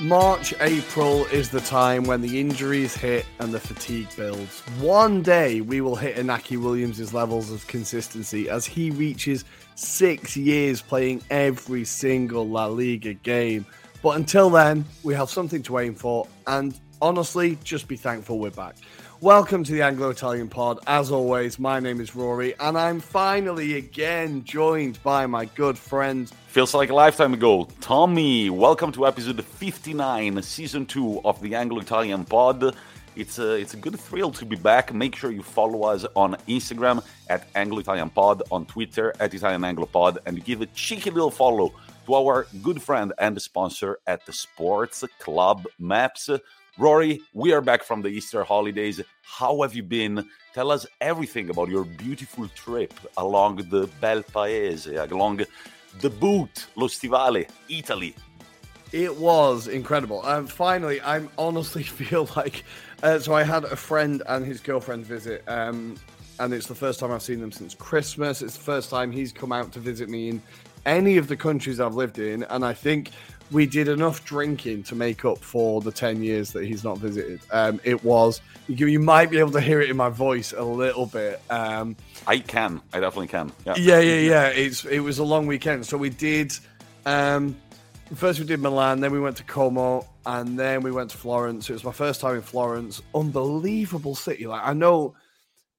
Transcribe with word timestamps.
March, 0.00 0.52
April 0.60 1.24
is 1.26 1.48
the 1.48 1.60
time 1.60 2.04
when 2.04 2.20
the 2.20 2.38
injuries 2.38 2.94
hit 2.94 3.24
and 3.38 3.50
the 3.50 3.58
fatigue 3.58 4.06
builds. 4.14 4.60
One 4.78 5.22
day 5.22 5.62
we 5.62 5.80
will 5.80 5.96
hit 5.96 6.16
Inaki 6.16 6.58
Williams' 6.58 7.14
levels 7.14 7.50
of 7.50 7.66
consistency 7.66 8.50
as 8.50 8.66
he 8.66 8.90
reaches 8.90 9.46
six 9.74 10.36
years 10.36 10.82
playing 10.82 11.22
every 11.30 11.86
single 11.86 12.46
La 12.46 12.66
Liga 12.66 13.14
game. 13.14 13.64
But 14.02 14.16
until 14.16 14.50
then, 14.50 14.84
we 15.02 15.14
have 15.14 15.30
something 15.30 15.62
to 15.62 15.78
aim 15.78 15.94
for, 15.94 16.28
and 16.46 16.78
honestly, 17.00 17.58
just 17.64 17.88
be 17.88 17.96
thankful 17.96 18.38
we're 18.38 18.50
back. 18.50 18.76
Welcome 19.22 19.64
to 19.64 19.72
the 19.72 19.80
Anglo 19.80 20.10
Italian 20.10 20.48
Pod. 20.48 20.78
As 20.86 21.10
always, 21.10 21.58
my 21.58 21.80
name 21.80 22.02
is 22.02 22.10
Ruairi, 22.10 22.54
and 22.60 22.76
I'm 22.76 23.00
finally 23.00 23.78
again 23.78 24.44
joined 24.44 25.02
by 25.02 25.24
my 25.24 25.46
good 25.46 25.78
friend. 25.78 26.30
Feels 26.48 26.74
like 26.74 26.90
a 26.90 26.94
lifetime 26.94 27.32
ago. 27.32 27.64
Tommi, 27.80 28.50
welcome 28.50 28.92
to 28.92 29.06
episode 29.06 29.42
59, 29.42 30.42
season 30.42 30.84
2 30.84 31.22
of 31.24 31.40
the 31.40 31.54
Anglo 31.54 31.80
Italian 31.80 32.26
Pod. 32.26 32.76
It's 33.16 33.38
a, 33.38 33.54
it's 33.54 33.72
a 33.72 33.78
good 33.78 33.98
thrill 33.98 34.30
to 34.32 34.44
be 34.44 34.56
back. 34.56 34.92
Make 34.92 35.16
sure 35.16 35.30
you 35.30 35.42
follow 35.42 35.84
us 35.84 36.04
on 36.14 36.34
Instagram 36.46 37.02
at 37.30 37.48
Anglo 37.54 37.78
Italian 37.78 38.10
Pod, 38.10 38.42
on 38.50 38.66
Twitter 38.66 39.14
at 39.18 39.32
Italian 39.32 39.64
Anglo 39.64 39.86
Pod, 39.86 40.18
and 40.26 40.44
give 40.44 40.60
a 40.60 40.66
cheeky 40.66 41.10
little 41.10 41.30
follow 41.30 41.72
to 42.04 42.14
our 42.14 42.46
good 42.62 42.82
friend 42.82 43.14
and 43.18 43.40
sponsor 43.40 43.98
at 44.06 44.26
the 44.26 44.32
Sports 44.34 45.04
Club 45.18 45.64
Maps. 45.78 46.28
Ruairi, 46.78 47.22
we 47.32 47.54
are 47.54 47.62
back 47.62 47.82
from 47.82 48.02
the 48.02 48.08
Easter 48.08 48.44
holidays. 48.44 49.00
How 49.22 49.62
have 49.62 49.74
you 49.74 49.82
been? 49.82 50.28
Tell 50.52 50.70
us 50.70 50.86
everything 51.00 51.48
about 51.48 51.70
your 51.70 51.84
beautiful 51.84 52.48
trip 52.48 52.92
along 53.16 53.56
the 53.70 53.88
Bel 53.98 54.22
Paese, 54.22 54.86
along 54.86 55.40
the 56.00 56.10
boot, 56.10 56.66
Lo 56.76 56.86
Stivale, 56.86 57.48
Italy. 57.70 58.14
It 58.92 59.16
was 59.16 59.68
incredible. 59.68 60.22
And 60.26 60.52
finally, 60.52 61.00
I 61.00 61.26
honestly 61.38 61.82
feel 62.00 62.28
like. 62.36 62.62
Uh, 63.02 63.20
so 63.20 63.32
I 63.32 63.42
had 63.42 63.64
a 63.64 63.76
friend 63.76 64.22
and 64.28 64.44
his 64.44 64.60
girlfriend 64.60 65.06
visit, 65.06 65.44
um, 65.48 65.96
and 66.38 66.52
it's 66.52 66.66
the 66.66 66.74
first 66.74 67.00
time 67.00 67.10
I've 67.10 67.22
seen 67.22 67.40
them 67.40 67.52
since 67.52 67.74
Christmas. 67.74 68.42
It's 68.42 68.56
the 68.58 68.64
first 68.64 68.90
time 68.90 69.10
he's 69.10 69.32
come 69.32 69.50
out 69.50 69.72
to 69.72 69.80
visit 69.80 70.10
me 70.10 70.28
in 70.28 70.42
any 70.84 71.16
of 71.16 71.26
the 71.26 71.36
countries 71.36 71.80
I've 71.80 71.94
lived 71.94 72.18
in, 72.18 72.42
and 72.44 72.64
I 72.64 72.74
think 72.74 73.12
we 73.50 73.66
did 73.66 73.88
enough 73.88 74.24
drinking 74.24 74.82
to 74.84 74.94
make 74.94 75.24
up 75.24 75.38
for 75.38 75.80
the 75.80 75.92
10 75.92 76.22
years 76.22 76.52
that 76.52 76.64
he's 76.64 76.82
not 76.82 76.98
visited. 76.98 77.40
Um, 77.50 77.80
it 77.84 78.02
was, 78.02 78.40
you, 78.66 78.86
you, 78.86 78.98
might 78.98 79.30
be 79.30 79.38
able 79.38 79.52
to 79.52 79.60
hear 79.60 79.80
it 79.80 79.88
in 79.88 79.96
my 79.96 80.08
voice 80.08 80.52
a 80.52 80.64
little 80.64 81.06
bit. 81.06 81.40
Um, 81.48 81.96
I 82.26 82.38
can, 82.38 82.80
I 82.92 83.00
definitely 83.00 83.28
can. 83.28 83.52
Yeah, 83.64 83.74
yeah, 83.76 84.00
yeah. 84.00 84.20
yeah. 84.20 84.46
It's, 84.48 84.84
it 84.84 85.00
was 85.00 85.18
a 85.18 85.24
long 85.24 85.46
weekend. 85.46 85.86
So 85.86 85.96
we 85.96 86.10
did, 86.10 86.58
um, 87.04 87.56
first 88.14 88.40
we 88.40 88.46
did 88.46 88.60
Milan, 88.60 89.00
then 89.00 89.12
we 89.12 89.20
went 89.20 89.36
to 89.36 89.44
Como, 89.44 90.06
and 90.24 90.58
then 90.58 90.82
we 90.82 90.90
went 90.90 91.10
to 91.10 91.16
Florence. 91.16 91.70
It 91.70 91.74
was 91.74 91.84
my 91.84 91.92
first 91.92 92.20
time 92.20 92.34
in 92.34 92.42
Florence. 92.42 93.00
Unbelievable 93.14 94.16
city. 94.16 94.46
Like, 94.46 94.62
I 94.64 94.72
know 94.72 95.14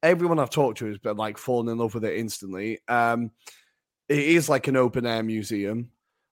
everyone 0.01 0.39
I've 0.39 0.49
talked 0.49 0.77
to 0.79 0.85
has 0.85 0.97
been 0.97 1.17
like 1.17 1.37
falling 1.37 1.69
in 1.69 1.77
love 1.77 1.93
with 1.93 2.05
it 2.05 2.17
instantly. 2.17 2.79
Um, 2.87 3.31
it 4.07 4.19
is 4.19 4.47
like 4.47 4.67
an 4.67 4.77
open 4.77 5.05
air 5.05 5.21
museum. 5.21 5.91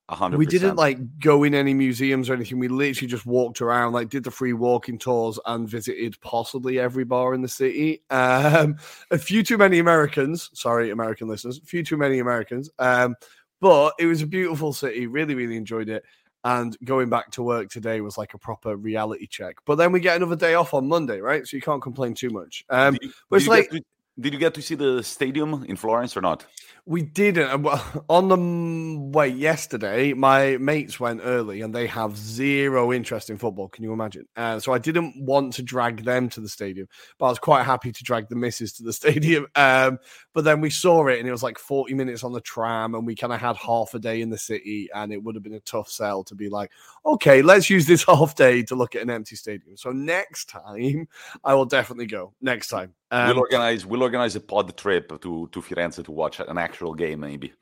100%. 0.09 0.37
We 0.37 0.45
didn't 0.45 0.75
like 0.75 1.19
go 1.19 1.43
in 1.43 1.55
any 1.55 1.73
museums 1.73 2.29
or 2.29 2.35
anything. 2.35 2.59
We 2.59 2.67
literally 2.67 3.07
just 3.07 3.25
walked 3.25 3.61
around, 3.61 3.93
like 3.93 4.09
did 4.09 4.23
the 4.23 4.31
free 4.31 4.53
walking 4.53 4.99
tours 4.99 5.39
and 5.45 5.67
visited 5.67 6.19
possibly 6.21 6.79
every 6.79 7.03
bar 7.03 7.33
in 7.33 7.41
the 7.41 7.47
city. 7.47 8.03
Um, 8.11 8.77
a 9.09 9.17
few 9.17 9.41
too 9.41 9.57
many 9.57 9.79
Americans, 9.79 10.51
sorry, 10.53 10.91
American 10.91 11.27
listeners, 11.27 11.57
a 11.57 11.65
few 11.65 11.83
too 11.83 11.97
many 11.97 12.19
Americans. 12.19 12.69
Um, 12.77 13.15
but 13.61 13.93
it 13.97 14.05
was 14.05 14.21
a 14.21 14.27
beautiful 14.27 14.73
city. 14.73 15.07
Really, 15.07 15.33
really 15.33 15.57
enjoyed 15.57 15.89
it. 15.89 16.03
And 16.43 16.77
going 16.83 17.09
back 17.09 17.31
to 17.31 17.43
work 17.43 17.69
today 17.69 18.01
was 18.01 18.19
like 18.19 18.35
a 18.35 18.37
proper 18.37 18.75
reality 18.75 19.25
check. 19.25 19.55
But 19.65 19.75
then 19.75 19.91
we 19.91 19.99
get 19.99 20.17
another 20.17 20.35
day 20.35 20.53
off 20.53 20.75
on 20.75 20.87
Monday, 20.87 21.19
right? 21.19 21.47
So 21.47 21.57
you 21.57 21.61
can't 21.61 21.81
complain 21.81 22.13
too 22.13 22.29
much. 22.29 22.63
Um, 22.69 22.93
did 22.93 23.03
you, 23.03 23.13
but 23.29 23.37
it's 23.37 23.47
like. 23.47 23.71
To, 23.71 23.81
did 24.19 24.31
you 24.33 24.39
get 24.39 24.53
to 24.53 24.61
see 24.61 24.75
the 24.75 25.03
stadium 25.03 25.65
in 25.67 25.75
Florence 25.75 26.15
or 26.15 26.21
not? 26.21 26.45
We 26.87 27.01
didn't. 27.01 27.63
Well, 27.63 28.05
on 28.09 28.27
the 28.29 29.09
way 29.17 29.27
yesterday, 29.29 30.13
my 30.13 30.57
mates 30.57 30.99
went 30.99 31.21
early 31.23 31.61
and 31.61 31.73
they 31.73 31.87
have 31.87 32.15
zero 32.15 32.93
interest 32.93 33.31
in 33.31 33.39
football. 33.39 33.69
Can 33.69 33.83
you 33.83 33.91
imagine? 33.91 34.27
Uh, 34.35 34.59
so 34.59 34.71
I 34.71 34.77
didn't 34.77 35.15
want 35.17 35.53
to 35.53 35.63
drag 35.63 36.03
them 36.03 36.29
to 36.29 36.41
the 36.41 36.47
stadium, 36.49 36.87
but 37.17 37.25
I 37.25 37.29
was 37.29 37.39
quite 37.39 37.63
happy 37.63 37.91
to 37.91 38.03
drag 38.03 38.29
the 38.29 38.35
missus 38.35 38.71
to 38.73 38.83
the 38.83 38.93
stadium. 39.01 39.47
Um, 39.55 39.97
but 40.33 40.43
then 40.43 40.61
we 40.61 40.69
saw 40.69 41.07
it 41.07 41.17
and 41.17 41.27
it 41.27 41.31
was 41.31 41.41
like 41.41 41.57
40 41.57 41.95
minutes 41.95 42.23
on 42.23 42.33
the 42.33 42.41
tram 42.41 42.93
and 42.93 43.07
we 43.07 43.15
kind 43.15 43.33
of 43.33 43.41
had 43.41 43.55
half 43.55 43.95
a 43.95 43.99
day 43.99 44.21
in 44.21 44.29
the 44.29 44.37
city 44.37 44.87
and 44.93 45.11
it 45.11 45.23
would 45.23 45.33
have 45.33 45.43
been 45.43 45.53
a 45.53 45.59
tough 45.61 45.89
sell 45.89 46.23
to 46.25 46.35
be 46.35 46.49
like, 46.49 46.69
okay, 47.03 47.41
let's 47.41 47.67
use 47.67 47.87
this 47.87 48.03
half 48.07 48.35
day 48.35 48.61
to 48.61 48.75
look 48.75 48.93
at 48.93 49.01
an 49.01 49.09
empty 49.09 49.35
stadium. 49.35 49.75
So 49.75 49.91
next 49.91 50.49
time 50.49 51.07
I 51.43 51.55
will 51.55 51.65
definitely 51.65 52.05
go. 52.05 52.33
Next 52.41 52.67
time. 52.67 52.93
Um, 53.11 53.27
we'll 53.29 53.39
organize. 53.39 53.85
We'll 53.85 54.03
organize 54.03 54.35
a 54.35 54.41
pod 54.41 54.75
trip 54.77 55.09
to 55.21 55.47
to 55.51 55.61
Firenze 55.61 56.03
to 56.03 56.11
watch 56.11 56.39
an 56.39 56.57
actual 56.57 56.93
game, 56.93 57.21
maybe. 57.21 57.53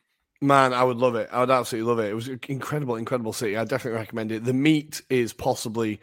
Man, 0.42 0.74
I 0.74 0.84
would 0.84 0.98
love 0.98 1.16
it. 1.16 1.30
I 1.31 1.40
would 1.40 1.50
absolutely 1.50 1.90
love 1.90 2.00
it. 2.00 2.09
It 2.09 2.16
was 2.16 2.28
an 2.28 2.40
incredible, 2.50 2.96
incredible 2.96 3.31
city. 3.31 3.56
I 3.56 3.64
definitely 3.64 4.00
recommend 4.00 4.31
it. 4.31 4.44
The 4.44 4.54
meat 4.54 5.02
is 5.09 5.34
possibly. 5.34 6.02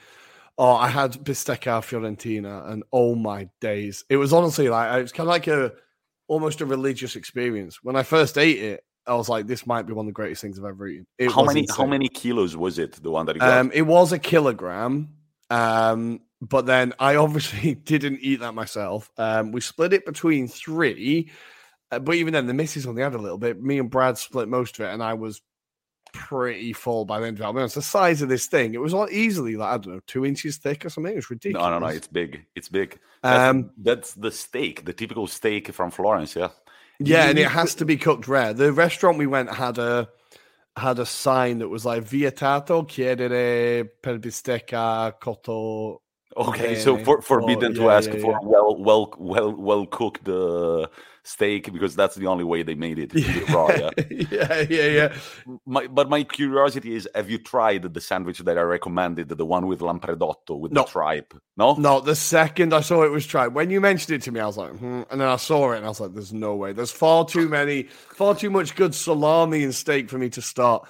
Oh, 0.56 0.74
I 0.74 0.88
had 0.88 1.12
bistecca 1.12 1.80
fiorentina, 1.80 2.70
and 2.70 2.82
oh 2.92 3.14
my 3.14 3.48
days! 3.60 4.04
It 4.08 4.16
was 4.16 4.32
honestly 4.32 4.68
like 4.68 4.98
it 4.98 5.02
was 5.02 5.12
kind 5.12 5.26
of 5.26 5.30
like 5.30 5.46
a 5.46 5.72
almost 6.28 6.60
a 6.60 6.66
religious 6.66 7.16
experience. 7.16 7.82
When 7.82 7.96
I 7.96 8.02
first 8.02 8.38
ate 8.38 8.58
it, 8.58 8.84
I 9.06 9.14
was 9.14 9.28
like, 9.28 9.46
"This 9.46 9.66
might 9.66 9.86
be 9.86 9.92
one 9.92 10.04
of 10.04 10.08
the 10.08 10.12
greatest 10.12 10.42
things 10.42 10.58
I've 10.58 10.64
ever 10.64 10.86
eaten." 10.86 11.06
It 11.18 11.32
how 11.32 11.44
many? 11.44 11.60
Insane. 11.60 11.76
How 11.76 11.86
many 11.86 12.08
kilos 12.08 12.56
was 12.56 12.78
it? 12.78 13.02
The 13.02 13.10
one 13.10 13.26
that? 13.26 13.40
Um, 13.40 13.70
it 13.74 13.82
was 13.82 14.12
a 14.12 14.18
kilogram. 14.18 15.08
Um, 15.50 16.20
but 16.40 16.66
then 16.66 16.94
I 16.98 17.16
obviously 17.16 17.74
didn't 17.84 18.20
eat 18.22 18.40
that 18.40 18.54
myself. 18.54 19.10
Um, 19.18 19.52
we 19.52 19.60
split 19.60 19.92
it 19.92 20.06
between 20.06 20.48
three, 20.48 21.30
uh, 21.90 21.98
but 21.98 22.14
even 22.14 22.32
then, 22.32 22.46
the 22.46 22.54
missus 22.54 22.86
only 22.86 23.02
had 23.02 23.14
a 23.14 23.18
little 23.18 23.38
bit. 23.38 23.62
Me 23.62 23.78
and 23.78 23.90
Brad 23.90 24.16
split 24.16 24.48
most 24.48 24.78
of 24.78 24.86
it, 24.86 24.92
and 24.92 25.02
I 25.02 25.14
was 25.14 25.42
pretty 26.12 26.72
full 26.72 27.04
by 27.04 27.20
the 27.20 27.26
end 27.26 27.38
of 27.38 27.44
it. 27.44 27.48
I 27.48 27.52
mean, 27.52 27.64
it's 27.64 27.74
the 27.74 27.82
size 27.82 28.22
of 28.22 28.28
this 28.28 28.46
thing. 28.46 28.74
It 28.74 28.80
was 28.80 28.94
like 28.94 29.12
easily 29.12 29.56
like 29.56 29.68
I 29.68 29.78
don't 29.78 29.94
know, 29.94 30.00
two 30.06 30.24
inches 30.24 30.56
thick 30.56 30.84
or 30.84 30.88
something. 30.88 31.12
It 31.12 31.16
was 31.16 31.30
ridiculous. 31.30 31.64
No, 31.64 31.70
no, 31.70 31.78
no. 31.78 31.86
It's 31.86 32.08
big. 32.08 32.44
It's 32.54 32.68
big. 32.68 32.98
That's, 33.22 33.50
um, 33.50 33.70
that's 33.76 34.14
the 34.14 34.30
steak, 34.30 34.84
the 34.84 34.92
typical 34.92 35.26
steak 35.26 35.72
from 35.72 35.90
Florence. 35.90 36.34
Yeah. 36.34 36.48
Yeah, 37.02 37.30
and 37.30 37.38
it 37.38 37.48
has 37.48 37.74
to 37.76 37.86
be 37.86 37.96
cooked 37.96 38.28
rare. 38.28 38.52
The 38.52 38.72
restaurant 38.72 39.16
we 39.16 39.26
went 39.26 39.50
had 39.50 39.78
a 39.78 40.10
had 40.76 40.98
a 40.98 41.06
sign 41.06 41.58
that 41.58 41.68
was 41.68 41.84
like 41.84 42.04
vietato 42.04 42.84
chiedere 42.84 43.84
per 44.00 44.18
bistecca 44.18 45.16
cotto 45.18 46.02
Okay, 46.36 46.76
so 46.76 46.96
for, 46.98 47.20
forbidden 47.22 47.72
oh, 47.78 47.82
yeah, 47.82 47.82
to 47.82 47.90
ask 47.90 48.12
yeah, 48.12 48.20
for 48.20 48.32
yeah. 48.32 48.38
well, 48.42 48.76
well, 48.76 49.14
well, 49.18 49.52
well 49.52 49.86
cooked 49.86 50.28
uh, 50.28 50.86
steak 51.24 51.72
because 51.72 51.96
that's 51.96 52.14
the 52.14 52.28
only 52.28 52.44
way 52.44 52.62
they 52.62 52.74
made 52.74 52.98
it 53.00 53.12
raw. 53.50 53.68
Yeah, 53.68 53.90
yeah, 54.30 54.66
yeah, 54.70 54.86
yeah. 54.86 55.14
My, 55.66 55.88
but 55.88 56.08
my 56.08 56.22
curiosity 56.22 56.94
is: 56.94 57.08
Have 57.16 57.30
you 57.30 57.38
tried 57.38 57.92
the 57.92 58.00
sandwich 58.00 58.38
that 58.38 58.56
I 58.56 58.62
recommended, 58.62 59.28
the 59.28 59.44
one 59.44 59.66
with 59.66 59.80
lampredotto 59.80 60.58
with 60.58 60.70
no. 60.70 60.82
the 60.82 60.88
tripe? 60.88 61.34
No, 61.56 61.74
no. 61.74 62.00
The 62.00 62.14
second 62.14 62.72
I 62.72 62.80
saw 62.80 63.02
it 63.02 63.10
was 63.10 63.26
tripe, 63.26 63.52
when 63.52 63.70
you 63.70 63.80
mentioned 63.80 64.14
it 64.14 64.22
to 64.22 64.32
me, 64.32 64.38
I 64.38 64.46
was 64.46 64.56
like, 64.56 64.76
hmm. 64.76 65.02
and 65.10 65.20
then 65.20 65.28
I 65.28 65.36
saw 65.36 65.72
it, 65.72 65.78
and 65.78 65.84
I 65.84 65.88
was 65.88 66.00
like, 66.00 66.14
"There's 66.14 66.32
no 66.32 66.54
way. 66.54 66.72
There's 66.72 66.92
far 66.92 67.24
too 67.24 67.48
many, 67.48 67.84
far 68.14 68.36
too 68.36 68.50
much 68.50 68.76
good 68.76 68.94
salami 68.94 69.64
and 69.64 69.74
steak 69.74 70.08
for 70.08 70.18
me 70.18 70.28
to 70.30 70.42
start." 70.42 70.88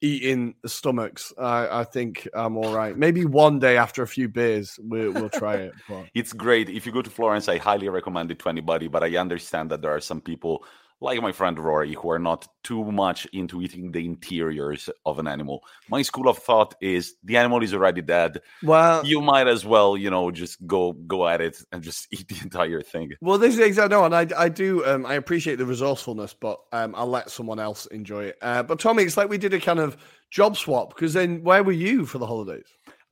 Eating 0.00 0.54
stomachs. 0.66 1.32
I, 1.38 1.80
I 1.80 1.84
think 1.84 2.28
I'm 2.34 2.56
all 2.56 2.74
right. 2.74 2.96
Maybe 2.96 3.24
one 3.24 3.58
day 3.58 3.76
after 3.76 4.02
a 4.02 4.06
few 4.06 4.28
beers, 4.28 4.78
we'll, 4.82 5.12
we'll 5.12 5.30
try 5.30 5.54
it. 5.54 5.72
But. 5.88 6.06
it's 6.14 6.32
great. 6.32 6.68
If 6.68 6.86
you 6.86 6.92
go 6.92 7.02
to 7.02 7.10
Florence, 7.10 7.48
I 7.48 7.58
highly 7.58 7.88
recommend 7.88 8.30
it 8.30 8.38
to 8.40 8.48
anybody. 8.48 8.88
But 8.88 9.02
I 9.02 9.16
understand 9.16 9.70
that 9.70 9.82
there 9.82 9.94
are 9.94 10.00
some 10.00 10.20
people 10.20 10.64
like 11.00 11.22
my 11.22 11.32
friend 11.32 11.56
Ruairi, 11.56 11.94
who 11.94 12.10
are 12.10 12.18
not 12.18 12.48
too 12.64 12.84
much 12.90 13.26
into 13.32 13.62
eating 13.62 13.92
the 13.92 14.04
interiors 14.04 14.90
of 15.06 15.18
an 15.18 15.28
animal. 15.28 15.62
My 15.88 16.02
school 16.02 16.28
of 16.28 16.38
thought 16.38 16.74
is 16.80 17.14
the 17.24 17.36
animal 17.36 17.62
is 17.62 17.72
already 17.72 18.02
dead. 18.02 18.40
Well, 18.62 19.06
you 19.06 19.20
might 19.20 19.46
as 19.46 19.64
well, 19.64 19.96
you 19.96 20.10
know, 20.10 20.30
just 20.30 20.66
go 20.66 20.92
go 20.92 21.28
at 21.28 21.40
it 21.40 21.62
and 21.72 21.82
just 21.82 22.08
eat 22.12 22.28
the 22.28 22.38
entire 22.42 22.82
thing. 22.82 23.12
Well, 23.20 23.38
this 23.38 23.54
is 23.54 23.60
exactly 23.60 23.96
no, 23.96 24.04
and 24.04 24.14
I 24.14 24.26
I 24.36 24.48
do 24.48 24.84
um, 24.86 25.06
I 25.06 25.14
appreciate 25.14 25.56
the 25.56 25.66
resourcefulness, 25.66 26.34
but 26.34 26.58
um, 26.72 26.94
I'll 26.96 27.06
let 27.06 27.30
someone 27.30 27.60
else 27.60 27.86
enjoy 27.86 28.24
it. 28.24 28.38
Uh, 28.42 28.62
but 28.62 28.78
Tommi, 28.78 29.04
it's 29.04 29.16
like 29.16 29.28
we 29.28 29.38
did 29.38 29.54
a 29.54 29.60
kind 29.60 29.78
of 29.78 29.96
job 30.30 30.56
swap 30.56 30.90
because 30.94 31.14
then 31.14 31.42
where 31.42 31.62
were 31.62 31.72
you 31.72 32.04
for 32.04 32.18
the 32.18 32.26
holidays? 32.26 32.66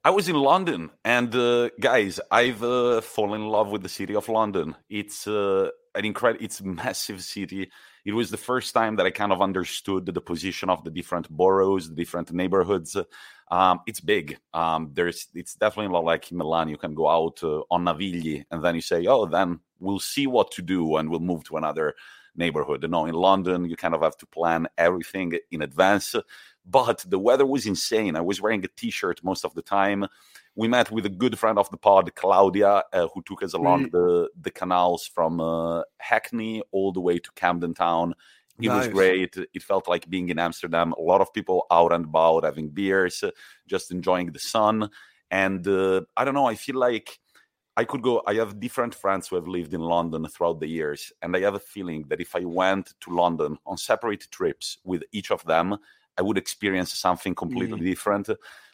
I 0.06 0.10
was 0.10 0.28
in 0.28 0.36
London, 0.36 0.90
and 1.04 1.34
uh, 1.34 1.70
guys, 1.80 2.20
I've 2.30 2.62
uh, 2.62 3.00
fallen 3.00 3.40
in 3.40 3.48
love 3.48 3.72
with 3.72 3.82
the 3.82 3.88
city 3.88 4.14
of 4.14 4.28
London. 4.28 4.76
It's 4.88 5.26
uh, 5.26 5.70
an 5.96 6.04
incredible, 6.04 6.44
it's 6.44 6.62
massive 6.62 7.24
city. 7.24 7.72
It 8.04 8.12
was 8.12 8.30
the 8.30 8.36
first 8.36 8.72
time 8.72 8.94
that 8.96 9.06
I 9.06 9.10
kind 9.10 9.32
of 9.32 9.42
understood 9.42 10.06
the 10.06 10.20
position 10.20 10.70
of 10.70 10.84
the 10.84 10.92
different 10.92 11.28
boroughs, 11.28 11.88
the 11.88 11.96
different 11.96 12.30
neighborhoods. 12.32 12.96
Um, 13.50 13.80
it's 13.88 13.98
big. 13.98 14.38
Um, 14.54 14.92
there's, 14.94 15.26
it's 15.34 15.56
definitely 15.56 15.92
not 15.92 16.04
like 16.04 16.30
in 16.30 16.38
Milan. 16.38 16.68
You 16.68 16.76
can 16.76 16.94
go 16.94 17.08
out 17.08 17.42
uh, 17.42 17.62
on 17.68 17.84
Navigli 17.86 18.44
and 18.52 18.62
then 18.62 18.76
you 18.76 18.82
say, 18.82 19.04
"Oh, 19.08 19.26
then 19.26 19.58
we'll 19.80 19.98
see 19.98 20.28
what 20.28 20.52
to 20.52 20.62
do 20.62 20.98
and 20.98 21.10
we'll 21.10 21.18
move 21.18 21.42
to 21.46 21.56
another 21.56 21.96
neighborhood. 22.36 22.82
You 22.82 22.88
know, 22.88 23.06
in 23.06 23.14
London, 23.14 23.64
you 23.64 23.76
kind 23.76 23.94
of 23.94 24.02
have 24.02 24.16
to 24.18 24.26
plan 24.26 24.68
everything 24.78 25.32
in 25.50 25.62
advance. 25.62 26.14
But 26.68 27.04
the 27.06 27.18
weather 27.18 27.46
was 27.46 27.66
insane. 27.66 28.16
I 28.16 28.20
was 28.20 28.40
wearing 28.40 28.64
a 28.64 28.68
t 28.68 28.90
shirt 28.90 29.22
most 29.22 29.44
of 29.44 29.54
the 29.54 29.62
time. 29.62 30.06
We 30.54 30.68
met 30.68 30.90
with 30.90 31.06
a 31.06 31.10
good 31.10 31.38
friend 31.38 31.58
of 31.58 31.70
the 31.70 31.76
pod, 31.76 32.14
Claudia, 32.14 32.82
uh, 32.92 33.08
who 33.12 33.22
took 33.22 33.42
us 33.42 33.52
along 33.52 33.86
mm. 33.86 33.90
the, 33.92 34.30
the 34.40 34.50
canals 34.50 35.06
from 35.06 35.40
uh, 35.40 35.82
Hackney 35.98 36.62
all 36.72 36.92
the 36.92 37.00
way 37.00 37.18
to 37.18 37.30
Camden 37.36 37.74
Town. 37.74 38.14
It 38.58 38.68
nice. 38.68 38.86
was 38.86 38.94
great. 38.94 39.36
It 39.52 39.62
felt 39.62 39.86
like 39.86 40.08
being 40.08 40.30
in 40.30 40.38
Amsterdam. 40.38 40.92
A 40.92 41.00
lot 41.00 41.20
of 41.20 41.32
people 41.32 41.66
out 41.70 41.92
and 41.92 42.06
about 42.06 42.44
having 42.44 42.70
beers, 42.70 43.22
just 43.66 43.90
enjoying 43.90 44.32
the 44.32 44.38
sun. 44.38 44.88
And 45.30 45.66
uh, 45.68 46.02
I 46.16 46.24
don't 46.24 46.34
know, 46.34 46.46
I 46.46 46.54
feel 46.54 46.76
like 46.76 47.18
I 47.76 47.84
could 47.84 48.00
go. 48.00 48.22
I 48.26 48.34
have 48.34 48.58
different 48.58 48.94
friends 48.94 49.28
who 49.28 49.36
have 49.36 49.46
lived 49.46 49.74
in 49.74 49.82
London 49.82 50.26
throughout 50.28 50.60
the 50.60 50.66
years, 50.66 51.12
and 51.20 51.36
I 51.36 51.40
have 51.40 51.54
a 51.54 51.60
feeling 51.60 52.06
that 52.08 52.22
if 52.22 52.34
I 52.34 52.44
went 52.44 52.94
to 53.00 53.14
London 53.14 53.58
on 53.66 53.76
separate 53.76 54.26
trips 54.30 54.78
with 54.84 55.02
each 55.12 55.30
of 55.30 55.44
them, 55.44 55.76
I 56.18 56.22
would 56.22 56.38
experience 56.38 56.92
something 56.94 57.34
completely 57.34 57.80
mm. 57.80 57.84
different 57.84 58.28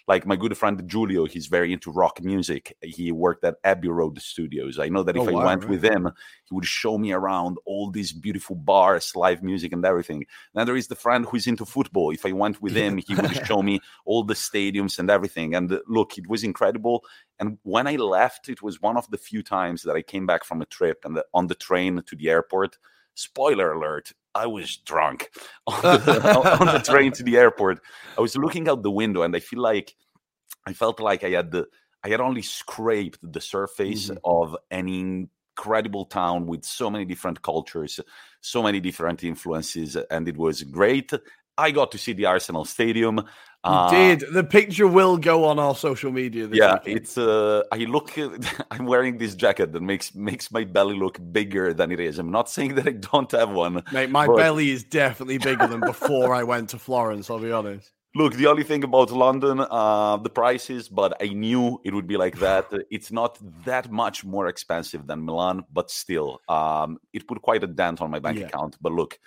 like 0.09 0.27
my 0.27 0.37
good 0.37 0.57
friend 0.57 0.83
Julio, 0.91 1.27
he's 1.27 1.47
very 1.47 1.73
into 1.73 1.91
rock 1.91 2.23
music. 2.23 2.77
He 2.83 3.13
worked 3.13 3.45
at 3.45 3.57
Abbey 3.65 3.89
Road 3.89 4.21
Studios. 4.21 4.79
I 4.79 4.89
know 4.89 5.03
that 5.03 5.17
if 5.17 5.23
oh, 5.23 5.29
I 5.29 5.45
went 5.45 5.63
right. 5.63 5.71
with 5.71 5.85
him, 5.85 6.11
he 6.45 6.55
would 6.55 6.65
show 6.65 6.99
me 6.99 7.13
around 7.13 7.59
all 7.65 7.91
these 7.91 8.13
beautiful 8.13 8.57
bars, 8.57 9.13
live 9.15 9.43
music, 9.43 9.73
and 9.73 9.85
everything. 9.85 10.25
Then 10.55 10.67
there 10.67 10.77
is 10.77 10.89
the 10.89 10.97
friend 10.97 11.25
who's 11.27 11.47
into 11.47 11.65
football. 11.65 12.11
If 12.11 12.27
I 12.27 12.33
went 12.33 12.61
with 12.61 12.75
him, 12.75 12.99
he 12.99 13.15
would 13.15 13.47
show 13.47 13.63
me 13.63 13.81
all 14.05 14.25
the 14.25 14.35
stadiums 14.35 14.99
and 14.99 15.11
everything. 15.11 15.55
And 15.55 15.73
uh, 15.73 15.81
look, 15.87 16.19
it 16.19 16.29
was 16.29 16.43
incredible. 16.43 17.05
And 17.39 17.59
when 17.63 17.87
I 17.87 17.97
left, 17.97 18.49
it 18.49 18.63
was 18.63 18.83
one 18.83 18.97
of 18.97 19.09
the 19.11 19.19
few 19.19 19.43
times 19.43 19.83
that 19.83 19.97
I 19.97 20.03
came 20.03 20.27
back 20.27 20.45
from 20.45 20.63
a 20.63 20.67
trip 20.67 21.05
and 21.05 21.17
the, 21.17 21.25
on 21.33 21.47
the 21.47 21.55
train 21.55 22.03
to 22.05 22.17
the 22.17 22.29
airport. 22.29 22.79
Spoiler 23.15 23.73
alert, 23.73 24.13
I 24.35 24.47
was 24.47 24.77
drunk 24.77 25.31
on 25.67 25.83
the, 25.83 26.57
on 26.61 26.67
the, 26.67 26.79
train 26.81 27.13
to 27.13 27.23
the 27.23 27.37
airport. 27.37 27.81
I 28.17 28.21
was 28.21 28.37
looking 28.37 28.69
out 28.69 28.83
the 28.83 28.91
window, 28.91 29.23
and 29.23 29.35
I 29.35 29.41
feel 29.41 29.61
like 29.61 29.95
I 30.67 30.73
felt 30.73 31.01
like 31.01 31.25
I 31.25 31.31
had 31.31 31.51
the 31.51 31.67
I 32.05 32.09
had 32.09 32.21
only 32.21 32.43
scraped 32.43 33.19
the 33.23 33.41
surface 33.41 34.09
mm-hmm. 34.09 34.19
of 34.25 34.57
an 34.71 34.89
incredible 34.89 36.07
town 36.07 36.47
with 36.47 36.65
so 36.65 36.91
many 36.91 37.05
different 37.05 37.43
cultures, 37.43 38.01
so 38.41 38.63
many 38.63 38.81
different 38.81 39.23
influences, 39.23 39.97
and 40.11 40.29
it 40.29 40.37
was 40.37 40.63
great. 40.65 41.13
I 41.57 41.71
got 41.71 41.93
to 41.93 41.99
see 41.99 42.13
the 42.13 42.27
Arsenal 42.27 42.65
Stadium. 42.65 43.23
Uh, 43.65 43.91
did. 43.91 44.25
The 44.33 44.43
picture 44.43 44.89
will 44.89 45.17
go 45.17 45.45
on 45.45 45.59
our 45.59 45.75
social 45.77 46.11
media. 46.11 46.49
yeah, 46.53 46.75
weekend. 46.75 46.97
it's. 46.97 47.17
Uh, 47.17 47.63
I 47.71 47.79
look. 47.79 48.13
I'm 48.71 48.87
wearing 48.87 49.19
this 49.19 49.35
jacket 49.37 49.73
that 49.73 49.83
makes 49.83 50.15
makes 50.15 50.51
my 50.51 50.65
belly 50.65 50.97
look 50.97 51.19
bigger 51.33 51.73
than 51.73 51.93
it 51.93 52.01
is. 52.01 52.19
I'm 52.19 52.33
not 52.33 52.51
saying 52.51 52.75
that 52.75 52.89
I 52.89 52.93
don't 52.93 53.31
have 53.31 53.51
one. 53.51 53.85
Mate, 53.93 54.11
my 54.11 54.27
but... 54.27 54.37
belly 54.37 54.71
is 54.71 54.83
definitely 54.83 55.39
bigger 55.39 55.67
than 55.67 55.81
before 55.81 56.35
I 56.35 56.43
went 56.43 56.71
to 56.71 56.79
Florence. 56.79 57.31
I'll 57.31 57.39
be 57.39 57.53
honest. 57.53 57.93
Look, 58.15 58.35
the 58.35 58.47
only 58.47 58.63
thing 58.63 58.85
about 58.85 59.11
London, 59.11 59.61
uh, 59.71 60.19
the 60.19 60.29
prices, 60.29 60.87
but 60.87 61.17
I 61.23 61.29
knew 61.29 61.81
it 61.83 61.95
would 61.95 62.07
be 62.07 62.17
like 62.17 62.39
that. 62.41 62.67
It's 62.91 63.13
not 63.13 63.39
that 63.65 63.91
much 63.91 64.25
more 64.25 64.49
expensive 64.49 65.07
than 65.07 65.25
Milan, 65.25 65.65
but 65.73 65.91
still, 65.91 66.41
um, 66.49 66.99
it 67.13 67.29
put 67.29 67.41
quite 67.41 67.63
a 67.63 67.69
dent 67.69 68.03
on 68.03 68.11
my 68.11 68.19
bank 68.19 68.39
yeah. 68.39 68.47
account. 68.47 68.77
But 68.81 68.93
look, 68.93 69.19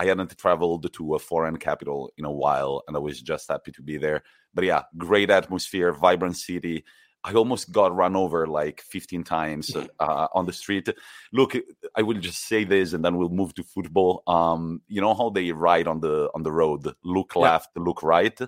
I 0.00 0.06
hadn't 0.06 0.38
traveled 0.38 0.90
to 0.94 1.14
a 1.14 1.18
foreign 1.18 1.58
capital 1.58 2.10
in 2.16 2.24
a 2.24 2.32
while, 2.32 2.82
and 2.88 2.96
I 2.96 3.00
was 3.00 3.20
just 3.20 3.48
happy 3.50 3.70
to 3.72 3.82
be 3.82 3.98
there. 3.98 4.22
But 4.54 4.64
yeah, 4.64 4.84
great 4.96 5.28
atmosphere, 5.28 5.92
vibrant 5.92 6.38
city. 6.38 6.84
I 7.22 7.34
almost 7.34 7.70
got 7.70 7.94
run 7.94 8.16
over 8.16 8.46
like 8.46 8.80
15 8.80 9.24
times 9.24 9.76
uh, 9.76 10.28
on 10.32 10.46
the 10.46 10.54
street. 10.54 10.88
Look, 11.34 11.54
I 11.94 12.00
will 12.00 12.18
just 12.18 12.48
say 12.48 12.64
this, 12.64 12.94
and 12.94 13.04
then 13.04 13.18
we'll 13.18 13.28
move 13.28 13.52
to 13.56 13.62
football. 13.62 14.22
Um, 14.26 14.80
you 14.88 15.02
know 15.02 15.12
how 15.12 15.28
they 15.28 15.52
ride 15.52 15.86
on 15.86 16.00
the 16.00 16.30
on 16.34 16.44
the 16.44 16.52
road, 16.52 16.90
look 17.04 17.36
left, 17.36 17.68
yeah. 17.76 17.82
look 17.82 18.02
right. 18.02 18.40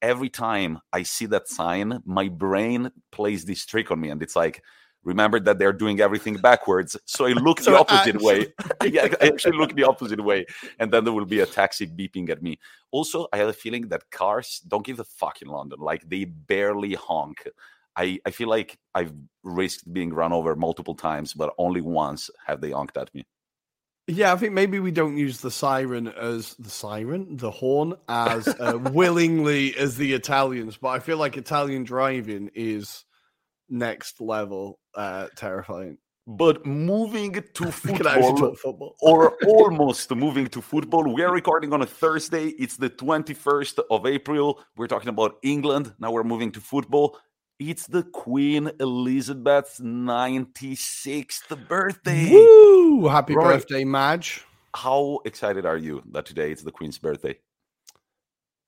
Every 0.00 0.28
time 0.28 0.78
I 0.92 1.02
see 1.02 1.26
that 1.26 1.48
sign, 1.48 2.00
my 2.04 2.28
brain 2.28 2.92
plays 3.10 3.44
this 3.44 3.66
trick 3.66 3.90
on 3.90 4.00
me, 4.00 4.10
and 4.10 4.22
it's 4.22 4.36
like 4.36 4.62
remember 5.04 5.40
that 5.40 5.58
they're 5.58 5.72
doing 5.72 6.00
everything 6.00 6.36
backwards. 6.36 6.96
So 7.06 7.26
I 7.26 7.32
look 7.32 7.60
so 7.62 7.72
the 7.72 7.78
opposite 7.78 8.16
actually... 8.16 8.24
way. 8.24 8.46
yeah, 8.90 9.08
I 9.20 9.28
actually 9.28 9.56
look 9.56 9.74
the 9.74 9.84
opposite 9.84 10.22
way. 10.22 10.46
And 10.78 10.92
then 10.92 11.04
there 11.04 11.12
will 11.12 11.26
be 11.26 11.40
a 11.40 11.46
taxi 11.46 11.86
beeping 11.86 12.30
at 12.30 12.42
me. 12.42 12.58
Also, 12.90 13.26
I 13.32 13.38
have 13.38 13.48
a 13.48 13.52
feeling 13.52 13.88
that 13.88 14.10
cars 14.10 14.62
don't 14.66 14.84
give 14.84 15.00
a 15.00 15.04
fuck 15.04 15.42
in 15.42 15.48
London. 15.48 15.80
Like 15.80 16.08
they 16.08 16.24
barely 16.24 16.94
honk. 16.94 17.48
I, 17.96 18.20
I 18.24 18.30
feel 18.30 18.48
like 18.48 18.78
I've 18.94 19.12
risked 19.42 19.92
being 19.92 20.12
run 20.12 20.32
over 20.32 20.54
multiple 20.54 20.94
times, 20.94 21.34
but 21.34 21.52
only 21.58 21.80
once 21.80 22.30
have 22.46 22.60
they 22.60 22.70
honked 22.70 22.96
at 22.96 23.12
me. 23.14 23.26
Yeah, 24.06 24.32
I 24.32 24.36
think 24.36 24.54
maybe 24.54 24.80
we 24.80 24.90
don't 24.90 25.16
use 25.16 25.40
the 25.40 25.50
siren 25.52 26.08
as 26.08 26.54
the 26.54 26.70
siren, 26.70 27.36
the 27.36 27.50
horn, 27.50 27.94
as 28.08 28.48
uh, 28.48 28.76
willingly 28.90 29.76
as 29.76 29.96
the 29.96 30.14
Italians, 30.14 30.76
but 30.76 30.88
I 30.88 30.98
feel 30.98 31.16
like 31.16 31.36
Italian 31.36 31.84
driving 31.84 32.50
is 32.54 33.04
next 33.70 34.20
level 34.20 34.78
uh, 34.94 35.28
terrifying. 35.36 35.98
But 36.26 36.64
moving 36.64 37.32
to 37.32 37.42
football, 37.72 38.54
football. 38.54 38.94
or 39.00 39.36
almost 39.46 40.10
moving 40.14 40.46
to 40.48 40.60
football, 40.60 41.12
we 41.12 41.22
are 41.22 41.32
recording 41.32 41.72
on 41.72 41.82
a 41.82 41.86
Thursday. 41.86 42.48
It's 42.58 42.76
the 42.76 42.90
21st 42.90 43.80
of 43.90 44.06
April. 44.06 44.62
We're 44.76 44.86
talking 44.86 45.08
about 45.08 45.36
England. 45.42 45.94
Now 45.98 46.12
we're 46.12 46.22
moving 46.22 46.52
to 46.52 46.60
football. 46.60 47.18
It's 47.58 47.86
the 47.86 48.04
Queen 48.04 48.70
Elizabeth's 48.80 49.80
96th 49.80 51.68
birthday. 51.68 52.30
Woo! 52.30 53.08
Happy 53.08 53.34
birthday, 53.34 53.84
Madge. 53.84 54.44
How 54.74 55.20
excited 55.24 55.66
are 55.66 55.76
you 55.76 56.02
that 56.12 56.26
today 56.26 56.52
is 56.52 56.62
the 56.62 56.70
Queen's 56.70 56.98
birthday? 56.98 57.36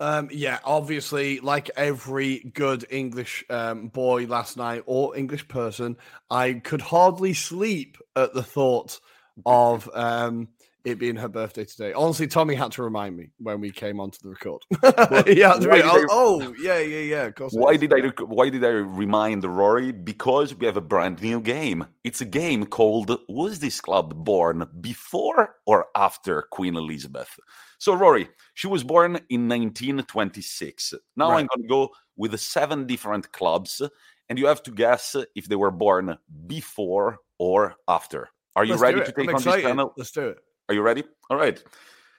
Um, 0.02 0.31
yeah, 0.32 0.58
obviously, 0.64 1.38
like 1.38 1.70
every 1.76 2.40
good 2.40 2.84
English 2.90 3.44
um, 3.49 3.87
boy 3.87 4.26
last 4.26 4.56
night 4.56 4.82
or 4.87 5.16
English 5.16 5.46
person, 5.46 5.96
I 6.28 6.54
could 6.54 6.81
hardly 6.81 7.34
sleep 7.34 7.99
at 8.16 8.34
the 8.34 8.43
thought 8.43 8.99
of 9.46 9.88
um, 9.94 10.49
it 10.84 10.99
being 10.99 11.17
her 11.17 11.29
birthday 11.29 11.64
today. 11.64 11.93
Honestly, 11.93 12.26
Tommi 12.26 12.56
had 12.56 12.73
to 12.73 12.82
remind 12.82 13.17
me 13.17 13.31
when 13.38 13.61
we 13.61 13.70
came 13.70 14.00
onto 14.00 14.19
the 14.23 14.31
record. 14.31 14.62
yeah, 15.29 15.52
I, 15.52 15.82
oh, 15.84 16.06
oh, 16.11 16.55
yeah, 16.61 16.79
yeah, 16.79 16.99
yeah. 16.99 17.23
Of 17.25 17.34
course. 17.34 17.52
Why 17.52 17.76
did 17.76 17.93
I? 17.93 18.08
Why 18.25 18.50
did 18.50 18.64
I 18.64 18.69
remind 18.69 19.44
Ruairi? 19.44 20.05
Because 20.05 20.55
we 20.55 20.67
have 20.67 20.76
a 20.76 20.82
brand 20.82 21.23
new 21.23 21.40
game. 21.40 21.87
It's 22.05 22.20
a 22.20 22.25
game 22.25 22.67
called 22.67 23.17
"Was 23.29 23.61
this 23.61 23.81
club 23.81 24.25
born 24.25 24.69
before 24.81 25.56
or 25.67 25.87
after 25.94 26.43
Queen 26.50 26.76
Elizabeth?" 26.76 27.38
So, 27.78 27.96
Ruairi, 27.96 28.28
she 28.54 28.66
was 28.66 28.85
born 28.85 29.16
in 29.28 29.49
1926. 29.49 30.95
Now 31.16 31.30
right. 31.30 31.40
I'm 31.40 31.49
going 31.54 31.62
to 31.62 31.68
go 31.68 31.90
with 32.16 32.38
seven 32.38 32.87
different 32.87 33.33
clubs, 33.33 33.83
and 34.28 34.38
you 34.38 34.47
have 34.47 34.62
to 34.64 34.71
guess 34.73 35.16
if 35.35 35.47
they 35.47 35.56
were 35.56 35.71
born 35.71 36.18
before 36.47 37.18
or 37.38 37.75
after. 37.88 38.28
Are 38.54 38.64
you 38.64 38.73
Let's 38.73 38.83
ready 38.83 39.00
to 39.00 39.06
take 39.06 39.18
I'm 39.18 39.28
on 39.30 39.35
excited. 39.37 39.64
this 39.64 39.71
panel? 39.71 39.95
Let's 39.97 40.11
do 40.11 40.28
it. 40.28 40.38
Are 40.73 40.75
you 40.75 40.81
ready? 40.81 41.05
All 41.29 41.37
right. 41.37 41.62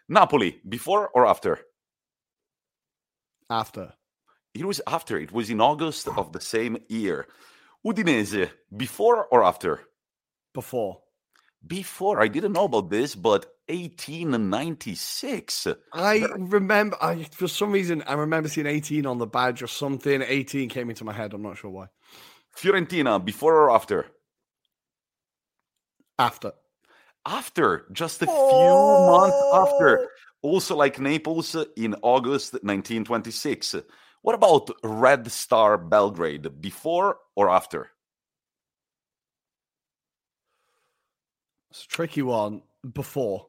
Napoli, 0.08 0.62
before 0.70 1.10
or 1.10 1.26
after? 1.26 1.58
After. 3.50 3.94
It 4.54 4.64
was 4.64 4.80
after. 4.86 5.18
It 5.18 5.32
was 5.32 5.50
in 5.50 5.60
August 5.60 6.08
of 6.08 6.34
the 6.34 6.40
same 6.40 6.78
year. 6.88 7.26
Udinese, 7.84 8.52
before 8.78 9.26
or 9.26 9.44
after? 9.44 9.82
Before. 10.54 11.02
Before. 11.66 12.22
I 12.22 12.28
didn't 12.28 12.52
know 12.52 12.66
about 12.66 12.92
this, 12.92 13.16
but 13.16 13.48
1896. 13.70 15.68
I 15.92 16.28
remember, 16.38 16.96
I 17.02 17.24
for 17.24 17.48
some 17.48 17.72
reason, 17.72 18.04
I 18.06 18.14
remember 18.14 18.50
seeing 18.50 18.68
18 18.68 19.08
on 19.08 19.18
the 19.18 19.26
badge 19.26 19.64
or 19.64 19.68
something. 19.68 20.22
18 20.22 20.70
came 20.70 20.92
into 20.92 21.04
my 21.04 21.14
head. 21.14 21.34
I'm 21.34 21.42
not 21.42 21.58
sure 21.58 21.72
why. 21.72 21.88
Fiorentina, 22.56 23.18
before 23.26 23.56
or 23.64 23.72
after? 23.72 24.06
After. 26.20 26.52
After, 27.26 27.86
just 27.92 28.22
a 28.22 28.26
oh! 28.30 28.50
few 28.50 29.12
months 29.12 29.72
after. 29.72 30.00
Oh. 30.00 30.08
Also, 30.42 30.76
like 30.76 31.00
Naples 31.00 31.56
in 31.78 31.96
August 32.02 32.54
1926. 32.54 33.76
What 34.22 34.36
about 34.36 34.70
Red 34.84 35.32
Star 35.32 35.78
Belgrade, 35.78 36.62
before 36.62 37.18
or 37.36 37.50
after? 37.50 37.90
It's 41.72 41.86
a 41.86 41.88
tricky 41.88 42.22
one. 42.22 42.62
Before 42.84 43.48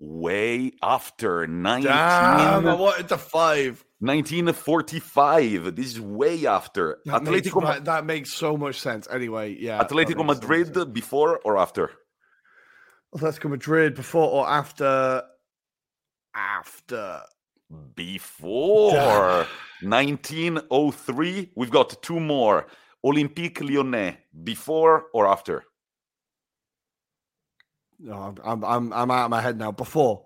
way 0.00 0.72
after 0.82 1.46
19 1.46 1.90
Damn, 1.90 2.66
I 2.66 2.74
wanted 2.74 3.08
to 3.08 3.18
five 3.18 3.84
1945 4.00 5.74
this 5.74 5.86
is 5.86 6.00
way 6.00 6.46
after 6.46 6.98
that 7.04 7.22
Atletico 7.22 7.62
makes, 7.64 7.80
that, 7.80 8.04
makes 8.04 8.32
so 8.32 8.56
much 8.56 8.78
sense 8.78 9.08
anyway 9.10 9.56
yeah 9.58 9.82
Atletico 9.82 10.24
Madrid 10.24 10.72
so 10.72 10.84
before 10.84 11.40
or 11.44 11.58
after 11.58 11.90
Atletico 13.14 13.50
Madrid 13.50 13.94
before 13.94 14.30
or 14.30 14.48
after 14.48 15.22
after 16.34 17.22
before 17.94 18.92
1903 19.82 21.50
we've 21.54 21.70
got 21.70 22.02
two 22.02 22.20
more 22.20 22.66
Olympique 23.04 23.60
Lyonnais 23.60 24.18
before 24.44 25.06
or 25.14 25.26
after 25.26 25.64
No, 27.98 28.34
I'm 28.44 28.64
I'm 28.64 28.92
I'm 28.92 29.10
out 29.10 29.24
of 29.24 29.30
my 29.30 29.40
head 29.40 29.58
now. 29.58 29.72
Before. 29.72 30.24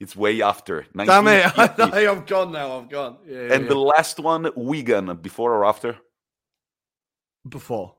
It's 0.00 0.16
way 0.16 0.40
after. 0.42 0.86
Damn 0.96 1.28
it! 1.28 1.44
I, 1.58 2.00
have 2.00 2.26
gone 2.26 2.52
now. 2.52 2.78
I've 2.78 2.88
gone. 2.88 3.18
Yeah, 3.26 3.52
and 3.52 3.64
yeah. 3.64 3.68
the 3.68 3.78
last 3.78 4.18
one, 4.18 4.50
Wigan, 4.56 5.14
before 5.16 5.52
or 5.54 5.66
after? 5.66 5.98
Before. 7.46 7.96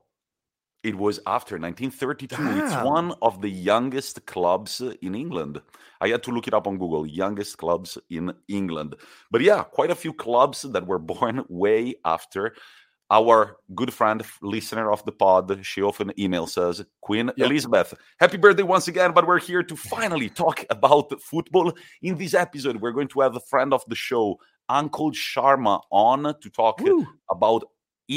It 0.82 0.96
was 0.96 1.20
after 1.26 1.58
1932. 1.58 2.36
Damn. 2.36 2.58
It's 2.58 2.74
one 2.84 3.14
of 3.22 3.40
the 3.40 3.48
youngest 3.48 4.26
clubs 4.26 4.82
in 5.00 5.14
England. 5.14 5.60
I 6.00 6.08
had 6.08 6.24
to 6.24 6.32
look 6.32 6.48
it 6.48 6.54
up 6.54 6.66
on 6.66 6.76
Google. 6.76 7.06
Youngest 7.06 7.56
clubs 7.56 7.98
in 8.10 8.32
England. 8.48 8.96
But 9.30 9.42
yeah, 9.42 9.62
quite 9.62 9.92
a 9.92 9.94
few 9.94 10.12
clubs 10.12 10.62
that 10.62 10.86
were 10.86 10.98
born 11.12 11.44
way 11.48 11.94
after 12.04 12.54
our 13.12 13.58
good 13.74 13.92
friend, 13.92 14.22
listener 14.40 14.90
of 14.90 15.04
the 15.04 15.12
pod, 15.12 15.64
she 15.64 15.82
often 15.82 16.12
emails 16.18 16.56
us, 16.56 16.82
Queen 17.02 17.30
yep. 17.36 17.50
Elizabeth. 17.50 17.94
Happy 18.18 18.38
birthday 18.38 18.62
once 18.62 18.88
again, 18.88 19.12
but 19.12 19.26
we're 19.26 19.38
here 19.38 19.62
to 19.62 19.76
finally 19.76 20.30
talk 20.30 20.64
about 20.70 21.20
football. 21.20 21.74
In 22.00 22.16
this 22.16 22.32
episode, 22.32 22.80
we're 22.80 22.92
going 22.92 23.08
to 23.08 23.20
have 23.20 23.36
a 23.36 23.40
friend 23.40 23.74
of 23.74 23.84
the 23.86 23.94
show, 23.94 24.38
Uncle 24.68 25.12
Sharma, 25.12 25.82
on 25.90 26.22
to 26.40 26.50
talk 26.50 26.80
Woo. 26.80 27.06
about 27.30 27.64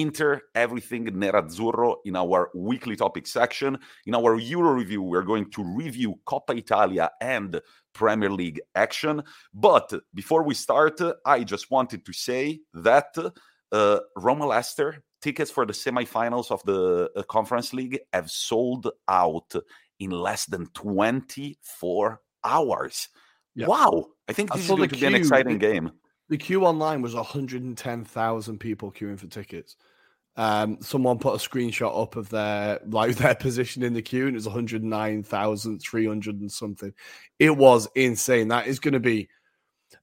Inter, 0.02 0.42
everything 0.54 1.06
Nerazzurro 1.06 1.96
in 2.06 2.16
our 2.16 2.50
weekly 2.54 2.96
topic 2.96 3.28
section. 3.28 3.78
In 4.06 4.16
our 4.16 4.38
Euro 4.38 4.72
review, 4.72 5.02
we're 5.02 5.24
going 5.24 5.50
to 5.52 5.64
review 5.64 6.16
Coppa 6.26 6.58
Italia 6.58 7.12
and 7.22 7.62
Premier 7.94 8.30
League 8.30 8.62
action. 8.76 9.24
But 9.54 9.94
before 10.14 10.44
we 10.44 10.54
start, 10.54 11.00
I 11.26 11.44
just 11.44 11.72
wanted 11.72 12.06
to 12.06 12.14
say 12.14 12.60
that 12.74 13.16
uh, 13.72 14.00
Roma 14.18 14.48
Leicester 14.48 15.04
tickets 15.22 15.50
for 15.50 15.66
the 15.66 15.74
semifinals 15.74 16.52
of 16.52 16.62
the 16.64 17.10
uh, 17.16 17.24
Conference 17.24 17.74
League 17.74 18.00
have 18.12 18.30
sold 18.30 18.92
out 19.08 19.54
in 20.00 20.12
less 20.12 20.46
than 20.46 20.68
24 20.68 22.22
hours. 22.44 23.08
Yep. 23.56 23.68
Wow. 23.70 24.08
I 24.28 24.34
think 24.34 24.52
this 24.52 24.60
I 24.60 24.64
is 24.64 24.68
going 24.68 24.90
to 24.90 24.96
be 24.98 25.06
an 25.06 25.16
exciting 25.16 25.58
game. 25.58 25.92
The 26.30 26.38
queue 26.38 26.66
online 26.66 27.02
was 27.02 27.14
110,000 27.14 28.60
people 28.60 28.92
queuing 28.92 29.20
for 29.20 29.28
tickets. 29.28 29.76
Um, 30.38 30.80
someone 30.82 31.18
put 31.18 31.36
a 31.36 31.50
screenshot 31.50 32.02
up 32.02 32.16
of 32.16 32.30
their 32.30 32.80
like 32.86 33.16
their 33.18 33.36
position 33.36 33.84
in 33.84 33.94
the 33.94 34.02
queue, 34.02 34.28
and 34.28 34.36
it 34.36 34.40
was 34.40 34.48
109,300 34.48 36.40
and 36.42 36.52
something. 36.52 36.94
It 37.40 37.56
was 37.56 37.88
insane. 37.96 38.50
That 38.50 38.68
is 38.68 38.80
going 38.80 38.96
to 38.96 39.00
be 39.00 39.30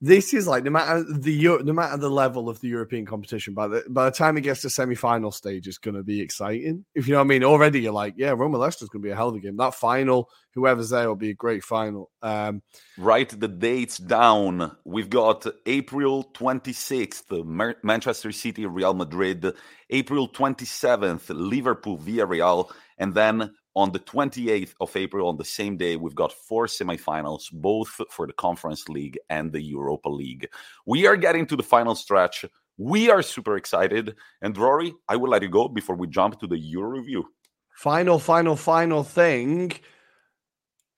this 0.00 0.34
is 0.34 0.46
like 0.46 0.64
no 0.64 0.70
matter 0.70 1.04
the 1.04 1.58
no 1.62 1.72
matter 1.72 1.96
the 1.96 2.10
level 2.10 2.48
of 2.48 2.60
the 2.60 2.68
European 2.68 3.06
competition, 3.06 3.54
by 3.54 3.68
the 3.68 3.84
by 3.88 4.06
the 4.06 4.10
time 4.10 4.36
it 4.36 4.42
gets 4.42 4.62
to 4.62 4.70
semi 4.70 4.94
final 4.94 5.30
stage, 5.30 5.68
it's 5.68 5.78
going 5.78 5.94
to 5.94 6.02
be 6.02 6.20
exciting. 6.20 6.84
If 6.94 7.06
you 7.06 7.12
know 7.12 7.18
what 7.18 7.26
I 7.26 7.28
mean. 7.28 7.44
Already, 7.44 7.80
you're 7.80 7.92
like, 7.92 8.14
yeah, 8.16 8.30
Roma 8.30 8.58
Leicester's 8.58 8.88
going 8.88 9.02
to 9.02 9.06
be 9.06 9.12
a 9.12 9.16
hell 9.16 9.28
of 9.28 9.34
a 9.34 9.40
game. 9.40 9.56
That 9.56 9.74
final, 9.74 10.30
whoever's 10.54 10.90
there, 10.90 11.08
will 11.08 11.16
be 11.16 11.30
a 11.30 11.34
great 11.34 11.64
final. 11.64 12.10
Um, 12.22 12.62
Write 12.98 13.38
the 13.38 13.48
dates 13.48 13.98
down. 13.98 14.76
We've 14.84 15.10
got 15.10 15.46
April 15.66 16.24
26th, 16.34 17.76
Manchester 17.82 18.32
City, 18.32 18.66
Real 18.66 18.94
Madrid. 18.94 19.52
April 19.90 20.26
27th, 20.28 21.24
Liverpool, 21.28 21.98
Villarreal, 21.98 22.70
and 22.98 23.14
then 23.14 23.52
on 23.74 23.92
the 23.92 23.98
28th 23.98 24.74
of 24.80 24.94
April, 24.96 25.28
on 25.28 25.36
the 25.36 25.44
same 25.44 25.76
day, 25.76 25.96
we've 25.96 26.14
got 26.14 26.32
four 26.32 26.66
semifinals, 26.66 27.50
both 27.52 28.00
for 28.10 28.26
the 28.26 28.32
Conference 28.32 28.88
League 28.88 29.18
and 29.30 29.52
the 29.52 29.62
Europa 29.62 30.08
League. 30.08 30.48
We 30.86 31.06
are 31.06 31.16
getting 31.16 31.46
to 31.46 31.56
the 31.56 31.62
final 31.62 31.94
stretch. 31.94 32.44
We 32.76 33.10
are 33.10 33.22
super 33.22 33.56
excited. 33.56 34.16
And 34.40 34.54
Ruairi, 34.54 34.92
I 35.08 35.16
will 35.16 35.30
let 35.30 35.42
you 35.42 35.48
go 35.48 35.68
before 35.68 35.96
we 35.96 36.06
jump 36.06 36.40
to 36.40 36.46
the 36.46 36.58
Euro 36.58 36.98
review. 36.98 37.28
Final, 37.74 38.18
final, 38.18 38.56
final 38.56 39.02
thing. 39.02 39.72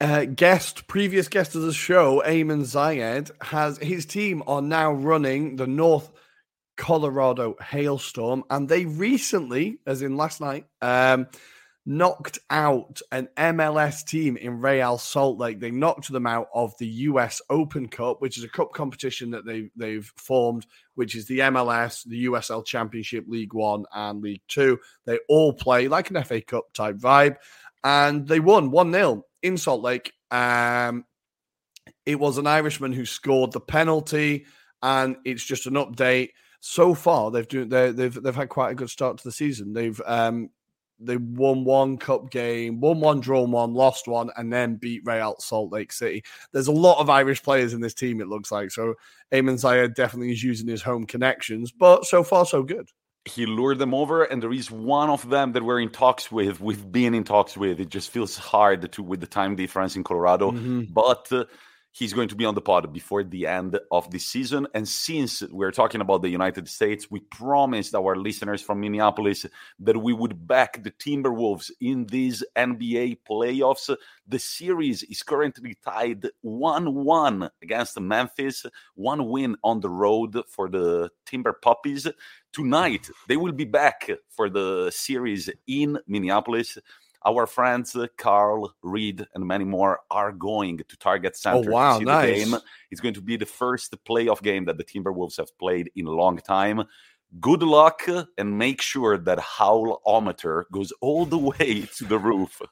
Uh, 0.00 0.24
guest, 0.24 0.86
previous 0.88 1.28
guest 1.28 1.54
of 1.54 1.62
the 1.62 1.72
show, 1.72 2.22
Ayman 2.26 2.62
Zayed, 2.62 3.30
has 3.40 3.78
his 3.78 4.04
team 4.04 4.42
are 4.46 4.60
now 4.60 4.92
running 4.92 5.56
the 5.56 5.68
North 5.68 6.10
Colorado 6.76 7.54
Hailstorm, 7.60 8.44
and 8.50 8.68
they 8.68 8.84
recently, 8.84 9.78
as 9.86 10.02
in 10.02 10.16
last 10.16 10.40
night, 10.40 10.66
um, 10.82 11.28
knocked 11.86 12.38
out 12.48 13.00
an 13.12 13.28
MLS 13.36 14.06
team 14.06 14.36
in 14.36 14.60
Real 14.60 14.96
Salt 14.96 15.38
Lake. 15.38 15.60
They 15.60 15.70
knocked 15.70 16.10
them 16.10 16.26
out 16.26 16.48
of 16.54 16.76
the 16.78 16.86
US 16.86 17.42
Open 17.50 17.88
Cup, 17.88 18.20
which 18.20 18.38
is 18.38 18.44
a 18.44 18.48
cup 18.48 18.72
competition 18.72 19.30
that 19.32 19.44
they 19.44 19.70
they've 19.76 20.10
formed, 20.16 20.66
which 20.94 21.14
is 21.14 21.26
the 21.26 21.40
MLS, 21.40 22.04
the 22.04 22.26
USL 22.26 22.64
Championship, 22.64 23.24
League 23.28 23.52
One, 23.52 23.84
and 23.92 24.22
League 24.22 24.42
Two. 24.48 24.78
They 25.04 25.18
all 25.28 25.52
play 25.52 25.88
like 25.88 26.10
an 26.10 26.22
FA 26.24 26.40
Cup 26.40 26.72
type 26.72 26.96
vibe, 26.96 27.36
and 27.82 28.26
they 28.26 28.40
won 28.40 28.70
one 28.70 28.92
0 28.92 29.24
in 29.42 29.58
Salt 29.58 29.82
Lake. 29.82 30.12
Um, 30.30 31.04
it 32.06 32.18
was 32.18 32.38
an 32.38 32.46
Irishman 32.46 32.92
who 32.92 33.04
scored 33.04 33.52
the 33.52 33.60
penalty, 33.60 34.46
and 34.82 35.16
it's 35.24 35.44
just 35.44 35.66
an 35.66 35.74
update. 35.74 36.30
So 36.60 36.94
far, 36.94 37.30
they've 37.30 37.46
do, 37.46 37.66
they've 37.66 38.14
they've 38.14 38.34
had 38.34 38.48
quite 38.48 38.72
a 38.72 38.74
good 38.74 38.88
start 38.88 39.18
to 39.18 39.24
the 39.24 39.32
season. 39.32 39.74
They've 39.74 40.00
um, 40.06 40.48
they 40.98 41.16
won 41.16 41.64
one 41.64 41.98
cup 41.98 42.30
game, 42.30 42.80
won 42.80 43.00
one, 43.00 43.20
drawn 43.20 43.50
one, 43.50 43.74
lost 43.74 44.06
one, 44.08 44.30
and 44.36 44.52
then 44.52 44.76
beat 44.76 45.02
Real 45.04 45.36
Salt 45.38 45.72
Lake 45.72 45.92
City. 45.92 46.24
There's 46.52 46.68
a 46.68 46.72
lot 46.72 47.00
of 47.00 47.10
Irish 47.10 47.42
players 47.42 47.74
in 47.74 47.80
this 47.80 47.94
team, 47.94 48.20
it 48.20 48.28
looks 48.28 48.52
like. 48.52 48.70
So 48.70 48.94
Ayman 49.32 49.54
Zayed 49.54 49.94
definitely 49.94 50.32
is 50.32 50.42
using 50.42 50.68
his 50.68 50.82
home 50.82 51.06
connections, 51.06 51.72
but 51.72 52.04
so 52.04 52.22
far, 52.22 52.46
so 52.46 52.62
good. 52.62 52.88
He 53.26 53.46
lured 53.46 53.78
them 53.78 53.94
over, 53.94 54.24
and 54.24 54.42
there 54.42 54.52
is 54.52 54.70
one 54.70 55.08
of 55.08 55.28
them 55.30 55.52
that 55.52 55.62
we're 55.62 55.80
in 55.80 55.88
talks 55.88 56.30
with. 56.30 56.60
We've 56.60 56.92
been 56.92 57.14
in 57.14 57.24
talks 57.24 57.56
with. 57.56 57.80
It 57.80 57.88
just 57.88 58.10
feels 58.10 58.36
hard 58.36 58.92
to 58.92 59.02
with 59.02 59.20
the 59.20 59.26
time 59.26 59.56
difference 59.56 59.96
in 59.96 60.04
Colorado, 60.04 60.50
mm-hmm. 60.50 60.92
but. 60.92 61.32
Uh, 61.32 61.44
he's 61.94 62.12
going 62.12 62.28
to 62.28 62.34
be 62.34 62.44
on 62.44 62.56
the 62.56 62.60
pod 62.60 62.92
before 62.92 63.22
the 63.22 63.46
end 63.46 63.78
of 63.92 64.10
the 64.10 64.18
season. 64.18 64.66
And 64.74 64.86
since 64.86 65.42
we're 65.42 65.70
talking 65.70 66.00
about 66.00 66.22
the 66.22 66.28
United 66.28 66.68
States, 66.68 67.08
we 67.08 67.20
promised 67.20 67.94
our 67.94 68.16
listeners 68.16 68.60
from 68.60 68.80
Minneapolis 68.80 69.46
that 69.78 69.96
we 69.96 70.12
would 70.12 70.46
back 70.46 70.82
the 70.82 70.90
Timberwolves 70.90 71.70
in 71.80 72.06
these 72.06 72.42
NBA 72.56 73.18
playoffs. 73.28 73.94
The 74.26 74.38
series 74.40 75.04
is 75.04 75.22
currently 75.22 75.76
tied 75.84 76.26
1 76.40 76.94
1 76.94 77.50
against 77.62 78.00
Memphis, 78.00 78.66
one 78.96 79.28
win 79.28 79.56
on 79.62 79.78
the 79.78 79.90
road 79.90 80.42
for 80.48 80.68
the 80.68 81.10
Timber 81.24 81.52
Puppies. 81.52 82.08
Tonight, 82.52 83.08
they 83.28 83.36
will 83.36 83.52
be 83.52 83.64
back 83.64 84.10
for 84.28 84.50
the 84.50 84.90
series 84.90 85.48
in 85.68 85.98
Minneapolis 86.08 86.78
our 87.26 87.46
friends 87.46 87.96
uh, 87.96 88.06
Carl, 88.18 88.74
Reed, 88.82 89.26
and 89.34 89.46
many 89.46 89.64
more 89.64 90.00
are 90.10 90.32
going 90.32 90.78
to 90.78 90.96
Target 90.96 91.32
oh, 91.34 91.38
Center. 91.38 91.70
Oh 91.70 91.72
wow, 91.72 91.98
nice! 91.98 92.44
game. 92.44 92.60
It's 92.90 93.00
going 93.00 93.14
to 93.14 93.22
be 93.22 93.36
the 93.36 93.46
first 93.46 93.94
playoff 94.04 94.42
game 94.42 94.64
that 94.66 94.78
the 94.78 94.84
Timberwolves 94.84 95.36
have 95.38 95.56
played 95.58 95.90
in 95.96 96.06
a 96.06 96.10
long 96.10 96.38
time. 96.38 96.82
Good 97.40 97.64
luck 97.64 98.02
and 98.38 98.58
make 98.58 98.80
sure 98.80 99.18
that 99.18 99.38
howlometer 99.38 100.64
goes 100.70 100.92
all 101.00 101.26
the 101.26 101.38
way 101.38 101.88
to 101.96 102.04
the 102.04 102.18
roof. 102.18 102.62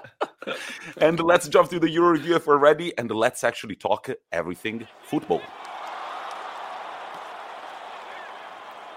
and 0.98 1.18
let's 1.20 1.48
jump 1.48 1.70
to 1.70 1.80
the 1.80 1.88
Euro 1.90 2.10
review 2.10 2.36
if 2.36 2.46
we're 2.46 2.58
ready, 2.58 2.96
and 2.98 3.10
let's 3.10 3.44
actually 3.44 3.76
talk 3.76 4.10
everything 4.30 4.86
football. 5.04 5.40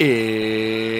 Eh, 0.02 0.91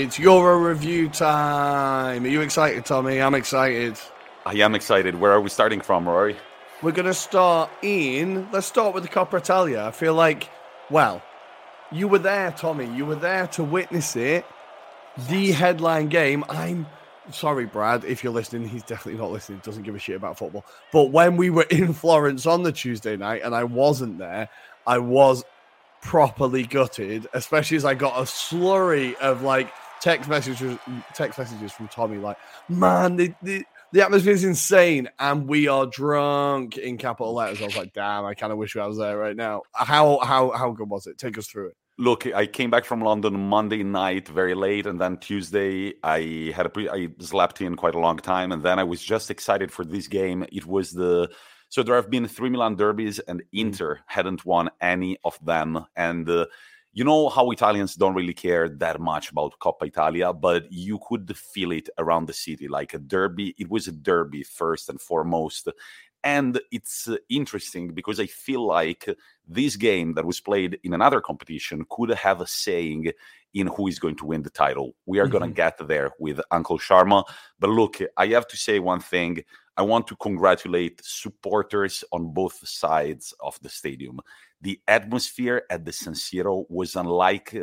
It's 0.00 0.16
Euro 0.16 0.56
review 0.56 1.08
time. 1.08 2.24
Are 2.24 2.28
you 2.28 2.40
excited, 2.40 2.84
Tommi? 2.84 3.20
I'm 3.20 3.34
excited. 3.34 3.98
I 4.46 4.54
am 4.54 4.76
excited. 4.76 5.18
Where 5.18 5.32
are 5.32 5.40
we 5.40 5.48
starting 5.50 5.80
from, 5.80 6.04
Ruairi? 6.04 6.36
We're 6.82 6.92
going 6.92 7.06
to 7.06 7.14
start 7.14 7.68
in. 7.82 8.48
Let's 8.52 8.68
start 8.68 8.94
with 8.94 9.02
the 9.02 9.08
Coppa 9.08 9.38
Italia. 9.38 9.82
I 9.82 9.90
feel 9.90 10.14
like, 10.14 10.50
well, 10.88 11.20
you 11.90 12.06
were 12.06 12.20
there, 12.20 12.52
Tommi. 12.52 12.96
You 12.96 13.06
were 13.06 13.16
there 13.16 13.48
to 13.48 13.64
witness 13.64 14.14
it. 14.14 14.46
The 15.28 15.50
headline 15.50 16.06
game. 16.10 16.44
I'm 16.48 16.86
sorry, 17.32 17.66
Brad, 17.66 18.04
if 18.04 18.22
you're 18.22 18.32
listening. 18.32 18.68
He's 18.68 18.84
definitely 18.84 19.20
not 19.20 19.32
listening. 19.32 19.62
Doesn't 19.64 19.82
give 19.82 19.96
a 19.96 19.98
shit 19.98 20.14
about 20.14 20.38
football. 20.38 20.64
But 20.92 21.10
when 21.10 21.36
we 21.36 21.50
were 21.50 21.66
in 21.70 21.92
Florence 21.92 22.46
on 22.46 22.62
the 22.62 22.70
Tuesday 22.70 23.16
night 23.16 23.42
and 23.42 23.52
I 23.52 23.64
wasn't 23.64 24.18
there, 24.18 24.48
I 24.86 24.98
was 24.98 25.44
properly 26.02 26.62
gutted, 26.62 27.26
especially 27.32 27.78
as 27.78 27.84
I 27.84 27.94
got 27.94 28.16
a 28.16 28.22
slurry 28.22 29.16
of 29.16 29.42
like 29.42 29.72
text 30.00 30.28
messages, 30.28 30.78
text 31.14 31.38
messages 31.38 31.72
from 31.72 31.88
Tommi, 31.88 32.20
like, 32.20 32.36
"Man, 32.68 33.16
the 33.16 33.34
the, 33.42 33.64
the 33.92 34.02
atmosphere 34.02 34.32
is 34.32 34.44
insane, 34.44 35.08
and 35.18 35.48
we 35.48 35.68
are 35.68 35.86
drunk." 35.86 36.76
In 36.76 36.98
capital 36.98 37.34
letters, 37.34 37.60
I 37.60 37.66
was 37.66 37.76
like, 37.76 37.92
"Damn, 37.92 38.24
I 38.24 38.34
kind 38.34 38.52
of 38.52 38.58
wish 38.58 38.76
I 38.76 38.86
was 38.86 38.98
there 38.98 39.18
right 39.18 39.36
now." 39.36 39.62
How 39.74 40.18
how 40.20 40.50
how 40.50 40.70
good 40.72 40.88
was 40.88 41.06
it? 41.06 41.18
Take 41.18 41.38
us 41.38 41.46
through 41.46 41.68
it. 41.68 41.76
Look, 42.00 42.26
I 42.26 42.46
came 42.46 42.70
back 42.70 42.84
from 42.84 43.00
London 43.00 43.48
Monday 43.48 43.82
night 43.82 44.28
very 44.28 44.54
late, 44.54 44.86
and 44.86 45.00
then 45.00 45.16
Tuesday 45.16 45.94
I 46.04 46.52
had 46.54 46.66
a 46.66 46.68
pre- 46.68 46.88
I 46.88 47.08
slept 47.20 47.60
in 47.60 47.74
quite 47.74 47.96
a 47.96 48.00
long 48.00 48.18
time, 48.18 48.52
and 48.52 48.62
then 48.62 48.78
I 48.78 48.84
was 48.84 49.02
just 49.02 49.30
excited 49.30 49.72
for 49.72 49.84
this 49.84 50.06
game. 50.06 50.44
It 50.52 50.64
was 50.64 50.92
the 50.92 51.28
so 51.70 51.82
there 51.82 51.96
have 51.96 52.10
been 52.10 52.26
three 52.26 52.50
Milan 52.50 52.76
derbies, 52.76 53.18
and 53.18 53.40
mm. 53.40 53.46
Inter 53.52 54.00
hadn't 54.06 54.44
won 54.44 54.70
any 54.80 55.18
of 55.24 55.38
them. 55.44 55.84
And 55.96 56.28
uh, 56.28 56.46
you 56.98 57.04
know 57.04 57.28
how 57.28 57.48
Italians 57.52 57.94
don't 57.94 58.16
really 58.16 58.34
care 58.34 58.68
that 58.68 59.00
much 59.00 59.30
about 59.30 59.56
Coppa 59.60 59.86
Italia, 59.86 60.32
but 60.32 60.66
you 60.72 60.98
could 61.08 61.36
feel 61.36 61.70
it 61.70 61.88
around 61.96 62.26
the 62.26 62.32
city 62.32 62.66
like 62.66 62.92
a 62.92 62.98
derby. 62.98 63.54
It 63.56 63.70
was 63.70 63.86
a 63.86 63.92
derby 63.92 64.42
first 64.42 64.88
and 64.88 65.00
foremost. 65.00 65.68
And 66.24 66.60
it's 66.72 67.06
uh, 67.06 67.18
interesting 67.28 67.94
because 67.94 68.18
I 68.18 68.26
feel 68.26 68.66
like 68.66 69.08
this 69.46 69.76
game 69.76 70.14
that 70.14 70.26
was 70.26 70.40
played 70.40 70.80
in 70.82 70.92
another 70.92 71.20
competition 71.20 71.86
could 71.88 72.10
have 72.10 72.40
a 72.40 72.48
saying 72.48 73.12
in 73.54 73.68
who 73.68 73.86
is 73.86 74.00
going 74.00 74.16
to 74.16 74.26
win 74.26 74.42
the 74.42 74.50
title. 74.50 74.96
We 75.06 75.20
are 75.20 75.26
mm-hmm. 75.26 75.38
going 75.38 75.50
to 75.50 75.54
get 75.54 75.78
there 75.86 76.10
with 76.18 76.40
Uncle 76.50 76.80
Sharma. 76.80 77.22
But 77.60 77.70
look, 77.70 78.00
I 78.16 78.26
have 78.26 78.48
to 78.48 78.56
say 78.56 78.80
one 78.80 79.00
thing. 79.00 79.44
I 79.76 79.82
want 79.82 80.08
to 80.08 80.16
congratulate 80.16 81.00
supporters 81.04 82.02
on 82.10 82.32
both 82.32 82.58
sides 82.66 83.32
of 83.38 83.56
the 83.62 83.68
stadium. 83.68 84.18
The 84.60 84.80
atmosphere 84.88 85.62
at 85.70 85.84
the 85.84 85.92
San 85.92 86.14
Siro 86.14 86.64
was 86.68 86.96
unlike 86.96 87.56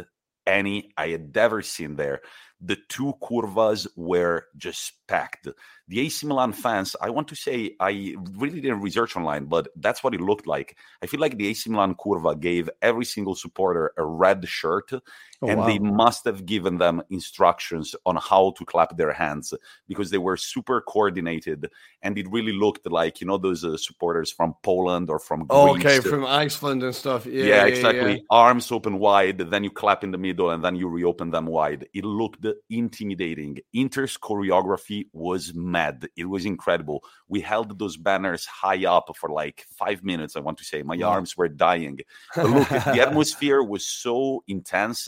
any 0.48 0.92
I 0.98 1.10
had 1.10 1.36
ever 1.36 1.62
seen 1.62 1.96
there 1.96 2.22
the 2.62 2.78
two 2.90 3.14
curvas 3.22 3.88
were 3.96 4.46
just 4.58 4.94
packed. 5.08 5.48
The 5.88 6.00
AC 6.00 6.26
Milan 6.26 6.52
fans, 6.52 6.96
I 7.00 7.12
want 7.12 7.28
to 7.28 7.36
say, 7.36 7.76
I 7.80 8.16
really 8.38 8.60
didn't 8.60 8.82
research 8.82 9.16
online, 9.16 9.46
but 9.46 9.68
that's 9.76 10.04
what 10.04 10.16
it 10.16 10.22
looked 10.22 10.48
like. 10.48 10.78
I 11.04 11.06
feel 11.06 11.20
like 11.20 11.38
the 11.38 11.48
AC 11.48 11.70
Milan 11.70 11.94
curva 11.96 12.40
gave 12.40 12.70
every 12.82 13.06
single 13.06 13.36
supporter 13.36 13.92
a 13.98 14.04
red 14.04 14.48
shirt, 14.48 14.90
oh, 14.94 15.48
and 15.48 15.60
wow. 15.60 15.68
they 15.68 15.78
must 15.78 16.26
have 16.26 16.46
given 16.46 16.78
them 16.78 17.04
instructions 17.10 17.94
on 18.06 18.16
how 18.16 18.54
to 18.58 18.66
clap 18.66 18.98
their 18.98 19.14
hands 19.14 19.54
because 19.88 20.10
they 20.10 20.18
were 20.18 20.38
super 20.38 20.82
coordinated, 20.82 21.70
and 22.02 22.18
it 22.18 22.32
really 22.32 22.54
looked 22.54 22.90
like 22.90 23.22
you 23.22 23.28
know 23.28 23.38
those 23.38 23.64
uh, 23.64 23.78
supporters 23.78 24.32
from 24.32 24.56
Poland 24.64 25.12
or 25.12 25.20
from 25.20 25.46
oh, 25.52 25.76
okay, 25.76 26.00
from 26.00 26.26
Iceland 26.26 26.82
and 26.82 26.96
stuff. 26.96 27.28
Yeah, 27.28 27.46
yeah 27.46 27.66
exactly. 27.66 28.14
Yeah. 28.14 28.20
Arms 28.32 28.72
open 28.72 28.98
wide, 28.98 29.38
then 29.38 29.64
you 29.64 29.70
clap 29.70 30.04
in 30.04 30.10
the 30.10 30.18
middle, 30.18 30.50
and 30.50 30.64
then 30.64 30.76
you 30.76 30.88
reopen 30.90 31.30
them 31.30 31.46
wide. 31.46 31.88
It 31.94 32.06
looked 32.06 32.45
intimidating. 32.70 33.60
Inter's 33.74 34.18
choreography 34.18 35.06
was 35.14 35.54
mad. 35.54 36.08
It 36.16 36.26
was 36.26 36.46
incredible. 36.46 37.04
We 37.28 37.42
held 37.42 37.80
those 37.80 37.98
banners 37.98 38.46
high 38.46 38.86
up 38.86 39.10
for 39.18 39.30
like 39.30 39.66
five 39.78 40.04
minutes. 40.04 40.36
I 40.36 40.42
want 40.42 40.58
to 40.60 40.66
say 40.66 40.84
my 40.84 40.96
yeah. 40.96 41.08
arms 41.08 41.36
were 41.38 41.50
dying. 41.50 42.00
But 42.36 42.50
look, 42.50 42.70
the 42.70 43.02
atmosphere 43.08 43.64
was 43.64 43.86
so 43.86 44.44
intense 44.48 45.08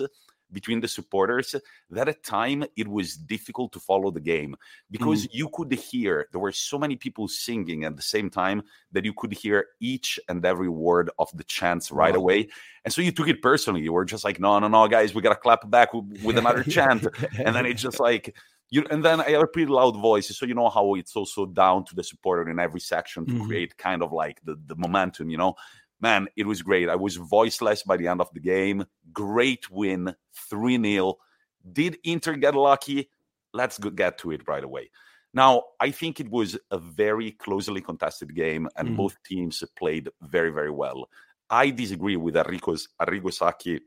between 0.51 0.79
the 0.79 0.87
supporters 0.87 1.55
that 1.89 2.07
at 2.07 2.23
time 2.23 2.63
it 2.75 2.87
was 2.87 3.15
difficult 3.15 3.71
to 3.73 3.79
follow 3.79 4.11
the 4.11 4.19
game 4.19 4.55
because 4.89 5.25
mm. 5.25 5.29
you 5.31 5.49
could 5.53 5.71
hear 5.73 6.27
there 6.31 6.41
were 6.41 6.51
so 6.51 6.77
many 6.77 6.95
people 6.95 7.27
singing 7.27 7.83
at 7.83 7.95
the 7.95 8.01
same 8.01 8.29
time 8.29 8.61
that 8.91 9.05
you 9.05 9.13
could 9.13 9.33
hear 9.33 9.65
each 9.79 10.19
and 10.29 10.45
every 10.45 10.69
word 10.69 11.09
of 11.19 11.29
the 11.33 11.43
chants 11.43 11.91
right 11.91 12.13
wow. 12.13 12.19
away 12.19 12.47
and 12.85 12.93
so 12.93 13.01
you 13.01 13.11
took 13.11 13.27
it 13.27 13.41
personally 13.41 13.81
you 13.81 13.93
were 13.93 14.05
just 14.05 14.23
like 14.23 14.39
no 14.39 14.57
no 14.59 14.67
no 14.67 14.87
guys 14.87 15.13
we 15.13 15.21
gotta 15.21 15.35
clap 15.35 15.69
back 15.69 15.93
with, 15.93 16.05
with 16.23 16.37
another 16.37 16.63
chant 16.63 17.05
and 17.37 17.55
then 17.55 17.65
it's 17.65 17.81
just 17.81 17.99
like 17.99 18.35
you 18.69 18.85
and 18.89 19.03
then 19.03 19.21
I 19.21 19.29
have 19.29 19.43
a 19.43 19.47
pretty 19.47 19.71
loud 19.71 19.95
voice, 19.95 20.27
so 20.37 20.45
you 20.45 20.53
know 20.53 20.67
how 20.67 20.95
it's 20.95 21.15
also 21.15 21.45
down 21.45 21.85
to 21.85 21.95
the 21.95 22.03
supporter 22.03 22.49
in 22.49 22.59
every 22.59 22.81
section 22.81 23.25
to 23.25 23.31
mm-hmm. 23.31 23.47
create 23.47 23.77
kind 23.77 24.03
of 24.03 24.11
like 24.11 24.41
the, 24.43 24.59
the 24.65 24.75
momentum, 24.75 25.29
you 25.29 25.37
know 25.37 25.55
man, 25.99 26.27
it 26.35 26.45
was 26.45 26.61
great. 26.61 26.89
I 26.89 26.95
was 26.95 27.15
voiceless 27.15 27.83
by 27.83 27.97
the 27.97 28.07
end 28.07 28.21
of 28.21 28.29
the 28.33 28.39
game. 28.39 28.85
Great 29.17 29.71
win, 29.71 30.13
3 30.47 30.79
0. 30.79 31.15
Did 31.74 31.97
Inter 32.03 32.36
get 32.36 32.53
lucky? 32.53 33.09
Let's 33.51 33.79
get 33.79 34.19
to 34.19 34.29
it 34.29 34.47
right 34.47 34.63
away. 34.63 34.91
Now, 35.33 35.63
I 35.79 35.89
think 35.89 36.19
it 36.19 36.29
was 36.29 36.55
a 36.69 36.77
very 36.77 37.31
closely 37.31 37.81
contested 37.81 38.36
game, 38.36 38.69
and 38.77 38.89
mm. 38.89 38.95
both 38.95 39.15
teams 39.25 39.63
played 39.75 40.09
very, 40.21 40.51
very 40.51 40.69
well. 40.69 41.09
I 41.50 41.71
disagree 41.71 42.15
with 42.15 42.36
Arrigo's, 42.36 42.89
Arrigo 43.01 43.33
Sacchi 43.33 43.79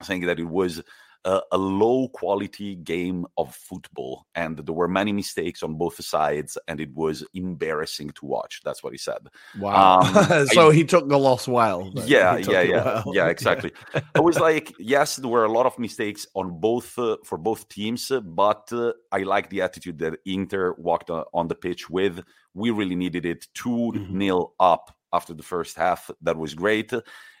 saying 0.00 0.26
that 0.26 0.38
it 0.38 0.48
was 0.48 0.80
a, 1.24 1.40
a, 1.52 1.58
low 1.58 2.08
quality 2.08 2.76
game 2.76 3.26
of 3.36 3.54
football 3.54 4.26
and 4.34 4.58
there 4.58 4.74
were 4.74 4.88
many 4.88 5.12
mistakes 5.12 5.62
on 5.62 5.74
both 5.74 6.02
sides 6.02 6.56
and 6.68 6.80
it 6.80 6.92
was 6.94 7.24
embarrassing 7.34 8.10
to 8.10 8.26
watch 8.26 8.60
that's 8.64 8.82
what 8.82 8.92
he 8.92 8.98
said. 8.98 9.28
Wow. 9.58 10.00
Um, 10.00 10.46
so 10.52 10.70
I, 10.70 10.74
he 10.74 10.84
took 10.84 11.08
the 11.08 11.18
loss 11.18 11.48
well 11.48 11.90
yeah 12.04 12.36
yeah 12.36 12.62
yeah. 12.62 12.84
well. 12.84 13.04
yeah 13.14 13.26
exactly. 13.26 13.72
I 14.14 14.20
was 14.20 14.38
like 14.38 14.72
yes 14.78 15.16
there 15.16 15.30
were 15.30 15.44
a 15.44 15.52
lot 15.52 15.66
of 15.66 15.78
mistakes 15.78 16.26
on 16.34 16.60
both 16.60 16.98
uh, 16.98 17.16
for 17.24 17.38
both 17.38 17.68
teams 17.68 18.10
but 18.24 18.68
uh, 18.72 18.92
i 19.12 19.18
like 19.18 19.50
the 19.50 19.62
attitude 19.62 19.98
that 19.98 20.18
inter 20.24 20.74
walked 20.78 21.10
uh, 21.10 21.24
on 21.34 21.48
the 21.48 21.54
pitch 21.54 21.90
with. 21.90 22.20
We 22.54 22.70
really 22.70 22.96
needed 22.96 23.26
it. 23.26 23.46
2 23.54 23.68
mm-hmm. 23.68 24.18
nil 24.18 24.54
up 24.58 24.96
after 25.12 25.34
the 25.34 25.42
first 25.42 25.76
half 25.76 26.10
that 26.22 26.36
was 26.36 26.54
great 26.54 26.92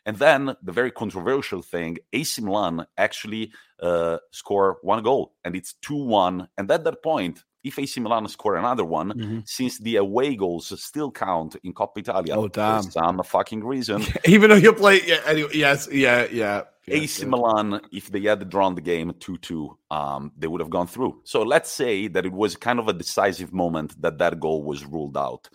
and 0.08 0.16
then 0.16 0.56
the 0.62 0.72
very 0.72 0.90
controversial 0.90 1.60
thing, 1.60 1.98
AC 2.14 2.40
Milan 2.40 2.86
actually 2.96 3.52
uh, 3.78 4.16
score 4.30 4.78
one 4.80 5.02
goal, 5.02 5.34
and 5.44 5.54
it's 5.54 5.74
two 5.82 6.02
one. 6.02 6.48
And 6.56 6.70
at 6.70 6.82
that 6.84 7.02
point, 7.02 7.44
if 7.62 7.78
AC 7.78 8.00
Milan 8.00 8.26
score 8.28 8.56
another 8.56 8.86
one, 8.86 9.10
mm-hmm. 9.10 9.40
since 9.44 9.78
the 9.78 9.96
away 9.96 10.34
goals 10.34 10.72
still 10.82 11.10
count 11.10 11.56
in 11.62 11.74
Coppa 11.74 11.98
Italia, 11.98 12.36
oh 12.38 12.48
damn, 12.48 12.84
for 12.84 12.90
some 12.90 13.22
fucking 13.22 13.62
reason, 13.62 14.02
even 14.24 14.48
though 14.48 14.56
you 14.56 14.72
play, 14.72 15.02
yeah, 15.04 15.20
anyway, 15.26 15.50
yes, 15.52 15.86
yeah, 15.92 16.26
yeah. 16.32 16.62
AC 16.90 17.26
Milan, 17.26 17.82
if 17.92 18.10
they 18.10 18.22
had 18.22 18.48
drawn 18.48 18.74
the 18.74 18.80
game 18.80 19.12
2 19.20 19.36
2, 19.36 19.78
um, 19.90 20.32
they 20.38 20.46
would 20.46 20.62
have 20.62 20.70
gone 20.70 20.86
through. 20.86 21.20
So 21.24 21.42
let's 21.42 21.70
say 21.70 22.08
that 22.08 22.24
it 22.24 22.32
was 22.32 22.56
kind 22.56 22.78
of 22.78 22.88
a 22.88 22.94
decisive 22.94 23.52
moment 23.52 24.00
that 24.00 24.16
that 24.16 24.40
goal 24.40 24.62
was 24.62 24.86
ruled 24.86 25.18
out. 25.18 25.50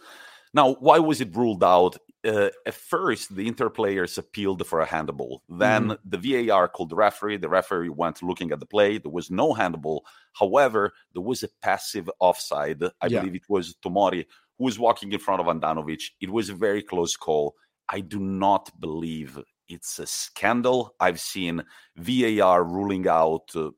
Now, 0.54 0.76
why 0.76 1.00
was 1.00 1.22
it 1.22 1.36
ruled 1.36 1.64
out? 1.64 1.98
uh, 2.26 2.50
at 2.66 2.74
first 2.74 3.36
the 3.36 3.48
Inter 3.48 3.70
players 3.70 4.18
appealed 4.18 4.66
for 4.66 4.80
a 4.80 4.86
handball. 4.86 5.44
Then 5.50 5.90
mm. 5.90 5.98
the 6.06 6.48
VAR 6.48 6.68
called 6.68 6.90
the 6.90 6.96
referee. 6.96 7.38
The 7.38 7.50
referee 7.50 7.90
went 7.90 8.24
looking 8.24 8.52
at 8.52 8.60
the 8.60 8.66
play. 8.66 8.98
There 8.98 9.12
was 9.12 9.30
no 9.30 9.54
handball. 9.54 10.06
However, 10.34 10.94
there 11.14 11.22
was 11.22 11.44
a 11.44 11.50
passive 11.62 12.10
offside. 12.20 12.84
I 13.02 13.08
yeah. 13.08 13.20
believe 13.20 13.36
it 13.36 13.50
was 13.50 13.76
Tomori 13.84 14.26
who 14.58 14.66
was 14.66 14.80
walking 14.80 15.12
in 15.12 15.20
front 15.20 15.42
of 15.42 15.48
Handanovic. 15.48 16.04
It 16.22 16.30
was 16.30 16.50
a 16.50 16.54
very 16.54 16.82
close 16.82 17.16
call. 17.16 17.56
I 17.90 18.00
do 18.00 18.20
not 18.20 18.70
believe 18.80 19.40
it's 19.68 20.00
a 20.00 20.06
scandal. 20.06 20.96
I've 21.00 21.20
seen 21.20 21.64
VAR 21.98 22.64
ruling 22.64 23.08
out 23.08 23.50
uh, 23.56 23.72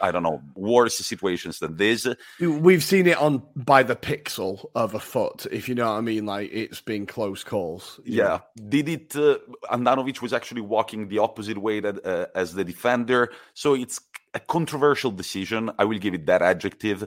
I 0.00 0.10
don't 0.10 0.22
know, 0.22 0.42
worse 0.54 0.96
situations 0.98 1.58
than 1.58 1.76
this. 1.76 2.06
We've 2.40 2.84
seen 2.84 3.06
it 3.06 3.18
on 3.18 3.42
by 3.56 3.82
the 3.82 3.96
pixel 3.96 4.66
of 4.74 4.94
a 4.94 5.00
foot, 5.00 5.46
if 5.50 5.68
you 5.68 5.74
know 5.74 5.90
what 5.90 5.98
I 5.98 6.00
mean. 6.00 6.26
Like 6.26 6.50
it's 6.52 6.80
been 6.80 7.06
close 7.06 7.44
calls. 7.44 8.00
Yeah. 8.04 8.22
Know? 8.22 8.42
Did 8.68 8.88
it? 8.88 9.16
Uh, 9.16 9.38
Handanovic 9.70 10.22
was 10.22 10.32
actually 10.32 10.62
walking 10.62 11.08
the 11.08 11.18
opposite 11.18 11.58
way 11.58 11.80
that, 11.80 12.04
uh, 12.04 12.26
as 12.34 12.54
the 12.54 12.64
defender. 12.64 13.30
So 13.54 13.74
it's 13.74 14.00
a 14.34 14.40
controversial 14.40 15.10
decision. 15.10 15.70
I 15.78 15.84
will 15.84 15.98
give 15.98 16.14
it 16.14 16.26
that 16.26 16.42
adjective. 16.42 17.06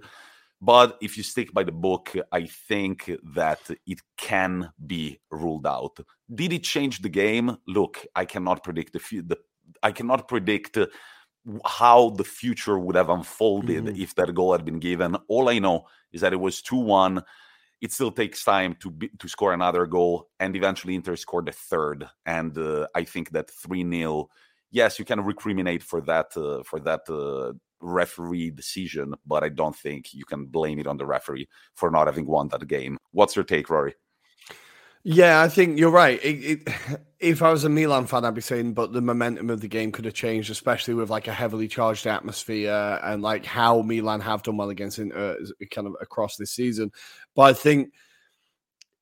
But 0.59 0.97
if 1.01 1.17
you 1.17 1.23
stick 1.23 1.53
by 1.53 1.63
the 1.63 1.71
book, 1.71 2.15
I 2.31 2.45
think 2.45 3.11
that 3.35 3.59
it 3.85 4.01
can 4.17 4.71
be 4.85 5.19
ruled 5.29 5.67
out. 5.67 5.99
Did 6.33 6.51
it 6.53 6.63
change 6.63 7.01
the 7.01 7.09
game? 7.09 7.57
Look, 7.67 8.05
I 8.15 8.25
cannot 8.25 8.63
predict 8.63 8.93
the, 8.93 9.21
the 9.21 9.37
I 9.83 9.91
cannot 9.91 10.27
predict 10.27 10.79
how 11.65 12.09
the 12.11 12.23
future 12.23 12.77
would 12.77 12.95
have 12.95 13.09
unfolded 13.09 13.85
mm-hmm. 13.85 14.01
if 14.01 14.15
that 14.15 14.33
goal 14.33 14.51
had 14.51 14.65
been 14.65 14.79
given. 14.79 15.15
All 15.27 15.49
I 15.49 15.59
know 15.59 15.85
is 16.11 16.21
that 16.21 16.33
it 16.33 16.39
was 16.39 16.61
2 16.61 16.75
1. 16.75 17.23
It 17.79 17.91
still 17.91 18.11
takes 18.11 18.43
time 18.43 18.75
to 18.79 18.89
be, 18.89 19.09
to 19.19 19.27
score 19.27 19.53
another 19.53 19.85
goal, 19.85 20.29
and 20.39 20.55
eventually 20.55 20.95
Inter 20.95 21.15
scored 21.15 21.47
a 21.47 21.51
third. 21.51 22.07
And 22.25 22.57
uh, 22.57 22.87
I 22.95 23.03
think 23.03 23.31
that 23.31 23.51
3 23.51 23.89
0, 23.89 24.29
yes, 24.71 24.99
you 24.99 25.05
can 25.05 25.19
recriminate 25.19 25.83
for 25.83 26.01
that, 26.01 26.35
uh, 26.35 26.63
for 26.63 26.79
that 26.81 27.01
uh, 27.09 27.53
referee 27.79 28.51
decision, 28.51 29.13
but 29.25 29.43
I 29.43 29.49
don't 29.49 29.75
think 29.75 30.13
you 30.13 30.25
can 30.25 30.45
blame 30.45 30.79
it 30.79 30.87
on 30.87 30.97
the 30.97 31.05
referee 31.05 31.47
for 31.75 31.91
not 31.91 32.07
having 32.07 32.25
won 32.25 32.47
that 32.49 32.67
game. 32.67 32.97
What's 33.11 33.35
your 33.35 33.45
take, 33.45 33.67
Ruairi? 33.67 33.93
Yeah, 35.09 35.41
I 35.41 35.47
think 35.47 35.79
you're 35.79 35.89
right. 35.89 36.19
It, 36.21 36.61
it, 36.67 36.73
if 37.19 37.41
I 37.41 37.49
was 37.49 37.63
a 37.63 37.69
Milan 37.69 38.07
fan, 38.07 38.25
I'd 38.25 38.35
be 38.35 38.41
saying, 38.41 38.73
but 38.73 38.91
the 38.91 39.01
momentum 39.01 39.49
of 39.49 39.61
the 39.61 39.69
game 39.69 39.93
could 39.93 40.03
have 40.03 40.13
changed, 40.13 40.51
especially 40.51 40.95
with 40.95 41.09
like 41.09 41.29
a 41.29 41.33
heavily 41.33 41.69
charged 41.69 42.05
atmosphere 42.05 42.99
and 43.01 43.21
like 43.21 43.45
how 43.45 43.81
Milan 43.83 44.19
have 44.19 44.43
done 44.43 44.57
well 44.57 44.69
against 44.69 44.99
Inter 44.99 45.37
kind 45.71 45.87
of 45.87 45.95
across 46.01 46.35
this 46.35 46.51
season. 46.51 46.91
But 47.35 47.43
I 47.43 47.53
think 47.53 47.93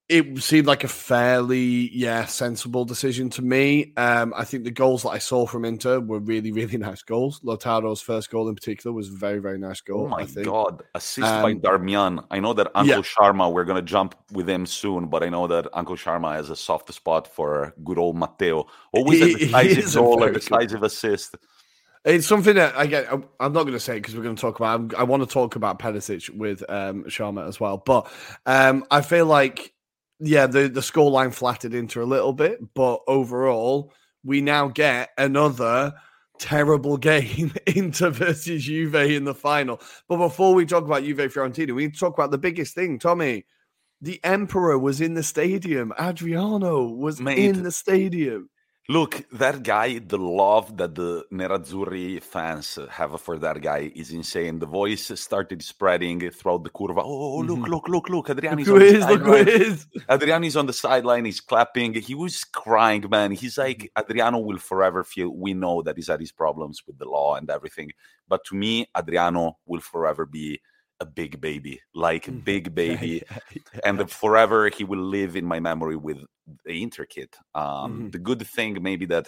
it 0.08 0.44
seemed 0.44 0.68
like 0.68 0.84
a 0.84 0.88
fairly 0.88 1.90
yeah 1.92 2.26
sensible 2.26 2.86
decision 2.86 3.30
to 3.32 3.42
me. 3.42 3.92
Um, 3.98 4.34
I 4.38 4.44
think 4.44 4.64
the 4.64 4.72
goals 4.72 5.02
that 5.02 5.10
I 5.10 5.18
saw 5.18 5.48
from 5.48 5.66
Inter 5.66 6.00
were 6.00 6.20
really 6.20 6.52
really 6.52 6.78
nice 6.90 7.02
goals. 7.02 7.40
Lautaro's 7.40 8.02
first 8.02 8.30
goal 8.30 8.48
in 8.48 8.56
particular 8.56 8.94
was 8.94 9.10
a 9.10 9.16
very 9.16 9.40
very 9.40 9.58
nice 9.58 9.82
goal. 9.82 10.06
Oh 10.06 10.08
my 10.08 10.26
god, 10.26 10.84
assist 10.94 11.28
um, 11.28 11.42
by 11.42 11.54
Darmian. 11.56 12.24
I 12.30 12.40
know 12.40 12.54
that 12.54 12.72
Uncle 12.76 12.98
yeah. 12.98 13.02
Sharma. 13.02 13.52
We're 13.52 13.66
gonna 13.66 13.82
jump 13.82 14.16
with 14.32 14.48
him 14.48 14.68
soon, 14.68 15.08
but 15.08 15.24
I 15.24 15.30
know 15.30 15.48
that 15.48 15.68
Uncle 15.74 15.96
Sharma 15.96 16.36
has 16.36 16.52
a 16.52 16.56
soft 16.56 16.94
spot 16.94 17.28
for 17.28 17.74
good 17.84 17.98
old 17.98 18.16
Matteo. 18.16 18.68
Always 18.92 19.22
a 19.22 19.34
decisive 19.34 19.94
goal 19.96 20.24
or 20.24 20.32
decisive 20.32 20.82
good. 20.82 20.86
assist. 20.86 21.36
It's 22.06 22.28
something 22.28 22.54
that 22.54 22.78
I 22.78 22.86
get. 22.86 23.12
I'm 23.12 23.54
not 23.54 23.64
going 23.64 23.74
to 23.74 23.80
say 23.80 23.96
because 23.96 24.16
we're 24.16 24.22
going 24.22 24.36
to 24.36 24.42
talk 24.42 24.60
about. 24.60 24.94
i 24.94 25.02
want 25.02 25.24
to 25.24 25.28
talk 25.28 25.56
about 25.56 25.80
Perisic 25.80 26.30
with 26.30 26.64
um, 26.70 27.06
Sharma 27.06 27.48
as 27.48 27.60
well, 27.60 27.78
but 27.78 28.08
um, 28.46 28.86
I 28.92 29.02
feel 29.02 29.26
like 29.26 29.74
yeah, 30.20 30.48
the 30.48 30.68
the 30.68 30.82
scoreline 30.82 31.34
flattered 31.34 31.74
Inter 31.74 32.02
a 32.02 32.06
little 32.06 32.34
bit, 32.34 32.60
but 32.74 33.02
overall, 33.08 33.94
we 34.24 34.42
now 34.42 34.68
get 34.68 35.10
another 35.18 35.94
terrible 36.40 36.98
game 37.12 37.54
Inter 37.68 38.10
versus 38.10 38.64
Juve 38.64 38.96
in 38.96 39.26
the 39.26 39.36
final. 39.36 39.82
But 40.08 40.18
before 40.18 40.54
we 40.54 40.66
talk 40.66 40.86
about 40.86 41.04
Juve 41.04 41.18
Fiorentina, 41.18 41.74
we 41.74 41.84
need 41.86 41.94
to 41.94 42.00
talk 42.00 42.14
about 42.14 42.32
the 42.32 42.38
biggest 42.38 42.76
thing, 42.76 43.00
Tommi. 43.00 43.44
The 44.02 44.20
Emperor 44.24 44.78
was 44.78 45.02
in 45.02 45.14
the 45.14 45.24
stadium. 45.24 45.94
Adriano 46.00 46.84
was 46.84 47.20
Mate, 47.22 47.40
in 47.40 47.64
the 47.64 47.72
stadium. 47.72 48.50
Look, 48.88 49.26
that 49.32 49.64
guy, 49.64 49.98
the 49.98 50.20
love 50.20 50.78
that 50.78 50.94
the 50.94 51.26
Nerazzurri 51.32 52.22
fans 52.22 52.78
have 52.92 53.20
for 53.20 53.40
that 53.40 53.60
guy 53.60 53.92
is 53.96 54.12
insane. 54.12 54.60
The 54.60 54.68
voice 54.68 55.12
started 55.20 55.64
spreading 55.64 56.30
throughout 56.30 56.64
the 56.64 56.70
curva. 56.70 57.02
Oh, 57.04 57.40
look, 57.40 57.58
mm-hmm. 57.58 57.72
look, 57.72 57.90
look, 57.90 58.10
look. 58.10 58.28
Adriani's 58.28 58.68
look 58.68 58.80
on 58.80 59.24
the 59.24 59.26
who 59.26 59.34
is. 59.34 59.88
Adriano's 60.08 60.56
on 60.56 60.68
the 60.68 60.74
sideline. 60.74 61.26
He's 61.26 61.42
clapping. 61.42 61.96
He 61.96 62.14
was 62.14 62.44
crying, 62.44 63.04
man. 63.10 63.32
He's 63.32 63.58
like, 63.58 63.92
Adriano 63.98 64.38
will 64.38 64.60
forever 64.60 65.04
feel, 65.04 65.30
we 65.30 65.56
know 65.56 65.82
that 65.82 65.96
he's 65.96 66.08
had 66.08 66.20
his 66.20 66.32
problems 66.32 66.84
with 66.86 67.00
the 67.00 67.10
law 67.10 67.38
and 67.38 67.50
everything. 67.50 67.92
But 68.28 68.44
to 68.46 68.56
me, 68.56 68.88
Adriano 68.96 69.58
will 69.66 69.82
forever 69.82 70.28
be 70.28 70.62
a 71.06 71.12
big 71.22 71.40
baby, 71.40 71.76
like 71.94 72.26
mm-hmm. 72.26 72.40
big 72.40 72.76
baby, 72.84 73.24
yeah, 73.30 73.38
yeah, 73.54 73.62
yeah. 73.74 73.80
and 73.88 74.10
forever 74.10 74.70
he 74.78 74.84
will 74.84 75.06
live 75.18 75.36
in 75.36 75.46
my 75.46 75.60
memory 75.60 75.98
with 76.08 76.20
the 76.66 76.76
Inter 76.84 77.06
kit. 77.06 77.36
Um, 77.54 77.66
mm-hmm. 77.66 78.10
The 78.10 78.20
good 78.30 78.46
thing, 78.56 78.72
maybe 78.82 79.06
that 79.08 79.28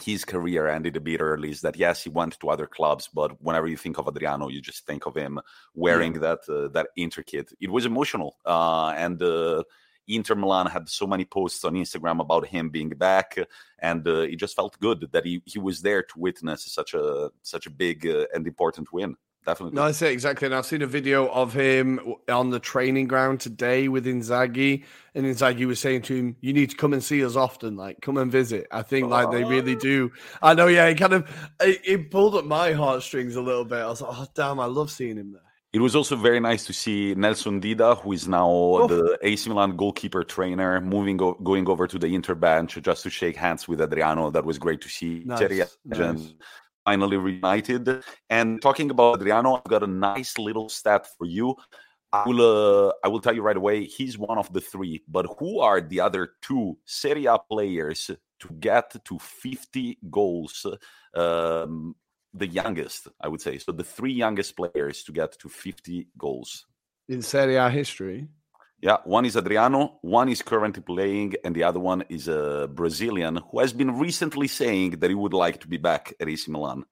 his 0.00 0.24
career 0.24 0.66
ended 0.68 0.96
a 0.96 1.00
bit 1.00 1.20
early 1.20 1.50
is 1.50 1.60
that 1.62 1.76
yes, 1.76 2.04
he 2.04 2.10
went 2.10 2.38
to 2.40 2.48
other 2.48 2.66
clubs, 2.66 3.08
but 3.12 3.30
whenever 3.46 3.66
you 3.66 3.76
think 3.76 3.98
of 3.98 4.08
Adriano, 4.08 4.48
you 4.48 4.60
just 4.60 4.86
think 4.86 5.06
of 5.06 5.14
him 5.16 5.40
wearing 5.74 6.14
that 6.26 6.40
uh, 6.48 6.68
that 6.68 6.88
Inter 6.96 7.22
kit. 7.22 7.52
It 7.60 7.70
was 7.70 7.86
emotional, 7.86 8.36
uh, 8.44 8.92
and. 8.96 9.22
Uh, 9.22 9.62
Inter 10.08 10.34
Milan 10.34 10.66
had 10.66 10.88
so 10.88 11.06
many 11.06 11.24
posts 11.24 11.64
on 11.64 11.74
Instagram 11.74 12.20
about 12.20 12.44
him 12.44 12.68
being 12.68 12.88
back, 12.88 13.38
and 13.78 14.02
uh, 14.08 14.22
it 14.32 14.40
just 14.40 14.56
felt 14.56 14.80
good 14.80 15.08
that 15.12 15.24
he, 15.24 15.40
he 15.44 15.60
was 15.60 15.82
there 15.82 16.02
to 16.02 16.18
witness 16.18 16.64
such 16.64 16.94
a 16.94 17.30
such 17.42 17.66
a 17.66 17.70
big 17.70 18.04
uh, 18.04 18.26
and 18.34 18.44
important 18.44 18.92
win 18.92 19.14
definitely. 19.46 19.76
No, 19.76 19.82
I 19.82 19.92
say 19.92 20.12
exactly. 20.12 20.46
And 20.46 20.54
I've 20.54 20.66
seen 20.66 20.82
a 20.82 20.86
video 20.86 21.28
of 21.28 21.52
him 21.52 22.14
on 22.28 22.50
the 22.50 22.60
training 22.60 23.08
ground 23.08 23.40
today 23.40 23.88
with 23.88 24.06
Inzaghi, 24.06 24.84
and 25.14 25.26
Inzaghi 25.26 25.66
was 25.66 25.80
saying 25.80 26.02
to 26.02 26.14
him, 26.14 26.36
"You 26.40 26.52
need 26.52 26.70
to 26.70 26.76
come 26.76 26.92
and 26.92 27.02
see 27.02 27.24
us 27.24 27.36
often. 27.36 27.76
Like, 27.76 28.00
come 28.00 28.16
and 28.16 28.30
visit." 28.30 28.66
I 28.70 28.82
think 28.82 29.08
like 29.08 29.30
they 29.30 29.44
really 29.44 29.76
oh. 29.76 29.80
do. 29.80 30.12
I 30.42 30.54
know. 30.54 30.66
Yeah, 30.66 30.88
he 30.88 30.94
kind 30.94 31.12
of 31.12 31.54
it, 31.60 31.80
it 31.84 32.10
pulled 32.10 32.34
up 32.34 32.44
my 32.44 32.72
heartstrings 32.72 33.36
a 33.36 33.42
little 33.42 33.64
bit. 33.64 33.78
I 33.78 33.86
was 33.86 34.00
like, 34.00 34.10
"Oh, 34.12 34.26
damn! 34.34 34.60
I 34.60 34.66
love 34.66 34.90
seeing 34.90 35.16
him 35.16 35.32
there." 35.32 35.42
It 35.72 35.78
was 35.78 35.94
also 35.94 36.16
very 36.16 36.40
nice 36.40 36.64
to 36.66 36.72
see 36.72 37.14
Nelson 37.14 37.60
Dida, 37.60 37.96
who 38.00 38.12
is 38.12 38.26
now 38.26 38.48
oh. 38.48 38.86
the 38.88 39.16
AC 39.22 39.48
Milan 39.48 39.76
goalkeeper 39.76 40.24
trainer, 40.24 40.80
moving 40.80 41.16
going 41.16 41.68
over 41.68 41.86
to 41.86 41.96
the 41.96 42.12
Inter 42.12 42.34
bench 42.34 42.76
just 42.82 43.04
to 43.04 43.10
shake 43.10 43.36
hands 43.36 43.68
with 43.68 43.80
Adriano. 43.80 44.30
That 44.32 44.44
was 44.44 44.58
great 44.58 44.80
to 44.80 44.88
see. 44.88 45.22
Nice. 45.24 45.68
nice 45.84 46.34
finally 46.90 47.16
reunited. 47.16 47.84
And 48.28 48.60
talking 48.60 48.90
about 48.90 49.20
Adriano, 49.20 49.56
I've 49.56 49.72
got 49.74 49.82
a 49.82 49.92
nice 50.10 50.32
little 50.38 50.68
stat 50.68 51.06
for 51.16 51.26
you. 51.26 51.54
I 52.12 52.24
will 52.26 52.42
uh, 52.42 52.92
I 53.04 53.08
will 53.08 53.20
tell 53.20 53.34
you 53.36 53.42
right 53.42 53.60
away. 53.62 53.84
He's 53.84 54.18
one 54.18 54.38
of 54.38 54.52
the 54.52 54.60
three, 54.60 54.96
but 55.06 55.26
who 55.38 55.60
are 55.60 55.80
the 55.80 56.00
other 56.00 56.24
two 56.42 56.76
Serie 56.84 57.26
A 57.26 57.38
players 57.38 58.10
to 58.40 58.48
get 58.58 58.86
to 59.04 59.18
50 59.18 59.98
goals? 60.10 60.66
Um, 61.14 61.94
the 62.32 62.48
youngest, 62.48 63.08
I 63.20 63.28
would 63.28 63.40
say. 63.40 63.58
So 63.58 63.72
the 63.72 63.84
three 63.84 64.12
youngest 64.12 64.56
players 64.56 65.04
to 65.04 65.12
get 65.12 65.38
to 65.40 65.48
50 65.48 66.08
goals 66.18 66.66
in 67.08 67.22
Serie 67.22 67.56
A 67.56 67.70
history. 67.70 68.28
Yeah, 68.82 68.98
one 69.04 69.26
is 69.26 69.36
Adriano, 69.36 69.98
one 70.00 70.30
is 70.30 70.40
currently 70.40 70.82
playing, 70.82 71.34
and 71.44 71.54
the 71.54 71.64
other 71.64 71.78
one 71.78 72.02
is 72.08 72.28
a 72.28 72.66
Brazilian 72.72 73.40
who 73.50 73.60
has 73.60 73.74
been 73.74 73.98
recently 73.98 74.48
saying 74.48 74.92
that 75.00 75.10
he 75.10 75.14
would 75.14 75.34
like 75.34 75.60
to 75.60 75.68
be 75.68 75.76
back 75.76 76.14
at 76.18 76.28
AC 76.28 76.50
Milan. 76.50 76.84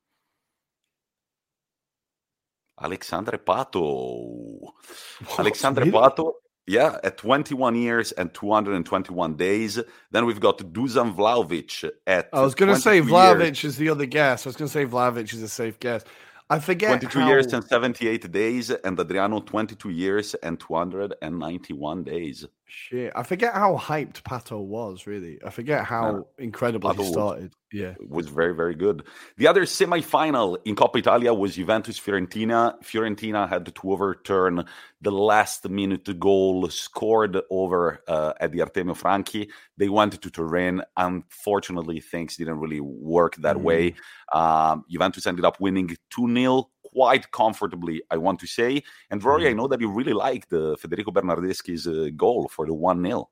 Alexandre 2.80 3.38
Pato. 3.38 4.70
Alexandre 5.38 5.84
really? 5.84 5.92
Pato, 5.92 6.32
yeah, 6.66 6.98
at 7.02 7.16
21 7.16 7.74
years 7.76 8.12
and 8.12 8.32
221 8.34 9.36
days. 9.36 9.80
Then 10.10 10.26
we've 10.26 10.38
got 10.40 10.58
Dusan 10.58 11.16
Vlahovic 11.16 11.90
at. 12.06 12.28
I 12.34 12.42
was 12.42 12.54
going 12.54 12.72
to 12.72 12.80
say 12.80 13.00
Vlahovic 13.00 13.62
years. 13.62 13.64
is 13.64 13.76
the 13.78 13.88
other 13.88 14.04
guess. 14.04 14.46
I 14.46 14.50
was 14.50 14.56
going 14.56 14.68
to 14.68 14.72
say 14.72 14.84
Vlahovic 14.84 15.32
is 15.32 15.42
a 15.42 15.48
safe 15.48 15.80
guess. 15.80 16.04
I 16.50 16.58
forget 16.58 17.00
22 17.00 17.20
how... 17.20 17.28
years 17.28 17.52
and 17.52 17.64
78 17.64 18.32
days, 18.32 18.70
and 18.70 18.98
Adriano 18.98 19.40
22 19.40 19.90
years 19.90 20.34
and 20.34 20.58
291 20.58 22.04
days. 22.04 22.46
Shit, 22.70 23.12
I 23.16 23.22
forget 23.22 23.54
how 23.54 23.78
hyped 23.78 24.22
Pato 24.22 24.60
was. 24.60 25.06
Really, 25.06 25.38
I 25.42 25.48
forget 25.48 25.84
how 25.84 26.26
yeah. 26.38 26.44
incredible 26.44 26.90
Pato 26.90 26.98
he 27.02 27.12
started. 27.12 27.54
Yeah, 27.72 27.94
It 28.00 28.10
was 28.10 28.28
very 28.28 28.54
very 28.54 28.74
good. 28.74 29.04
The 29.38 29.46
other 29.46 29.64
semi-final 29.64 30.58
in 30.66 30.76
Coppa 30.76 30.98
Italia 30.98 31.32
was 31.32 31.54
Juventus 31.54 31.98
Fiorentina. 31.98 32.78
Fiorentina 32.82 33.48
had 33.48 33.64
to 33.64 33.72
overturn 33.84 34.66
the 35.00 35.10
last 35.10 35.66
minute 35.68 36.18
goal 36.20 36.68
scored 36.68 37.38
over 37.50 38.02
uh, 38.06 38.34
at 38.38 38.52
the 38.52 38.58
Artemio 38.58 38.94
Franchi. 38.94 39.48
They 39.78 39.88
went 39.88 40.20
to 40.20 40.30
Turin. 40.30 40.82
Unfortunately, 40.96 42.00
things 42.00 42.36
didn't 42.36 42.58
really 42.58 42.80
work 42.80 43.36
that 43.36 43.56
mm. 43.56 43.62
way. 43.62 43.94
Um, 44.32 44.84
Juventus 44.90 45.26
ended 45.26 45.46
up 45.46 45.58
winning 45.58 45.96
two 46.10 46.34
0 46.34 46.68
quite 46.92 47.30
comfortably, 47.30 48.02
I 48.10 48.16
want 48.16 48.40
to 48.40 48.46
say. 48.46 48.82
And 49.10 49.22
Ruairi. 49.22 49.50
I 49.50 49.52
know 49.52 49.68
that 49.68 49.80
you 49.80 49.90
really 49.90 50.12
liked 50.12 50.52
uh, 50.52 50.76
Federico 50.76 51.10
Bernardeschi's 51.10 51.86
uh, 51.86 52.08
goal 52.16 52.48
for 52.48 52.66
the 52.66 52.74
1 52.74 53.04
0. 53.04 53.28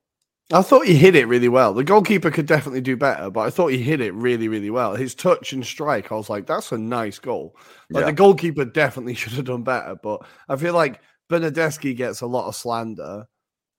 I 0.53 0.61
thought 0.61 0.87
he 0.87 0.95
hit 0.95 1.15
it 1.15 1.27
really 1.27 1.49
well. 1.49 1.73
The 1.73 1.83
goalkeeper 1.83 2.31
could 2.31 2.45
definitely 2.45 2.79
do 2.79 2.95
better, 2.95 3.29
but 3.29 3.41
I 3.41 3.49
thought 3.49 3.67
he 3.67 3.79
hit 3.79 3.99
it 3.99 4.13
really, 4.13 4.47
really 4.47 4.69
well. 4.69 4.95
His 4.95 5.13
touch 5.13 5.51
and 5.51 5.65
strike, 5.65 6.09
I 6.09 6.15
was 6.15 6.29
like, 6.29 6.47
that's 6.47 6.71
a 6.71 6.77
nice 6.77 7.19
goal. 7.19 7.57
Like 7.89 8.01
yeah. 8.01 8.07
the 8.07 8.13
goalkeeper 8.13 8.63
definitely 8.63 9.13
should 9.15 9.33
have 9.33 9.45
done 9.45 9.63
better, 9.63 9.95
but 10.01 10.25
I 10.47 10.55
feel 10.55 10.73
like 10.73 11.01
Bernardeschi 11.29 11.95
gets 11.95 12.21
a 12.21 12.27
lot 12.27 12.47
of 12.47 12.55
slander. 12.55 13.27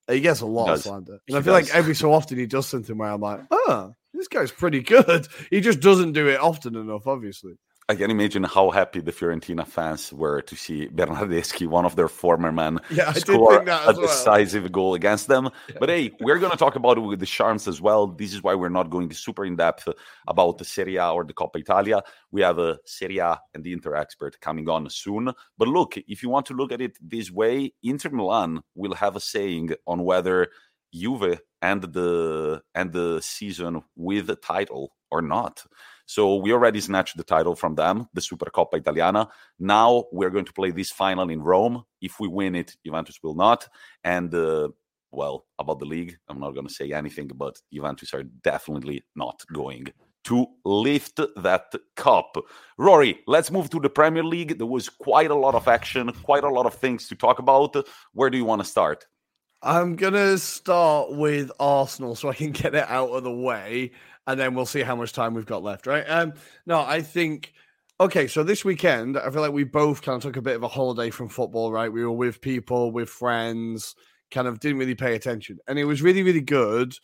He 0.08 0.20
gets 0.20 0.40
a 0.40 0.46
lot 0.46 0.70
of 0.70 0.80
slander. 0.80 1.18
And 1.28 1.38
I 1.38 1.42
feel 1.42 1.54
does. 1.54 1.68
like 1.68 1.74
every 1.74 1.94
so 1.94 2.12
often 2.12 2.38
he 2.38 2.46
does 2.46 2.66
something 2.66 2.96
where 2.96 3.10
I'm 3.10 3.20
like, 3.20 3.40
oh, 3.50 3.94
this 4.12 4.28
guy's 4.28 4.52
pretty 4.52 4.80
good. 4.82 5.26
He 5.50 5.60
just 5.60 5.80
doesn't 5.80 6.12
do 6.12 6.28
it 6.28 6.40
often 6.40 6.76
enough, 6.76 7.06
obviously. 7.06 7.54
I 7.90 7.94
can 7.94 8.10
imagine 8.10 8.44
how 8.44 8.68
happy 8.70 9.00
the 9.00 9.12
Fiorentina 9.12 9.66
fans 9.66 10.12
were 10.12 10.42
to 10.42 10.54
see 10.54 10.88
Bernardeschi, 10.88 11.66
one 11.66 11.86
of 11.86 11.96
their 11.96 12.08
former 12.08 12.52
men, 12.52 12.80
yeah, 12.90 13.12
score 13.14 13.62
a 13.62 13.64
well. 13.64 13.92
decisive 13.94 14.70
goal 14.70 14.92
against 14.92 15.26
them. 15.26 15.48
Yeah. 15.70 15.76
But 15.80 15.88
hey, 15.88 16.10
we're 16.20 16.38
going 16.38 16.50
to 16.50 16.58
talk 16.58 16.76
about 16.76 16.98
it 16.98 17.00
with 17.00 17.18
the 17.20 17.24
charms 17.24 17.66
as 17.66 17.80
well. 17.80 18.06
This 18.06 18.34
is 18.34 18.42
why 18.42 18.54
we're 18.54 18.68
not 18.68 18.90
going 18.90 19.10
super 19.14 19.46
in 19.46 19.56
depth 19.56 19.88
about 20.26 20.58
the 20.58 20.66
Serie 20.66 20.96
A 20.96 21.10
or 21.12 21.24
the 21.24 21.32
Coppa 21.32 21.60
Italia. 21.60 22.02
We 22.30 22.42
have 22.42 22.58
a 22.58 22.78
Serie 22.84 23.18
A 23.18 23.40
and 23.54 23.64
the 23.64 23.72
Inter 23.72 23.94
expert 23.94 24.38
coming 24.42 24.68
on 24.68 24.90
soon. 24.90 25.32
But 25.56 25.68
look, 25.68 25.96
if 25.96 26.22
you 26.22 26.28
want 26.28 26.44
to 26.46 26.54
look 26.54 26.72
at 26.72 26.82
it 26.82 26.98
this 27.00 27.30
way, 27.30 27.72
Inter 27.82 28.10
Milan 28.10 28.60
will 28.74 28.94
have 28.96 29.16
a 29.16 29.20
saying 29.20 29.70
on 29.86 30.04
whether 30.04 30.48
Juve 30.92 31.40
and 31.62 31.82
the 31.82 32.62
and 32.74 32.92
the 32.92 33.20
season 33.22 33.82
with 33.96 34.26
the 34.26 34.36
title 34.36 34.92
or 35.10 35.22
not. 35.22 35.64
So 36.08 36.36
we 36.36 36.54
already 36.54 36.80
snatched 36.80 37.18
the 37.18 37.22
title 37.22 37.54
from 37.54 37.74
them, 37.74 38.08
the 38.14 38.22
Supercoppa 38.22 38.78
Italiana. 38.78 39.28
Now 39.58 40.04
we're 40.10 40.30
going 40.30 40.46
to 40.46 40.54
play 40.54 40.70
this 40.70 40.90
final 40.90 41.28
in 41.28 41.42
Rome. 41.42 41.84
If 42.00 42.18
we 42.18 42.28
win 42.28 42.54
it, 42.54 42.74
Juventus 42.82 43.18
will 43.22 43.34
not. 43.34 43.68
And 44.02 44.34
uh, 44.34 44.70
well, 45.10 45.44
about 45.58 45.80
the 45.80 45.84
league, 45.84 46.16
I'm 46.26 46.40
not 46.40 46.52
going 46.52 46.66
to 46.66 46.72
say 46.72 46.92
anything, 46.92 47.30
but 47.34 47.60
Juventus 47.70 48.14
are 48.14 48.22
definitely 48.22 49.04
not 49.16 49.44
going 49.52 49.88
to 50.24 50.46
lift 50.64 51.20
that 51.36 51.74
cup. 51.94 52.36
Ruairi, 52.80 53.18
let's 53.26 53.50
move 53.50 53.68
to 53.68 53.78
the 53.78 53.90
Premier 53.90 54.24
League. 54.24 54.56
There 54.56 54.66
was 54.66 54.88
quite 54.88 55.30
a 55.30 55.34
lot 55.34 55.54
of 55.54 55.68
action, 55.68 56.10
quite 56.22 56.42
a 56.42 56.48
lot 56.48 56.64
of 56.64 56.72
things 56.72 57.06
to 57.08 57.16
talk 57.16 57.38
about. 57.38 57.76
Where 58.14 58.30
do 58.30 58.38
you 58.38 58.46
want 58.46 58.62
to 58.62 58.66
start? 58.66 59.06
I'm 59.60 59.96
going 59.96 60.14
to 60.14 60.38
start 60.38 61.12
with 61.12 61.50
Arsenal 61.60 62.14
so 62.14 62.30
I 62.30 62.34
can 62.34 62.52
get 62.52 62.74
it 62.74 62.88
out 62.88 63.10
of 63.10 63.24
the 63.24 63.32
way 63.32 63.90
and 64.28 64.38
then 64.38 64.54
we'll 64.54 64.66
see 64.66 64.82
how 64.82 64.94
much 64.94 65.12
time 65.12 65.34
we've 65.34 65.46
got 65.46 65.62
left, 65.62 65.86
right? 65.86 66.04
Um, 66.06 66.34
no, 66.66 66.82
I 66.82 67.00
think 67.00 67.54
okay. 67.98 68.28
So 68.28 68.44
this 68.44 68.64
weekend, 68.64 69.18
I 69.18 69.30
feel 69.30 69.40
like 69.40 69.52
we 69.52 69.64
both 69.64 70.02
kind 70.02 70.16
of 70.16 70.22
took 70.22 70.36
a 70.36 70.42
bit 70.42 70.54
of 70.54 70.62
a 70.62 70.68
holiday 70.68 71.08
from 71.10 71.30
football, 71.30 71.72
right? 71.72 71.90
We 71.90 72.04
were 72.04 72.12
with 72.12 72.42
people, 72.42 72.92
with 72.92 73.08
friends, 73.08 73.96
kind 74.30 74.46
of 74.46 74.60
didn't 74.60 74.78
really 74.78 74.94
pay 74.94 75.14
attention, 75.14 75.58
and 75.66 75.78
it 75.78 75.86
was 75.86 76.02
really, 76.02 76.22
really 76.22 76.42
good. 76.42 76.94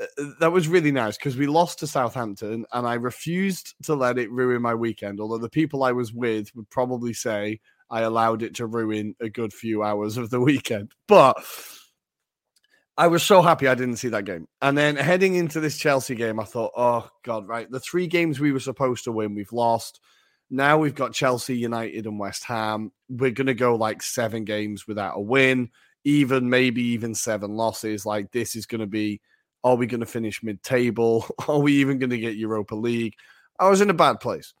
Uh, 0.00 0.06
uh, 0.16 0.30
that 0.38 0.52
was 0.52 0.68
really 0.68 0.92
nice 0.92 1.18
because 1.18 1.36
we 1.36 1.48
lost 1.48 1.80
to 1.80 1.88
Southampton, 1.88 2.64
and 2.72 2.86
I 2.86 2.94
refused 2.94 3.74
to 3.82 3.96
let 3.96 4.16
it 4.16 4.30
ruin 4.30 4.62
my 4.62 4.74
weekend. 4.74 5.20
Although 5.20 5.38
the 5.38 5.50
people 5.50 5.82
I 5.82 5.92
was 5.92 6.12
with 6.12 6.54
would 6.54 6.70
probably 6.70 7.12
say 7.12 7.60
I 7.90 8.02
allowed 8.02 8.44
it 8.44 8.54
to 8.54 8.66
ruin 8.66 9.16
a 9.20 9.28
good 9.28 9.52
few 9.52 9.82
hours 9.82 10.16
of 10.16 10.30
the 10.30 10.40
weekend, 10.40 10.92
but 11.08 11.44
I 13.00 13.06
was 13.06 13.22
so 13.22 13.40
happy 13.40 13.66
I 13.66 13.74
didn't 13.74 13.96
see 13.96 14.08
that 14.08 14.26
game. 14.26 14.46
And 14.60 14.76
then 14.76 14.94
heading 14.94 15.34
into 15.34 15.58
this 15.58 15.78
Chelsea 15.78 16.14
game, 16.14 16.38
I 16.38 16.44
thought, 16.44 16.72
oh, 16.76 17.08
God, 17.24 17.48
right. 17.48 17.66
The 17.70 17.80
three 17.80 18.06
games 18.06 18.38
we 18.38 18.52
were 18.52 18.60
supposed 18.60 19.04
to 19.04 19.12
win, 19.12 19.34
we've 19.34 19.54
lost. 19.54 20.00
Now 20.50 20.76
we've 20.76 20.94
got 20.94 21.14
Chelsea, 21.14 21.56
United, 21.56 22.04
and 22.04 22.18
West 22.20 22.44
Ham. 22.44 22.92
We're 23.08 23.30
going 23.30 23.46
to 23.46 23.54
go 23.54 23.74
like 23.74 24.02
seven 24.02 24.44
games 24.44 24.86
without 24.86 25.16
a 25.16 25.20
win, 25.20 25.70
even 26.04 26.50
maybe 26.50 26.82
even 26.82 27.14
seven 27.14 27.52
losses. 27.56 28.04
Like, 28.04 28.32
this 28.32 28.54
is 28.54 28.66
going 28.66 28.82
to 28.82 28.86
be 28.86 29.22
are 29.64 29.76
we 29.76 29.86
going 29.86 30.00
to 30.00 30.06
finish 30.06 30.42
mid 30.42 30.62
table? 30.62 31.24
Are 31.48 31.58
we 31.58 31.72
even 31.76 31.98
going 31.98 32.10
to 32.10 32.18
get 32.18 32.36
Europa 32.36 32.74
League? 32.74 33.14
I 33.58 33.70
was 33.70 33.80
in 33.80 33.88
a 33.88 33.94
bad 33.94 34.20
place. 34.20 34.52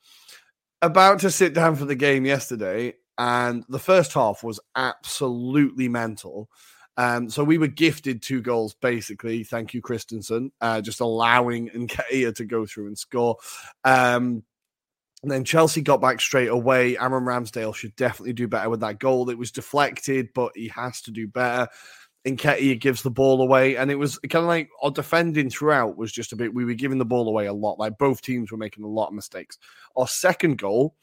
About 0.80 1.18
to 1.20 1.30
sit 1.30 1.52
down 1.52 1.76
for 1.76 1.84
the 1.84 1.94
game 1.94 2.24
yesterday, 2.24 2.94
and 3.18 3.64
the 3.68 3.78
first 3.78 4.14
half 4.14 4.42
was 4.42 4.60
absolutely 4.76 5.88
mental. 5.88 6.48
Um, 6.96 7.30
so 7.30 7.44
we 7.44 7.58
were 7.58 7.66
gifted 7.66 8.22
two 8.22 8.42
goals, 8.42 8.74
basically. 8.74 9.44
Thank 9.44 9.72
you, 9.74 9.80
Christensen, 9.80 10.52
uh, 10.60 10.80
just 10.80 11.00
allowing 11.00 11.68
Nketiah 11.70 12.34
to 12.34 12.44
go 12.44 12.66
through 12.66 12.88
and 12.88 12.98
score. 12.98 13.36
Um, 13.84 14.44
and 15.22 15.30
then 15.30 15.44
Chelsea 15.44 15.82
got 15.82 16.00
back 16.00 16.20
straight 16.20 16.48
away. 16.48 16.96
Aaron 16.98 17.24
Ramsdale 17.24 17.74
should 17.74 17.94
definitely 17.96 18.32
do 18.32 18.48
better 18.48 18.70
with 18.70 18.80
that 18.80 18.98
goal. 18.98 19.28
It 19.28 19.38
was 19.38 19.50
deflected, 19.50 20.28
but 20.34 20.52
he 20.54 20.68
has 20.68 21.02
to 21.02 21.10
do 21.10 21.26
better. 21.26 21.68
Nketiah 22.26 22.78
gives 22.80 23.02
the 23.02 23.10
ball 23.10 23.40
away, 23.40 23.76
and 23.76 23.90
it 23.90 23.94
was 23.94 24.18
kind 24.18 24.42
of 24.42 24.48
like 24.48 24.68
our 24.82 24.90
defending 24.90 25.48
throughout 25.48 25.96
was 25.96 26.12
just 26.12 26.32
a 26.32 26.36
bit. 26.36 26.54
We 26.54 26.64
were 26.64 26.74
giving 26.74 26.98
the 26.98 27.04
ball 27.04 27.28
away 27.28 27.46
a 27.46 27.52
lot. 27.52 27.78
Like 27.78 27.98
both 27.98 28.20
teams 28.20 28.50
were 28.50 28.58
making 28.58 28.84
a 28.84 28.88
lot 28.88 29.08
of 29.08 29.14
mistakes. 29.14 29.58
Our 29.96 30.06
second 30.06 30.58
goal, 30.58 30.94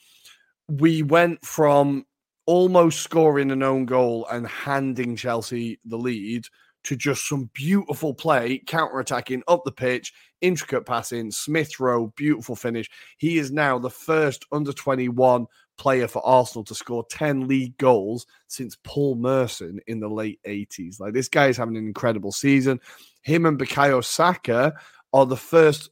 we 0.67 1.01
went 1.01 1.43
from 1.43 2.05
almost 2.47 3.01
scoring 3.01 3.51
an 3.51 3.61
own 3.61 3.85
goal 3.85 4.25
and 4.31 4.47
handing 4.47 5.15
Chelsea 5.15 5.79
the 5.85 5.97
lead 5.97 6.47
to 6.85 6.95
just 6.95 7.27
some 7.27 7.49
beautiful 7.53 8.13
play, 8.13 8.59
counter 8.65 8.99
attacking 8.99 9.43
up 9.49 9.61
the 9.65 9.71
pitch, 9.71 10.13
intricate 10.39 10.85
passing, 10.85 11.29
Smith 11.29 11.79
Rowe, 11.79 12.13
beautiful 12.15 12.55
finish. 12.55 12.89
He 13.17 13.37
is 13.37 13.51
now 13.51 13.77
the 13.77 13.89
first 13.89 14.45
under 14.53 14.71
21 14.71 15.47
player 15.77 16.07
for 16.07 16.25
Arsenal 16.25 16.63
to 16.63 16.73
score 16.73 17.05
10 17.09 17.47
league 17.47 17.77
goals 17.77 18.25
since 18.47 18.77
Paul 18.83 19.15
Merson 19.15 19.79
in 19.87 19.99
the 19.99 20.07
late 20.07 20.39
80s. 20.47 20.99
Like 20.99 21.13
this 21.13 21.27
guy 21.27 21.47
is 21.47 21.57
having 21.57 21.75
an 21.75 21.85
incredible 21.85 22.31
season. 22.31 22.79
Him 23.21 23.45
and 23.45 23.59
Bukayo 23.59 24.03
Saka 24.03 24.73
are 25.11 25.25
the 25.25 25.35
first 25.35 25.89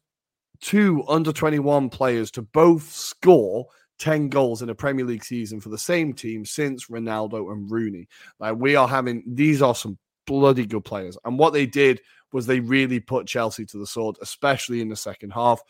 two 0.62 1.04
under 1.10 1.34
21 1.34 1.89
players 1.89 2.32
to 2.32 2.41
both 2.41 2.89
score 2.89 3.68
10 3.99 4.29
goals 4.29 4.62
in 4.62 4.69
a 4.69 4.75
Premier 4.75 5.05
League 5.05 5.23
season 5.23 5.60
for 5.60 5.69
the 5.69 5.77
same 5.77 6.13
team 6.13 6.45
since 6.45 6.88
Ronaldo 6.88 7.51
and 7.51 7.69
Rooney. 7.71 8.08
Like 8.39 8.58
we 8.58 8.75
are 8.75 8.88
having 8.88 9.23
these 9.25 9.62
are 9.62 9.75
some 9.75 9.97
bloody 10.25 10.65
good 10.65 10.84
players. 10.84 11.17
And 11.23 11.39
what 11.39 11.53
they 11.53 11.65
did 11.65 12.01
was 12.31 12.45
they 12.45 12.60
really 12.60 12.99
put 12.99 13.27
Chelsea 13.27 13.65
to 13.65 13.77
the 13.77 13.88
sword, 13.88 14.17
especially 14.21 14.81
in 14.81 14.89
the 14.89 14.95
second 14.95 15.31
half. 15.31 15.62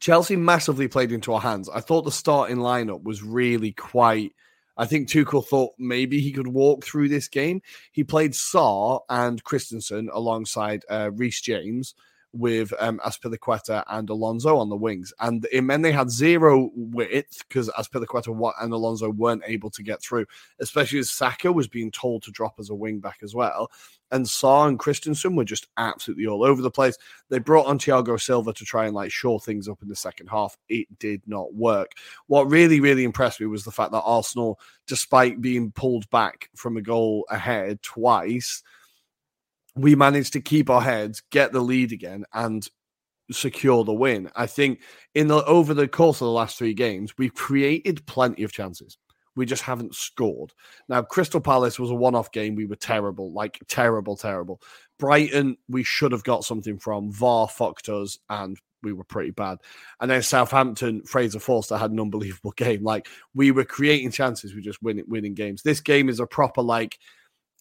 Chelsea 0.00 0.36
massively 0.36 0.88
played 0.88 1.12
into 1.12 1.32
our 1.34 1.40
hands. 1.40 1.68
I 1.68 1.80
thought 1.80 2.02
the 2.02 2.10
starting 2.10 2.56
lineup 2.56 3.02
was 3.02 3.22
really 3.22 3.72
quite. 3.72 4.32
I 4.76 4.86
think 4.86 5.08
Tuchel 5.08 5.46
thought 5.46 5.74
maybe 5.78 6.18
he 6.20 6.32
could 6.32 6.48
walk 6.48 6.82
through 6.82 7.08
this 7.08 7.28
game. 7.28 7.60
He 7.92 8.04
played 8.04 8.32
Sarr 8.32 9.00
and 9.10 9.44
Christensen 9.44 10.08
alongside 10.12 10.82
uh, 10.88 11.10
Reece 11.12 11.42
James 11.42 11.94
with 12.32 12.72
um, 12.78 12.98
Azpilicueta 13.04 13.84
and 13.88 14.08
Alonso 14.08 14.56
on 14.56 14.68
the 14.68 14.76
wings. 14.76 15.12
And 15.20 15.46
it 15.52 15.62
meant 15.62 15.82
they 15.82 15.92
had 15.92 16.10
zero 16.10 16.70
width 16.74 17.44
because 17.48 17.68
Azpilicueta 17.70 18.52
and 18.60 18.72
Alonso 18.72 19.10
weren't 19.10 19.42
able 19.46 19.70
to 19.70 19.82
get 19.82 20.02
through, 20.02 20.26
especially 20.58 20.98
as 20.98 21.10
Saka 21.10 21.52
was 21.52 21.68
being 21.68 21.90
told 21.90 22.22
to 22.22 22.30
drop 22.30 22.54
as 22.58 22.70
a 22.70 22.74
wing 22.74 23.00
back 23.00 23.18
as 23.22 23.34
well. 23.34 23.70
And 24.10 24.26
Sarr 24.26 24.68
and 24.68 24.78
Christensen 24.78 25.36
were 25.36 25.44
just 25.44 25.68
absolutely 25.78 26.26
all 26.26 26.44
over 26.44 26.60
the 26.60 26.70
place. 26.70 26.98
They 27.30 27.38
brought 27.38 27.66
on 27.66 27.78
Thiago 27.78 28.20
Silva 28.20 28.52
to 28.52 28.64
try 28.64 28.86
and 28.86 28.94
like 28.94 29.10
shore 29.10 29.40
things 29.40 29.68
up 29.68 29.82
in 29.82 29.88
the 29.88 29.96
second 29.96 30.28
half. 30.28 30.56
It 30.68 30.86
did 30.98 31.22
not 31.26 31.54
work. 31.54 31.92
What 32.26 32.50
really, 32.50 32.80
really 32.80 33.04
impressed 33.04 33.40
me 33.40 33.46
was 33.46 33.64
the 33.64 33.70
fact 33.70 33.92
that 33.92 34.02
Arsenal, 34.02 34.60
despite 34.86 35.40
being 35.40 35.72
pulled 35.72 36.08
back 36.10 36.50
from 36.54 36.76
a 36.76 36.82
goal 36.82 37.26
ahead 37.30 37.82
twice, 37.82 38.62
we 39.74 39.94
managed 39.94 40.32
to 40.34 40.40
keep 40.40 40.68
our 40.68 40.82
heads, 40.82 41.22
get 41.30 41.52
the 41.52 41.60
lead 41.60 41.92
again, 41.92 42.24
and 42.32 42.66
secure 43.30 43.84
the 43.84 43.92
win. 43.92 44.30
I 44.36 44.46
think 44.46 44.80
in 45.14 45.28
the 45.28 45.44
over 45.44 45.74
the 45.74 45.88
course 45.88 46.20
of 46.20 46.26
the 46.26 46.32
last 46.32 46.58
three 46.58 46.74
games, 46.74 47.16
we've 47.16 47.34
created 47.34 48.06
plenty 48.06 48.42
of 48.42 48.52
chances. 48.52 48.98
We 49.34 49.46
just 49.46 49.62
haven't 49.62 49.94
scored. 49.94 50.52
Now, 50.90 51.00
Crystal 51.00 51.40
Palace 51.40 51.78
was 51.78 51.90
a 51.90 51.94
one-off 51.94 52.32
game. 52.32 52.54
We 52.54 52.66
were 52.66 52.76
terrible, 52.76 53.32
like 53.32 53.58
terrible, 53.66 54.14
terrible. 54.14 54.60
Brighton, 54.98 55.56
we 55.68 55.84
should 55.84 56.12
have 56.12 56.22
got 56.22 56.44
something 56.44 56.78
from. 56.78 57.10
VAR 57.10 57.48
fucked 57.48 57.88
us, 57.88 58.18
and 58.28 58.58
we 58.82 58.92
were 58.92 59.04
pretty 59.04 59.30
bad. 59.30 59.58
And 60.00 60.10
then 60.10 60.22
Southampton, 60.22 61.02
Fraser 61.04 61.40
Forster 61.40 61.78
had 61.78 61.92
an 61.92 62.00
unbelievable 62.00 62.50
game. 62.56 62.82
Like 62.82 63.08
we 63.34 63.50
were 63.50 63.64
creating 63.64 64.10
chances, 64.10 64.54
we 64.54 64.60
just 64.60 64.82
winning 64.82 65.04
winning 65.08 65.34
games. 65.34 65.62
This 65.62 65.80
game 65.80 66.08
is 66.08 66.20
a 66.20 66.26
proper 66.26 66.62
like 66.62 66.98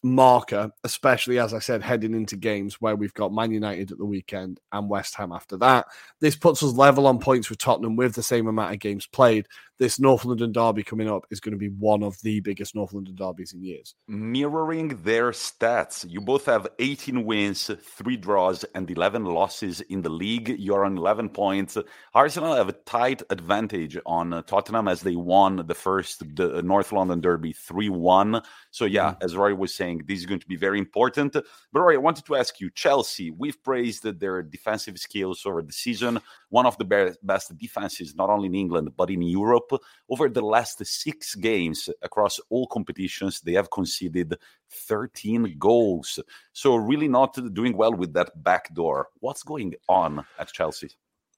marker, 0.04 0.72
especially 0.84 1.40
as 1.40 1.54
I 1.54 1.60
said, 1.60 1.84
heading 1.84 2.14
into 2.14 2.36
games 2.36 2.82
where 2.82 2.96
we've 2.96 3.14
got 3.14 3.34
Man 3.34 3.52
United 3.52 3.92
at 3.92 3.98
the 3.98 4.06
weekend 4.06 4.60
and 4.72 4.90
West 4.90 5.16
Ham 5.16 5.32
after 5.32 5.58
that. 5.58 5.86
This 6.20 6.36
puts 6.36 6.64
us 6.64 6.74
level 6.74 7.08
on 7.08 7.20
points 7.20 7.50
with 7.50 7.60
Tottenham 7.60 7.96
with 7.96 8.16
the 8.16 8.24
same 8.24 8.48
amount 8.48 8.74
of 8.74 8.80
games 8.80 9.06
played. 9.06 9.48
This 9.82 10.00
North 10.00 10.26
London 10.26 10.52
derby 10.52 10.84
coming 10.84 11.10
up 11.10 11.26
is 11.32 11.40
going 11.40 11.54
to 11.54 11.58
be 11.58 11.70
one 11.70 12.04
of 12.04 12.16
the 12.22 12.40
biggest 12.40 12.76
North 12.76 12.94
London 12.94 13.16
derbies 13.16 13.54
in 13.54 13.64
years. 13.64 13.96
Mirroring 14.08 14.90
their 15.02 15.32
stats, 15.32 16.06
you 16.08 16.22
both 16.22 16.46
have 16.46 16.68
18 16.78 17.26
wins, 17.26 17.72
three 17.82 18.16
draws, 18.16 18.64
and 18.76 18.92
11 18.92 19.26
losses 19.26 19.82
in 19.82 20.04
the 20.04 20.10
league. 20.12 20.50
You're 20.60 20.86
on 20.86 21.00
11 21.00 21.30
points. 21.30 21.80
Arsenal 22.14 22.54
have 22.54 22.70
a 22.70 22.74
tight 22.74 23.24
advantage 23.32 23.98
on 24.06 24.34
uh, 24.34 24.44
Tottenham 24.44 24.88
as 24.88 25.02
they 25.02 25.16
won 25.16 25.66
the 25.66 25.74
first 25.74 26.20
the 26.36 26.62
North 26.62 26.92
London 26.92 27.20
derby 27.20 27.52
3 27.52 27.90
1. 27.90 28.40
So, 28.70 28.86
yeah, 28.86 29.14
mm. 29.14 29.24
as 29.24 29.36
Roy 29.36 29.56
was 29.56 29.74
saying, 29.74 30.04
this 30.06 30.20
is 30.20 30.28
going 30.28 30.42
to 30.42 30.48
be 30.48 30.58
very 30.58 30.78
important. 30.78 31.34
But, 31.34 31.46
Roy, 31.74 31.96
I 31.96 31.98
wanted 31.98 32.28
to 32.28 32.36
ask 32.36 32.60
you 32.60 32.70
Chelsea, 32.70 33.32
we've 33.32 33.64
praised 33.64 34.04
their 34.04 34.44
defensive 34.44 35.00
skills 35.00 35.44
over 35.44 35.64
the 35.64 35.74
season 35.74 36.22
one 36.52 36.66
of 36.66 36.78
the 36.78 37.16
best 37.24 37.58
defenses, 37.58 38.14
not 38.14 38.30
only 38.30 38.48
in 38.48 38.56
England, 38.56 38.92
but 38.96 39.10
in 39.10 39.22
Europe. 39.22 39.71
Over 40.10 40.30
the 40.30 40.42
last 40.42 40.86
six 40.86 41.36
games 41.36 41.90
across 42.02 42.40
all 42.50 42.68
competitions, 42.68 43.42
they 43.42 43.54
have 43.54 43.72
conceded 43.72 44.38
13 44.70 45.56
goals. 45.58 46.20
So, 46.54 46.76
really 46.76 47.08
not 47.08 47.38
doing 47.54 47.76
well 47.76 47.94
with 47.94 48.14
that 48.14 48.44
back 48.44 48.74
door. 48.74 49.10
What's 49.20 49.44
going 49.44 49.76
on 49.88 50.26
at 50.40 50.52
Chelsea? 50.52 50.92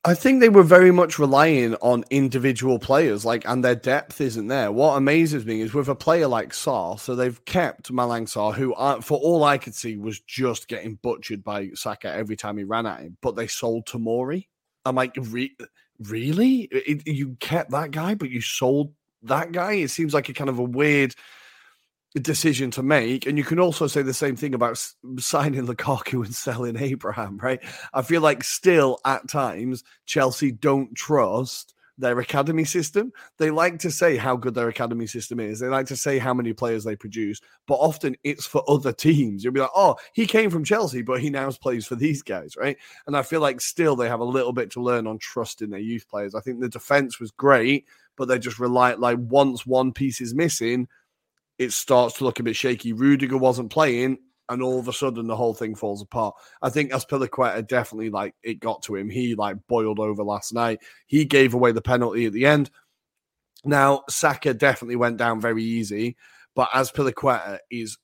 I 0.06 0.15
think 0.15 0.41
they 0.41 0.50
were 0.50 0.63
very 0.63 0.91
much 0.91 1.17
relying 1.17 1.76
on 1.76 2.04
individual 2.10 2.78
players, 2.78 3.24
like, 3.24 3.48
and 3.48 3.63
their 3.63 3.76
depth 3.76 4.19
isn't 4.19 4.48
there. 4.48 4.69
What 4.69 4.98
amazes 4.98 5.46
me 5.46 5.62
is 5.62 5.74
with 5.74 5.88
a 5.88 5.96
player 5.96 6.28
like 6.28 6.50
Sarr, 6.50 7.00
so 7.00 7.15
they've 7.15 7.46
kept 7.46 7.89
Malang 7.89 8.26
Sarr, 8.26 8.54
who, 8.54 8.74
uh, 8.74 9.00
for 9.00 9.17
all 9.17 9.46
I 9.46 9.58
could 9.58 9.74
see, 9.74 9.96
was 9.96 10.19
just 10.19 10.67
getting 10.67 10.96
butchered 11.02 11.41
by 11.41 11.69
Saka 11.74 12.12
every 12.12 12.36
time 12.36 12.58
he 12.58 12.65
ran 12.65 12.86
at 12.86 13.00
him, 13.00 13.15
but 13.22 13.38
they 13.38 13.48
sold 13.48 13.86
Tomori. 13.86 14.48
I'm 14.84 14.96
like, 14.96 15.15
Re- 15.17 15.56
really? 15.99 16.67
It, 16.71 17.08
you 17.08 17.38
kept 17.39 17.71
that 17.71 17.91
guy, 17.91 18.15
but 18.15 18.29
you 18.29 18.41
sold 18.41 18.93
that 19.23 19.51
guy? 19.51 19.73
It 19.73 19.89
seems 19.89 20.13
like 20.13 20.29
a 20.29 20.34
kind 20.34 20.49
of 20.49 20.60
a 20.60 20.63
weird 20.63 21.15
decision 22.15 22.71
to 22.71 22.84
make. 22.84 23.25
And 23.25 23.38
you 23.38 23.43
can 23.43 23.60
also 23.60 23.88
say 23.88 24.01
the 24.01 24.13
same 24.13 24.36
thing 24.36 24.53
about 24.53 24.84
signing 25.17 25.65
Lukaku 25.67 26.25
and 26.25 26.36
selling 26.36 26.77
Abraham, 26.77 27.38
right? 27.38 27.60
I 27.93 28.01
feel 28.01 28.21
like 28.21 28.43
still 28.43 28.99
at 29.06 29.27
times 29.27 29.84
Chelsea 30.06 30.51
don't 30.51 30.95
trust 30.95 31.72
their 31.97 32.19
academy 32.19 32.65
system. 32.65 33.12
They 33.38 33.51
like 33.51 33.79
to 33.79 33.91
say 33.91 34.17
how 34.17 34.36
good 34.36 34.56
their 34.56 34.69
academy 34.69 35.08
system 35.08 35.39
is. 35.39 35.60
They 35.60 35.67
like 35.67 35.86
to 35.88 35.95
say 35.95 36.17
how 36.17 36.34
many 36.34 36.53
players 36.53 36.84
they 36.84 36.95
produce, 36.95 37.39
but 37.67 37.75
often 37.75 38.15
it's 38.23 38.45
for 38.45 38.63
other 38.67 38.91
teams. 38.91 39.43
You'll 39.43 39.53
be 39.53 39.60
like, 39.60 39.69
oh, 39.75 39.95
he 40.13 40.25
came 40.25 40.49
from 40.49 40.63
Chelsea, 40.63 41.01
but 41.01 41.21
he 41.21 41.29
now 41.29 41.49
plays 41.51 41.86
for 41.86 41.95
these 41.95 42.21
guys, 42.21 42.56
right? 42.58 42.77
And 43.08 43.15
I 43.15 43.21
feel 43.21 43.41
like 43.41 43.62
still 43.62 43.95
they 43.95 44.10
have 44.10 44.19
a 44.19 44.25
little 44.25 44.53
bit 44.53 44.71
to 44.71 44.82
learn 44.82 45.08
on 45.08 45.19
trusting 45.19 45.69
their 45.69 45.79
youth 45.79 46.08
players. 46.10 46.36
I 46.36 46.41
think 46.41 46.60
the 46.60 46.69
defense 46.69 47.19
was 47.19 47.32
great, 47.32 47.86
but 48.17 48.27
they 48.27 48.39
just 48.39 48.60
rely 48.60 48.93
like 48.93 49.19
once 49.19 49.65
one 49.65 49.91
piece 49.91 50.21
is 50.21 50.34
missing, 50.34 50.88
it 51.58 51.71
starts 51.71 52.17
to 52.17 52.23
look 52.23 52.39
a 52.39 52.43
bit 52.43 52.56
shaky. 52.56 52.93
Rudiger 52.93 53.38
wasn't 53.38 53.71
playing 53.71 54.17
and 54.49 54.62
all 54.62 54.79
of 54.79 54.88
a 54.88 54.93
sudden 54.93 55.27
the 55.27 55.36
whole 55.36 55.53
thing 55.53 55.75
falls 55.75 56.01
apart. 56.01 56.36
I 56.62 56.69
think 56.69 56.91
Azpilicueta 56.91 57.67
definitely 57.67 58.10
like 58.10 58.36
it 58.43 58.60
got 58.60 58.84
to 58.84 58.95
him. 58.95 59.10
He 59.10 59.36
like 59.36 59.58
boiled 59.67 59.99
over 59.99 60.23
last 60.23 60.53
night. 60.53 60.79
He 61.08 61.25
gave 61.25 61.53
away 61.53 61.71
the 61.71 61.82
penalty 61.82 62.25
at 62.25 62.34
the 62.34 62.45
end. 62.45 62.69
Now 63.65 64.03
Saka 64.10 64.53
definitely 64.53 64.97
went 64.97 65.17
down 65.17 65.39
very 65.39 65.63
easy, 65.63 66.17
but 66.56 66.69
Azpilicueta 66.69 67.60
is 67.71 67.97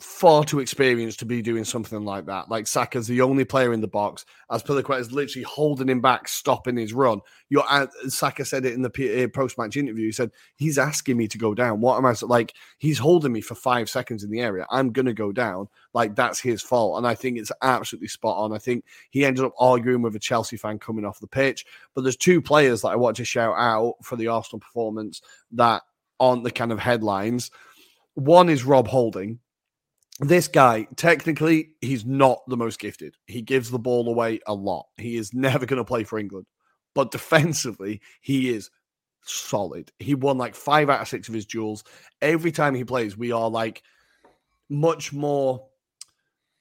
far 0.00 0.44
too 0.44 0.60
experienced 0.60 1.18
to 1.18 1.24
be 1.24 1.42
doing 1.42 1.64
something 1.64 2.04
like 2.04 2.24
that. 2.26 2.48
Like 2.48 2.68
Saka's 2.68 3.08
the 3.08 3.20
only 3.20 3.44
player 3.44 3.72
in 3.72 3.80
the 3.80 3.88
box. 3.88 4.24
Azpilicueta 4.48 5.00
is 5.00 5.10
literally 5.10 5.42
holding 5.42 5.88
him 5.88 6.00
back, 6.00 6.28
stopping 6.28 6.76
his 6.76 6.92
run. 6.92 7.20
Your 7.48 7.64
uh, 7.68 7.88
Saka 8.06 8.44
said 8.44 8.64
it 8.64 8.74
in 8.74 8.82
the 8.82 9.24
uh, 9.24 9.28
post-match 9.28 9.76
interview. 9.76 10.06
He 10.06 10.12
said 10.12 10.30
he's 10.54 10.78
asking 10.78 11.16
me 11.16 11.26
to 11.26 11.38
go 11.38 11.52
down. 11.52 11.80
What 11.80 11.96
am 11.96 12.06
I 12.06 12.14
like? 12.22 12.54
He's 12.78 12.98
holding 12.98 13.32
me 13.32 13.40
for 13.40 13.56
five 13.56 13.90
seconds 13.90 14.22
in 14.22 14.30
the 14.30 14.40
area. 14.40 14.66
I'm 14.70 14.92
gonna 14.92 15.12
go 15.12 15.32
down. 15.32 15.68
Like 15.94 16.14
that's 16.14 16.38
his 16.38 16.62
fault, 16.62 16.98
and 16.98 17.06
I 17.06 17.16
think 17.16 17.36
it's 17.36 17.52
absolutely 17.60 18.08
spot 18.08 18.36
on. 18.36 18.52
I 18.52 18.58
think 18.58 18.84
he 19.10 19.24
ended 19.24 19.44
up 19.44 19.54
arguing 19.58 20.02
with 20.02 20.14
a 20.14 20.20
Chelsea 20.20 20.56
fan 20.56 20.78
coming 20.78 21.04
off 21.04 21.18
the 21.18 21.26
pitch. 21.26 21.66
But 21.94 22.02
there's 22.02 22.16
two 22.16 22.40
players 22.40 22.82
that 22.82 22.88
I 22.88 22.96
want 22.96 23.16
to 23.16 23.24
shout 23.24 23.54
out 23.58 23.94
for 24.04 24.14
the 24.14 24.28
Arsenal 24.28 24.60
performance 24.60 25.22
that 25.52 25.82
aren't 26.20 26.44
the 26.44 26.52
kind 26.52 26.70
of 26.70 26.78
headlines. 26.78 27.50
One 28.14 28.48
is 28.48 28.64
Rob 28.64 28.86
Holding 28.86 29.40
this 30.20 30.48
guy, 30.48 30.86
technically, 30.96 31.70
he's 31.80 32.04
not 32.04 32.40
the 32.48 32.56
most 32.56 32.78
gifted. 32.80 33.14
He 33.26 33.40
gives 33.42 33.70
the 33.70 33.78
ball 33.78 34.08
away 34.08 34.40
a 34.46 34.54
lot. 34.54 34.86
He 34.96 35.16
is 35.16 35.32
never 35.32 35.64
going 35.66 35.78
to 35.78 35.84
play 35.84 36.04
for 36.04 36.18
England. 36.18 36.46
but 36.94 37.12
defensively, 37.12 38.00
he 38.20 38.50
is 38.50 38.70
solid. 39.22 39.92
He 40.00 40.14
won 40.16 40.36
like 40.38 40.54
five 40.56 40.90
out 40.90 41.00
of 41.00 41.08
six 41.08 41.28
of 41.28 41.34
his 41.34 41.46
duels. 41.46 41.84
Every 42.22 42.50
time 42.50 42.74
he 42.74 42.84
plays, 42.84 43.16
we 43.16 43.30
are 43.30 43.48
like 43.48 43.82
much 44.68 45.12
more. 45.12 45.67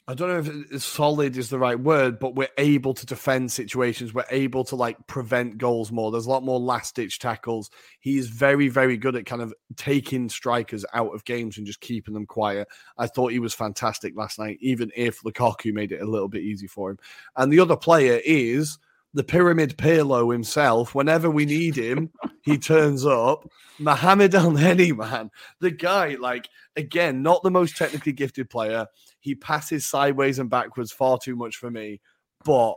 I 0.09 0.13
don't 0.13 0.29
know 0.29 0.65
if 0.71 0.81
solid 0.81 1.35
is 1.35 1.49
the 1.49 1.59
right 1.59 1.77
word, 1.77 2.17
but 2.17 2.33
we're 2.33 2.47
able 2.57 2.93
to 2.93 3.05
defend 3.05 3.51
situations. 3.51 4.13
We're 4.13 4.23
able 4.31 4.63
to 4.65 4.77
like 4.77 5.05
prevent 5.07 5.57
goals 5.57 5.91
more. 5.91 6.11
There's 6.11 6.27
a 6.27 6.29
lot 6.29 6.43
more 6.43 6.61
last 6.61 6.95
ditch 6.95 7.19
tackles. 7.19 7.69
He's 7.99 8.29
very, 8.29 8.69
very 8.69 8.95
good 8.95 9.17
at 9.17 9.25
kind 9.25 9.41
of 9.41 9.53
taking 9.75 10.29
strikers 10.29 10.85
out 10.93 11.13
of 11.13 11.25
games 11.25 11.57
and 11.57 11.67
just 11.67 11.81
keeping 11.81 12.13
them 12.13 12.25
quiet. 12.25 12.69
I 12.97 13.07
thought 13.07 13.33
he 13.33 13.39
was 13.39 13.53
fantastic 13.53 14.15
last 14.15 14.39
night, 14.39 14.59
even 14.61 14.91
if 14.95 15.23
Lukaku 15.23 15.73
made 15.73 15.91
it 15.91 16.01
a 16.01 16.09
little 16.09 16.29
bit 16.29 16.43
easy 16.43 16.67
for 16.67 16.91
him. 16.91 16.99
And 17.35 17.51
the 17.51 17.59
other 17.59 17.75
player 17.75 18.21
is 18.23 18.79
the 19.13 19.25
pyramid 19.25 19.77
Pirlo 19.77 20.31
himself. 20.31 20.95
Whenever 20.95 21.29
we 21.29 21.45
need 21.45 21.75
him, 21.75 22.11
he 22.47 22.57
turns 22.57 23.05
up. 23.05 23.49
Mohamed 23.77 24.31
Elneny, 24.31 24.95
man, 24.97 25.29
the 25.59 25.69
guy, 25.69 26.15
like 26.15 26.49
again, 26.75 27.21
not 27.21 27.43
the 27.43 27.51
most 27.51 27.77
technically 27.77 28.13
gifted 28.13 28.49
player. 28.49 28.87
He 29.19 29.35
passes 29.35 29.85
sideways 29.85 30.39
and 30.39 30.49
backwards 30.49 30.91
far 30.91 31.19
too 31.19 31.35
much 31.35 31.57
for 31.57 31.69
me, 31.69 31.99
but 32.45 32.75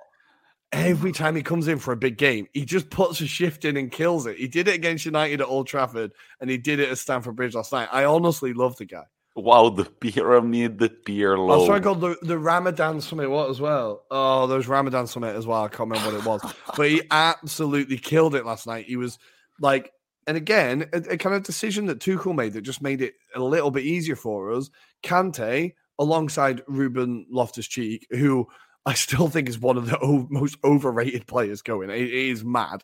every 0.73 1.13
time 1.13 1.37
he 1.37 1.43
comes 1.43 1.69
in 1.69 1.79
for 1.79 1.93
a 1.93 1.97
big 1.97 2.19
game, 2.19 2.49
he 2.53 2.65
just 2.65 2.91
puts 2.91 3.21
a 3.21 3.27
shift 3.27 3.65
in 3.65 3.77
and 3.77 3.93
kills 3.93 4.27
it. 4.27 4.37
He 4.37 4.49
did 4.49 4.69
it 4.69 4.75
against 4.75 5.05
United 5.05 5.41
at 5.41 5.47
Old 5.47 5.69
Trafford, 5.69 6.13
and 6.41 6.51
he 6.51 6.59
did 6.59 6.81
it 6.81 6.89
at 6.89 6.99
Stamford 6.99 7.37
Bridge 7.37 7.55
last 7.55 7.73
night. 7.73 7.89
I 7.93 8.05
honestly 8.05 8.53
love 8.53 8.77
the 8.77 8.87
guy. 8.87 9.05
Wow, 9.37 9.71
the 9.71 9.85
pyramid, 9.85 10.79
the 10.79 10.89
Pirlo. 10.89 11.53
Oh, 11.53 11.67
sorry, 11.67 11.81
called 11.81 12.01
the, 12.01 12.17
the 12.23 12.39
Ramadan 12.39 13.01
Summit. 13.01 13.31
What 13.31 13.49
as 13.49 13.61
well? 13.61 14.03
Oh, 14.11 14.49
those 14.49 14.67
Ramadan 14.67 15.07
Summit 15.07 15.37
as 15.37 15.47
well. 15.47 15.63
I 15.63 15.69
can't 15.69 15.89
remember 15.89 16.11
what 16.11 16.21
it 16.21 16.27
was, 16.27 16.55
but 16.77 16.91
he 16.91 17.03
absolutely 17.13 17.97
killed 17.97 18.35
it 18.35 18.45
last 18.45 18.67
night. 18.67 18.87
He 18.87 18.97
was 18.97 19.19
like, 19.61 19.93
and 20.27 20.37
again, 20.37 20.89
a, 20.93 20.99
a 21.11 21.17
kind 21.17 21.37
of 21.37 21.43
decision 21.43 21.87
that 21.87 22.01
Tuchel 22.01 22.35
made 22.35 22.53
that 22.55 22.63
just 22.63 22.83
made 22.83 23.03
it 23.03 23.15
a 23.35 23.41
little 23.41 23.71
bit 23.71 23.85
easier 23.85 24.17
for 24.17 24.53
us. 24.53 24.71
Kante 25.03 25.75
alongside 25.99 26.63
Ruben 26.67 27.27
Loftus 27.31 27.69
Cheek, 27.69 28.07
who 28.11 28.47
I 28.87 28.95
still 28.95 29.29
think 29.29 29.49
is 29.49 29.59
one 29.59 29.77
of 29.77 29.87
the 29.87 29.99
o- 30.01 30.27
most 30.31 30.57
overrated 30.65 31.27
players 31.27 31.63
going. 31.63 31.91
It, 31.91 32.01
it 32.01 32.13
is 32.13 32.45
mad. 32.45 32.83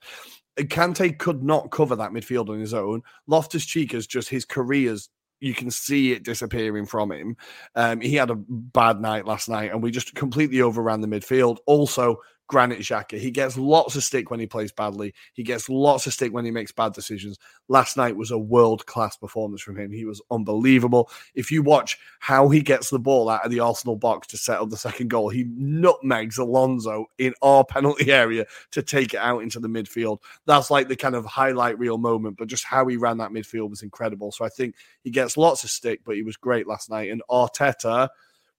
Kante 0.58 1.18
could 1.18 1.42
not 1.42 1.70
cover 1.70 1.96
that 1.96 2.12
midfield 2.12 2.48
on 2.48 2.60
his 2.60 2.72
own. 2.72 3.02
Loftus 3.26 3.66
Cheek 3.66 3.92
is 3.92 4.06
just 4.06 4.28
his 4.28 4.44
career's 4.44 5.10
you 5.40 5.54
can 5.54 5.70
see 5.70 6.12
it 6.12 6.22
disappearing 6.24 6.86
from 6.86 7.12
him. 7.12 7.36
Um, 7.74 8.00
he 8.00 8.14
had 8.14 8.30
a 8.30 8.36
bad 8.48 9.00
night 9.00 9.26
last 9.26 9.48
night, 9.48 9.70
and 9.70 9.82
we 9.82 9.90
just 9.90 10.14
completely 10.14 10.62
overran 10.62 11.00
the 11.00 11.08
midfield. 11.08 11.58
Also, 11.66 12.16
Granit 12.48 12.78
Xhaka. 12.78 13.18
He 13.18 13.30
gets 13.30 13.58
lots 13.58 13.96
of 13.96 14.04
stick 14.04 14.30
when 14.30 14.40
he 14.40 14.46
plays 14.46 14.72
badly. 14.72 15.14
He 15.32 15.42
gets 15.42 15.68
lots 15.68 16.06
of 16.06 16.12
stick 16.12 16.32
when 16.32 16.44
he 16.44 16.50
makes 16.50 16.72
bad 16.72 16.92
decisions. 16.92 17.38
Last 17.68 17.96
night 17.96 18.16
was 18.16 18.30
a 18.30 18.38
world 18.38 18.86
class 18.86 19.16
performance 19.16 19.62
from 19.62 19.76
him. 19.76 19.90
He 19.90 20.04
was 20.04 20.22
unbelievable. 20.30 21.10
If 21.34 21.50
you 21.50 21.62
watch 21.62 21.98
how 22.20 22.48
he 22.48 22.60
gets 22.60 22.90
the 22.90 22.98
ball 22.98 23.28
out 23.28 23.44
of 23.44 23.50
the 23.50 23.60
Arsenal 23.60 23.96
box 23.96 24.28
to 24.28 24.36
set 24.36 24.60
up 24.60 24.70
the 24.70 24.76
second 24.76 25.08
goal, 25.08 25.28
he 25.28 25.44
nutmegs 25.56 26.38
Alonso 26.38 27.06
in 27.18 27.34
our 27.42 27.64
penalty 27.68 28.12
area 28.12 28.46
to 28.72 28.82
take 28.82 29.14
it 29.14 29.20
out 29.20 29.42
into 29.42 29.58
the 29.58 29.68
midfield. 29.68 30.18
That's 30.46 30.70
like 30.70 30.88
the 30.88 30.96
kind 30.96 31.16
of 31.16 31.24
highlight 31.24 31.78
reel 31.78 31.98
moment, 31.98 32.36
but 32.36 32.48
just 32.48 32.64
how 32.64 32.86
he 32.86 32.96
ran 32.96 33.18
that 33.18 33.32
midfield 33.32 33.70
was 33.70 33.82
incredible. 33.82 34.30
So 34.30 34.44
I 34.44 34.48
think 34.48 34.76
he 35.02 35.10
gets 35.10 35.36
lots 35.36 35.64
of 35.64 35.70
stick, 35.70 36.02
but 36.04 36.14
he 36.14 36.22
was 36.22 36.36
great 36.36 36.68
last 36.68 36.90
night. 36.90 37.10
And 37.10 37.22
Arteta 37.28 38.08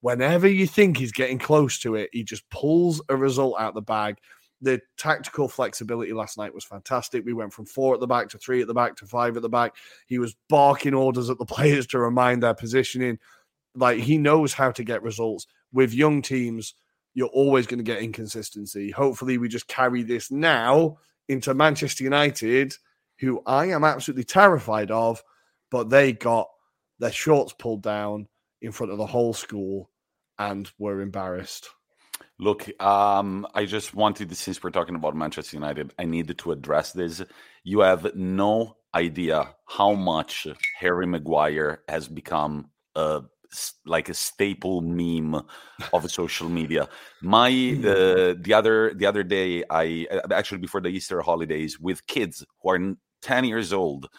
whenever 0.02 0.48
you 0.48 0.68
think 0.68 0.98
he's 0.98 1.12
getting 1.12 1.40
close 1.40 1.80
to 1.80 1.96
it, 1.96 2.10
he 2.14 2.24
just 2.24 2.50
pulls 2.50 3.02
a 3.10 3.16
result 3.16 3.56
out 3.60 3.74
the 3.74 3.82
bag. 3.82 4.18
The 4.62 4.82
tactical 4.98 5.48
flexibility 5.48 6.14
last 6.14 6.38
night 6.38 6.54
was 6.54 6.64
fantastic. 6.64 7.26
We 7.26 7.34
went 7.34 7.54
from 7.54 7.66
four 7.66 7.94
at 7.94 8.00
the 8.00 8.08
back 8.08 8.30
to 8.30 8.38
three 8.38 8.62
at 8.62 8.68
the 8.68 8.74
back 8.74 8.96
to 8.98 9.06
five 9.06 9.36
at 9.36 9.44
the 9.44 9.50
back. 9.50 9.76
He 10.08 10.18
was 10.18 10.36
barking 10.50 10.94
orders 10.94 11.30
at 11.30 11.38
the 11.38 11.46
players 11.56 11.86
to 11.88 12.00
remind 12.00 12.42
their 12.42 12.56
positioning. 12.56 13.20
Like 13.76 14.00
he 14.00 14.18
knows 14.18 14.54
how 14.54 14.72
to 14.72 14.84
get 14.84 15.04
results 15.04 15.46
with 15.72 15.94
young 15.94 16.22
teams. 16.22 16.74
You're 17.14 17.28
always 17.28 17.68
going 17.68 17.80
to 17.80 17.84
get 17.84 18.02
inconsistency. 18.02 18.92
Hopefully, 18.92 19.38
we 19.38 19.48
just 19.48 19.68
carry 19.68 20.04
this 20.04 20.32
now 20.32 20.98
into 21.28 21.54
Manchester 21.54 22.04
United, 22.04 22.76
who 23.20 23.42
I 23.46 23.68
am 23.68 23.84
absolutely 23.84 24.24
terrified 24.24 24.92
of, 24.92 25.24
but 25.72 25.90
they 25.90 26.14
got 26.14 26.48
their 27.00 27.12
shorts 27.12 27.54
pulled 27.54 27.84
down 27.84 28.28
in 28.62 28.72
front 28.72 28.92
of 28.92 28.98
the 28.98 29.06
whole 29.06 29.34
school 29.34 29.90
and 30.40 30.70
were 30.78 31.02
embarrassed. 31.02 31.70
Look, 32.40 32.70
um, 32.82 33.48
I 33.54 33.66
just 33.66 33.96
wanted, 33.96 34.36
since 34.36 34.62
we're 34.62 34.70
talking 34.70 34.96
about 34.96 35.16
Manchester 35.16 35.56
United, 35.56 35.94
I 35.98 36.06
needed 36.06 36.38
to 36.40 36.52
address 36.52 36.92
this. 36.92 37.24
You 37.64 37.80
have 37.80 38.16
no 38.16 38.78
idea 38.94 39.56
how 39.66 39.94
much 39.94 40.48
Harry 40.80 41.08
Maguire 41.08 41.82
has 41.88 42.08
become 42.08 42.70
a 42.96 43.24
like 43.86 44.10
a 44.10 44.14
staple 44.14 44.82
meme 44.82 45.42
of 45.94 46.12
social 46.12 46.50
media. 46.50 46.90
My 47.22 47.48
uh, 47.50 48.36
the 48.40 48.54
other 48.54 48.94
the 48.94 49.06
other 49.06 49.24
day, 49.24 49.64
I 49.70 50.08
actually 50.32 50.60
before 50.60 50.82
the 50.82 50.90
Easter 50.90 51.22
holidays 51.22 51.80
with 51.80 52.06
kids 52.08 52.46
who 52.62 52.70
are 52.70 52.96
ten 53.22 53.46
years 53.46 53.74
old 53.74 54.10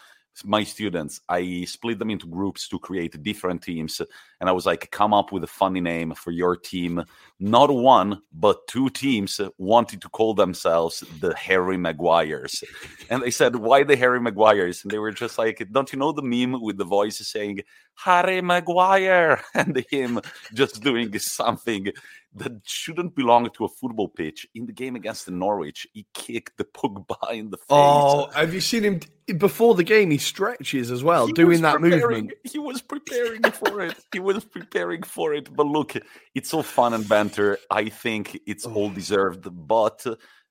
my 0.45 0.63
students 0.63 1.21
i 1.29 1.63
split 1.65 1.99
them 1.99 2.09
into 2.09 2.27
groups 2.27 2.67
to 2.67 2.79
create 2.79 3.21
different 3.23 3.61
teams. 3.61 4.01
And 4.39 4.49
i 4.49 4.51
was 4.51 4.65
like 4.65 4.89
come 4.91 5.13
up 5.13 5.31
with 5.31 5.43
a 5.43 5.47
funny 5.47 5.81
name 5.81 6.13
for 6.13 6.31
your 6.31 6.55
team. 6.55 7.03
Not 7.39 7.73
one 7.73 8.21
but 8.33 8.67
two 8.67 8.89
teams 8.89 9.39
wanted 9.57 10.01
to 10.01 10.09
call 10.09 10.33
themselves 10.33 11.03
the 11.19 11.35
harry 11.35 11.77
maguires. 11.77 12.63
And 13.09 13.21
they 13.21 13.31
said 13.31 13.55
why 13.55 13.83
the 13.83 13.95
harry 13.95 14.19
maguires? 14.19 14.83
And 14.83 14.91
they 14.91 14.99
were 14.99 15.11
just 15.11 15.37
like 15.37 15.65
don't 15.71 15.91
you 15.91 15.99
know 15.99 16.11
the 16.11 16.21
meme 16.21 16.61
with 16.61 16.77
the 16.77 16.85
voice 16.85 17.17
saying 17.27 17.61
harry 17.95 18.41
maguire? 18.41 19.41
And 19.53 19.85
him 19.89 20.21
just 20.53 20.81
doing 20.81 21.17
something 21.19 21.91
that 22.35 22.61
shouldn't 22.63 23.15
belong 23.15 23.49
to 23.49 23.65
a 23.65 23.69
football 23.69 24.07
pitch. 24.07 24.47
In 24.55 24.65
the 24.65 24.71
game 24.71 24.95
against 24.95 25.25
the 25.25 25.31
Norwich, 25.31 25.87
he 25.93 26.05
kicked 26.13 26.57
the 26.57 26.63
Pogba 26.63 27.31
in 27.31 27.49
the 27.49 27.57
face. 27.57 27.65
Oh, 27.69 28.29
have 28.33 28.53
you 28.53 28.61
seen 28.61 28.83
him 28.83 28.99
before 29.33 29.75
the 29.75 29.83
game? 29.83 30.11
He 30.11 30.17
stretches 30.17 30.91
as 30.91 31.03
well, 31.03 31.27
he 31.27 31.33
doing 31.33 31.61
that 31.61 31.81
movement. 31.81 32.33
He 32.43 32.59
was 32.59 32.81
preparing 32.81 33.43
for 33.43 33.81
it. 33.81 33.95
He 34.11 34.19
was 34.19 34.43
preparing 34.43 35.03
for 35.03 35.33
it. 35.33 35.53
But 35.55 35.67
look, 35.67 35.93
it's 36.35 36.53
all 36.53 36.63
fun 36.63 36.93
and 36.93 37.07
banter. 37.07 37.57
I 37.69 37.89
think 37.89 38.39
it's 38.45 38.65
all 38.65 38.89
deserved. 38.89 39.47
But 39.51 40.05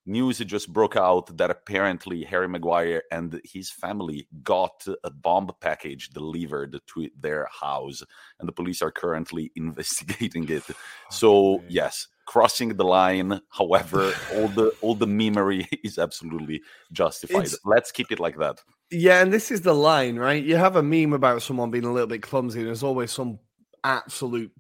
news 0.09 0.39
just 0.39 0.73
broke 0.73 0.97
out 0.97 1.37
that 1.37 1.51
apparently 1.51 2.25
Harry 2.25 2.49
Maguire 2.49 3.03
and 3.13 3.41
his 3.45 3.71
family 3.71 4.27
got 4.43 4.87
a 5.05 5.11
bomb 5.11 5.51
package 5.61 6.09
delivered 6.09 6.81
to 6.95 7.09
their 7.21 7.47
house, 7.51 8.03
and 8.41 8.49
the 8.49 8.53
police 8.53 8.83
are 8.83 8.91
currently 8.91 9.53
investigating 9.57 10.49
it. 10.49 10.65
Oh, 11.11 11.11
so, 11.11 11.65
yes, 11.69 12.09
crossing 12.29 12.69
the 12.69 12.85
line. 12.85 13.41
However, 13.49 14.13
all 14.35 14.49
the 14.49 14.71
all 14.83 14.95
the 14.95 15.07
memery 15.07 15.67
is 15.83 15.99
absolutely 15.99 16.63
justified. 16.93 17.47
It's, 17.47 17.59
Let's 17.65 17.91
keep 17.91 18.13
it 18.13 18.21
like 18.21 18.39
that. 18.39 18.61
Yeah, 18.91 19.23
and 19.23 19.33
this 19.33 19.51
is 19.51 19.63
the 19.63 19.75
line, 19.75 20.17
right? 20.17 20.43
You 20.43 20.57
have 20.57 20.77
a 20.77 20.83
meme 20.83 21.15
about 21.15 21.43
someone 21.43 21.71
being 21.71 21.85
a 21.85 21.93
little 21.93 22.07
bit 22.07 22.23
clumsy, 22.23 22.61
and 22.61 22.69
there's 22.69 22.83
always 22.83 23.11
some 23.11 23.39
absolute 23.83 24.53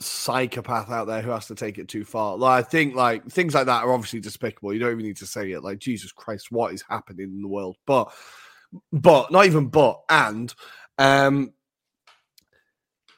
psychopath 0.00 0.90
out 0.90 1.06
there 1.06 1.22
who 1.22 1.30
has 1.30 1.46
to 1.46 1.54
take 1.54 1.78
it 1.78 1.88
too 1.88 2.04
far. 2.04 2.36
Like 2.36 2.64
I 2.64 2.68
think 2.68 2.94
like 2.94 3.26
things 3.26 3.54
like 3.54 3.66
that 3.66 3.84
are 3.84 3.92
obviously 3.92 4.20
despicable. 4.20 4.74
You 4.74 4.80
don't 4.80 4.92
even 4.92 5.06
need 5.06 5.16
to 5.16 5.26
say 5.26 5.50
it. 5.52 5.64
Like 5.64 5.78
Jesus 5.78 6.12
Christ, 6.12 6.52
what 6.52 6.74
is 6.74 6.84
happening 6.88 7.30
in 7.32 7.40
the 7.40 7.48
world? 7.48 7.76
But 7.86 8.12
but 8.92 9.32
not 9.32 9.46
even 9.46 9.68
but 9.68 10.02
and 10.10 10.52
um 10.98 11.52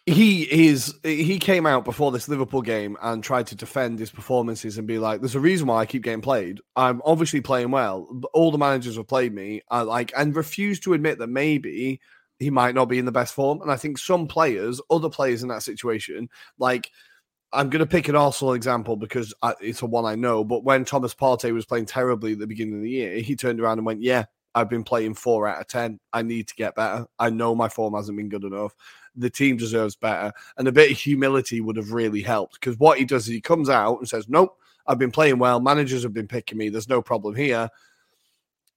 he 0.07 0.69
is 0.69 0.95
he 1.03 1.38
came 1.40 1.66
out 1.66 1.85
before 1.85 2.12
this 2.12 2.29
Liverpool 2.29 2.62
game 2.62 2.97
and 3.03 3.25
tried 3.25 3.49
to 3.49 3.57
defend 3.57 3.99
his 3.99 4.11
performances 4.11 4.79
and 4.79 4.87
be 4.87 4.99
like, 5.01 5.21
"There's 5.21 5.35
a 5.35 5.40
reason 5.40 5.66
why 5.66 5.81
I 5.81 5.87
keep 5.87 6.05
getting 6.05 6.21
played. 6.21 6.61
I'm 6.77 7.03
obviously 7.05 7.40
playing 7.40 7.73
well. 7.73 8.09
All 8.33 8.53
the 8.53 8.59
managers 8.59 8.97
have 8.97 9.09
played 9.09 9.35
me. 9.35 9.62
I 9.69 9.83
like 9.83 10.12
and 10.16 10.35
refused 10.37 10.85
to 10.85 10.92
admit 10.92 11.19
that 11.19 11.27
maybe 11.29 12.01
he 12.38 12.51
might 12.51 12.75
not 12.77 12.85
be 12.85 12.99
in 12.99 13.05
the 13.05 13.12
best 13.12 13.35
form. 13.35 13.61
And 13.62 13.71
I 13.71 13.77
think 13.77 13.99
some 13.99 14.29
players, 14.29 14.81
other 14.90 15.09
players 15.11 15.42
in 15.42 15.48
that 15.48 15.63
situation, 15.65 16.29
like 16.59 16.90
I'm 17.52 17.71
going 17.71 17.81
to 17.81 17.87
pick 17.87 18.09
an 18.09 18.17
Arsenal 18.17 18.54
example 18.54 18.96
because 18.96 19.33
I, 19.42 19.54
it's 19.61 19.83
a 19.83 19.87
one 19.87 20.04
I 20.04 20.15
know. 20.17 20.44
But 20.44 20.65
when 20.65 20.85
Thomas 20.85 21.15
Partey 21.15 21.52
was 21.54 21.67
playing 21.67 21.87
terribly 21.87 22.33
at 22.33 22.38
the 22.38 22.46
beginning 22.46 22.77
of 22.77 22.83
the 22.83 22.90
year, 22.90 23.19
he 23.21 23.37
turned 23.37 23.61
around 23.61 23.79
and 23.79 23.87
went, 23.87 24.02
"Yeah, 24.02 24.27
I've 24.54 24.71
been 24.71 24.85
playing 24.85 25.15
four 25.15 25.46
out 25.48 25.61
of 25.61 25.69
ten. 25.69 26.00
I 26.13 26.23
need 26.23 26.48
to 26.48 26.54
get 26.54 26.75
better. 26.75 27.07
I 27.19 27.31
know 27.31 27.54
my 27.54 27.69
form 27.69 27.94
hasn't 27.94 28.17
been 28.17 28.29
good 28.29 28.44
enough. 28.44 28.75
The 29.17 29.31
team 29.31 29.56
deserves 29.56 29.96
better." 29.96 30.33
And 30.56 30.69
a 30.69 30.73
bit 30.73 30.90
of 30.90 30.98
humility 30.98 31.60
would 31.60 31.77
have 31.77 31.92
really 31.92 32.23
helped 32.23 32.54
because 32.54 32.79
what 32.79 32.98
he 32.98 33.04
does 33.04 33.27
is 33.27 33.33
he 33.33 33.40
comes 33.40 33.69
out 33.69 33.98
and 33.98 34.08
says, 34.08 34.29
"Nope, 34.29 34.58
I've 34.87 34.98
been 34.98 35.10
playing 35.10 35.38
well. 35.38 35.60
Managers 35.60 36.02
have 36.02 36.14
been 36.14 36.29
picking 36.29 36.58
me. 36.58 36.69
There's 36.69 36.88
no 36.88 37.02
problem 37.02 37.35
here." 37.35 37.71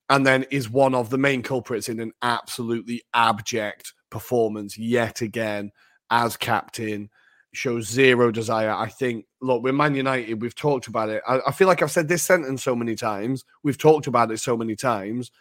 and 0.09 0.25
then 0.25 0.43
is 0.49 0.69
one 0.69 0.95
of 0.95 1.09
the 1.09 1.17
main 1.17 1.41
culprits 1.41 1.87
in 1.87 1.99
an 1.99 2.11
absolutely 2.21 3.03
abject 3.13 3.93
performance 4.09 4.77
yet 4.77 5.21
again 5.21 5.71
as 6.09 6.35
captain. 6.35 7.09
shows 7.51 7.87
zero 7.87 8.31
desire. 8.31 8.71
I 8.71 8.87
think, 8.87 9.25
look, 9.41 9.63
we're 9.63 9.73
Man 9.73 9.95
United. 9.95 10.41
We've 10.41 10.55
talked 10.55 10.87
about 10.87 11.09
it. 11.09 11.21
I, 11.27 11.39
I, 11.47 11.51
feel 11.51 11.67
like 11.67 11.81
I've 11.81 11.91
said 11.91 12.07
this 12.07 12.21
sentence 12.21 12.61
so 12.61 12.75
many 12.75 12.95
times. 12.95 13.43
We've 13.63 13.77
talked 13.77 14.05
about 14.05 14.31
it 14.31 14.39
so 14.39 14.55
many 14.55 14.75
times, 14.75 15.31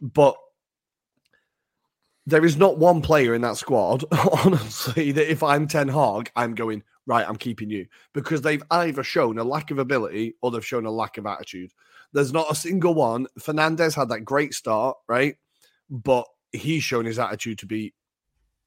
but 0.00 0.36
there 2.26 2.44
is 2.44 2.56
not 2.56 2.78
one 2.78 3.00
player 3.00 3.34
in 3.34 3.42
that 3.42 3.56
squad, 3.56 4.04
honestly, 4.44 5.12
that 5.12 5.30
if 5.30 5.42
I'm 5.42 5.68
Ten 5.68 5.88
Hag, 5.88 6.30
I'm 6.34 6.54
going, 6.54 6.82
right, 7.06 7.26
I'm 7.26 7.36
keeping 7.36 7.70
you 7.70 7.86
because 8.12 8.42
they've 8.42 8.62
either 8.70 9.04
shown 9.04 9.38
a 9.38 9.44
lack 9.44 9.70
of 9.70 9.78
ability 9.78 10.34
or 10.42 10.50
they've 10.50 10.66
shown 10.66 10.86
a 10.86 10.90
lack 10.90 11.18
of 11.18 11.26
attitude. 11.26 11.72
There's 12.12 12.32
not 12.32 12.50
a 12.50 12.54
single 12.54 12.94
one. 12.94 13.26
Fernandez 13.38 13.94
had 13.94 14.08
that 14.08 14.24
great 14.24 14.54
start, 14.54 14.96
right? 15.08 15.36
But 15.88 16.26
he's 16.52 16.82
shown 16.82 17.04
his 17.04 17.18
attitude 17.18 17.58
to 17.60 17.66
be 17.66 17.94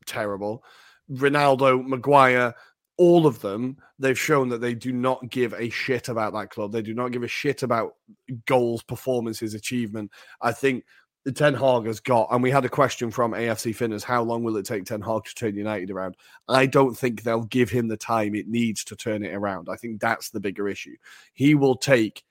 terrible. 0.06 0.64
Ronaldo, 1.12 1.86
Maguire, 1.86 2.54
all 2.98 3.26
of 3.26 3.40
them, 3.40 3.78
they've 3.98 4.20
shown 4.20 4.50
that 4.50 4.60
they 4.60 4.74
do 4.74 4.92
not 4.92 5.30
give 5.30 5.54
a 5.54 5.70
shit 5.70 6.10
about 6.10 6.34
that 6.34 6.50
club. 6.50 6.72
They 6.72 6.82
do 6.82 6.94
not 6.94 7.12
give 7.12 7.24
a 7.24 7.30
shit 7.30 7.64
about 7.64 7.94
goals, 8.46 8.84
performances, 8.84 9.54
achievement. 9.54 10.12
I 10.42 10.52
think 10.52 10.84
the 11.26 11.32
Ten 11.32 11.54
Hag 11.54 11.86
has 11.86 12.00
got, 12.00 12.30
and 12.32 12.42
we 12.42 12.50
had 12.50 12.66
a 12.66 12.70
question 12.70 13.12
from 13.12 13.34
AFC 13.34 13.76
Finners, 13.76 14.04
how 14.04 14.24
long 14.24 14.44
will 14.44 14.58
it 14.58 14.66
take 14.66 14.86
Ten 14.86 15.02
Hag 15.02 15.26
to 15.26 15.36
turn 15.36 15.56
United 15.56 15.92
around? 15.92 16.16
I 16.48 16.66
don't 16.66 16.98
think 16.98 17.24
they'll 17.24 17.44
give 17.44 17.70
him 17.70 17.88
the 17.88 17.98
time 17.98 18.36
it 18.36 18.48
needs 18.48 18.84
to 18.86 18.96
turn 18.96 19.24
it 19.24 19.34
around. 19.34 19.68
I 19.70 19.76
think 19.76 20.00
that's 20.00 20.30
the 20.30 20.40
bigger 20.40 20.70
issue. 20.70 20.96
He 21.34 21.56
will 21.56 21.76
take 21.76 22.24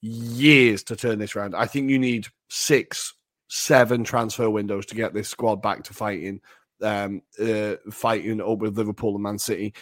years 0.00 0.82
to 0.84 0.96
turn 0.96 1.18
this 1.18 1.36
around. 1.36 1.54
I 1.54 1.66
think 1.66 1.88
you 1.88 1.98
need 1.98 2.26
six, 2.48 3.14
seven 3.48 4.02
transfer 4.02 4.50
windows 4.50 4.86
to 4.86 4.96
get 4.96 5.14
this 5.14 5.28
squad 5.28 5.62
back 5.62 5.84
to 5.84 5.94
fighting, 5.94 6.40
um, 6.82 7.22
uh, 7.40 7.76
fighting 7.92 8.40
up 8.40 8.58
with 8.58 8.76
Liverpool 8.76 9.14
and 9.14 9.22
Man 9.22 9.38
City. 9.38 9.72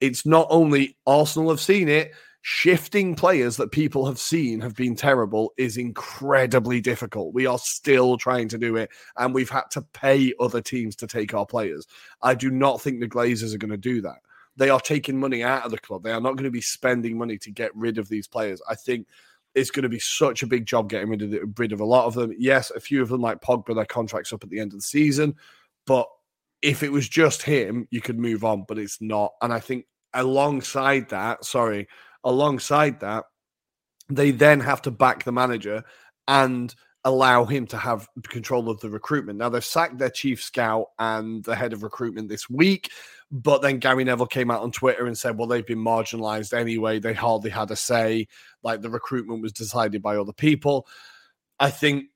It's 0.00 0.24
not 0.24 0.46
only 0.50 0.96
Arsenal 1.06 1.50
have 1.50 1.60
seen 1.60 1.88
it, 1.88 2.12
shifting 2.48 3.16
players 3.16 3.56
that 3.56 3.72
people 3.72 4.06
have 4.06 4.20
seen 4.20 4.60
have 4.60 4.76
been 4.76 4.94
terrible 4.94 5.52
is 5.56 5.76
incredibly 5.76 6.80
difficult. 6.80 7.34
We 7.34 7.44
are 7.44 7.58
still 7.58 8.16
trying 8.16 8.46
to 8.50 8.56
do 8.56 8.76
it, 8.76 8.88
and 9.16 9.34
we've 9.34 9.50
had 9.50 9.64
to 9.72 9.82
pay 9.82 10.32
other 10.38 10.60
teams 10.60 10.94
to 10.96 11.08
take 11.08 11.34
our 11.34 11.44
players. 11.44 11.88
I 12.22 12.36
do 12.36 12.52
not 12.52 12.80
think 12.80 13.00
the 13.00 13.08
Glazers 13.08 13.52
are 13.52 13.58
going 13.58 13.72
to 13.72 13.76
do 13.76 14.00
that. 14.02 14.18
They 14.56 14.70
are 14.70 14.78
taking 14.78 15.18
money 15.18 15.42
out 15.42 15.64
of 15.64 15.72
the 15.72 15.78
club. 15.78 16.04
They 16.04 16.12
are 16.12 16.20
not 16.20 16.36
going 16.36 16.44
to 16.44 16.52
be 16.52 16.60
spending 16.60 17.18
money 17.18 17.36
to 17.36 17.50
get 17.50 17.74
rid 17.74 17.98
of 17.98 18.08
these 18.08 18.28
players. 18.28 18.62
I 18.70 18.76
think 18.76 19.08
it's 19.56 19.72
going 19.72 19.82
to 19.82 19.88
be 19.88 19.98
such 19.98 20.44
a 20.44 20.46
big 20.46 20.66
job 20.66 20.88
getting 20.88 21.08
rid 21.08 21.22
of, 21.22 21.32
the, 21.32 21.52
rid 21.56 21.72
of 21.72 21.80
a 21.80 21.84
lot 21.84 22.06
of 22.06 22.14
them. 22.14 22.32
Yes, 22.38 22.70
a 22.70 22.78
few 22.78 23.02
of 23.02 23.08
them, 23.08 23.22
like 23.22 23.40
Pogba, 23.40 23.74
their 23.74 23.84
contracts 23.86 24.32
up 24.32 24.44
at 24.44 24.50
the 24.50 24.60
end 24.60 24.72
of 24.72 24.78
the 24.78 24.82
season, 24.82 25.34
but 25.84 26.06
if 26.62 26.84
it 26.84 26.92
was 26.92 27.08
just 27.08 27.42
him, 27.42 27.88
you 27.90 28.00
could 28.00 28.20
move 28.20 28.44
on, 28.44 28.64
but 28.68 28.78
it's 28.78 29.00
not. 29.00 29.32
And 29.42 29.52
I 29.52 29.58
think 29.58 29.86
alongside 30.14 31.08
that, 31.08 31.44
sorry, 31.44 31.88
alongside 32.24 33.00
that, 33.00 33.24
they 34.08 34.30
then 34.30 34.60
have 34.60 34.82
to 34.82 34.90
back 34.90 35.24
the 35.24 35.32
manager 35.32 35.84
and 36.28 36.74
allow 37.04 37.44
him 37.44 37.66
to 37.68 37.76
have 37.76 38.08
control 38.28 38.68
of 38.68 38.80
the 38.80 38.90
recruitment. 38.90 39.38
Now 39.38 39.48
they've 39.48 39.64
sacked 39.64 39.98
their 39.98 40.10
chief 40.10 40.42
scout 40.42 40.86
and 40.98 41.44
the 41.44 41.54
head 41.54 41.72
of 41.72 41.84
recruitment 41.84 42.28
this 42.28 42.50
week, 42.50 42.90
but 43.30 43.62
then 43.62 43.78
Gary 43.78 44.02
Neville 44.02 44.26
came 44.26 44.50
out 44.50 44.62
on 44.62 44.72
Twitter 44.72 45.06
and 45.06 45.16
said, 45.16 45.38
"Well, 45.38 45.46
they've 45.46 45.66
been 45.66 45.78
marginalized 45.78 46.52
anyway. 46.52 46.98
They 46.98 47.14
hardly 47.14 47.50
had 47.50 47.70
a 47.70 47.76
say. 47.76 48.26
Like 48.62 48.82
the 48.82 48.90
recruitment 48.90 49.40
was 49.42 49.52
decided 49.52 50.02
by 50.02 50.16
other 50.16 50.32
people." 50.32 50.88
I 51.60 51.70
think 51.70 52.06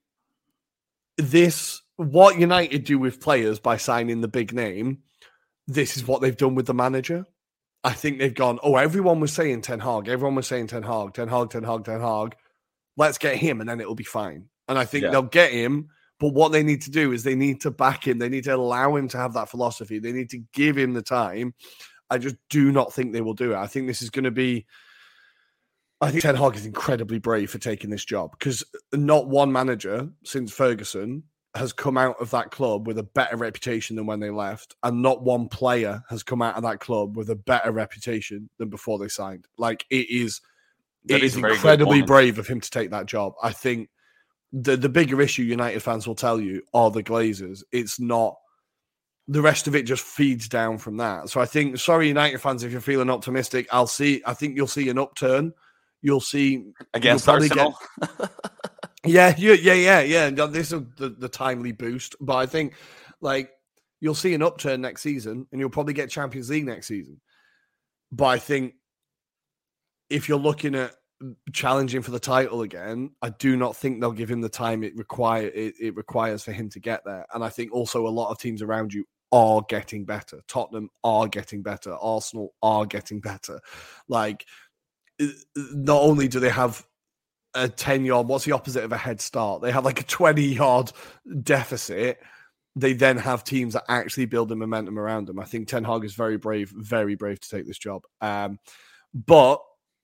this 1.17 1.81
what 1.95 2.39
United 2.39 2.83
do 2.83 2.97
with 2.97 3.21
players 3.21 3.59
by 3.59 3.77
signing 3.77 4.21
the 4.21 4.27
big 4.27 4.53
name, 4.53 5.03
this 5.67 5.95
is 5.95 6.07
what 6.07 6.21
they've 6.21 6.37
done 6.37 6.55
with 6.55 6.65
the 6.65 6.73
manager. 6.73 7.25
I 7.83 7.93
think 7.93 8.19
they've 8.19 8.33
gone, 8.33 8.59
oh, 8.63 8.75
everyone 8.75 9.19
was 9.19 9.33
saying 9.33 9.61
Ten 9.61 9.79
Hag. 9.79 10.07
Everyone 10.07 10.35
was 10.35 10.47
saying 10.47 10.67
Ten 10.67 10.83
Hag, 10.83 11.13
Ten 11.13 11.27
Hag, 11.27 11.49
Ten 11.49 11.63
Hag, 11.63 11.83
Ten 11.83 11.99
Hag. 11.99 12.35
Let's 12.97 13.17
get 13.17 13.37
him 13.37 13.59
and 13.59 13.69
then 13.69 13.81
it'll 13.81 13.95
be 13.95 14.03
fine. 14.03 14.45
And 14.67 14.77
I 14.77 14.85
think 14.85 15.05
yeah. 15.05 15.11
they'll 15.11 15.23
get 15.23 15.51
him. 15.51 15.89
But 16.19 16.35
what 16.35 16.51
they 16.51 16.61
need 16.61 16.83
to 16.83 16.91
do 16.91 17.11
is 17.11 17.23
they 17.23 17.33
need 17.33 17.61
to 17.61 17.71
back 17.71 18.05
him. 18.07 18.19
They 18.19 18.29
need 18.29 18.43
to 18.43 18.55
allow 18.55 18.95
him 18.95 19.07
to 19.09 19.17
have 19.17 19.33
that 19.33 19.49
philosophy. 19.49 19.97
They 19.97 20.11
need 20.11 20.29
to 20.29 20.43
give 20.53 20.77
him 20.77 20.93
the 20.93 21.01
time. 21.01 21.55
I 22.11 22.19
just 22.19 22.35
do 22.49 22.71
not 22.71 22.93
think 22.93 23.11
they 23.11 23.21
will 23.21 23.33
do 23.33 23.53
it. 23.53 23.57
I 23.57 23.65
think 23.65 23.87
this 23.87 24.03
is 24.03 24.11
going 24.11 24.25
to 24.25 24.31
be. 24.31 24.67
I 25.99 26.11
think 26.11 26.21
Ten 26.21 26.35
Hag 26.35 26.55
is 26.55 26.65
incredibly 26.65 27.17
brave 27.17 27.49
for 27.49 27.57
taking 27.57 27.89
this 27.89 28.05
job 28.05 28.31
because 28.37 28.63
not 28.93 29.27
one 29.27 29.51
manager 29.51 30.09
since 30.23 30.51
Ferguson 30.51 31.23
has 31.55 31.73
come 31.73 31.97
out 31.97 32.19
of 32.21 32.31
that 32.31 32.51
club 32.51 32.87
with 32.87 32.97
a 32.97 33.03
better 33.03 33.35
reputation 33.35 33.95
than 33.95 34.05
when 34.05 34.19
they 34.19 34.29
left, 34.29 34.75
and 34.83 35.01
not 35.01 35.23
one 35.23 35.49
player 35.49 36.01
has 36.09 36.23
come 36.23 36.41
out 36.41 36.55
of 36.55 36.63
that 36.63 36.79
club 36.79 37.17
with 37.17 37.29
a 37.29 37.35
better 37.35 37.71
reputation 37.71 38.49
than 38.57 38.69
before 38.69 38.97
they 38.97 39.09
signed. 39.09 39.45
Like 39.57 39.85
it 39.89 40.09
is, 40.09 40.41
that 41.05 41.17
it 41.17 41.23
is, 41.23 41.35
is 41.35 41.43
incredibly 41.43 42.01
brave 42.01 42.39
of 42.39 42.47
him 42.47 42.61
to 42.61 42.69
take 42.69 42.91
that 42.91 43.05
job. 43.05 43.33
I 43.43 43.51
think 43.51 43.89
the 44.53 44.77
the 44.77 44.89
bigger 44.89 45.21
issue 45.21 45.43
United 45.43 45.81
fans 45.81 46.07
will 46.07 46.15
tell 46.15 46.39
you 46.39 46.61
are 46.73 46.91
the 46.91 47.03
Glazers. 47.03 47.63
It's 47.71 47.99
not 47.99 48.37
the 49.27 49.41
rest 49.41 49.67
of 49.67 49.75
it 49.75 49.83
just 49.83 50.03
feeds 50.03 50.47
down 50.47 50.77
from 50.77 50.97
that. 50.97 51.29
So 51.29 51.39
I 51.39 51.45
think, 51.45 51.77
sorry, 51.77 52.07
United 52.07 52.41
fans, 52.41 52.63
if 52.63 52.71
you're 52.71 52.81
feeling 52.81 53.09
optimistic, 53.09 53.67
I'll 53.71 53.87
see. 53.87 54.21
I 54.25 54.33
think 54.33 54.55
you'll 54.55 54.67
see 54.67 54.89
an 54.89 54.97
upturn. 54.97 55.53
You'll 56.01 56.21
see 56.21 56.65
against 56.93 57.29
Arsenal. 57.29 57.77
Get, 57.99 58.29
Yeah, 59.05 59.33
yeah, 59.37 59.53
yeah, 59.73 60.01
yeah. 60.01 60.29
This 60.29 60.71
is 60.71 60.81
the, 60.97 61.09
the 61.09 61.29
timely 61.29 61.71
boost, 61.71 62.15
but 62.21 62.35
I 62.35 62.45
think 62.45 62.75
like 63.19 63.51
you'll 63.99 64.15
see 64.15 64.33
an 64.33 64.43
upturn 64.43 64.81
next 64.81 65.01
season, 65.01 65.47
and 65.51 65.59
you'll 65.59 65.69
probably 65.69 65.93
get 65.93 66.09
Champions 66.09 66.49
League 66.49 66.65
next 66.65 66.87
season. 66.87 67.19
But 68.11 68.25
I 68.25 68.37
think 68.39 68.75
if 70.09 70.29
you're 70.29 70.37
looking 70.37 70.75
at 70.75 70.91
challenging 71.53 72.01
for 72.01 72.11
the 72.11 72.19
title 72.19 72.61
again, 72.61 73.11
I 73.21 73.29
do 73.29 73.55
not 73.55 73.75
think 73.75 74.01
they'll 74.01 74.11
give 74.11 74.29
him 74.29 74.41
the 74.41 74.49
time 74.49 74.83
it 74.83 74.95
require 74.95 75.47
it, 75.47 75.75
it 75.79 75.95
requires 75.95 76.43
for 76.43 76.51
him 76.51 76.69
to 76.69 76.79
get 76.79 77.03
there. 77.05 77.25
And 77.33 77.43
I 77.43 77.49
think 77.49 77.71
also 77.71 78.05
a 78.05 78.09
lot 78.09 78.29
of 78.29 78.37
teams 78.37 78.61
around 78.61 78.93
you 78.93 79.05
are 79.31 79.63
getting 79.69 80.03
better. 80.05 80.41
Tottenham 80.47 80.89
are 81.03 81.27
getting 81.27 81.61
better. 81.63 81.95
Arsenal 81.95 82.53
are 82.61 82.85
getting 82.85 83.19
better. 83.19 83.59
Like 84.07 84.45
not 85.55 86.01
only 86.01 86.27
do 86.27 86.39
they 86.39 86.49
have 86.49 86.85
a 87.53 87.67
10 87.67 88.05
yard, 88.05 88.27
what's 88.27 88.45
the 88.45 88.53
opposite 88.53 88.83
of 88.83 88.91
a 88.91 88.97
head 88.97 89.21
start? 89.21 89.61
They 89.61 89.71
have 89.71 89.85
like 89.85 90.01
a 90.01 90.05
20 90.05 90.41
yard 90.43 90.91
deficit. 91.43 92.19
They 92.75 92.93
then 92.93 93.17
have 93.17 93.43
teams 93.43 93.73
that 93.73 93.83
actually 93.89 94.25
build 94.25 94.49
the 94.49 94.55
momentum 94.55 94.97
around 94.97 95.27
them. 95.27 95.39
I 95.39 95.43
think 95.43 95.67
Ten 95.67 95.83
Hag 95.83 96.05
is 96.05 96.13
very 96.13 96.37
brave, 96.37 96.69
very 96.69 97.15
brave 97.15 97.39
to 97.41 97.49
take 97.49 97.67
this 97.67 97.77
job. 97.77 98.03
Um, 98.21 98.59
but 99.13 99.61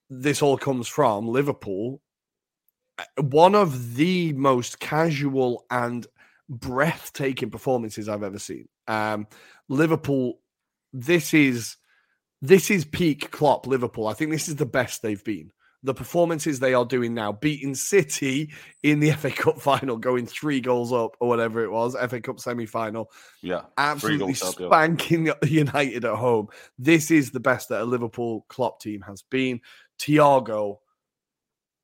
this 0.10 0.41
all 0.41 0.58
comes 0.58 0.88
from 0.88 1.28
Liverpool, 1.28 2.02
uh, 2.98 3.22
one 3.22 3.56
of 3.56 3.95
the 3.95 4.34
most 4.34 4.80
casual 4.80 5.66
and 5.70 6.06
breathtaking 6.50 7.52
performances 7.52 8.10
I've 8.10 8.24
ever 8.24 8.39
seen. 8.39 8.68
Um, 8.88 9.28
Liverpool, 9.70 10.39
this 10.91 11.34
is 11.34 11.78
this 12.41 12.70
is 12.70 12.86
peak 12.86 13.32
Klopp 13.32 13.66
Liverpool. 13.66 14.08
I 14.08 14.14
think 14.14 14.32
this 14.32 14.48
is 14.48 14.58
the 14.58 14.66
best 14.66 15.02
they've 15.02 15.24
been 15.24 15.52
the 15.88 15.94
performances 15.94 16.60
they 16.60 16.74
are 16.74 16.86
doing 16.86 17.14
now, 17.14 17.32
beating 17.32 17.74
City 17.74 18.52
in 18.84 19.00
the 19.00 19.12
FA 19.14 19.32
Cup 19.32 19.60
final, 19.60 19.98
going 19.98 20.28
three 20.28 20.60
goals 20.60 20.94
up 20.94 21.16
or 21.20 21.28
whatever 21.28 21.64
it 21.64 21.72
was, 21.72 21.96
FA 21.96 22.22
Cup 22.22 22.40
semi 22.40 22.66
final. 22.66 23.10
Yeah. 23.42 23.62
Absolutely 23.78 24.34
spanking 24.36 25.30
up, 25.30 25.38
yeah. 25.42 25.50
United 25.50 26.06
at 26.06 26.16
home. 26.16 26.50
This 26.78 27.10
is 27.10 27.32
the 27.32 27.40
best 27.40 27.70
that 27.70 27.82
a 27.82 27.86
Liverpool 27.86 28.46
Klopp 28.50 28.82
team 28.82 29.02
has 29.02 29.24
been. 29.24 29.62
Thiago, 30.00 30.78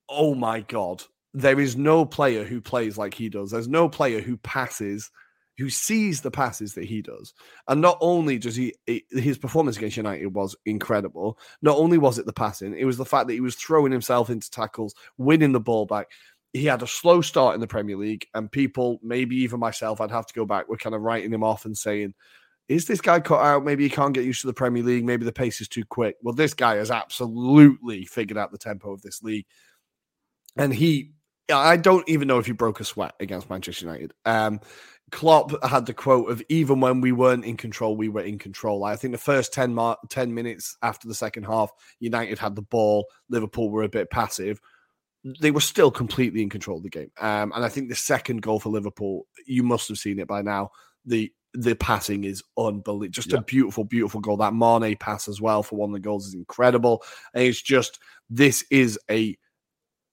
oh 0.10 0.36
my 0.36 0.60
God. 0.62 1.02
There 1.34 1.60
is 1.60 1.76
no 1.76 2.06
player 2.06 2.44
who 2.44 2.62
plays 2.62 2.96
like 2.98 3.16
he 3.16 3.28
does. 3.28 3.50
There's 3.50 3.68
no 3.68 3.90
player 3.90 4.22
who 4.22 4.38
passes 4.38 5.10
who 5.58 5.70
sees 5.70 6.22
the 6.22 6.32
passes 6.32 6.74
that 6.74 6.86
he 6.86 7.02
does. 7.02 7.34
And 7.68 7.82
not 7.82 7.98
only 8.02 8.38
does 8.38 8.56
he, 8.56 8.74
his 9.12 9.38
performance 9.38 9.78
against 9.78 9.98
United 9.98 10.28
was 10.34 10.56
incredible. 10.66 11.38
Not 11.62 11.78
only 11.78 11.98
was 11.98 12.18
it 12.18 12.26
the 12.26 12.34
passing, 12.34 12.76
it 12.78 12.86
was 12.86 12.98
the 12.98 13.06
fact 13.06 13.28
that 13.28 13.34
he 13.34 13.42
was 13.42 13.56
throwing 13.56 13.92
himself 13.92 14.30
into 14.30 14.50
tackles, 14.50 14.96
winning 15.18 15.52
the 15.52 15.60
ball 15.60 15.86
back. 15.86 16.08
He 16.54 16.66
had 16.66 16.84
a 16.84 16.88
slow 16.88 17.22
start 17.22 17.56
in 17.56 17.62
the 17.62 17.68
Premier 17.68 17.98
League, 17.98 18.28
and 18.34 18.52
people, 18.52 19.00
maybe 19.02 19.38
even 19.38 19.60
myself, 19.60 20.00
I'd 20.00 20.12
have 20.12 20.28
to 20.28 20.34
go 20.34 20.46
back, 20.46 20.70
were 20.70 20.78
kind 20.78 20.96
of 20.96 21.02
writing 21.02 21.34
him 21.34 21.44
off 21.44 21.66
and 21.66 21.78
saying, 21.78 22.14
is 22.70 22.86
this 22.86 23.02
guy 23.02 23.20
cut 23.20 23.42
out? 23.42 23.66
Maybe 23.66 23.84
he 23.84 23.90
can't 23.90 24.14
get 24.14 24.24
used 24.24 24.42
to 24.42 24.48
the 24.48 24.54
Premier 24.54 24.84
League. 24.84 25.04
Maybe 25.04 25.26
the 25.26 25.34
pace 25.34 25.60
is 25.62 25.68
too 25.68 25.84
quick. 25.84 26.16
Well, 26.22 26.34
this 26.34 26.54
guy 26.54 26.76
has 26.76 26.92
absolutely 26.92 28.06
figured 28.06 28.38
out 28.38 28.52
the 28.52 28.58
tempo 28.58 28.92
of 28.94 29.02
this 29.02 29.22
league. 29.22 29.46
And 30.56 30.74
he, 30.74 31.12
I 31.52 31.76
don't 31.76 32.08
even 32.08 32.28
know 32.28 32.40
if 32.40 32.46
he 32.46 32.54
broke 32.54 32.80
a 32.80 32.86
sweat 32.86 33.16
against 33.20 33.50
Manchester 33.50 33.86
United. 33.86 34.14
Um, 34.24 34.62
Klopp 35.14 35.64
had 35.64 35.86
the 35.86 35.94
quote 35.94 36.30
of 36.30 36.42
even 36.50 36.82
when 36.82 37.00
we 37.00 37.12
weren't 37.12 37.46
in 37.46 37.56
control, 37.56 37.96
we 37.96 38.10
were 38.10 38.22
in 38.22 38.38
control. 38.40 38.84
I 38.84 38.96
think 38.96 39.12
the 39.14 39.18
first 39.18 39.54
10, 39.54 39.74
mar- 39.74 39.98
10 40.10 40.34
minutes 40.34 40.76
after 40.82 41.08
the 41.08 41.16
second 41.16 41.44
half, 41.44 41.72
United 42.00 42.40
had 42.40 42.56
the 42.56 42.62
ball, 42.64 43.06
Liverpool 43.30 43.70
were 43.70 43.84
a 43.84 43.90
bit 43.90 44.10
passive. 44.10 44.60
They 45.40 45.52
were 45.52 45.62
still 45.62 45.92
completely 45.92 46.42
in 46.42 46.50
control 46.50 46.78
of 46.78 46.84
the 46.84 46.90
game. 46.90 47.12
Um, 47.22 47.54
and 47.56 47.64
I 47.64 47.70
think 47.70 47.88
the 47.90 47.96
second 47.96 48.42
goal 48.42 48.60
for 48.60 48.70
Liverpool, 48.70 49.28
you 49.46 49.64
must 49.64 49.88
have 49.88 49.98
seen 49.98 50.20
it 50.20 50.28
by 50.28 50.42
now. 50.42 50.72
the 51.06 51.32
the 51.56 51.76
passing 51.76 52.24
is 52.24 52.42
unbelievable. 52.58 53.12
Just 53.12 53.32
Yeah. 53.32 53.38
a 53.38 53.42
beautiful, 53.44 53.84
beautiful 53.84 54.20
goal. 54.22 54.38
That 54.38 54.56
Mane 54.56 54.96
pass 54.98 55.28
as 55.28 55.40
well 55.40 55.62
for 55.62 55.76
one 55.76 55.92
of 55.92 55.94
the 55.94 56.00
goals 56.00 56.26
is 56.26 56.34
incredible. 56.34 57.04
And 57.36 57.44
it's 57.44 57.62
just 57.62 58.00
this 58.30 58.66
is 58.72 58.98
a 59.12 59.38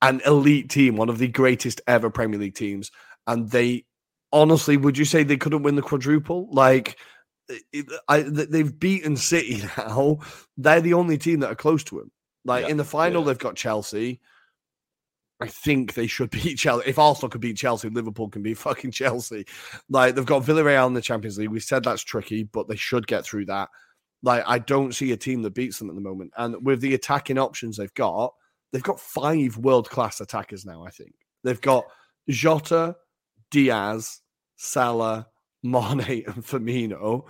an 0.02 0.20
elite 0.26 0.68
team, 0.68 0.96
one 0.96 1.08
of 1.08 1.16
the 1.18 1.28
greatest 1.28 1.80
ever 1.86 2.10
Premier 2.10 2.38
League 2.38 2.54
teams, 2.56 2.90
and 3.26 3.50
they 3.50 3.84
honestly, 4.32 4.76
would 4.76 4.98
you 4.98 5.04
say 5.04 5.22
they 5.22 5.36
couldn't 5.36 5.62
win 5.62 5.76
the 5.76 5.82
quadruple? 5.82 6.48
Like. 6.50 6.98
I, 8.08 8.22
they've 8.22 8.78
beaten 8.78 9.16
City 9.16 9.64
now. 9.76 10.20
They're 10.56 10.80
the 10.80 10.94
only 10.94 11.18
team 11.18 11.40
that 11.40 11.50
are 11.50 11.56
close 11.56 11.82
to 11.82 11.98
him. 11.98 12.12
Like 12.44 12.64
Yeah, 12.64 12.70
in 12.70 12.76
the 12.76 12.84
final, 12.84 13.22
yeah. 13.22 13.26
they've 13.26 13.38
got 13.38 13.56
Chelsea. 13.56 14.20
I 15.40 15.46
think 15.46 15.94
they 15.94 16.06
should 16.06 16.30
beat 16.42 16.58
Chelsea. 16.58 16.88
If 16.88 16.98
Arsenal 16.98 17.30
could 17.30 17.40
beat 17.40 17.56
Chelsea, 17.56 17.88
Liverpool 17.88 18.28
can 18.28 18.42
beat 18.42 18.58
fucking 18.58 18.92
Chelsea. 18.92 19.46
Like 19.88 20.14
they've 20.14 20.26
got 20.26 20.42
Villarreal 20.42 20.86
in 20.86 20.94
the 20.94 21.00
Champions 21.00 21.38
League. 21.38 21.48
We 21.48 21.60
said 21.60 21.84
that's 21.84 22.02
tricky, 22.02 22.44
but 22.44 22.68
they 22.68 22.76
should 22.76 23.06
get 23.06 23.24
through 23.24 23.46
that. 23.46 23.68
Like 24.22 24.44
I 24.46 24.58
don't 24.58 24.94
see 24.94 25.12
a 25.12 25.16
team 25.16 25.42
that 25.42 25.54
beats 25.54 25.78
them 25.78 25.88
at 25.88 25.94
the 25.94 26.02
moment. 26.02 26.32
And 26.36 26.64
with 26.64 26.80
the 26.80 26.94
attacking 26.94 27.38
options 27.38 27.76
they've 27.76 27.94
got, 27.94 28.34
they've 28.72 28.82
got 28.82 29.00
five 29.00 29.56
world 29.56 29.88
class 29.88 30.20
attackers 30.20 30.66
now. 30.66 30.84
I 30.84 30.90
think 30.90 31.14
they've 31.42 31.60
got 31.60 31.84
Jota, 32.28 32.96
Diaz, 33.50 34.20
Salah, 34.56 35.26
Mane, 35.62 36.24
and 36.26 36.44
Firmino. 36.44 37.24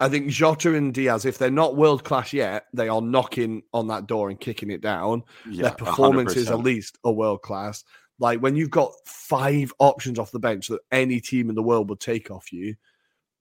I 0.00 0.08
think 0.08 0.28
Jota 0.28 0.74
and 0.74 0.92
Diaz, 0.92 1.24
if 1.24 1.38
they're 1.38 1.50
not 1.50 1.76
world 1.76 2.02
class 2.02 2.32
yet, 2.32 2.64
they 2.74 2.88
are 2.88 3.00
knocking 3.00 3.62
on 3.72 3.86
that 3.88 4.06
door 4.08 4.30
and 4.30 4.40
kicking 4.40 4.70
it 4.70 4.80
down 4.80 5.22
Yeah, 5.48 5.62
their 5.68 5.74
performances 5.74 6.48
100%. 6.48 6.50
at 6.50 6.58
least 6.58 6.98
are 7.04 7.12
world 7.12 7.42
class. 7.42 7.84
Like 8.18 8.40
when 8.40 8.56
you've 8.56 8.70
got 8.70 8.92
five 9.06 9.72
options 9.78 10.18
off 10.18 10.32
the 10.32 10.40
bench 10.40 10.68
that 10.68 10.80
any 10.90 11.20
team 11.20 11.48
in 11.48 11.54
the 11.54 11.62
world 11.62 11.88
would 11.88 12.00
take 12.00 12.30
off 12.32 12.52
you, 12.52 12.74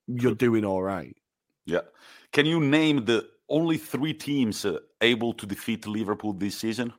you're 0.08 0.36
doing 0.36 0.64
all 0.64 0.84
right. 0.84 1.16
Yeah. 1.66 1.82
Can 2.32 2.46
you 2.46 2.60
name 2.60 3.06
the 3.06 3.28
only 3.50 3.78
three 3.78 4.14
teams 4.14 4.64
uh, 4.64 4.80
able 5.02 5.34
to 5.34 5.46
defeat 5.48 5.88
Liverpool 5.88 6.34
this 6.34 6.58
season? 6.58 6.94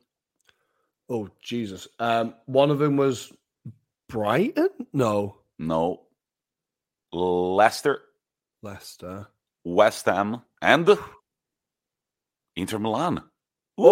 Oh 1.09 1.29
Jesus! 1.41 1.87
Um, 1.99 2.35
one 2.45 2.71
of 2.71 2.79
them 2.79 2.95
was 2.95 3.31
Brighton. 4.13 4.69
No, 4.93 5.37
No. 5.57 6.01
Leicester, 7.11 7.99
Leicester. 8.61 9.27
West 9.65 10.05
Ham, 10.05 10.41
and 10.61 10.89
Inter 12.55 12.77
Milan. 12.79 13.17
Ooh, 13.79 13.83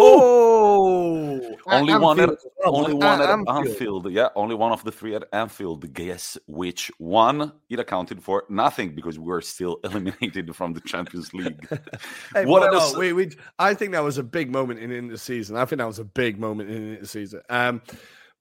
Oh, 0.64 1.40
Only 1.66 1.94
one 1.98 2.20
at- 2.20 2.28
Anfield 2.30 2.38
only 2.64 2.92
one 2.94 3.20
at 3.20 3.28
Anfield. 3.30 3.48
Anfield. 3.66 4.10
Yeah, 4.12 4.28
only 4.36 4.54
one 4.54 4.70
of 4.72 4.84
the 4.84 4.92
three 4.92 5.14
at 5.16 5.24
Anfield. 5.32 5.92
Guess 5.92 6.38
which 6.46 6.90
one? 6.98 7.52
It 7.68 7.80
accounted 7.80 8.22
for 8.22 8.44
nothing 8.48 8.94
because 8.94 9.18
we 9.18 9.24
were 9.26 9.40
still 9.40 9.78
eliminated 9.84 10.54
from 10.54 10.72
the 10.72 10.80
Champions 10.82 11.32
League. 11.34 11.66
Hey, 12.34 12.44
What 12.46 12.60
but 12.62 12.72
no, 12.72 12.78
else? 12.78 12.96
we, 12.96 13.12
we, 13.12 13.30
I 13.58 13.74
think 13.74 13.92
that 13.92 14.04
was 14.04 14.18
a 14.18 14.22
big 14.22 14.50
moment 14.52 14.78
in, 14.80 14.90
in 14.92 15.08
the 15.08 15.18
season. 15.18 15.56
I 15.56 15.64
think 15.64 15.78
that 15.78 15.86
was 15.86 15.98
a 15.98 16.04
big 16.04 16.38
moment 16.38 16.70
in 16.70 17.00
the 17.00 17.06
season. 17.06 17.40
Um, 17.50 17.82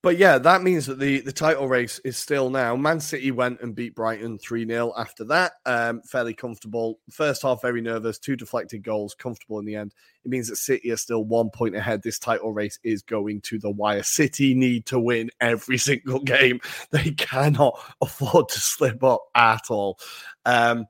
but 0.03 0.17
yeah, 0.17 0.37
that 0.39 0.63
means 0.63 0.87
that 0.87 0.97
the, 0.99 1.21
the 1.21 1.31
title 1.31 1.67
race 1.67 1.99
is 2.03 2.17
still 2.17 2.49
now. 2.49 2.75
Man 2.75 2.99
City 2.99 3.29
went 3.31 3.61
and 3.61 3.75
beat 3.75 3.93
Brighton 3.95 4.39
3 4.39 4.65
0 4.65 4.93
after 4.97 5.23
that. 5.25 5.53
Um, 5.65 6.01
fairly 6.03 6.33
comfortable. 6.33 6.99
First 7.11 7.43
half, 7.43 7.61
very 7.61 7.81
nervous. 7.81 8.17
Two 8.17 8.35
deflected 8.35 8.83
goals, 8.83 9.13
comfortable 9.13 9.59
in 9.59 9.65
the 9.65 9.75
end. 9.75 9.93
It 10.25 10.29
means 10.29 10.47
that 10.49 10.55
City 10.55 10.91
are 10.91 10.97
still 10.97 11.23
one 11.25 11.49
point 11.51 11.75
ahead. 11.75 12.01
This 12.01 12.17
title 12.19 12.51
race 12.51 12.79
is 12.83 13.01
going 13.03 13.41
to 13.41 13.59
the 13.59 13.69
wire. 13.69 14.03
City 14.03 14.53
need 14.55 14.85
to 14.87 14.99
win 14.99 15.29
every 15.39 15.77
single 15.89 16.19
game. 16.19 16.59
They 16.91 17.11
cannot 17.11 17.79
afford 18.01 18.49
to 18.49 18.59
slip 18.59 19.03
up 19.03 19.21
at 19.35 19.69
all. 19.69 19.99
Um, 20.45 20.85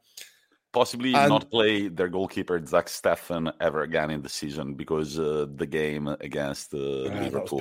Possibly 0.73 1.13
And- 1.13 1.27
not 1.27 1.51
play 1.51 1.89
their 1.89 2.07
goalkeeper 2.07 2.65
Zach 2.65 2.85
Steffen 2.85 3.51
ever 3.59 3.81
again 3.81 4.09
in 4.09 4.21
the 4.21 4.29
season 4.29 4.75
because 4.75 5.19
uh, 5.19 5.47
the 5.53 5.65
game 5.65 6.07
against 6.07 6.73
uh, 6.73 6.77
Ah, 6.77 6.81
was 7.09 7.11
Liverpool. 7.19 7.59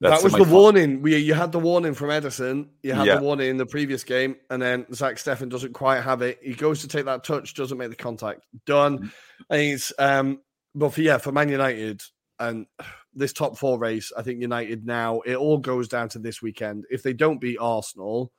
That's 0.00 0.22
that 0.22 0.24
was 0.24 0.32
the 0.32 0.44
fa- 0.44 0.52
warning. 0.52 1.02
We 1.02 1.16
you 1.16 1.34
had 1.34 1.52
the 1.52 1.58
warning 1.58 1.94
from 1.94 2.08
Ederson. 2.08 2.68
You 2.82 2.92
had 2.92 3.06
Yeah. 3.06 3.16
the 3.16 3.22
warning 3.22 3.48
in 3.50 3.56
the 3.56 3.66
previous 3.66 4.04
game, 4.04 4.36
and 4.50 4.60
then 4.60 4.86
Zach 4.92 5.16
Steffen 5.16 5.48
doesn't 5.48 5.72
quite 5.72 6.02
have 6.02 6.20
it. 6.20 6.38
He 6.42 6.54
goes 6.54 6.80
to 6.80 6.88
take 6.88 7.04
that 7.06 7.24
touch, 7.24 7.54
doesn't 7.54 7.78
make 7.78 7.90
the 7.90 7.96
contact. 7.96 8.40
Done. 8.66 8.98
Mm-hmm. 8.98 9.08
And 9.50 9.60
it's 9.62 9.92
um, 9.98 10.40
but 10.74 10.90
for 10.90 11.00
yeah, 11.00 11.18
for 11.18 11.32
Man 11.32 11.48
United 11.48 12.02
and 12.40 12.66
this 13.14 13.32
top 13.32 13.56
four 13.56 13.78
race, 13.78 14.12
I 14.16 14.22
think 14.22 14.40
United 14.40 14.84
now 14.84 15.20
it 15.20 15.36
all 15.36 15.58
goes 15.58 15.88
down 15.88 16.08
to 16.10 16.18
this 16.18 16.42
weekend. 16.42 16.84
If 16.90 17.02
they 17.02 17.12
don't 17.12 17.40
beat 17.40 17.58
Arsenal, 17.60 18.32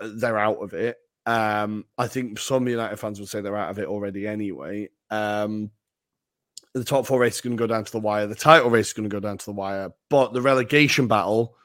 they're 0.00 0.38
out 0.38 0.62
of 0.62 0.72
it. 0.72 0.96
Um, 1.26 1.84
I 1.98 2.06
think 2.06 2.38
some 2.38 2.66
United 2.68 2.96
fans 2.96 3.20
would 3.20 3.28
say 3.28 3.40
they're 3.40 3.56
out 3.56 3.70
of 3.70 3.78
it 3.78 3.86
already 3.86 4.26
anyway. 4.26 4.88
Um, 5.10 5.70
the 6.74 6.84
top 6.84 7.06
four 7.06 7.20
race 7.20 7.36
is 7.36 7.40
going 7.40 7.56
to 7.56 7.60
go 7.60 7.66
down 7.66 7.84
to 7.84 7.92
the 7.92 8.00
wire. 8.00 8.26
The 8.26 8.34
title 8.34 8.70
race 8.70 8.88
is 8.88 8.92
going 8.92 9.08
to 9.08 9.14
go 9.14 9.20
down 9.20 9.38
to 9.38 9.44
the 9.44 9.52
wire, 9.52 9.90
but 10.08 10.32
the 10.32 10.42
relegation 10.42 11.06
battle 11.06 11.56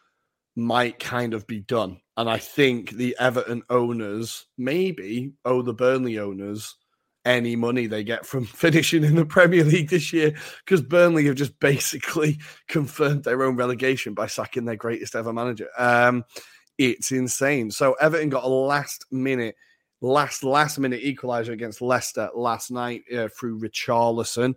might 0.56 1.00
kind 1.00 1.34
of 1.34 1.48
be 1.48 1.60
done. 1.60 2.02
And 2.18 2.30
I 2.30 2.40
think 2.40 2.92
the 2.92 3.16
Everton 3.20 3.64
owners 3.70 4.48
maybe 4.58 5.34
owe 5.46 5.62
the 5.62 5.74
Burnley 5.74 6.18
owners 6.20 6.76
any 7.26 7.56
money 7.56 7.88
they 7.88 8.04
get 8.04 8.26
from 8.26 8.46
finishing 8.46 9.04
in 9.04 9.16
the 9.16 9.26
Premier 9.26 9.64
League 9.64 9.90
this 9.90 10.12
year 10.12 10.34
because 10.66 10.82
Burnley 10.82 11.26
have 11.26 11.36
just 11.36 11.60
basically 11.60 12.40
confirmed 12.68 13.24
their 13.24 13.44
own 13.44 13.56
relegation 13.56 14.14
by 14.14 14.28
sacking 14.28 14.66
their 14.66 14.76
greatest 14.76 15.16
ever 15.16 15.32
manager. 15.32 15.68
Um, 15.78 16.26
it's 16.78 17.12
insane. 17.12 17.70
So 17.72 17.94
Everton 17.94 18.30
got 18.30 18.44
a 18.44 18.48
last 18.48 19.06
minute, 19.12 19.56
last 20.02 20.44
last 20.44 20.80
minute 20.80 21.04
equaliser 21.04 21.50
against 21.50 21.82
Leicester 21.82 22.30
last 22.36 22.72
night 22.72 23.04
uh, 23.16 23.28
through 23.30 23.60
Richarlison. 23.60 24.56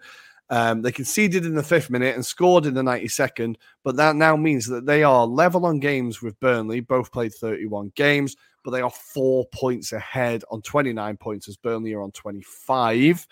Um, 0.51 0.83
they 0.83 0.91
conceded 0.91 1.47
in 1.47 1.55
the 1.55 1.63
fifth 1.63 1.91
minute 1.91 2.17
and 2.17 2.27
scored 2.27 2.67
in 2.67 2.75
the 2.75 2.83
92nd, 2.83 3.55
but 3.85 3.97
that 3.97 4.17
now 4.17 4.37
means 4.37 4.67
that 4.67 4.85
they 4.85 5.05
are 5.05 5.25
level 5.25 5.65
on 5.65 5.79
games 5.79 6.21
with 6.21 6.39
Burnley. 6.41 6.81
Both 6.81 7.13
played 7.13 7.33
31 7.33 7.93
games, 7.95 8.37
but 8.65 8.73
they 8.73 8.81
are 8.81 8.91
four 8.91 9.47
points 9.55 9.93
ahead 9.93 10.43
on 10.51 10.61
29 10.63 11.17
points 11.19 11.49
as 11.49 11.57
Burnley 11.57 11.95
are 11.95 12.03
on 12.03 12.11
25. 12.11 13.29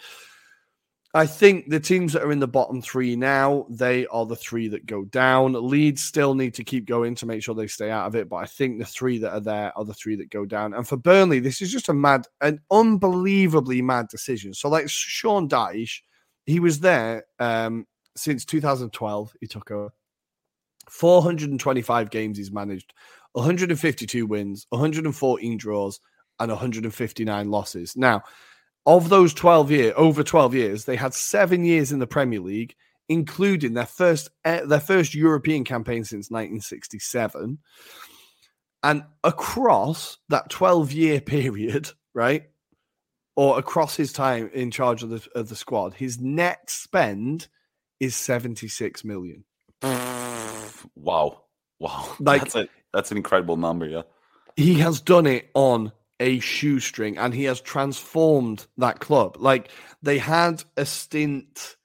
I 1.14 1.26
think 1.26 1.70
the 1.70 1.80
teams 1.80 2.12
that 2.12 2.22
are 2.22 2.30
in 2.30 2.38
the 2.38 2.46
bottom 2.46 2.82
three 2.82 3.16
now, 3.16 3.66
they 3.70 4.06
are 4.08 4.26
the 4.26 4.36
three 4.36 4.68
that 4.68 4.86
go 4.86 5.04
down. 5.04 5.54
Leeds 5.54 6.04
still 6.04 6.34
need 6.34 6.52
to 6.54 6.64
keep 6.64 6.84
going 6.84 7.14
to 7.16 7.26
make 7.26 7.42
sure 7.42 7.54
they 7.54 7.66
stay 7.66 7.90
out 7.90 8.06
of 8.06 8.14
it, 8.14 8.28
but 8.28 8.36
I 8.36 8.44
think 8.44 8.78
the 8.78 8.84
three 8.84 9.18
that 9.18 9.32
are 9.32 9.40
there 9.40 9.76
are 9.76 9.86
the 9.86 9.94
three 9.94 10.16
that 10.16 10.30
go 10.30 10.44
down. 10.44 10.74
And 10.74 10.86
for 10.86 10.98
Burnley, 10.98 11.40
this 11.40 11.62
is 11.62 11.72
just 11.72 11.88
a 11.88 11.94
mad, 11.94 12.26
an 12.42 12.60
unbelievably 12.70 13.80
mad 13.80 14.08
decision. 14.08 14.52
So, 14.52 14.68
like 14.68 14.88
Sean 14.90 15.48
Dyche, 15.48 16.02
he 16.48 16.60
was 16.60 16.80
there 16.80 17.26
um, 17.38 17.86
since 18.16 18.46
2012. 18.46 19.32
He 19.38 19.46
took 19.46 19.70
over 19.70 19.90
425 20.88 22.08
games 22.08 22.38
he's 22.38 22.50
managed, 22.50 22.94
152 23.32 24.24
wins, 24.24 24.66
114 24.70 25.58
draws, 25.58 26.00
and 26.40 26.50
159 26.50 27.50
losses. 27.50 27.96
Now, 27.98 28.22
of 28.86 29.10
those 29.10 29.34
12 29.34 29.70
year 29.70 29.92
over 29.94 30.22
12 30.22 30.54
years, 30.54 30.84
they 30.86 30.96
had 30.96 31.12
seven 31.12 31.64
years 31.64 31.92
in 31.92 31.98
the 31.98 32.06
Premier 32.06 32.40
League, 32.40 32.74
including 33.10 33.74
their 33.74 33.84
first 33.84 34.30
eh, 34.46 34.62
their 34.64 34.80
first 34.80 35.14
European 35.14 35.64
campaign 35.64 36.02
since 36.02 36.30
1967. 36.30 37.58
And 38.82 39.02
across 39.22 40.16
that 40.30 40.48
12 40.48 40.92
year 40.92 41.20
period, 41.34 41.90
right? 42.14 42.44
Or 43.38 43.56
across 43.56 43.94
his 43.94 44.12
time 44.12 44.50
in 44.52 44.72
charge 44.72 45.04
of 45.04 45.10
the 45.10 45.24
of 45.32 45.48
the 45.48 45.54
squad, 45.54 45.94
his 45.94 46.18
net 46.18 46.68
spend 46.68 47.46
is 48.00 48.16
76 48.16 49.04
million. 49.04 49.44
Wow. 50.96 51.42
Wow. 51.78 52.16
Like- 52.20 52.42
that's, 52.42 52.56
a, 52.56 52.68
that's 52.92 53.10
an 53.12 53.16
incredible 53.16 53.56
number, 53.56 53.86
yeah. 53.86 54.02
he 54.56 54.74
has 54.80 55.00
done 55.00 55.26
it 55.26 55.50
on 55.54 55.92
a 56.18 56.40
shoestring 56.40 57.16
and 57.16 57.32
he 57.32 57.44
has 57.44 57.60
transformed 57.60 58.66
that 58.76 58.98
club. 58.98 59.36
Like 59.38 59.70
they 60.02 60.18
had 60.18 60.64
a 60.76 60.84
stint. 60.84 61.76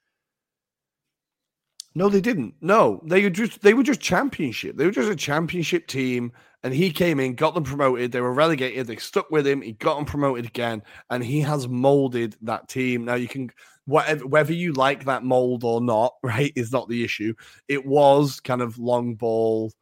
No, 1.94 2.08
they 2.08 2.20
didn't. 2.20 2.54
No, 2.60 3.00
they 3.04 3.22
were 3.22 3.30
just 3.30 3.62
they 3.62 3.74
were 3.74 3.84
just 3.84 4.00
championship. 4.00 4.76
They 4.76 4.86
were 4.86 4.90
just 4.90 5.08
a 5.08 5.14
championship 5.14 5.86
team, 5.86 6.32
and 6.64 6.72
he 6.74 6.90
came 6.90 7.20
in, 7.20 7.34
got 7.34 7.54
them 7.54 7.62
promoted. 7.62 8.10
They 8.10 8.22
were 8.22 8.32
relegated. 8.32 8.86
They 8.86 8.96
stuck 8.96 9.30
with 9.30 9.46
him. 9.46 9.60
He 9.60 9.72
got 9.72 9.96
them 9.96 10.06
promoted 10.06 10.46
again, 10.46 10.82
and 11.10 11.22
he 11.22 11.40
has 11.40 11.68
molded 11.68 12.36
that 12.40 12.68
team. 12.68 13.04
Now 13.04 13.14
you 13.14 13.28
can 13.28 13.50
whatever 13.84 14.26
whether 14.26 14.54
you 14.54 14.72
like 14.72 15.04
that 15.04 15.24
mold 15.24 15.62
or 15.62 15.82
not, 15.82 16.14
right, 16.22 16.52
is 16.56 16.72
not 16.72 16.88
the 16.88 17.04
issue. 17.04 17.34
It 17.68 17.84
was 17.84 18.40
kind 18.40 18.62
of 18.62 18.78
long 18.78 19.14
ball 19.14 19.72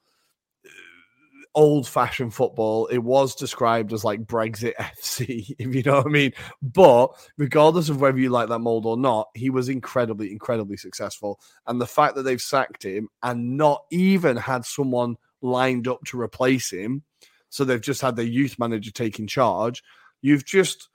uh, 0.67 0.69
old 1.55 1.87
fashioned 1.87 2.35
football. 2.35 2.87
It 2.89 2.99
was 2.99 3.37
described 3.37 3.93
as 3.93 4.03
like 4.03 4.25
Brexit 4.25 4.75
FC, 4.81 5.55
if 5.61 5.73
you 5.73 5.85
know 5.85 5.99
what 5.99 6.07
I 6.07 6.11
mean. 6.11 6.33
But 6.63 7.11
regardless 7.39 7.91
of 7.91 8.01
whether 8.01 8.19
you 8.19 8.31
like 8.31 8.49
that 8.49 8.59
mold 8.59 8.87
or 8.87 8.97
not, 8.97 9.29
he 9.35 9.51
was 9.51 9.69
incredibly, 9.69 10.33
incredibly 10.33 10.77
successful. 10.77 11.39
And 11.69 11.81
the 11.81 11.87
fact 11.87 12.17
that 12.17 12.25
they've 12.25 12.43
sacked 12.43 12.85
him 12.85 13.09
and 13.23 13.57
not 13.57 13.85
even 13.93 14.37
had 14.37 14.65
someone 14.65 15.15
lined 15.43 15.87
up 15.89 16.03
to 16.05 16.21
replace 16.21 16.71
him 16.71 17.03
so 17.53 17.65
they've 17.65 17.81
just 17.81 18.01
had 18.01 18.17
their 18.17 18.25
youth 18.25 18.59
manager 18.59 18.91
taking 18.91 19.27
charge. 19.27 19.85
You've 20.23 20.47
just 20.47 20.89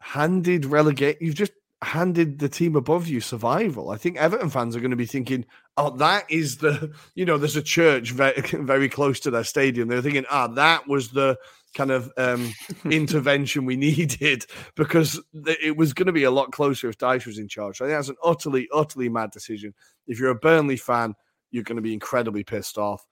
handed 0.00 0.64
relegate. 0.64 1.18
You've 1.20 1.34
just 1.34 1.52
handed 1.82 2.38
the 2.38 2.48
team 2.48 2.74
above 2.74 3.06
you 3.06 3.20
survival. 3.20 3.90
I 3.90 3.98
think 3.98 4.16
Everton 4.16 4.48
fans 4.48 4.74
are 4.74 4.80
going 4.80 4.92
to 4.92 4.96
be 4.96 5.04
thinking, 5.04 5.44
"Oh, 5.76 5.90
that 5.98 6.24
is 6.30 6.56
the 6.56 6.90
you 7.14 7.26
know, 7.26 7.36
there's 7.36 7.56
a 7.56 7.62
church 7.62 8.12
very 8.12 8.40
very 8.52 8.88
close 8.88 9.20
to 9.20 9.30
their 9.30 9.44
stadium." 9.44 9.88
They're 9.88 10.00
thinking, 10.00 10.24
"Ah, 10.30 10.46
that 10.48 10.88
was 10.88 11.10
the 11.10 11.36
kind 11.74 11.90
of 11.90 12.10
um, 12.16 12.50
intervention 12.90 13.66
we 13.66 13.76
needed 13.76 14.46
because 14.76 15.20
it 15.34 15.76
was 15.76 15.92
going 15.92 16.06
to 16.06 16.12
be 16.12 16.24
a 16.24 16.30
lot 16.30 16.50
closer 16.50 16.88
if 16.88 16.96
Dyche 16.96 17.26
was 17.26 17.38
in 17.38 17.48
charge." 17.48 17.76
So 17.76 17.84
I 17.84 17.88
think 17.88 17.98
that's 17.98 18.08
an 18.08 18.16
utterly 18.24 18.68
utterly 18.72 19.10
mad 19.10 19.32
decision. 19.32 19.74
If 20.06 20.18
you're 20.18 20.30
a 20.30 20.34
Burnley 20.34 20.78
fan, 20.78 21.14
you're 21.50 21.62
going 21.62 21.76
to 21.76 21.82
be 21.82 21.92
incredibly 21.92 22.42
pissed 22.42 22.78
off. 22.78 23.06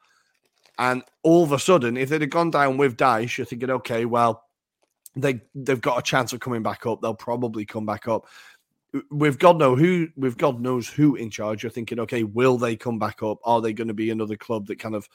And 0.78 1.02
all 1.22 1.44
of 1.44 1.52
a 1.52 1.58
sudden, 1.58 1.96
if 1.96 2.08
they'd 2.08 2.22
have 2.22 2.30
gone 2.30 2.50
down 2.50 2.76
with 2.76 2.96
Dyche, 2.96 3.38
you're 3.38 3.44
thinking, 3.44 3.70
okay, 3.70 4.04
well, 4.04 4.44
they 5.14 5.42
they've 5.54 5.80
got 5.80 5.98
a 5.98 6.02
chance 6.02 6.32
of 6.32 6.40
coming 6.40 6.62
back 6.62 6.86
up. 6.86 7.02
They'll 7.02 7.14
probably 7.14 7.66
come 7.66 7.84
back 7.84 8.08
up 8.08 8.26
with 9.10 9.38
God 9.38 9.58
know 9.58 9.74
who 9.74 10.08
with 10.16 10.36
God 10.36 10.60
knows 10.60 10.88
who 10.88 11.16
in 11.16 11.30
charge, 11.30 11.62
you're 11.62 11.70
thinking, 11.70 12.00
okay, 12.00 12.24
will 12.24 12.58
they 12.58 12.76
come 12.76 12.98
back 12.98 13.22
up? 13.22 13.38
Are 13.44 13.60
they 13.60 13.72
going 13.72 13.88
to 13.88 13.94
be 13.94 14.10
another 14.10 14.36
club 14.36 14.66
that 14.66 14.78
kind 14.78 14.94
of 14.94 15.08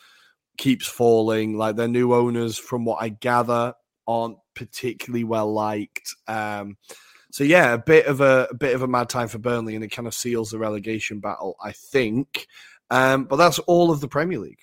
keeps 0.58 0.88
falling? 0.88 1.58
Like 1.58 1.76
their 1.76 1.88
new 1.88 2.14
owners, 2.14 2.58
from 2.58 2.86
what 2.86 3.02
I 3.02 3.10
gather, 3.10 3.74
aren't 4.08 4.38
particularly 4.56 5.24
well 5.24 5.52
liked. 5.52 6.16
Um, 6.28 6.78
so 7.32 7.44
yeah, 7.44 7.74
a 7.74 7.78
bit 7.78 8.08
of 8.08 8.22
a, 8.22 8.48
a, 8.50 8.56
bit 8.56 8.74
of 8.74 8.82
a 8.82 8.88
mad 8.88 9.10
time 9.10 9.28
for 9.28 9.38
Burnley, 9.38 9.76
and 9.76 9.84
it 9.84 9.90
kind 9.90 10.08
of 10.08 10.14
seals 10.14 10.50
the 10.50 10.60
relegation 10.60 11.20
battle, 11.20 11.56
I 11.62 11.72
think. 11.74 12.48
Um, 12.90 13.26
but 13.26 13.36
that's 13.36 13.60
all 13.60 13.92
of 13.92 14.02
the 14.02 14.08
Premier 14.08 14.40
League. 14.40 14.62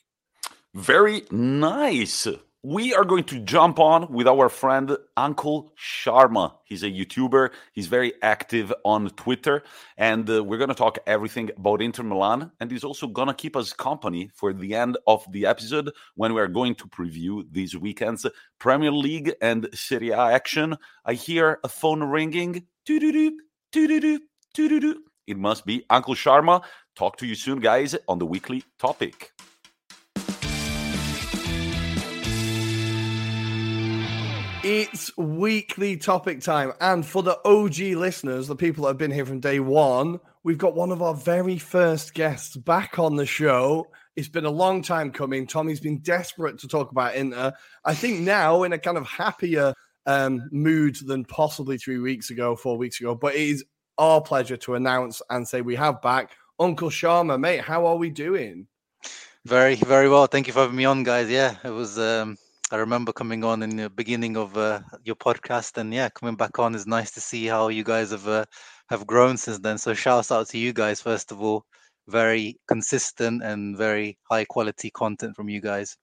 Very 0.74 1.22
nice 1.30 2.26
we 2.64 2.94
are 2.94 3.04
going 3.04 3.24
to 3.24 3.38
jump 3.40 3.78
on 3.78 4.10
with 4.10 4.26
our 4.26 4.48
friend 4.48 4.96
Uncle 5.18 5.74
Sharma. 5.78 6.54
He's 6.64 6.82
a 6.82 6.88
YouTuber. 6.88 7.50
He's 7.74 7.88
very 7.88 8.14
active 8.22 8.72
on 8.86 9.10
Twitter, 9.10 9.62
and 9.98 10.28
uh, 10.30 10.42
we're 10.42 10.56
going 10.56 10.70
to 10.70 10.74
talk 10.74 10.98
everything 11.06 11.50
about 11.58 11.82
Inter 11.82 12.04
Milan. 12.04 12.52
And 12.60 12.70
he's 12.70 12.82
also 12.82 13.06
going 13.06 13.28
to 13.28 13.34
keep 13.34 13.54
us 13.54 13.74
company 13.74 14.30
for 14.34 14.54
the 14.54 14.74
end 14.74 14.96
of 15.06 15.30
the 15.30 15.44
episode 15.44 15.92
when 16.14 16.32
we 16.32 16.40
are 16.40 16.48
going 16.48 16.74
to 16.76 16.86
preview 16.86 17.44
this 17.50 17.74
weekend's 17.74 18.26
Premier 18.58 18.92
League 18.92 19.34
and 19.42 19.68
Serie 19.74 20.12
A 20.12 20.18
action. 20.18 20.78
I 21.04 21.12
hear 21.12 21.60
a 21.64 21.68
phone 21.68 22.02
ringing. 22.02 22.66
It 25.26 25.36
must 25.36 25.66
be 25.66 25.84
Uncle 25.90 26.14
Sharma. 26.14 26.62
Talk 26.96 27.18
to 27.18 27.26
you 27.26 27.34
soon, 27.34 27.60
guys, 27.60 27.94
on 28.08 28.18
the 28.18 28.26
weekly 28.26 28.64
topic. 28.78 29.33
It's 34.66 35.14
weekly 35.18 35.98
topic 35.98 36.40
time. 36.40 36.72
And 36.80 37.04
for 37.04 37.22
the 37.22 37.38
OG 37.44 37.98
listeners, 37.98 38.46
the 38.46 38.56
people 38.56 38.84
that 38.84 38.88
have 38.88 38.96
been 38.96 39.10
here 39.10 39.26
from 39.26 39.40
day 39.40 39.60
one, 39.60 40.18
we've 40.42 40.56
got 40.56 40.74
one 40.74 40.90
of 40.90 41.02
our 41.02 41.12
very 41.12 41.58
first 41.58 42.14
guests 42.14 42.56
back 42.56 42.98
on 42.98 43.16
the 43.16 43.26
show. 43.26 43.86
It's 44.16 44.28
been 44.28 44.46
a 44.46 44.50
long 44.50 44.80
time 44.80 45.10
coming. 45.10 45.46
Tommi's 45.46 45.80
been 45.80 45.98
desperate 45.98 46.58
to 46.60 46.66
talk 46.66 46.90
about 46.92 47.14
Inter. 47.14 47.52
I 47.84 47.92
think 47.92 48.20
now 48.20 48.62
in 48.62 48.72
a 48.72 48.78
kind 48.78 48.96
of 48.96 49.06
happier 49.06 49.74
um, 50.06 50.48
mood 50.50 50.96
than 51.04 51.26
possibly 51.26 51.76
three 51.76 51.98
weeks 51.98 52.30
ago, 52.30 52.56
four 52.56 52.78
weeks 52.78 52.98
ago. 53.00 53.14
But 53.14 53.34
it 53.34 53.42
is 53.42 53.66
our 53.98 54.22
pleasure 54.22 54.56
to 54.56 54.76
announce 54.76 55.20
and 55.28 55.46
say 55.46 55.60
we 55.60 55.76
have 55.76 56.00
back 56.00 56.30
Uncle 56.58 56.88
Sharma. 56.88 57.38
Mate, 57.38 57.60
how 57.60 57.84
are 57.84 57.96
we 57.96 58.08
doing? 58.08 58.66
Very, 59.44 59.74
very 59.74 60.08
well. 60.08 60.26
Thank 60.26 60.46
you 60.46 60.54
for 60.54 60.60
having 60.60 60.76
me 60.76 60.86
on, 60.86 61.02
guys. 61.02 61.28
Yeah, 61.28 61.56
it 61.62 61.68
was 61.68 61.98
um, 61.98 62.38
I 62.70 62.76
remember 62.76 63.12
coming 63.12 63.44
on 63.44 63.62
in 63.62 63.76
the 63.76 63.90
beginning 63.90 64.36
of 64.36 64.56
uh, 64.56 64.80
your 65.04 65.16
podcast, 65.16 65.76
and 65.76 65.92
yeah, 65.92 66.08
coming 66.08 66.34
back 66.34 66.58
on 66.58 66.74
is 66.74 66.86
nice 66.86 67.10
to 67.12 67.20
see 67.20 67.46
how 67.46 67.68
you 67.68 67.84
guys 67.84 68.10
have 68.10 68.26
uh, 68.26 68.46
have 68.88 69.06
grown 69.06 69.36
since 69.36 69.58
then. 69.58 69.78
So 69.78 69.92
shouts 69.94 70.32
out 70.32 70.48
to 70.48 70.58
you 70.58 70.72
guys 70.72 71.00
first 71.00 71.30
of 71.30 71.42
all. 71.42 71.64
Very 72.08 72.58
consistent 72.68 73.42
and 73.42 73.76
very 73.76 74.18
high 74.30 74.44
quality 74.44 74.90
content 74.90 75.36
from 75.36 75.48
you 75.48 75.60
guys. 75.60 75.96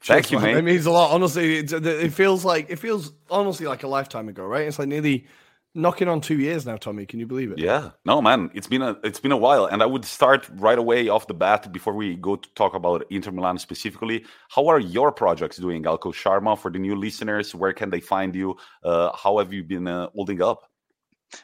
Thank 0.00 0.32
you, 0.32 0.38
man. 0.38 0.56
It 0.56 0.62
means 0.62 0.86
a 0.86 0.90
lot. 0.90 1.12
Honestly, 1.12 1.58
it, 1.58 1.72
it 1.72 2.12
feels 2.12 2.44
like 2.44 2.70
it 2.70 2.78
feels 2.78 3.12
honestly 3.30 3.66
like 3.66 3.82
a 3.82 3.88
lifetime 3.88 4.28
ago, 4.28 4.44
right? 4.44 4.66
It's 4.66 4.78
like 4.78 4.88
nearly 4.88 5.26
knocking 5.74 6.08
on 6.08 6.20
two 6.20 6.38
years 6.38 6.66
now, 6.66 6.76
Tommi. 6.76 7.06
Can 7.06 7.20
you 7.20 7.26
believe 7.26 7.52
it? 7.52 7.58
Yeah. 7.58 7.90
No, 8.04 8.20
man. 8.20 8.50
It's 8.54 8.66
been 8.66 8.82
a 8.82 8.96
it's 9.04 9.20
been 9.20 9.32
a 9.32 9.36
while, 9.36 9.66
and 9.66 9.82
I 9.82 9.86
would 9.86 10.04
start 10.04 10.48
right 10.54 10.78
away 10.78 11.08
off 11.08 11.26
the 11.26 11.34
bat 11.34 11.72
before 11.72 11.94
we 11.94 12.16
go 12.16 12.36
to 12.36 12.48
talk 12.54 12.74
about 12.74 13.04
Inter 13.10 13.30
Milan 13.30 13.58
specifically. 13.58 14.24
How 14.48 14.66
are 14.68 14.80
your 14.80 15.12
projects 15.12 15.56
doing, 15.56 15.86
Uncle 15.86 16.12
Sharma? 16.12 16.58
For 16.58 16.70
the 16.70 16.78
new 16.78 16.96
listeners, 16.96 17.54
where 17.54 17.72
can 17.72 17.90
they 17.90 18.00
find 18.00 18.34
you? 18.34 18.56
Uh, 18.84 19.10
how 19.16 19.38
have 19.38 19.52
you 19.52 19.64
been 19.64 19.86
uh, 19.86 20.08
holding 20.14 20.42
up? 20.42 20.69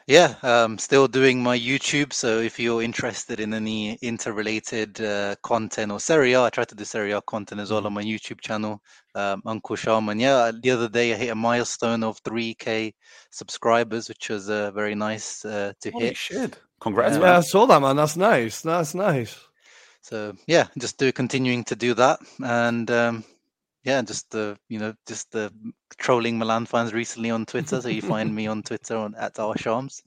Yeah, 0.05 0.35
um, 0.43 0.77
still 0.77 1.07
doing 1.07 1.41
my 1.41 1.57
YouTube. 1.57 2.13
So 2.13 2.39
if 2.39 2.59
you're 2.59 2.81
interested 2.81 3.39
in 3.39 3.53
any 3.53 3.93
interrelated 3.95 4.99
uh, 5.01 5.35
content 5.43 5.91
or 5.91 5.99
Serie 5.99 6.33
A, 6.33 6.43
I 6.43 6.49
try 6.49 6.65
to 6.65 6.75
do 6.75 6.83
Serie 6.83 7.11
A 7.11 7.21
content 7.21 7.61
as 7.61 7.71
well 7.71 7.85
on 7.85 7.93
my 7.93 8.03
YouTube 8.03 8.41
channel, 8.41 8.81
um, 9.15 9.41
Uncle 9.45 9.75
Sharma. 9.75 10.19
Yeah, 10.19 10.51
the 10.61 10.71
other 10.71 10.89
day 10.89 11.13
I 11.13 11.17
hit 11.17 11.29
a 11.29 11.35
milestone 11.35 12.03
of 12.03 12.21
3K 12.23 12.93
subscribers, 13.31 14.09
which 14.09 14.29
was 14.29 14.49
uh, 14.49 14.71
very 14.71 14.95
nice 14.95 15.45
uh, 15.45 15.73
to 15.81 15.91
Holy 15.91 16.05
hit. 16.07 16.17
shit! 16.17 16.59
Congrats, 16.79 17.15
yeah, 17.15 17.21
man. 17.21 17.35
I 17.35 17.41
saw 17.41 17.65
that, 17.65 17.81
man. 17.81 17.95
That's 17.95 18.17
nice. 18.17 18.61
That's 18.61 18.93
nice. 18.93 19.37
So 20.01 20.33
yeah, 20.47 20.67
just 20.77 20.97
do 20.97 21.11
continuing 21.11 21.63
to 21.65 21.75
do 21.75 21.93
that, 21.95 22.19
and 22.41 22.89
um, 22.91 23.23
yeah, 23.87 24.01
just 24.01 24.29
the 24.31 24.57
you 24.67 24.79
know 24.79 24.93
just 25.07 25.31
the 25.31 25.49
trolling 25.97 26.37
Milan 26.37 26.65
fans 26.65 26.93
recently 26.93 27.29
on 27.29 27.45
Twitter. 27.45 27.79
So 27.79 27.87
you 27.87 28.01
find 28.01 28.35
me 28.35 28.45
on 28.45 28.61
Twitter 28.61 28.97
on 28.97 29.15
at 29.15 29.39
our 29.39 29.57
Shams. 29.57 30.03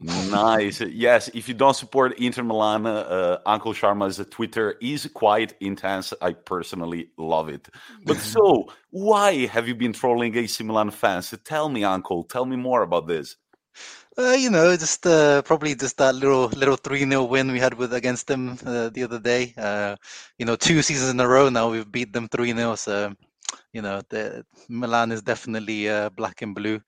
nice. 0.00 0.80
Yes, 0.80 1.28
if 1.32 1.48
you 1.48 1.54
don't 1.54 1.76
support 1.76 2.18
Inter 2.18 2.42
Milan, 2.42 2.86
uh, 2.86 3.38
Uncle 3.46 3.72
Sharma's 3.72 4.20
Twitter 4.30 4.74
is 4.82 5.08
quite 5.14 5.54
intense. 5.60 6.12
I 6.20 6.32
personally 6.32 7.10
love 7.16 7.48
it. 7.48 7.68
But 8.04 8.16
so, 8.16 8.66
why 8.90 9.46
have 9.46 9.68
you 9.68 9.76
been 9.76 9.92
trolling 9.92 10.36
AC 10.36 10.64
Milan 10.64 10.90
fans? 10.90 11.32
Tell 11.44 11.68
me, 11.68 11.84
Uncle. 11.84 12.24
Tell 12.24 12.44
me 12.44 12.56
more 12.56 12.82
about 12.82 13.06
this. 13.06 13.36
Uh, 14.16 14.36
you 14.38 14.48
know, 14.50 14.76
just 14.76 15.04
uh, 15.06 15.42
probably 15.42 15.74
just 15.74 15.96
that 15.98 16.14
little 16.14 16.46
little 16.48 16.76
three 16.76 17.00
0 17.00 17.24
win 17.24 17.50
we 17.50 17.58
had 17.58 17.74
with 17.74 17.92
against 17.92 18.28
them 18.28 18.56
uh, 18.64 18.88
the 18.90 19.02
other 19.02 19.18
day. 19.18 19.52
Uh, 19.56 19.96
you 20.38 20.46
know, 20.46 20.54
two 20.54 20.82
seasons 20.82 21.10
in 21.10 21.18
a 21.20 21.26
row 21.26 21.48
now 21.48 21.70
we've 21.70 21.90
beat 21.90 22.12
them 22.12 22.28
three 22.28 22.52
0 22.52 22.76
So, 22.76 23.12
you 23.72 23.82
know, 23.82 24.02
the 24.10 24.44
Milan 24.68 25.10
is 25.12 25.22
definitely 25.22 25.88
uh, 25.88 26.10
black 26.10 26.42
and 26.42 26.54
blue. 26.54 26.80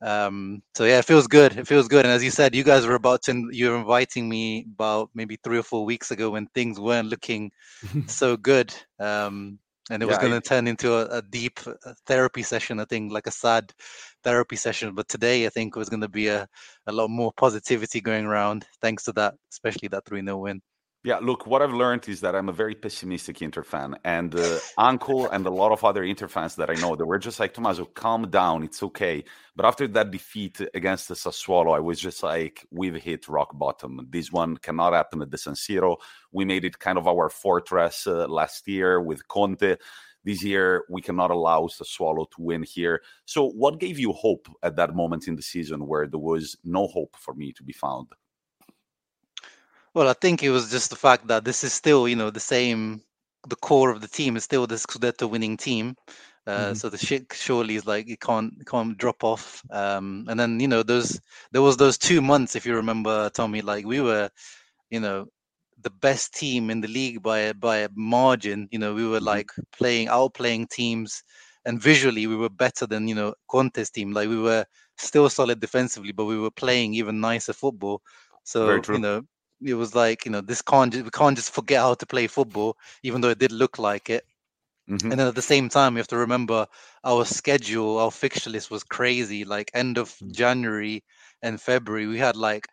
Um, 0.00 0.62
so 0.74 0.84
yeah, 0.84 0.98
it 1.00 1.04
feels 1.04 1.26
good. 1.26 1.56
It 1.58 1.66
feels 1.66 1.88
good. 1.88 2.04
And 2.06 2.12
as 2.12 2.24
you 2.24 2.30
said, 2.30 2.54
you 2.54 2.64
guys 2.64 2.86
were 2.86 2.94
about 2.94 3.22
to 3.24 3.48
you 3.52 3.70
were 3.70 3.76
inviting 3.78 4.28
me 4.28 4.66
about 4.74 5.10
maybe 5.14 5.36
three 5.44 5.58
or 5.58 5.62
four 5.62 5.84
weeks 5.84 6.10
ago 6.10 6.30
when 6.30 6.46
things 6.48 6.80
weren't 6.80 7.08
looking 7.08 7.52
so 8.06 8.36
good. 8.36 8.74
Um, 8.98 9.58
and 9.90 10.02
it 10.02 10.06
was 10.06 10.18
going 10.18 10.32
to 10.32 10.40
turn 10.40 10.66
into 10.66 10.94
a, 10.94 11.18
a 11.18 11.22
deep 11.22 11.60
uh, 11.66 11.92
therapy 12.06 12.42
session. 12.42 12.80
I 12.80 12.84
think, 12.84 13.12
like 13.12 13.26
a 13.26 13.30
sad 13.30 13.72
therapy 14.22 14.56
session. 14.56 14.94
But 14.94 15.08
today, 15.08 15.46
I 15.46 15.50
think, 15.50 15.76
was 15.76 15.88
going 15.88 16.00
to 16.00 16.08
be 16.08 16.28
a, 16.28 16.48
a 16.86 16.92
lot 16.92 17.10
more 17.10 17.32
positivity 17.36 18.00
going 18.00 18.24
around, 18.24 18.66
thanks 18.80 19.04
to 19.04 19.12
that, 19.12 19.34
especially 19.50 19.88
that 19.88 20.06
3 20.06 20.22
0 20.22 20.38
win. 20.38 20.62
Yeah, 21.06 21.18
look, 21.18 21.46
what 21.46 21.60
I've 21.60 21.74
learned 21.74 22.08
is 22.08 22.22
that 22.22 22.34
I'm 22.34 22.48
a 22.48 22.52
very 22.52 22.74
pessimistic 22.74 23.42
Inter 23.42 23.62
fan. 23.62 23.94
And 24.04 24.34
uh, 24.34 24.58
Uncle 24.78 25.28
and 25.28 25.44
a 25.44 25.50
lot 25.50 25.70
of 25.70 25.84
other 25.84 26.02
Inter 26.02 26.28
fans 26.28 26.54
that 26.54 26.70
I 26.70 26.74
know, 26.76 26.96
they 26.96 27.04
were 27.04 27.18
just 27.18 27.38
like, 27.38 27.52
Tommaso, 27.52 27.84
calm 27.84 28.30
down. 28.30 28.62
It's 28.62 28.82
okay. 28.82 29.22
But 29.54 29.66
after 29.66 29.86
that 29.86 30.10
defeat 30.10 30.62
against 30.72 31.08
the 31.08 31.14
Sassuolo, 31.14 31.76
I 31.76 31.80
was 31.80 32.00
just 32.00 32.22
like, 32.22 32.66
we've 32.70 32.94
hit 32.94 33.28
rock 33.28 33.50
bottom. 33.52 34.06
This 34.08 34.32
one 34.32 34.56
cannot 34.56 34.94
happen 34.94 35.20
at 35.20 35.30
the 35.30 35.36
San 35.36 35.52
Siro. 35.52 35.98
We 36.32 36.46
made 36.46 36.64
it 36.64 36.78
kind 36.78 36.96
of 36.96 37.06
our 37.06 37.28
fortress 37.28 38.06
uh, 38.06 38.26
last 38.26 38.66
year 38.66 38.98
with 38.98 39.28
Conte. 39.28 39.76
This 40.24 40.42
year, 40.42 40.86
we 40.88 41.02
cannot 41.02 41.30
allow 41.30 41.66
Sassuolo 41.66 42.30
to 42.30 42.40
win 42.40 42.62
here. 42.62 43.02
So, 43.26 43.50
what 43.50 43.78
gave 43.78 43.98
you 43.98 44.12
hope 44.14 44.48
at 44.62 44.76
that 44.76 44.94
moment 44.94 45.28
in 45.28 45.36
the 45.36 45.42
season 45.42 45.86
where 45.86 46.06
there 46.06 46.18
was 46.18 46.56
no 46.64 46.86
hope 46.86 47.14
for 47.18 47.34
me 47.34 47.52
to 47.52 47.62
be 47.62 47.74
found? 47.74 48.06
Well, 49.94 50.08
I 50.08 50.12
think 50.14 50.42
it 50.42 50.50
was 50.50 50.70
just 50.70 50.90
the 50.90 50.96
fact 50.96 51.28
that 51.28 51.44
this 51.44 51.62
is 51.62 51.72
still, 51.72 52.08
you 52.08 52.16
know, 52.16 52.30
the 52.30 52.40
same. 52.40 53.02
The 53.48 53.56
core 53.56 53.90
of 53.90 54.00
the 54.00 54.08
team 54.08 54.36
is 54.36 54.44
still 54.44 54.66
the 54.66 54.76
Scudetto 54.76 55.28
winning 55.28 55.56
team. 55.56 55.96
Uh, 56.46 56.58
mm-hmm. 56.58 56.74
So 56.74 56.88
the 56.88 56.98
shit 56.98 57.26
surely 57.32 57.76
is 57.76 57.86
like 57.86 58.08
it 58.08 58.20
can't 58.20 58.52
it 58.60 58.66
can't 58.66 58.96
drop 58.98 59.22
off. 59.22 59.62
Um, 59.70 60.26
and 60.28 60.38
then 60.38 60.60
you 60.60 60.68
know 60.68 60.82
those 60.82 61.20
there 61.52 61.62
was 61.62 61.76
those 61.76 61.96
two 61.96 62.20
months 62.20 62.56
if 62.56 62.66
you 62.66 62.74
remember 62.74 63.30
Tommi, 63.30 63.62
like 63.62 63.86
we 63.86 64.00
were, 64.00 64.30
you 64.90 65.00
know, 65.00 65.26
the 65.80 65.90
best 65.90 66.34
team 66.34 66.70
in 66.70 66.80
the 66.80 66.88
league 66.88 67.22
by 67.22 67.52
by 67.52 67.78
a 67.78 67.88
margin. 67.94 68.68
You 68.72 68.78
know, 68.78 68.94
we 68.94 69.06
were 69.06 69.18
mm-hmm. 69.18 69.26
like 69.26 69.50
playing 69.72 70.08
outplaying 70.08 70.70
teams, 70.70 71.22
and 71.64 71.80
visually 71.80 72.26
we 72.26 72.36
were 72.36 72.50
better 72.50 72.86
than 72.86 73.08
you 73.08 73.14
know 73.14 73.34
Conte's 73.48 73.90
team. 73.90 74.12
Like 74.12 74.28
we 74.28 74.40
were 74.40 74.64
still 74.98 75.28
solid 75.30 75.60
defensively, 75.60 76.12
but 76.12 76.26
we 76.26 76.38
were 76.38 76.50
playing 76.50 76.94
even 76.94 77.20
nicer 77.20 77.52
football. 77.52 78.02
So 78.42 78.80
you 78.88 78.98
know, 78.98 79.22
it 79.64 79.74
was 79.74 79.94
like 79.94 80.24
you 80.24 80.30
know 80.30 80.40
this 80.40 80.62
can't 80.62 80.94
we 80.94 81.10
can't 81.10 81.36
just 81.36 81.50
forget 81.50 81.80
how 81.80 81.94
to 81.94 82.06
play 82.06 82.26
football, 82.26 82.76
even 83.02 83.20
though 83.20 83.30
it 83.30 83.38
did 83.38 83.52
look 83.52 83.78
like 83.78 84.10
it. 84.10 84.24
Mm-hmm. 84.88 85.10
And 85.10 85.20
then 85.20 85.28
at 85.28 85.34
the 85.34 85.42
same 85.42 85.68
time, 85.68 85.94
we 85.94 86.00
have 86.00 86.08
to 86.08 86.18
remember 86.18 86.66
our 87.04 87.24
schedule, 87.24 87.98
our 87.98 88.10
fixture 88.10 88.50
list 88.50 88.70
was 88.70 88.84
crazy. 88.84 89.44
Like 89.44 89.70
end 89.72 89.96
of 89.96 90.10
mm-hmm. 90.10 90.32
January 90.32 91.04
and 91.42 91.60
February, 91.60 92.06
we 92.06 92.18
had 92.18 92.36
like 92.36 92.66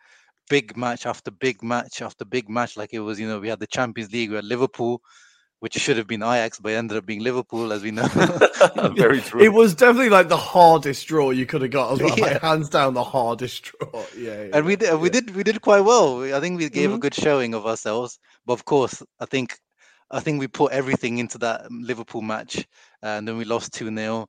big 0.49 0.75
match 0.75 1.05
after 1.05 1.31
big 1.31 1.63
match 1.63 2.01
after 2.01 2.25
big 2.25 2.49
match. 2.49 2.75
Like 2.75 2.93
it 2.93 2.99
was, 2.99 3.19
you 3.19 3.27
know, 3.27 3.39
we 3.39 3.47
had 3.47 3.59
the 3.59 3.67
Champions 3.67 4.11
League, 4.11 4.29
we 4.29 4.35
had 4.35 4.45
Liverpool, 4.45 5.01
which 5.61 5.75
should 5.75 5.95
have 5.97 6.07
been 6.07 6.23
Ajax, 6.23 6.59
but 6.59 6.73
ended 6.73 6.97
up 6.97 7.05
being 7.05 7.19
Liverpool, 7.19 7.71
as 7.71 7.83
we 7.83 7.91
know. 7.91 8.07
Very 8.95 9.21
true. 9.21 9.41
It 9.41 9.53
was 9.53 9.75
definitely 9.75 10.09
like 10.09 10.27
the 10.27 10.35
hardest 10.35 11.07
draw 11.07 11.29
you 11.29 11.45
could 11.45 11.61
have 11.61 11.69
got 11.69 11.93
as 11.93 12.01
well. 12.01 12.17
Yeah. 12.17 12.25
Like, 12.25 12.41
hands 12.41 12.69
down, 12.69 12.95
the 12.95 13.03
hardest 13.03 13.63
draw. 13.65 14.03
Yeah, 14.17 14.41
yeah 14.41 14.49
and 14.53 14.65
we 14.65 14.75
did, 14.75 14.99
we 14.99 15.11
did, 15.11 15.35
we 15.35 15.43
did 15.43 15.61
quite 15.61 15.81
well. 15.81 16.23
I 16.33 16.39
think 16.39 16.57
we 16.57 16.67
gave 16.67 16.89
mm-hmm. 16.89 16.95
a 16.95 16.99
good 16.99 17.13
showing 17.13 17.53
of 17.53 17.67
ourselves. 17.67 18.19
But 18.43 18.53
of 18.53 18.65
course, 18.65 19.03
I 19.19 19.25
think 19.25 19.59
I 20.09 20.19
think 20.19 20.39
we 20.39 20.47
put 20.47 20.71
everything 20.71 21.19
into 21.19 21.37
that 21.37 21.71
Liverpool 21.71 22.23
match, 22.23 22.67
and 23.03 23.27
then 23.27 23.37
we 23.37 23.45
lost 23.45 23.71
two 23.71 23.95
0 23.95 24.27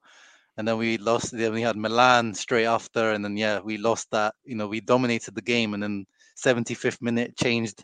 and 0.59 0.69
then 0.69 0.77
we 0.77 0.99
lost. 0.99 1.33
Then 1.33 1.55
we 1.55 1.63
had 1.63 1.77
Milan 1.77 2.35
straight 2.35 2.67
after, 2.67 3.13
and 3.13 3.25
then 3.25 3.39
yeah, 3.39 3.61
we 3.61 3.79
lost 3.79 4.11
that. 4.11 4.35
You 4.45 4.57
know, 4.57 4.69
we 4.69 4.83
dominated 4.83 5.35
the 5.35 5.41
game, 5.41 5.73
and 5.73 5.83
then 5.83 6.07
75th 6.37 7.01
minute 7.01 7.39
changed, 7.39 7.83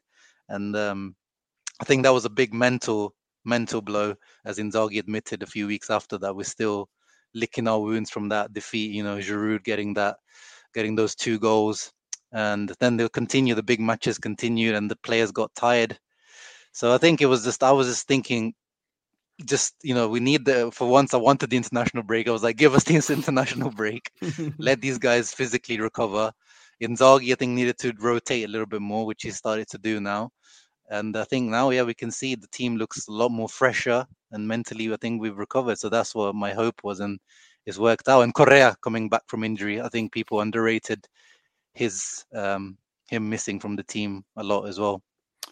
and 0.51 0.77
um, 0.77 1.17
I 1.81 1.85
think 1.85 2.03
that 2.03 2.13
was 2.13 2.27
a 2.27 2.31
big 2.31 2.53
mental 2.53 3.15
mental 3.49 3.81
blow, 3.81 4.15
as 4.45 4.59
Inzaghi 4.59 4.99
admitted 4.99 5.43
a 5.43 5.47
few 5.47 5.67
weeks 5.67 5.91
after 5.91 6.19
that. 6.19 6.37
We're 6.37 6.45
still 6.45 6.89
licking 7.35 7.69
our 7.69 7.81
wounds 7.81 8.11
from 8.11 8.29
that 8.29 8.53
defeat. 8.53 8.93
You 8.93 9.03
know, 9.03 9.19
Giroud 9.19 9.65
getting 9.65 9.95
that, 9.95 10.17
getting 10.75 10.95
those 10.95 11.15
two 11.15 11.39
goals, 11.39 11.93
and 12.33 12.73
then 12.81 12.97
they'll 12.97 13.09
continue. 13.09 13.55
The 13.55 13.63
big 13.63 13.81
matches 13.81 14.19
continued, 14.19 14.75
and 14.77 14.91
the 14.91 14.97
players 14.97 15.33
got 15.33 15.55
tired 15.55 15.99
so 16.73 16.95
I 16.95 16.99
think 16.99 17.21
it 17.21 17.27
was 17.27 17.45
just 17.45 17.63
I 17.63 17.73
was 17.73 17.89
just 17.89 18.07
thinking, 18.07 18.55
just 19.45 19.75
you 19.83 19.95
know, 19.95 20.09
we 20.09 20.21
need 20.21 20.45
the 20.45 20.71
for 20.73 20.89
once 20.89 21.15
I 21.15 21.17
wanted 21.17 21.51
the 21.51 21.57
international 21.57 22.05
break. 22.05 22.29
I 22.29 22.33
was 22.33 22.43
like, 22.43 22.57
give 22.57 22.75
us 22.75 22.85
the 22.85 22.95
international 23.15 23.71
break, 23.71 24.11
let 24.59 24.81
these 24.81 24.99
guys 24.99 25.33
physically 25.33 25.81
recover. 25.81 26.33
Inzaghi, 26.81 27.33
I 27.33 27.35
think, 27.35 27.53
needed 27.53 27.79
to 27.79 27.93
rotate 27.99 28.45
a 28.45 28.49
little 28.49 28.67
bit 28.67 28.81
more, 28.81 29.05
which 29.07 29.23
he 29.23 29.33
started 29.33 29.67
to 29.71 29.79
do 29.79 30.01
now. 30.01 30.31
And 30.91 31.17
I 31.17 31.25
think 31.25 31.51
now, 31.51 31.71
yeah, 31.71 31.83
we 31.83 31.95
can 31.95 32.11
see 32.11 32.35
the 32.35 32.49
team 32.49 32.77
looks 32.77 33.09
a 33.09 33.13
lot 33.13 33.31
more 33.31 33.49
fresher 33.49 34.07
and 34.33 34.47
mentally, 34.47 34.93
I 34.93 34.97
think 34.97 35.21
we've 35.21 35.37
recovered. 35.37 35.79
So 35.79 35.89
that's 35.89 36.15
what 36.15 36.35
my 36.35 36.53
hope 36.53 36.83
was, 36.83 37.01
and 37.01 37.19
it's 37.67 37.79
worked 37.79 38.09
out. 38.09 38.23
And 38.23 38.35
Correa 38.35 38.77
coming 38.83 39.09
back 39.09 39.23
from 39.27 39.45
injury, 39.45 39.81
I 39.81 39.89
think 39.89 40.13
people 40.13 40.41
underrated 40.41 41.07
his 41.75 42.25
um, 42.35 42.79
him 43.09 43.29
missing 43.29 43.61
from 43.61 43.77
the 43.77 43.85
team 43.85 44.25
a 44.37 44.43
lot 44.45 44.65
as 44.65 44.79
well. 44.79 45.03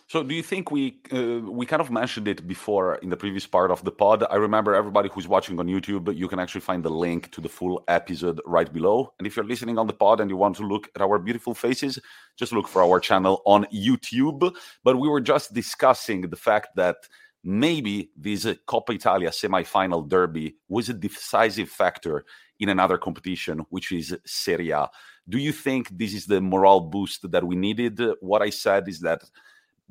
So, 0.08 0.22
do 0.22 0.36
you 0.36 0.42
think 0.42 0.70
we 0.70 1.00
uh, 1.12 1.40
we 1.50 1.66
kind 1.66 1.82
of 1.82 1.90
mentioned 1.90 2.28
it 2.28 2.46
before 2.46 2.94
in 2.96 3.10
the 3.10 3.16
previous 3.16 3.44
part 3.44 3.72
of 3.72 3.82
the 3.82 3.90
pod? 3.90 4.24
I 4.30 4.36
remember 4.36 4.72
everybody 4.72 5.08
who's 5.12 5.26
watching 5.26 5.58
on 5.58 5.66
YouTube, 5.66 6.16
you 6.16 6.28
can 6.28 6.38
actually 6.38 6.60
find 6.60 6.84
the 6.84 6.90
link 6.90 7.32
to 7.32 7.40
the 7.40 7.48
full 7.48 7.82
episode 7.88 8.40
right 8.46 8.72
below. 8.72 9.12
And 9.18 9.26
if 9.26 9.34
you're 9.34 9.44
listening 9.44 9.78
on 9.78 9.88
the 9.88 9.92
pod 9.92 10.20
and 10.20 10.30
you 10.30 10.36
want 10.36 10.54
to 10.56 10.62
look 10.66 10.88
at 10.94 11.02
our 11.02 11.18
beautiful 11.18 11.54
faces, 11.54 11.98
just 12.36 12.52
look 12.52 12.68
for 12.68 12.82
our 12.82 13.00
channel 13.00 13.42
on 13.46 13.66
YouTube. 13.74 14.54
But 14.84 14.96
we 14.96 15.08
were 15.08 15.20
just 15.20 15.52
discussing 15.52 16.20
the 16.20 16.36
fact 16.36 16.76
that 16.76 16.98
maybe 17.42 18.10
this 18.16 18.44
Coppa 18.68 18.94
Italia 18.94 19.32
semi-final 19.32 20.02
derby 20.02 20.54
was 20.68 20.88
a 20.88 20.94
decisive 20.94 21.68
factor 21.68 22.24
in 22.60 22.68
another 22.68 22.96
competition, 22.96 23.66
which 23.70 23.90
is 23.90 24.16
Serie 24.24 24.70
A. 24.70 24.88
Do 25.28 25.38
you 25.38 25.50
think 25.50 25.88
this 25.90 26.14
is 26.14 26.26
the 26.26 26.40
morale 26.40 26.80
boost 26.80 27.28
that 27.32 27.42
we 27.42 27.56
needed? 27.56 28.00
What 28.20 28.42
I 28.42 28.50
said 28.50 28.86
is 28.88 29.00
that 29.00 29.24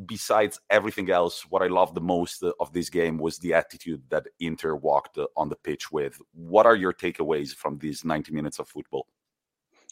besides 0.06 0.60
everything 0.70 1.10
else, 1.10 1.46
what 1.50 1.62
I 1.62 1.68
loved 1.68 1.96
the 1.96 2.02
most 2.02 2.44
of 2.44 2.74
this 2.74 2.90
game 2.90 3.18
was 3.18 3.38
the 3.38 3.54
attitude 3.54 4.02
that 4.10 4.28
Inter 4.40 4.76
walked 4.76 5.18
on 5.38 5.50
the 5.50 5.56
pitch 5.56 5.92
with. 5.92 6.20
What 6.34 6.66
are 6.66 6.76
your 6.76 6.94
takeaways 6.94 7.56
from 7.56 7.78
these 7.78 8.04
90 8.04 8.34
minutes 8.34 8.60
of 8.60 8.68
football? 8.68 9.08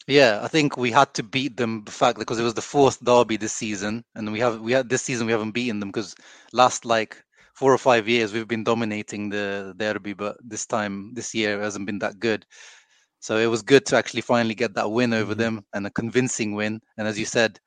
Yeah, 0.06 0.40
I 0.42 0.48
think 0.48 0.76
we 0.76 0.90
had 0.90 1.14
to 1.14 1.22
beat 1.22 1.56
them. 1.56 1.82
The 1.84 1.92
fact 1.92 2.18
because 2.18 2.38
it 2.38 2.42
was 2.42 2.54
the 2.54 2.60
fourth 2.60 3.02
derby 3.02 3.38
this 3.38 3.54
season, 3.54 4.04
and 4.14 4.30
we 4.30 4.38
have 4.40 4.60
we 4.60 4.72
had 4.72 4.90
this 4.90 5.00
season 5.00 5.26
we 5.26 5.32
haven't 5.32 5.52
beaten 5.52 5.80
them 5.80 5.88
because 5.88 6.14
last 6.52 6.84
like 6.84 7.24
four 7.54 7.72
or 7.72 7.78
five 7.78 8.06
years 8.06 8.32
we've 8.32 8.48
been 8.48 8.64
dominating 8.64 9.30
the 9.30 9.74
derby, 9.78 10.12
but 10.12 10.36
this 10.44 10.66
time 10.66 11.14
this 11.14 11.34
year 11.34 11.58
hasn't 11.60 11.86
been 11.86 12.00
that 12.00 12.18
good. 12.18 12.44
So 13.20 13.38
it 13.38 13.46
was 13.46 13.62
good 13.62 13.86
to 13.86 13.96
actually 13.96 14.20
finally 14.20 14.54
get 14.54 14.74
that 14.74 14.90
win 14.90 15.14
over 15.14 15.32
mm-hmm. 15.32 15.40
them 15.40 15.64
and 15.72 15.86
a 15.86 15.90
convincing 15.90 16.54
win. 16.54 16.82
And 16.98 17.08
as 17.08 17.18
you 17.18 17.24
said, 17.24 17.58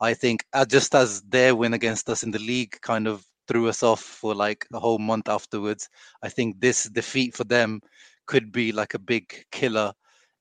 I 0.00 0.14
think 0.14 0.44
uh, 0.52 0.64
just 0.64 0.94
as 0.94 1.22
their 1.22 1.54
win 1.54 1.74
against 1.74 2.08
us 2.08 2.22
in 2.22 2.30
the 2.30 2.38
league 2.38 2.76
kind 2.80 3.06
of 3.06 3.24
threw 3.48 3.68
us 3.68 3.82
off 3.82 4.00
for 4.00 4.34
like 4.34 4.66
a 4.72 4.80
whole 4.80 4.98
month 4.98 5.28
afterwards, 5.28 5.88
I 6.22 6.28
think 6.28 6.60
this 6.60 6.84
defeat 6.84 7.36
for 7.36 7.44
them 7.44 7.80
could 8.26 8.52
be 8.52 8.72
like 8.72 8.94
a 8.94 8.98
big 8.98 9.44
killer 9.50 9.92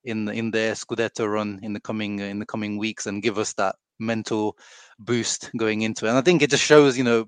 in 0.05 0.29
in 0.29 0.51
their 0.51 0.73
Scudetto 0.73 1.27
run 1.31 1.59
in 1.63 1.73
the 1.73 1.79
coming 1.81 2.19
in 2.19 2.39
the 2.39 2.45
coming 2.45 2.77
weeks 2.77 3.05
and 3.07 3.23
give 3.23 3.37
us 3.37 3.53
that 3.53 3.75
mental 3.99 4.55
boost 4.99 5.49
going 5.57 5.81
into 5.81 6.05
it. 6.05 6.09
And 6.09 6.17
I 6.17 6.21
think 6.21 6.41
it 6.41 6.49
just 6.49 6.63
shows, 6.63 6.97
you 6.97 7.03
know, 7.03 7.25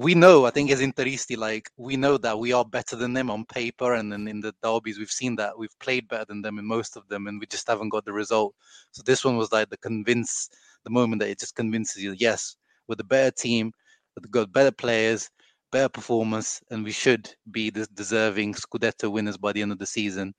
we 0.00 0.14
know, 0.14 0.46
I 0.46 0.50
think 0.50 0.70
as 0.70 0.80
Interisti, 0.80 1.36
like 1.36 1.70
we 1.76 1.94
know 1.94 2.16
that 2.16 2.38
we 2.38 2.54
are 2.54 2.64
better 2.64 2.96
than 2.96 3.12
them 3.12 3.30
on 3.30 3.44
paper, 3.44 3.92
and 3.94 4.10
then 4.10 4.26
in 4.28 4.40
the 4.40 4.54
derbies 4.62 4.98
we've 4.98 5.10
seen 5.10 5.36
that 5.36 5.58
we've 5.58 5.78
played 5.78 6.08
better 6.08 6.24
than 6.24 6.40
them 6.40 6.58
in 6.58 6.64
most 6.64 6.96
of 6.96 7.06
them, 7.08 7.26
and 7.26 7.38
we 7.38 7.46
just 7.46 7.68
haven't 7.68 7.90
got 7.90 8.06
the 8.06 8.12
result. 8.12 8.54
So 8.92 9.02
this 9.04 9.26
one 9.26 9.36
was 9.36 9.52
like 9.52 9.68
the 9.68 9.76
convince 9.76 10.48
the 10.84 10.90
moment 10.90 11.20
that 11.20 11.28
it 11.28 11.38
just 11.38 11.54
convinces 11.54 12.02
you, 12.02 12.12
yes, 12.12 12.56
we're 12.88 12.94
the 12.94 13.04
better 13.04 13.30
team, 13.30 13.72
we've 14.16 14.30
got 14.30 14.50
better 14.54 14.72
players, 14.72 15.28
better 15.70 15.90
performance, 15.90 16.62
and 16.70 16.82
we 16.82 16.92
should 16.92 17.28
be 17.50 17.68
the 17.68 17.86
deserving 17.92 18.54
Scudetto 18.54 19.12
winners 19.12 19.36
by 19.36 19.52
the 19.52 19.60
end 19.60 19.72
of 19.72 19.78
the 19.78 19.86
season. 19.86 20.32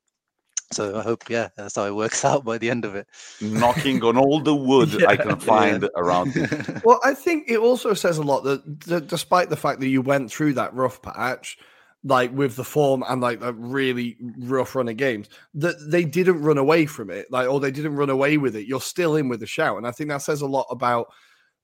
So 0.72 0.98
I 0.98 1.04
hope, 1.04 1.30
yeah, 1.30 1.50
that's 1.56 1.76
how 1.76 1.86
it 1.86 1.96
works 1.96 2.24
out 2.26 2.46
by 2.46 2.58
the 2.58 2.70
end 2.70 2.86
of 2.86 2.96
it. 2.96 3.08
Knocking 3.42 4.04
on 4.04 4.18
all 4.18 4.40
the 4.40 4.56
wood 4.56 4.94
yeah, 5.02 5.08
I 5.08 5.18
can 5.18 5.40
find 5.40 5.84
yeah. 5.84 5.90
around 5.96 6.34
it. 6.36 6.84
Well, 6.86 7.00
I 7.04 7.14
think 7.14 7.50
it 7.50 7.58
also 7.58 7.94
says 7.94 8.18
a 8.18 8.24
lot 8.24 8.42
that, 8.42 8.82
that 8.82 9.08
despite 9.08 9.50
the 9.50 9.56
fact 9.56 9.80
that 9.82 9.88
you 9.88 10.02
went 10.02 10.32
through 10.32 10.54
that 10.54 10.74
rough 10.74 11.02
patch, 11.02 11.58
like 12.04 12.32
with 12.34 12.56
the 12.56 12.64
form 12.64 13.04
and 13.08 13.22
like 13.22 13.42
a 13.42 13.54
really 13.54 14.18
rough 14.40 14.76
run 14.76 14.90
of 14.90 14.98
games 14.98 15.30
that 15.54 15.76
they 15.92 16.04
didn't 16.04 16.42
run 16.42 16.58
away 16.58 16.86
from 16.88 17.12
it 17.12 17.28
like 17.32 17.48
or 17.48 17.60
they 17.60 17.70
didn't 17.70 17.96
run 17.96 18.10
away 18.10 18.38
with 18.38 18.56
it 18.56 18.66
you're 18.66 18.82
still 18.82 19.16
in 19.16 19.30
with 19.30 19.44
a 19.44 19.46
shout 19.46 19.78
and 19.78 19.86
i 19.86 19.92
think 19.92 20.10
that 20.10 20.18
says 20.18 20.42
a 20.42 20.48
lot 20.48 20.66
about 20.72 21.12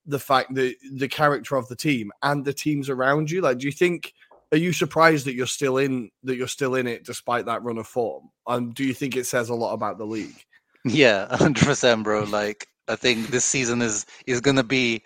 the 0.05 0.20
fact 0.20 0.53
that 0.53 0.76
the 0.93 1.08
character 1.08 1.55
of 1.55 1.68
the 1.70 1.76
team 1.76 2.12
and 2.22 2.45
the 2.45 2.53
teams 2.53 2.88
around 2.88 3.32
you 3.32 3.41
like 3.41 3.58
do 3.58 3.66
you 3.66 3.72
think 3.72 4.14
are 4.52 4.58
you 4.58 4.72
surprised 4.72 5.26
that 5.26 5.34
you're 5.34 5.45
still 5.45 5.78
in 5.78 6.10
that 6.24 6.36
you're 6.36 6.48
still 6.48 6.76
in 6.76 6.88
it 6.88 7.06
despite 7.06 7.45
that 7.45 7.64
run 7.64 7.78
of 7.78 7.88
form 7.88 8.30
and 8.48 8.74
do 8.74 8.84
you 8.84 8.93
think 8.93 9.16
it 9.16 9.26
says 9.26 9.50
a 9.50 9.56
lot 9.56 9.74
about 9.74 9.98
the 9.98 10.06
league 10.06 10.43
yeah 10.86 11.28
100% 11.32 12.04
bro 12.04 12.24
like 12.24 12.68
i 12.88 12.95
think 12.95 13.28
this 13.28 13.45
season 13.45 13.82
is 13.82 14.06
is 14.26 14.41
going 14.41 14.58
to 14.58 14.64
be 14.64 15.04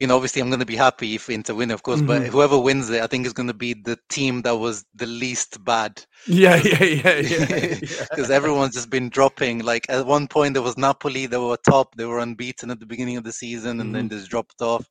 you 0.00 0.08
know, 0.08 0.16
obviously 0.16 0.42
I'm 0.42 0.48
going 0.48 0.60
to 0.60 0.66
be 0.66 0.76
happy 0.76 1.14
if 1.14 1.30
Inter 1.30 1.54
win, 1.54 1.70
of 1.70 1.82
course, 1.82 1.98
mm-hmm. 1.98 2.08
but 2.08 2.26
whoever 2.26 2.58
wins 2.58 2.90
it, 2.90 3.02
I 3.02 3.06
think 3.06 3.26
is 3.26 3.32
going 3.32 3.46
to 3.46 3.54
be 3.54 3.74
the 3.74 3.96
team 4.08 4.42
that 4.42 4.56
was 4.56 4.84
the 4.94 5.06
least 5.06 5.64
bad. 5.64 6.04
Yeah, 6.26 6.56
yeah, 6.56 6.82
yeah, 6.82 7.16
yeah. 7.20 7.78
Because 8.10 8.28
yeah. 8.28 8.36
everyone's 8.36 8.74
just 8.74 8.90
been 8.90 9.08
dropping. 9.08 9.60
Like 9.60 9.86
at 9.88 10.04
one 10.04 10.26
point 10.26 10.54
there 10.54 10.62
was 10.62 10.76
Napoli, 10.76 11.26
they 11.26 11.36
were 11.36 11.56
top, 11.68 11.94
they 11.94 12.04
were 12.06 12.18
unbeaten 12.18 12.70
at 12.70 12.80
the 12.80 12.86
beginning 12.86 13.16
of 13.16 13.24
the 13.24 13.32
season, 13.32 13.80
and 13.80 13.88
mm-hmm. 13.88 13.92
then 13.92 14.08
just 14.08 14.30
dropped 14.30 14.60
off. 14.60 14.88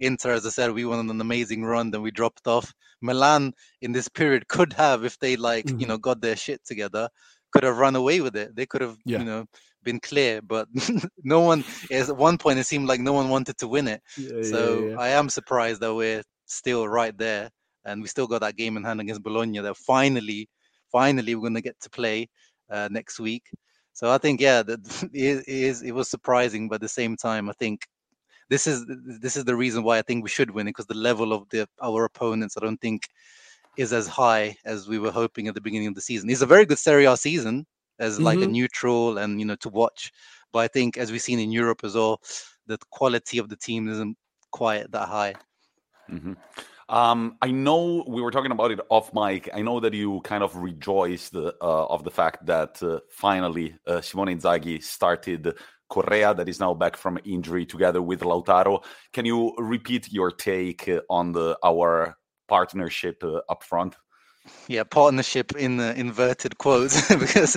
Inter, 0.00 0.32
as 0.32 0.46
I 0.46 0.50
said, 0.50 0.72
we 0.72 0.84
went 0.84 1.00
on 1.00 1.10
an 1.10 1.20
amazing 1.20 1.64
run, 1.64 1.90
then 1.90 2.02
we 2.02 2.10
dropped 2.10 2.46
off. 2.46 2.72
Milan 3.00 3.52
in 3.80 3.92
this 3.92 4.08
period 4.08 4.48
could 4.48 4.72
have, 4.74 5.04
if 5.04 5.18
they 5.18 5.36
like, 5.36 5.66
mm-hmm. 5.66 5.80
you 5.80 5.86
know, 5.86 5.98
got 5.98 6.20
their 6.20 6.36
shit 6.36 6.64
together, 6.64 7.08
could 7.52 7.62
have 7.62 7.76
run 7.76 7.96
away 7.96 8.20
with 8.20 8.36
it. 8.36 8.54
They 8.54 8.66
could 8.66 8.80
have, 8.80 8.96
yeah. 9.04 9.18
you 9.18 9.24
know, 9.24 9.46
been 9.82 10.00
clear, 10.00 10.40
but 10.42 10.68
no 11.24 11.40
one. 11.40 11.64
At 11.90 12.16
one 12.16 12.38
point, 12.38 12.58
it 12.58 12.66
seemed 12.66 12.88
like 12.88 13.00
no 13.00 13.12
one 13.12 13.28
wanted 13.28 13.58
to 13.58 13.68
win 13.68 13.88
it. 13.88 14.02
Yeah, 14.16 14.42
so 14.42 14.88
yeah. 14.88 14.96
I 14.98 15.08
am 15.08 15.28
surprised 15.28 15.80
that 15.80 15.94
we're 15.94 16.22
still 16.46 16.86
right 16.88 17.16
there, 17.16 17.50
and 17.84 18.02
we 18.02 18.08
still 18.08 18.26
got 18.26 18.40
that 18.40 18.56
game 18.56 18.76
in 18.76 18.84
hand 18.84 19.00
against 19.00 19.22
Bologna. 19.22 19.60
That 19.60 19.76
finally, 19.76 20.48
finally, 20.92 21.34
we're 21.34 21.42
going 21.42 21.54
to 21.54 21.62
get 21.62 21.80
to 21.80 21.90
play 21.90 22.28
uh, 22.70 22.88
next 22.90 23.20
week. 23.20 23.44
So 23.92 24.10
I 24.10 24.18
think, 24.18 24.40
yeah, 24.40 24.62
that 24.62 24.80
it 25.14 25.48
is. 25.48 25.82
It 25.82 25.92
was 25.92 26.08
surprising, 26.08 26.68
but 26.68 26.76
at 26.76 26.80
the 26.82 26.88
same 26.88 27.16
time, 27.16 27.48
I 27.48 27.52
think 27.58 27.86
this 28.50 28.66
is 28.66 28.84
this 28.86 29.36
is 29.36 29.44
the 29.44 29.56
reason 29.56 29.82
why 29.84 29.98
I 29.98 30.02
think 30.02 30.22
we 30.22 30.28
should 30.28 30.50
win 30.50 30.66
it 30.66 30.70
because 30.70 30.86
the 30.86 30.94
level 30.94 31.32
of 31.32 31.48
the 31.50 31.66
our 31.80 32.04
opponents, 32.04 32.56
I 32.56 32.60
don't 32.60 32.80
think 32.80 33.08
is 33.76 33.92
as 33.92 34.08
high 34.08 34.56
as 34.64 34.88
we 34.88 34.98
were 34.98 35.12
hoping 35.12 35.48
at 35.48 35.54
the 35.54 35.60
beginning 35.60 35.88
of 35.88 35.94
the 35.94 36.00
season. 36.00 36.28
It's 36.28 36.42
a 36.42 36.46
very 36.46 36.66
good 36.66 36.78
Serie 36.78 37.06
A 37.06 37.16
season 37.16 37.64
as 38.00 38.20
like 38.20 38.38
mm-hmm. 38.38 38.50
a 38.50 38.52
neutral 38.52 39.18
and 39.18 39.40
you 39.40 39.46
know 39.46 39.56
to 39.56 39.68
watch. 39.68 40.12
But 40.52 40.58
I 40.60 40.68
think 40.68 40.98
as 40.98 41.12
we've 41.12 41.22
seen 41.22 41.38
in 41.38 41.52
Europe 41.52 41.82
as 41.84 41.94
well, 41.94 42.20
the 42.66 42.76
quality 42.90 43.38
of 43.38 43.48
the 43.48 43.56
team 43.56 43.88
isn't 43.88 44.16
quite 44.50 44.90
that 44.90 45.08
high. 45.08 45.34
Mm-hmm. 46.10 46.32
Um, 46.88 47.36
I 47.40 47.52
know 47.52 48.04
we 48.08 48.20
were 48.20 48.32
talking 48.32 48.50
about 48.50 48.72
it 48.72 48.80
off 48.88 49.14
mic. 49.14 49.48
I 49.54 49.62
know 49.62 49.78
that 49.78 49.94
you 49.94 50.20
kind 50.22 50.42
of 50.42 50.56
rejoiced 50.56 51.36
uh, 51.36 51.52
of 51.60 52.02
the 52.02 52.10
fact 52.10 52.46
that 52.46 52.82
uh, 52.82 52.98
finally 53.10 53.76
uh, 53.86 54.00
Simone 54.00 54.26
Inzaghi 54.26 54.82
started 54.82 55.54
Correa, 55.90 56.32
that 56.34 56.48
is 56.48 56.60
now 56.60 56.72
back 56.72 56.96
from 56.96 57.18
injury, 57.24 57.66
together 57.66 58.00
with 58.00 58.20
Lautaro. 58.20 58.82
Can 59.12 59.26
you 59.26 59.54
repeat 59.58 60.10
your 60.10 60.30
take 60.30 60.88
on 61.10 61.32
the 61.32 61.58
our 61.62 62.16
partnership 62.48 63.22
uh, 63.22 63.40
up 63.48 63.62
front? 63.62 63.96
yeah 64.68 64.84
partnership 64.84 65.52
in 65.56 65.76
the 65.76 65.94
inverted 65.98 66.56
quotes 66.58 67.14
because 67.24 67.56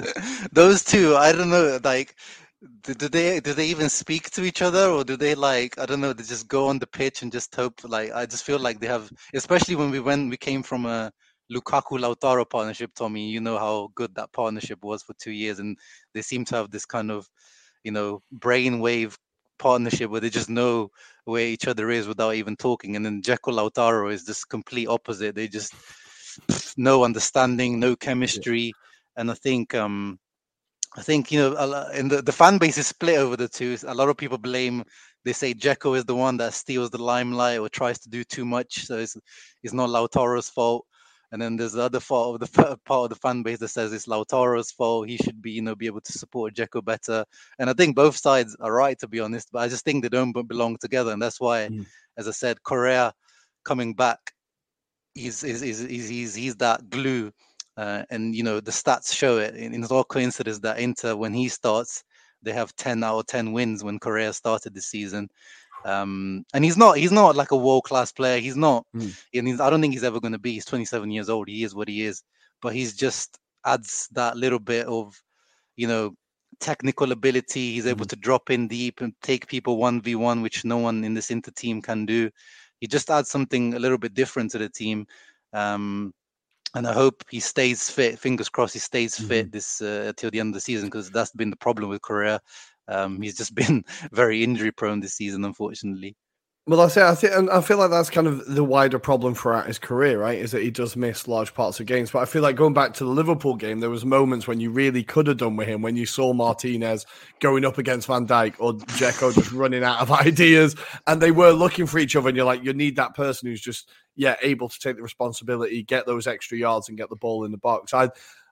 those 0.52 0.84
two 0.84 1.16
I 1.16 1.32
don't 1.32 1.50
know 1.50 1.80
like 1.84 2.16
do, 2.84 2.94
do 2.94 3.10
they 3.10 3.40
do 3.40 3.54
they 3.54 3.68
even 3.68 3.90
speak 3.90 4.30
to 4.32 4.44
each 4.44 4.62
other 4.62 4.90
or 4.90 5.04
do 5.04 5.16
they 5.18 5.36
like 5.36 5.78
I 5.78 5.86
don't 5.86 6.02
know 6.02 6.14
they 6.14 6.24
just 6.24 6.48
go 6.48 6.68
on 6.68 6.80
the 6.80 6.88
pitch 6.88 7.22
and 7.22 7.32
just 7.32 7.56
hope 7.56 7.82
like 7.84 8.12
I 8.14 8.26
just 8.26 8.44
feel 8.44 8.60
like 8.60 8.80
they 8.80 8.88
have 8.88 9.10
especially 9.34 9.76
when 9.76 9.92
we 9.92 10.00
went 10.00 10.30
we 10.30 10.38
came 10.38 10.64
from 10.64 10.86
a 10.86 11.12
Lukaku 11.52 12.00
Lautaro 12.00 12.50
partnership 12.50 12.92
Tommi 12.96 13.30
you 13.30 13.42
know 13.42 13.58
how 13.58 13.90
good 13.96 14.14
that 14.16 14.32
partnership 14.32 14.84
was 14.84 15.04
for 15.04 15.14
2 15.22 15.32
years 15.32 15.60
and 15.60 15.78
they 16.14 16.22
seem 16.22 16.46
to 16.46 16.56
have 16.56 16.72
this 16.72 16.86
kind 16.86 17.12
of 17.12 17.28
you 17.84 17.92
know 17.92 18.22
brainwave 18.38 19.16
partnership 19.60 20.10
where 20.10 20.22
they 20.22 20.30
just 20.30 20.50
know 20.50 20.90
where 21.26 21.46
each 21.46 21.68
other 21.68 21.90
is 21.90 22.08
without 22.08 22.36
even 22.36 22.56
talking 22.56 22.96
and 22.96 23.06
then 23.06 23.22
Dzeko 23.22 23.52
Lautaro 23.54 24.12
is 24.12 24.26
this 24.26 24.44
complete 24.44 24.88
opposite 24.88 25.36
they 25.36 25.48
just 25.48 25.74
no 26.78 27.04
understanding 27.04 27.80
no 27.80 27.96
chemistry 27.96 28.66
yeah. 28.66 28.72
and 29.18 29.32
I 29.32 29.36
think 29.36 29.74
um 29.74 30.20
I 30.96 31.02
think 31.02 31.32
you 31.32 31.40
know, 31.40 31.90
in 31.90 32.08
the 32.08 32.22
the 32.22 32.32
fan 32.32 32.60
base 32.60 32.78
is 32.78 32.88
split 32.88 33.18
over 33.18 33.36
the 33.36 33.48
two. 33.48 33.78
A 33.88 33.96
lot 33.96 34.10
of 34.10 34.18
people 34.18 34.38
blame. 34.38 34.84
They 35.26 35.34
say 35.34 35.54
Dzeko 35.54 35.98
is 35.98 36.06
the 36.06 36.16
one 36.16 36.38
that 36.38 36.54
steals 36.54 36.92
the 36.92 37.02
limelight 37.02 37.60
or 37.60 37.70
tries 37.70 37.98
to 38.00 38.10
do 38.10 38.24
too 38.24 38.46
much, 38.46 38.86
so 38.86 39.00
it's 39.00 39.18
it's 39.64 39.74
not 39.74 39.90
Lautaro's 39.90 40.50
fault. 40.50 40.86
And 41.34 41.42
then 41.42 41.58
there's 41.58 41.74
the 41.74 41.82
other 41.82 42.00
part 42.00 42.36
of 42.36 42.40
the 42.40 42.78
part 42.86 43.04
of 43.04 43.10
the 43.10 43.16
fan 43.16 43.44
base 43.44 43.60
that 43.60 43.68
says 43.68 43.92
it's 43.92 44.08
Lautaro's 44.08 44.72
fault. 44.72 45.10
He 45.10 45.18
should 45.18 45.42
be, 45.42 45.52
you 45.52 45.62
know, 45.62 45.76
be 45.76 45.88
able 45.88 46.02
to 46.02 46.12
support 46.14 46.54
Dzeko 46.54 46.86
better. 46.86 47.26
And 47.60 47.70
I 47.70 47.74
think 47.74 47.96
both 47.96 48.16
sides 48.16 48.56
are 48.62 48.72
right, 48.72 48.98
to 49.00 49.08
be 49.08 49.20
honest. 49.20 49.50
But 49.52 49.64
I 49.64 49.68
just 49.68 49.84
think 49.84 50.04
they 50.04 50.10
don't 50.10 50.32
belong 50.48 50.78
together, 50.78 51.12
and 51.12 51.22
that's 51.22 51.42
why, 51.42 51.68
mm. 51.68 51.86
as 52.18 52.30
I 52.30 52.32
said, 52.32 52.64
Correa 52.64 53.14
coming 53.66 53.96
back, 53.96 54.20
is 55.16 55.42
he's, 55.42 55.62
he's 55.62 55.80
he's 56.10 56.36
he's 56.36 56.56
that 56.58 56.90
glue 56.90 57.34
uh, 57.78 58.04
and 58.10 58.36
you 58.36 58.44
know 58.44 58.60
the 58.60 58.72
stats 58.72 59.14
show 59.14 59.38
it. 59.38 59.54
It's 59.56 59.92
all 59.92 60.04
coincidence 60.04 60.60
that 60.60 60.80
Inter, 60.80 61.16
when 61.16 61.34
he 61.34 61.50
starts, 61.50 62.04
they 62.42 62.52
have 62.52 62.76
10 62.76 63.04
out 63.04 63.20
of 63.20 63.26
10 63.28 63.54
wins 63.54 63.84
when 63.84 64.00
Correa 64.00 64.34
started 64.34 64.74
this 64.74 64.88
season. 64.88 65.30
Um, 65.86 66.46
and 66.54 66.64
he's 66.64 66.78
not 66.78 66.98
he's 66.98 67.12
not 67.12 67.36
like 67.36 67.52
a 67.52 67.58
world 67.58 67.84
class 67.84 68.12
player. 68.12 68.40
He's 68.40 68.56
not, 68.56 68.86
mm. 68.96 69.14
and 69.34 69.48
he's, 69.48 69.60
I 69.60 69.70
don't 69.70 69.82
think 69.82 69.94
he's 69.94 70.04
ever 70.04 70.20
going 70.20 70.34
to 70.34 70.40
be. 70.40 70.54
He's 70.54 70.66
27 70.66 71.12
years 71.12 71.30
old. 71.30 71.48
He 71.48 71.64
is 71.64 71.76
what 71.76 71.88
he 71.88 72.04
is, 72.06 72.24
but 72.62 72.74
he's 72.74 72.96
just 72.96 73.38
adds 73.66 74.08
that 74.14 74.38
little 74.38 74.60
bit 74.60 74.88
of, 74.88 75.20
you 75.76 75.88
know, 75.88 76.16
technical 76.60 77.12
ability. 77.12 77.74
He's 77.74 77.88
able 77.88 78.06
mm. 78.06 78.10
to 78.10 78.16
drop 78.16 78.50
in 78.50 78.68
deep 78.68 79.02
and 79.02 79.14
take 79.22 79.48
people 79.48 79.78
one 79.78 80.02
v 80.02 80.16
one, 80.16 80.42
which 80.42 80.66
no 80.66 80.78
one 80.78 81.04
in 81.04 81.14
this 81.14 81.32
Inter 81.32 81.52
team 81.56 81.82
can 81.82 82.06
do. 82.06 82.30
He 82.80 82.88
just 82.88 83.10
adds 83.10 83.30
something 83.30 83.74
a 83.74 83.80
little 83.80 83.98
bit 83.98 84.14
different 84.14 84.52
to 84.52 84.58
the 84.58 84.70
team. 84.70 85.06
Um, 85.54 86.14
and 86.76 86.88
I 86.88 86.94
hope 86.94 87.24
he 87.30 87.40
stays 87.40 87.90
fit. 87.90 88.20
Fingers 88.20 88.50
crossed, 88.50 88.74
he 88.74 88.80
stays 88.80 89.16
mm-hmm. 89.16 89.28
fit 89.28 89.52
this 89.52 89.82
uh, 89.82 90.12
till 90.18 90.32
the 90.32 90.40
end 90.40 90.50
of 90.50 90.54
the 90.56 90.62
season 90.62 90.88
because 90.88 91.12
that's 91.12 91.32
been 91.32 91.50
the 91.50 91.56
problem 91.56 91.90
with 91.90 92.02
Correa. 92.02 92.40
Um, 92.88 93.22
he's 93.22 93.38
just 93.38 93.56
been 93.56 93.84
very 94.12 94.44
injury 94.44 94.72
prone 94.72 95.00
this 95.00 95.16
season, 95.16 95.46
unfortunately. 95.46 96.16
Well, 96.66 96.80
I 96.80 96.88
say 96.88 97.04
I 97.06 97.14
think, 97.14 97.34
and 97.34 97.50
I 97.50 97.60
feel 97.60 97.78
like 97.78 97.90
that's 97.90 98.10
kind 98.10 98.26
of 98.26 98.46
the 98.46 98.64
wider 98.64 98.98
problem 98.98 99.36
throughout 99.36 99.68
his 99.68 99.78
career, 99.78 100.18
right? 100.22 100.40
Is 100.40 100.52
that 100.52 100.62
he 100.62 100.72
does 100.72 100.96
miss 100.96 101.28
large 101.28 101.54
parts 101.54 101.82
of 101.82 101.88
games. 101.88 102.12
But 102.12 102.20
I 102.20 102.26
feel 102.26 102.42
like 102.42 102.56
going 102.56 102.74
back 102.74 102.94
to 102.94 103.04
the 103.04 103.10
Liverpool 103.10 103.56
game, 103.56 103.82
there 103.82 103.90
was 103.90 104.06
moments 104.06 104.48
when 104.48 104.62
you 104.62 104.72
really 104.72 105.04
could 105.04 105.28
have 105.28 105.36
done 105.36 105.58
with 105.58 105.68
him 105.68 105.82
when 105.82 105.98
you 105.98 106.06
saw 106.06 106.32
Martinez 106.32 107.06
going 107.42 107.66
up 107.66 107.80
against 107.80 108.08
Van 108.08 108.26
Dijk 108.26 108.56
or 108.60 108.76
Dzeko 108.76 109.34
just 109.36 109.52
running 109.52 109.84
out 109.84 110.00
of 110.00 110.10
ideas, 110.26 110.78
and 111.06 111.22
they 111.22 111.32
were 111.32 111.52
looking 111.52 111.86
for 111.86 112.00
each 112.00 112.16
other. 112.16 112.30
And 112.30 112.38
you're 112.38 112.46
like, 112.46 112.64
you 112.64 112.72
need 112.72 112.96
that 112.96 113.14
person 113.14 113.50
who's 113.50 113.60
just 113.60 113.92
yeah 114.16 114.38
able 114.42 114.70
to 114.70 114.80
take 114.80 114.96
the 114.96 115.04
responsibility, 115.04 115.84
get 115.84 116.06
those 116.06 116.28
extra 116.28 116.58
yards, 116.58 116.88
and 116.88 116.98
get 116.98 117.10
the 117.10 117.18
ball 117.18 117.44
in 117.44 117.52
the 117.52 117.58
box. 117.58 117.94
I 117.94 118.08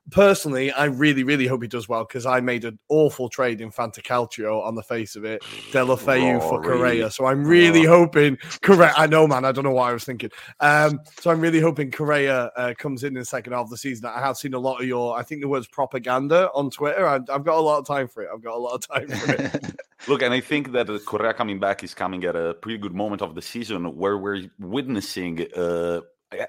personally, 0.09 0.71
I 0.71 0.85
really, 0.85 1.23
really 1.23 1.47
hope 1.47 1.61
he 1.61 1.67
does 1.67 1.87
well 1.87 2.03
because 2.03 2.25
I 2.25 2.39
made 2.39 2.65
an 2.65 2.79
awful 2.89 3.29
trade 3.29 3.61
in 3.61 3.71
Fantacalcio 3.71 4.63
on 4.65 4.75
the 4.75 4.83
face 4.83 5.15
of 5.15 5.25
it, 5.25 5.41
Deulofeu 5.71 6.41
oh, 6.41 6.49
for 6.49 6.61
Correa. 6.61 7.11
So 7.11 7.25
I'm 7.25 7.45
really 7.45 7.85
oh. 7.87 7.99
hoping 7.99 8.37
Correa. 8.61 8.93
I 8.97 9.07
know, 9.07 9.27
man. 9.27 9.45
I 9.45 9.51
don't 9.51 9.63
know 9.63 9.71
what 9.71 9.89
I 9.89 9.93
was 9.93 10.03
thinking. 10.03 10.31
Um, 10.59 10.99
so 11.19 11.29
I'm 11.31 11.39
really 11.39 11.59
hoping 11.59 11.91
Correa 11.91 12.51
uh, 12.55 12.73
comes 12.77 13.03
in 13.03 13.09
in 13.09 13.19
the 13.19 13.25
second 13.25 13.53
half 13.53 13.65
of 13.65 13.69
the 13.69 13.77
season. 13.77 14.05
I 14.05 14.19
have 14.19 14.37
seen 14.37 14.53
a 14.53 14.59
lot 14.59 14.81
of 14.81 14.87
your, 14.87 15.17
I 15.17 15.23
think 15.23 15.41
the 15.41 15.47
word's 15.47 15.67
propaganda 15.67 16.49
on 16.53 16.69
Twitter. 16.69 17.05
I, 17.07 17.13
have 17.13 17.43
got 17.43 17.57
a 17.57 17.61
lot 17.61 17.79
of 17.79 17.85
time 17.85 18.07
for 18.07 18.23
it. 18.23 18.29
I've 18.33 18.43
got 18.43 18.55
a 18.55 18.59
lot 18.59 18.73
of 18.73 18.87
time 18.87 19.07
for 19.07 19.31
it. 19.33 19.75
Look, 20.07 20.23
and 20.23 20.33
I 20.33 20.39
think 20.39 20.71
that 20.71 20.87
Correa 21.05 21.33
coming 21.33 21.59
back 21.59 21.83
is 21.83 21.93
coming 21.93 22.23
at 22.23 22.35
a 22.35 22.55
pretty 22.55 22.79
good 22.79 22.95
moment 22.95 23.21
of 23.21 23.35
the 23.35 23.41
season 23.41 23.95
where 23.95 24.17
we're 24.17 24.49
witnessing. 24.59 25.45
Uh, 25.55 26.01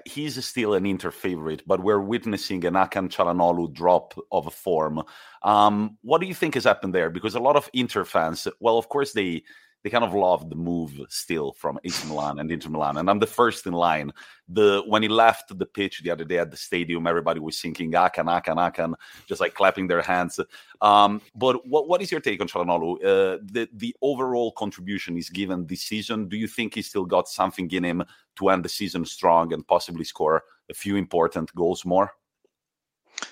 he's 0.05 0.43
still 0.45 0.73
an 0.73 0.85
Inter 0.85 1.11
favorite, 1.11 1.63
but 1.67 1.81
we're 1.81 1.99
witnessing 1.99 2.65
an 2.65 2.73
Hakan 2.73 3.09
Calhanoglu 3.09 3.73
drop 3.73 4.13
of 4.31 4.47
a 4.47 4.51
form. 4.51 5.03
Um, 5.41 5.97
what 6.01 6.21
do 6.21 6.27
you 6.27 6.33
think 6.33 6.53
has 6.55 6.63
happened 6.63 6.93
there? 6.93 7.09
Because 7.09 7.35
a 7.35 7.39
lot 7.39 7.55
of 7.55 7.69
Inter 7.73 8.05
fans, 8.05 8.47
well, 8.59 8.77
of 8.77 8.89
course 8.89 9.13
they 9.13 9.43
they 9.83 9.89
kind 9.89 10.03
of 10.03 10.13
love 10.13 10.49
the 10.49 10.55
move 10.55 10.99
still 11.09 11.51
from 11.51 11.77
AC 11.83 12.07
Milan 12.07 12.39
and 12.39 12.49
Inter 12.49 12.69
Milan. 12.69 12.97
And 12.97 13.09
I'm 13.09 13.19
the 13.19 13.27
first 13.27 13.67
in 13.67 13.73
line. 13.73 14.11
The 14.47 14.81
when 14.87 15.03
he 15.03 15.09
left 15.09 15.57
the 15.57 15.65
pitch 15.65 16.01
the 16.03 16.09
other 16.09 16.23
day 16.23 16.39
at 16.39 16.51
the 16.51 16.57
stadium, 16.57 17.05
everybody 17.05 17.39
was 17.39 17.57
singing 17.57 17.91
Hakan, 17.91 18.25
Hakan, 18.25 18.55
Hakan, 18.55 18.93
just 19.27 19.41
like 19.41 19.53
clapping 19.53 19.87
their 19.87 20.01
hands. 20.01 20.39
Um, 20.81 21.21
but 21.35 21.67
what, 21.67 21.87
what 21.87 22.01
is 22.01 22.11
your 22.11 22.21
take 22.21 22.39
on 22.41 22.47
Calhanoglu? 22.47 22.95
Uh, 22.95 23.37
the 23.43 23.69
the 23.73 23.95
overall 24.01 24.53
contribution 24.53 25.15
he's 25.15 25.29
given 25.29 25.67
this 25.67 25.81
season. 25.81 26.29
Do 26.29 26.37
you 26.37 26.47
think 26.47 26.75
he's 26.75 26.87
still 26.87 27.05
got 27.05 27.27
something 27.27 27.69
in 27.71 27.83
him 27.83 28.03
to 28.37 28.49
end 28.49 28.63
the 28.63 28.69
season 28.69 29.05
strong 29.05 29.53
and 29.53 29.67
possibly 29.67 30.05
score 30.05 30.43
a 30.69 30.73
few 30.73 30.95
important 30.95 31.53
goals 31.55 31.83
more? 31.83 32.13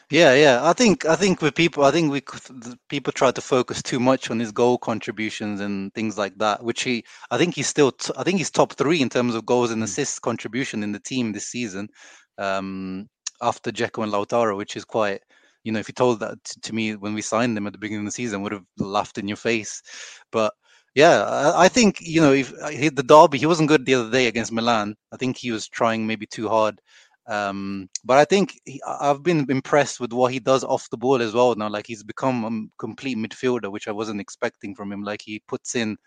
Yeah, 0.09 0.33
yeah. 0.33 0.59
I 0.63 0.73
think 0.73 1.05
I 1.05 1.15
think 1.15 1.41
with 1.41 1.55
people, 1.55 1.83
I 1.83 1.91
think 1.91 2.11
we 2.11 2.21
could- 2.21 2.77
people 2.89 3.11
try 3.13 3.31
to 3.31 3.41
focus 3.41 3.81
too 3.81 3.99
much 3.99 4.29
on 4.29 4.39
his 4.39 4.51
goal 4.51 4.77
contributions 4.77 5.59
and 5.61 5.93
things 5.93 6.17
like 6.17 6.37
that. 6.37 6.63
Which 6.63 6.83
he, 6.83 7.03
I 7.31 7.37
think 7.37 7.55
he's 7.55 7.67
still, 7.67 7.91
t- 7.91 8.13
I 8.17 8.23
think 8.23 8.37
he's 8.37 8.51
top 8.51 8.73
three 8.73 9.01
in 9.01 9.09
terms 9.09 9.35
of 9.35 9.45
goals 9.45 9.71
and 9.71 9.79
hmm. 9.81 9.85
assists 9.85 10.19
contribution 10.19 10.83
in 10.83 10.91
the 10.91 10.99
team 10.99 11.31
this 11.31 11.47
season, 11.47 11.89
um, 12.37 13.07
after 13.41 13.71
Dzeko 13.71 14.03
and 14.03 14.11
Lautaro, 14.13 14.57
which 14.57 14.75
is 14.75 14.85
quite. 14.85 15.21
You 15.63 15.71
know, 15.71 15.79
if 15.79 15.87
you 15.87 15.93
told 15.93 16.19
that 16.21 16.43
t- 16.43 16.59
to 16.61 16.73
me 16.73 16.95
when 16.95 17.13
we 17.13 17.21
signed 17.21 17.55
them 17.55 17.67
at 17.67 17.73
the 17.73 17.79
beginning 17.79 18.01
of 18.07 18.07
the 18.07 18.11
season, 18.11 18.41
would 18.41 18.51
have 18.51 18.65
laughed 18.79 19.19
in 19.19 19.27
your 19.27 19.37
face. 19.37 19.81
But 20.31 20.53
yeah, 20.95 21.23
I, 21.23 21.65
I 21.65 21.67
think 21.69 21.97
you 22.01 22.19
know 22.21 22.33
if 22.33 22.51
uh, 22.61 22.69
he, 22.69 22.89
the 22.89 23.03
derby, 23.03 23.37
he 23.37 23.45
wasn't 23.45 23.69
good 23.69 23.85
the 23.85 23.93
other 23.95 24.11
day 24.11 24.27
against 24.27 24.51
Milan. 24.51 24.95
I 25.13 25.17
think 25.17 25.37
he 25.37 25.51
was 25.51 25.67
trying 25.67 26.07
maybe 26.07 26.25
too 26.25 26.49
hard. 26.49 26.81
Um, 27.27 27.89
but 28.03 28.17
I 28.17 28.25
think 28.25 28.59
he, 28.65 28.81
I've 28.87 29.23
been 29.23 29.45
impressed 29.49 29.99
with 29.99 30.11
what 30.11 30.31
he 30.31 30.39
does 30.39 30.63
off 30.63 30.89
the 30.89 30.97
ball 30.97 31.21
as 31.21 31.33
well 31.33 31.55
now. 31.55 31.69
Like 31.69 31.87
he's 31.87 32.03
become 32.03 32.45
a 32.45 32.81
complete 32.81 33.17
midfielder, 33.17 33.71
which 33.71 33.87
I 33.87 33.91
wasn't 33.91 34.21
expecting 34.21 34.75
from 34.75 34.91
him. 34.91 35.03
Like 35.03 35.21
he 35.21 35.41
puts 35.47 35.75
in 35.75 35.97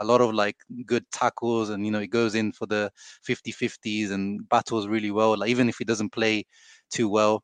a 0.00 0.04
lot 0.04 0.20
of 0.20 0.34
like 0.34 0.56
good 0.86 1.04
tackles 1.12 1.70
and 1.70 1.84
you 1.84 1.92
know 1.92 2.00
he 2.00 2.08
goes 2.08 2.34
in 2.34 2.50
for 2.50 2.66
the 2.66 2.90
50-50s 3.28 4.10
and 4.10 4.48
battles 4.48 4.88
really 4.88 5.10
well. 5.10 5.36
Like 5.36 5.50
even 5.50 5.68
if 5.68 5.76
he 5.78 5.84
doesn't 5.84 6.10
play 6.10 6.46
too 6.90 7.08
well, 7.08 7.42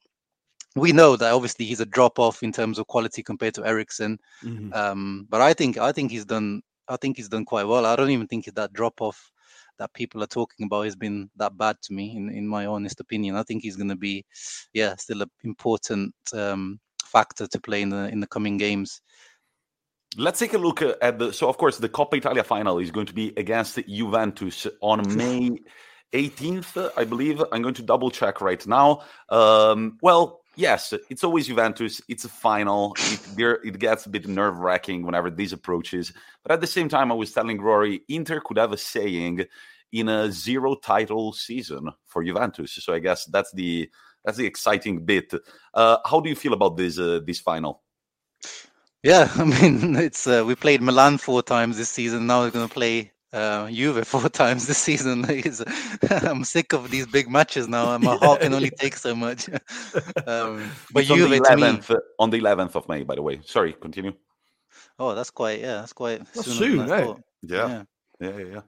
we 0.74 0.92
know 0.92 1.16
that 1.16 1.32
obviously 1.32 1.66
he's 1.66 1.80
a 1.80 1.86
drop 1.86 2.18
off 2.18 2.42
in 2.42 2.52
terms 2.52 2.78
of 2.78 2.86
quality 2.86 3.22
compared 3.22 3.54
to 3.54 3.66
Eriksen. 3.66 4.18
Mm-hmm. 4.42 4.72
Um, 4.72 5.26
but 5.28 5.40
I 5.40 5.52
think 5.52 5.78
I 5.78 5.92
think 5.92 6.10
he's 6.10 6.24
done 6.24 6.62
I 6.88 6.96
think 6.96 7.16
he's 7.16 7.28
done 7.28 7.44
quite 7.44 7.66
well. 7.66 7.84
I 7.84 7.96
don't 7.96 8.10
even 8.10 8.26
think 8.26 8.46
that 8.46 8.72
drop 8.72 9.00
off 9.00 9.30
that 9.78 9.92
people 9.94 10.22
are 10.22 10.28
talking 10.28 10.66
about 10.66 10.84
has 10.84 10.96
been 10.96 11.30
that 11.36 11.56
bad 11.56 11.76
to 11.82 11.92
me, 11.92 12.16
in, 12.16 12.30
in 12.30 12.46
my 12.46 12.66
honest 12.66 13.00
opinion. 13.00 13.36
I 13.36 13.42
think 13.42 13.62
he's 13.62 13.76
going 13.76 13.88
to 13.88 13.96
be, 13.96 14.24
yeah, 14.72 14.94
still 14.96 15.22
an 15.22 15.30
important 15.44 16.14
um, 16.32 16.80
factor 17.04 17.46
to 17.46 17.60
play 17.60 17.82
in 17.82 17.90
the 17.90 18.08
in 18.08 18.20
the 18.20 18.26
coming 18.26 18.56
games. 18.56 19.00
Let's 20.16 20.38
take 20.38 20.54
a 20.54 20.58
look 20.58 20.82
at 20.82 21.18
the. 21.18 21.32
So, 21.32 21.48
of 21.48 21.58
course, 21.58 21.78
the 21.78 21.88
Coppa 21.88 22.16
Italia 22.16 22.44
final 22.44 22.78
is 22.78 22.90
going 22.90 23.06
to 23.06 23.14
be 23.14 23.32
against 23.36 23.78
Juventus 23.86 24.66
on 24.80 25.16
May 25.16 25.58
18th, 26.12 26.92
I 26.96 27.04
believe. 27.04 27.42
I'm 27.52 27.62
going 27.62 27.74
to 27.74 27.82
double 27.82 28.10
check 28.10 28.40
right 28.40 28.64
now. 28.66 29.02
Um, 29.28 29.98
well, 30.02 30.40
yes, 30.58 30.92
it's 31.08 31.24
always 31.24 31.46
Juventus. 31.46 32.02
It's 32.08 32.24
a 32.24 32.28
final. 32.28 32.94
It, 32.98 33.60
it 33.64 33.78
gets 33.78 34.06
a 34.06 34.10
bit 34.10 34.26
nerve 34.26 34.58
wracking 34.58 35.06
whenever 35.06 35.30
these 35.30 35.52
approaches. 35.52 36.12
But 36.42 36.52
at 36.52 36.60
the 36.60 36.66
same 36.66 36.88
time, 36.88 37.10
I 37.10 37.14
was 37.14 37.32
telling 37.32 37.58
Ruairi, 37.58 38.00
Inter 38.08 38.40
could 38.40 38.58
have 38.58 38.72
a 38.72 38.76
saying 38.76 39.46
in 39.92 40.08
a 40.08 40.30
zero 40.30 40.74
title 40.74 41.32
season 41.32 41.90
for 42.06 42.22
Juventus. 42.22 42.72
So 42.72 42.92
I 42.92 42.98
guess 42.98 43.24
that's 43.26 43.52
the 43.52 43.88
that's 44.24 44.36
the 44.36 44.46
exciting 44.46 45.04
bit. 45.04 45.32
Uh, 45.72 45.98
how 46.04 46.20
do 46.20 46.28
you 46.28 46.36
feel 46.36 46.52
about 46.52 46.76
this 46.76 46.98
uh, 46.98 47.20
this 47.24 47.40
final? 47.40 47.82
Yeah, 49.02 49.30
I 49.36 49.44
mean, 49.44 49.96
it's 49.96 50.26
uh, 50.26 50.44
we 50.46 50.54
played 50.56 50.82
Milan 50.82 51.18
four 51.18 51.42
times 51.42 51.78
this 51.78 51.90
season. 51.90 52.26
Now 52.26 52.42
we're 52.42 52.50
going 52.50 52.68
to 52.68 52.74
play 52.74 53.12
uh, 53.32 53.70
Juve 53.70 54.06
four 54.08 54.28
times 54.28 54.66
this 54.66 54.78
season. 54.78 55.24
I'm 56.10 56.44
sick 56.44 56.72
of 56.72 56.90
these 56.90 57.06
big 57.06 57.28
matches 57.28 57.68
now, 57.68 57.94
and 57.94 58.04
my 58.04 58.16
heart 58.16 58.40
can 58.40 58.54
only 58.58 58.70
take 58.70 58.96
so 58.96 59.14
much. 59.14 59.48
um, 60.26 60.70
but 60.92 61.02
it's 61.02 61.08
Juve 61.08 61.24
on 61.24 61.30
the 61.30 61.40
11th, 61.40 61.90
me, 61.90 61.96
on 62.18 62.30
the 62.30 62.40
11th 62.40 62.74
of 62.74 62.88
May, 62.88 63.02
by 63.04 63.14
the 63.14 63.22
way. 63.22 63.40
Sorry, 63.44 63.72
continue. 63.74 64.12
Oh, 64.98 65.14
that's 65.14 65.30
quite 65.30 65.60
yeah, 65.60 65.74
that's 65.74 65.92
quite 65.92 66.24
that's 66.34 66.50
soon. 66.50 66.90
eh? 66.90 67.14
Yeah. 67.42 67.68
yeah, 67.68 67.82
yeah, 68.20 68.38
yeah. 68.38 68.60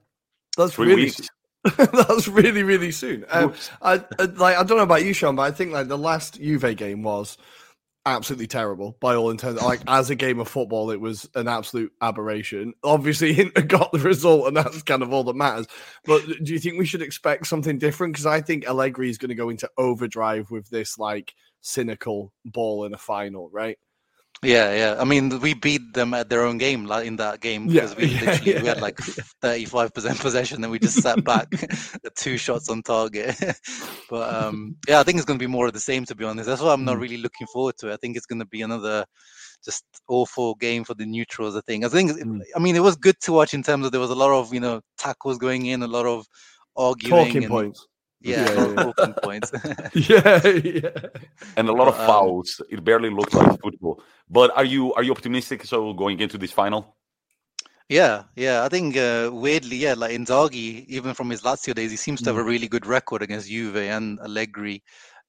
That's 0.56 0.74
Three 0.74 0.88
really 0.88 1.02
weeks. 1.04 1.28
That's 1.76 2.28
really, 2.28 2.62
really 2.62 2.90
soon. 2.90 3.26
Um, 3.28 3.52
I, 3.82 4.02
I, 4.18 4.24
like 4.24 4.56
I 4.56 4.62
don't 4.62 4.78
know 4.78 4.84
about 4.84 5.04
you, 5.04 5.12
Sean, 5.12 5.36
but 5.36 5.42
I 5.42 5.50
think 5.50 5.72
like 5.72 5.88
the 5.88 5.98
last 5.98 6.40
Juve 6.40 6.76
game 6.76 7.02
was 7.02 7.36
absolutely 8.06 8.46
terrible 8.46 8.96
by 9.00 9.14
all 9.14 9.30
intents. 9.30 9.62
Like 9.62 9.80
as 9.86 10.10
a 10.10 10.14
game 10.14 10.40
of 10.40 10.48
football, 10.48 10.90
it 10.90 11.00
was 11.00 11.28
an 11.34 11.48
absolute 11.48 11.92
aberration. 12.00 12.74
Obviously, 12.82 13.38
Inter 13.38 13.62
got 13.66 13.92
the 13.92 13.98
result, 13.98 14.48
and 14.48 14.56
that's 14.56 14.82
kind 14.82 15.02
of 15.02 15.12
all 15.12 15.24
that 15.24 15.36
matters. 15.36 15.66
But 16.04 16.22
do 16.42 16.52
you 16.52 16.58
think 16.58 16.78
we 16.78 16.86
should 16.86 17.02
expect 17.02 17.46
something 17.46 17.78
different? 17.78 18.14
Because 18.14 18.26
I 18.26 18.40
think 18.40 18.66
Allegri 18.66 19.10
is 19.10 19.18
going 19.18 19.28
to 19.30 19.34
go 19.34 19.48
into 19.48 19.70
overdrive 19.78 20.50
with 20.50 20.68
this 20.70 20.98
like 20.98 21.34
cynical 21.60 22.32
ball 22.44 22.84
in 22.84 22.94
a 22.94 22.98
final, 22.98 23.50
right? 23.52 23.78
Yeah, 24.42 24.72
yeah. 24.74 24.96
I 24.98 25.04
mean, 25.04 25.38
we 25.40 25.52
beat 25.52 25.92
them 25.92 26.14
at 26.14 26.30
their 26.30 26.44
own 26.46 26.56
game 26.56 26.86
like, 26.86 27.06
in 27.06 27.16
that 27.16 27.40
game 27.40 27.66
because 27.66 27.94
we 27.94 28.06
Yeah, 28.06 28.20
literally 28.20 28.52
yeah. 28.54 28.62
we 28.62 28.68
had 28.68 28.80
like 28.80 28.98
thirty-five 29.42 29.92
percent 29.92 30.18
possession, 30.18 30.62
and 30.64 30.70
we 30.72 30.78
just 30.78 31.02
sat 31.02 31.22
back 31.24 31.48
two 32.16 32.38
shots 32.38 32.70
on 32.70 32.82
target. 32.82 33.36
but 34.10 34.34
um, 34.34 34.76
yeah, 34.88 34.98
I 34.98 35.02
think 35.02 35.16
it's 35.18 35.26
going 35.26 35.38
to 35.38 35.42
be 35.42 35.46
more 35.50 35.66
of 35.66 35.74
the 35.74 35.80
same. 35.80 36.06
To 36.06 36.14
be 36.14 36.24
honest, 36.24 36.46
that's 36.48 36.62
why 36.62 36.72
I'm 36.72 36.84
not 36.84 36.96
Mm. 36.96 37.00
really 37.00 37.16
looking 37.18 37.46
forward 37.52 37.76
to 37.80 37.90
it. 37.90 37.92
I 37.94 37.96
think 37.98 38.16
it's 38.16 38.24
going 38.26 38.38
to 38.38 38.46
be 38.46 38.62
another 38.62 39.04
just 39.62 39.84
awful 40.08 40.54
game 40.54 40.84
for 40.84 40.94
the 40.94 41.04
neutrals. 41.04 41.54
I 41.54 41.60
think. 41.60 41.84
I 41.84 41.88
think. 41.88 42.12
Mm. 42.12 42.40
I 42.56 42.58
mean, 42.60 42.76
it 42.76 42.82
was 42.82 42.96
good 42.96 43.20
to 43.24 43.32
watch 43.32 43.52
in 43.52 43.62
terms 43.62 43.84
of 43.84 43.92
there 43.92 44.00
was 44.00 44.10
a 44.10 44.14
lot 44.14 44.30
of 44.30 44.54
you 44.54 44.60
know 44.60 44.80
tackles 44.96 45.36
going 45.36 45.66
in, 45.66 45.82
a 45.82 45.86
lot 45.86 46.06
of 46.06 46.26
arguing, 46.76 47.26
Talking 47.26 47.44
and, 47.44 47.50
points. 47.50 47.86
Yeah, 48.20 48.50
Yeah, 48.52 48.64
a 48.66 48.66
lot 48.86 48.98
of 48.98 49.08
yeah. 49.08 49.14
points. 49.22 49.50
Yeah, 49.94 50.46
yeah. 50.46 50.90
and 51.56 51.68
a 51.68 51.72
lot 51.72 51.88
of 51.88 51.98
Um, 51.98 52.06
fouls. 52.06 52.60
It 52.70 52.84
barely 52.84 53.10
looks 53.10 53.34
like 53.34 53.60
football. 53.60 54.02
But 54.28 54.50
are 54.56 54.64
you 54.64 54.92
are 54.94 55.02
you 55.02 55.12
optimistic? 55.12 55.64
So 55.64 55.92
going 55.94 56.20
into 56.20 56.38
this 56.38 56.52
final, 56.52 56.96
Yeah, 57.88 58.24
yeah. 58.36 58.64
I 58.64 58.68
think 58.68 58.96
uh, 58.96 59.30
weirdly, 59.32 59.76
yeah, 59.76 59.94
like 59.94 60.12
Inzaghi, 60.12 60.86
even 60.86 61.14
from 61.14 61.30
his 61.30 61.42
Lazio 61.42 61.74
days, 61.74 61.90
he 61.90 61.96
seems 61.96 62.20
to 62.22 62.30
have 62.30 62.36
a 62.38 62.44
really 62.44 62.68
good 62.68 62.86
record 62.86 63.22
against 63.22 63.48
Juve 63.48 63.76
and 63.76 64.18
Allegri, 64.20 64.82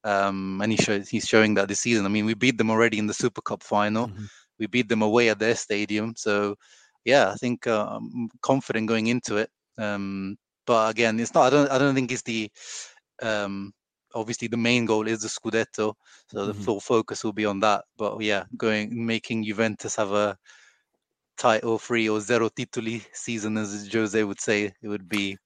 um, 0.04 0.62
and 0.62 0.72
he 0.72 0.78
shows 0.78 1.10
he's 1.10 1.28
showing 1.28 1.56
that 1.56 1.68
this 1.68 1.80
season. 1.80 2.06
I 2.06 2.10
mean, 2.10 2.26
we 2.26 2.36
beat 2.36 2.58
them 2.58 2.70
already 2.70 2.98
in 3.00 3.08
the 3.08 3.14
Super 3.16 3.42
Cup 3.42 3.64
final. 3.64 4.08
Mhm. 4.08 4.28
We 4.60 4.68
beat 4.68 4.90
them 4.90 5.02
away 5.02 5.30
at 5.30 5.40
their 5.40 5.56
stadium. 5.56 6.14
So, 6.16 6.56
yeah, 7.04 7.32
I 7.32 7.36
think 7.36 7.66
uh, 7.66 7.98
I'm 7.98 8.30
confident 8.42 8.88
going 8.88 9.08
into 9.08 9.38
it. 9.38 9.50
Um, 9.80 10.38
but 10.66 10.90
again, 10.92 11.20
it's 11.20 11.34
not. 11.34 11.48
I 11.48 11.50
don't. 11.50 11.72
I 11.72 11.78
don't 11.78 11.96
think 11.96 12.12
it's 12.12 12.24
the. 12.24 12.50
Um, 13.22 13.74
obviously, 14.14 14.48
the 14.48 14.58
main 14.58 14.86
goal 14.86 15.08
is 15.08 15.22
the 15.22 15.30
Scudetto, 15.30 15.94
so 16.28 16.48
the 16.48 16.54
Mhm. 16.54 16.64
full 16.64 16.80
focus 16.80 17.24
will 17.24 17.34
be 17.34 17.46
on 17.46 17.60
that. 17.62 17.86
But 17.98 18.22
yeah, 18.22 18.46
going 18.58 19.06
making 19.06 19.44
Juventus 19.46 19.96
have 19.98 20.12
a 20.12 20.38
title 21.38 21.78
free 21.80 22.10
or 22.10 22.20
zero 22.22 22.50
titoli 22.50 23.06
season, 23.14 23.58
as 23.58 23.90
Jose 23.92 24.24
would 24.24 24.40
say, 24.40 24.74
it 24.82 24.88
would 24.88 25.08
be 25.10 25.38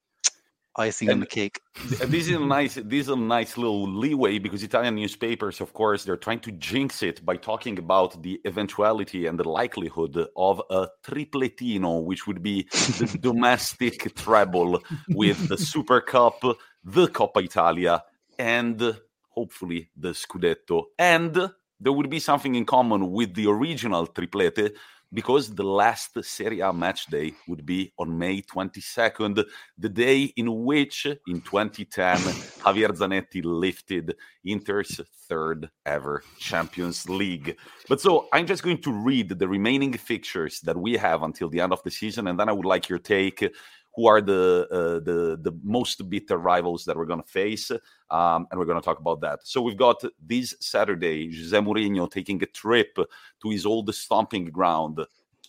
icing 0.78 1.10
on 1.10 1.14
And- 1.14 1.22
the 1.24 1.28
cake. 1.28 1.62
This 1.90 2.28
is 2.28 2.36
a 2.36 2.40
nice 2.40 2.76
this 2.76 3.02
is 3.06 3.10
a 3.10 3.16
nice 3.16 3.58
little 3.58 3.88
leeway 3.88 4.40
because 4.40 4.64
Italian 4.64 4.96
newspapers, 4.96 5.62
of 5.62 5.74
course, 5.74 6.04
they're 6.04 6.18
trying 6.28 6.40
to 6.42 6.52
jinx 6.52 7.04
it 7.04 7.26
by 7.26 7.36
talking 7.38 7.78
about 7.80 8.22
the 8.24 8.40
eventuality 8.46 9.26
and 9.28 9.40
the 9.40 9.48
likelihood 9.48 10.16
of 10.36 10.62
a 10.70 10.88
tripletino, 11.06 12.04
which 12.04 12.28
would 12.28 12.42
be 12.42 12.64
the 13.00 13.18
domestic 13.22 14.16
treble 14.16 14.82
with 15.10 15.48
the 15.48 15.58
Super 15.58 16.02
Cup, 16.02 16.40
the 16.84 17.08
Coppa 17.08 17.44
Italia, 17.44 18.04
and 18.40 18.98
hopefully 19.30 19.90
the 19.98 20.10
Scudetto. 20.10 20.84
And 20.98 21.52
there 21.80 21.92
would 21.92 22.10
be 22.10 22.20
something 22.20 22.56
in 22.56 22.66
common 22.66 23.12
with 23.12 23.34
the 23.36 23.48
original 23.48 24.08
triplete 24.08 24.72
because 25.16 25.56
the 25.56 25.64
last 25.64 26.12
Serie 26.24 26.60
A 26.60 26.74
match 26.74 27.06
day 27.08 27.34
would 27.48 27.66
be 27.66 27.94
on 27.98 28.16
May 28.18 28.42
22nd, 28.42 29.44
the 29.78 29.90
day 29.90 30.24
in 30.36 30.66
which, 30.66 31.06
in 31.06 31.42
2010, 31.42 32.18
Javier 32.18 32.90
Zanetti 32.90 33.42
lifted 33.44 34.16
Inter's 34.44 35.00
third 35.30 35.70
ever 35.86 36.22
Champions 36.38 37.10
League. 37.10 37.58
But 37.88 38.02
so 38.02 38.28
I'm 38.34 38.46
just 38.46 38.62
going 38.62 38.82
to 38.82 38.92
read 38.92 39.30
the 39.30 39.48
remaining 39.48 39.94
fixtures 39.94 40.60
that 40.62 40.78
we 40.78 40.98
have 40.98 41.24
until 41.24 41.50
the 41.50 41.62
end 41.62 41.72
of 41.72 41.82
the 41.84 41.92
season, 41.92 42.28
and 42.28 42.38
then 42.38 42.50
I 42.50 42.52
would 42.52 42.66
like 42.66 42.90
your 42.90 43.00
take. 43.00 43.50
Who 43.96 44.08
are 44.08 44.22
the 44.22 44.68
uh, 44.72 45.00
the 45.04 45.38
the 45.42 45.58
most 45.64 46.10
bitter 46.10 46.38
rivals 46.38 46.86
that 46.86 46.98
we're 46.98 47.06
going 47.06 47.22
to 47.22 47.28
face? 47.28 47.72
Um, 48.10 48.48
and 48.50 48.60
we're 48.60 48.66
going 48.66 48.80
to 48.80 48.86
talk 48.86 49.00
about 49.00 49.22
that. 49.22 49.40
So 49.48 49.62
we've 49.62 49.78
got 49.78 50.04
this 50.20 50.56
Saturday, 50.60 51.28
Jose 51.36 51.58
Mourinho 51.58 52.10
taking 52.10 52.42
a 52.44 52.46
trip 52.46 52.96
to 53.42 53.50
his 53.50 53.66
old 53.66 53.94
stomping 53.96 54.46
ground 54.46 55.00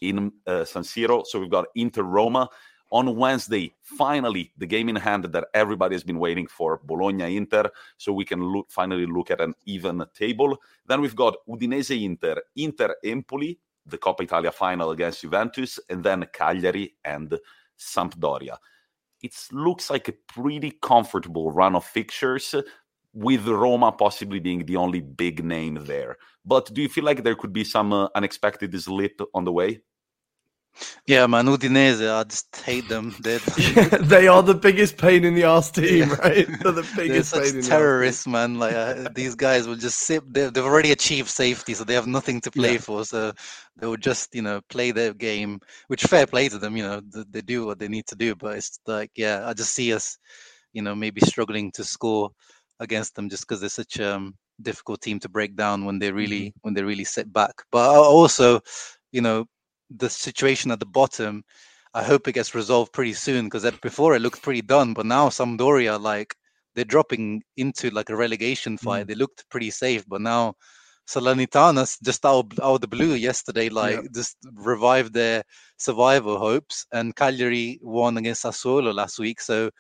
in 0.01 0.33
uh, 0.47 0.65
San 0.65 0.83
Siro. 0.83 1.27
So 1.27 1.41
we've 1.41 1.51
got 1.51 1.67
Inter 1.75 2.03
Roma 2.03 2.49
on 2.91 3.17
Wednesday. 3.17 3.75
Finally, 3.83 4.53
the 4.57 4.67
game 4.67 4.89
in 4.89 4.97
hand 4.97 5.25
that 5.25 5.47
everybody 5.55 5.95
has 5.95 6.05
been 6.05 6.19
waiting 6.19 6.47
for: 6.47 6.81
Bologna 6.85 7.37
Inter. 7.37 7.71
So 7.97 8.13
we 8.13 8.25
can 8.25 8.41
look 8.43 8.71
finally 8.71 9.07
look 9.07 9.31
at 9.31 9.41
an 9.41 9.55
even 9.65 10.05
table. 10.15 10.57
Then 10.87 11.01
we've 11.01 11.17
got 11.17 11.37
Udinese 11.49 12.03
Inter, 12.03 12.37
Inter 12.55 12.95
Empoli, 13.05 13.59
the 13.87 13.99
Coppa 13.99 14.23
Italia 14.23 14.53
final 14.53 14.91
against 14.91 15.23
Juventus, 15.23 15.81
and 15.89 16.03
then 16.03 16.27
Cagliari 16.33 16.95
and 17.05 17.39
Sampdoria. 17.79 18.59
It 19.23 19.35
looks 19.51 19.91
like 19.91 20.09
a 20.09 20.15
pretty 20.29 20.79
comfortable 20.83 21.51
run 21.51 21.75
of 21.75 21.85
fixtures, 21.85 22.55
with 23.17 23.49
Roma 23.49 23.93
possibly 23.93 24.41
being 24.41 24.67
the 24.67 24.77
only 24.77 25.01
big 25.01 25.43
name 25.43 25.79
there. 25.87 26.19
But 26.45 26.73
do 26.75 26.83
you 26.83 26.89
feel 26.89 27.05
like 27.05 27.25
there 27.25 27.35
could 27.35 27.53
be 27.53 27.65
some 27.65 27.93
uh, 27.93 28.09
unexpected 28.15 28.79
slip 28.81 29.19
on 29.33 29.45
the 29.45 29.53
way? 29.53 29.81
Yeah, 31.07 31.27
man, 31.27 31.47
Udinese, 31.47 32.09
I 32.11 32.25
just 32.25 32.55
hate 32.57 32.89
them. 32.89 33.15
They're, 33.21 33.41
they 34.01 34.29
are 34.29 34.43
the 34.43 34.55
biggest 34.55 34.97
pain 34.99 35.25
in 35.25 35.35
the 35.35 35.45
ass 35.45 35.71
team, 35.71 36.11
Yeah. 36.11 36.15
right? 36.23 36.47
They're 36.63 36.73
the 36.73 36.89
they're 37.07 37.23
biggest 37.23 37.35
pain 37.35 37.57
in 37.57 37.63
such 37.63 37.69
terrorists, 37.69 38.27
man. 38.27 38.59
Like 38.59 38.75
uh, 38.75 39.09
these 39.15 39.35
guys 39.35 39.67
will 39.67 39.77
just 39.77 40.01
sit. 40.01 40.23
They've, 40.33 40.53
they've 40.53 40.65
already 40.65 40.93
achieved 40.93 41.29
safety, 41.29 41.75
so 41.75 41.85
they 41.85 41.95
have 41.95 42.07
nothing 42.07 42.41
to 42.43 42.51
play 42.53 42.75
Yeah. 42.75 42.79
for. 42.79 43.05
So 43.05 43.33
they 43.77 43.87
will 43.87 43.97
just, 43.97 44.35
you 44.35 44.43
know, 44.43 44.61
play 44.69 44.91
their 44.91 45.15
game. 45.15 45.61
Which 45.89 46.05
fair 46.05 46.27
play 46.27 46.49
to 46.49 46.59
them. 46.59 46.77
You 46.77 46.83
know, 46.85 47.01
th- 47.13 47.27
they 47.31 47.41
do 47.43 47.67
what 47.67 47.79
they 47.79 47.89
need 47.89 48.07
to 48.09 48.17
do. 48.17 48.35
But 48.35 48.57
it's 48.59 48.79
like, 48.87 49.11
yeah, 49.17 49.47
I 49.47 49.55
just 49.55 49.75
see 49.75 49.93
us, 49.95 50.19
you 50.73 50.83
know, 50.83 50.95
maybe 50.95 51.21
struggling 51.23 51.71
to 51.73 51.85
score 51.85 52.31
against 52.81 53.15
them 53.15 53.29
just 53.31 53.47
because 53.47 53.61
they're 53.61 53.69
such 53.71 53.99
a 53.99 54.17
um, 54.17 54.35
difficult 54.61 55.01
team 55.01 55.19
to 55.21 55.29
break 55.29 55.57
down 55.57 55.85
when 55.85 55.99
they 55.99 56.13
really 56.13 56.53
when 56.63 56.75
they 56.75 56.83
really 56.83 57.05
sit 57.05 57.33
back. 57.33 57.55
But 57.73 57.91
also, 57.97 58.61
you 59.13 59.21
know, 59.23 59.47
the 59.91 60.11
situation 60.11 60.71
at 60.71 60.81
the 60.81 60.87
bottom. 60.87 61.45
I 61.95 62.03
hope 62.03 62.29
it 62.29 62.33
gets 62.33 62.55
resolved 62.55 62.93
pretty 62.93 63.15
soon 63.15 63.47
because 63.47 63.71
before 63.81 64.15
it 64.15 64.21
looked 64.21 64.43
pretty 64.43 64.63
done, 64.63 64.93
but 64.93 65.07
now 65.07 65.29
Sampdoria 65.31 66.01
like 66.01 66.35
they're 66.75 66.85
dropping 66.85 67.43
into 67.57 67.91
like 67.91 68.11
a 68.11 68.17
relegation 68.17 68.77
fight. 68.77 69.07
They 69.07 69.15
looked 69.15 69.49
pretty 69.49 69.71
safe, 69.71 70.05
but 70.07 70.21
now 70.21 70.55
Salernitanas 71.09 72.03
just 72.03 72.27
out, 72.27 72.53
of- 72.53 72.61
out 72.61 72.75
of 72.75 72.81
the 72.83 72.89
blue 72.89 73.15
yesterday, 73.15 73.69
like 73.71 74.01
just 74.13 74.37
revived 74.55 75.15
their 75.15 75.43
survival 75.79 76.39
hopes. 76.39 76.85
And 76.93 77.17
Cagliari 77.17 77.79
won 77.81 78.19
against 78.19 78.45
Sassuolo 78.45 78.93
last 78.93 79.19
week, 79.19 79.41
so 79.41 79.71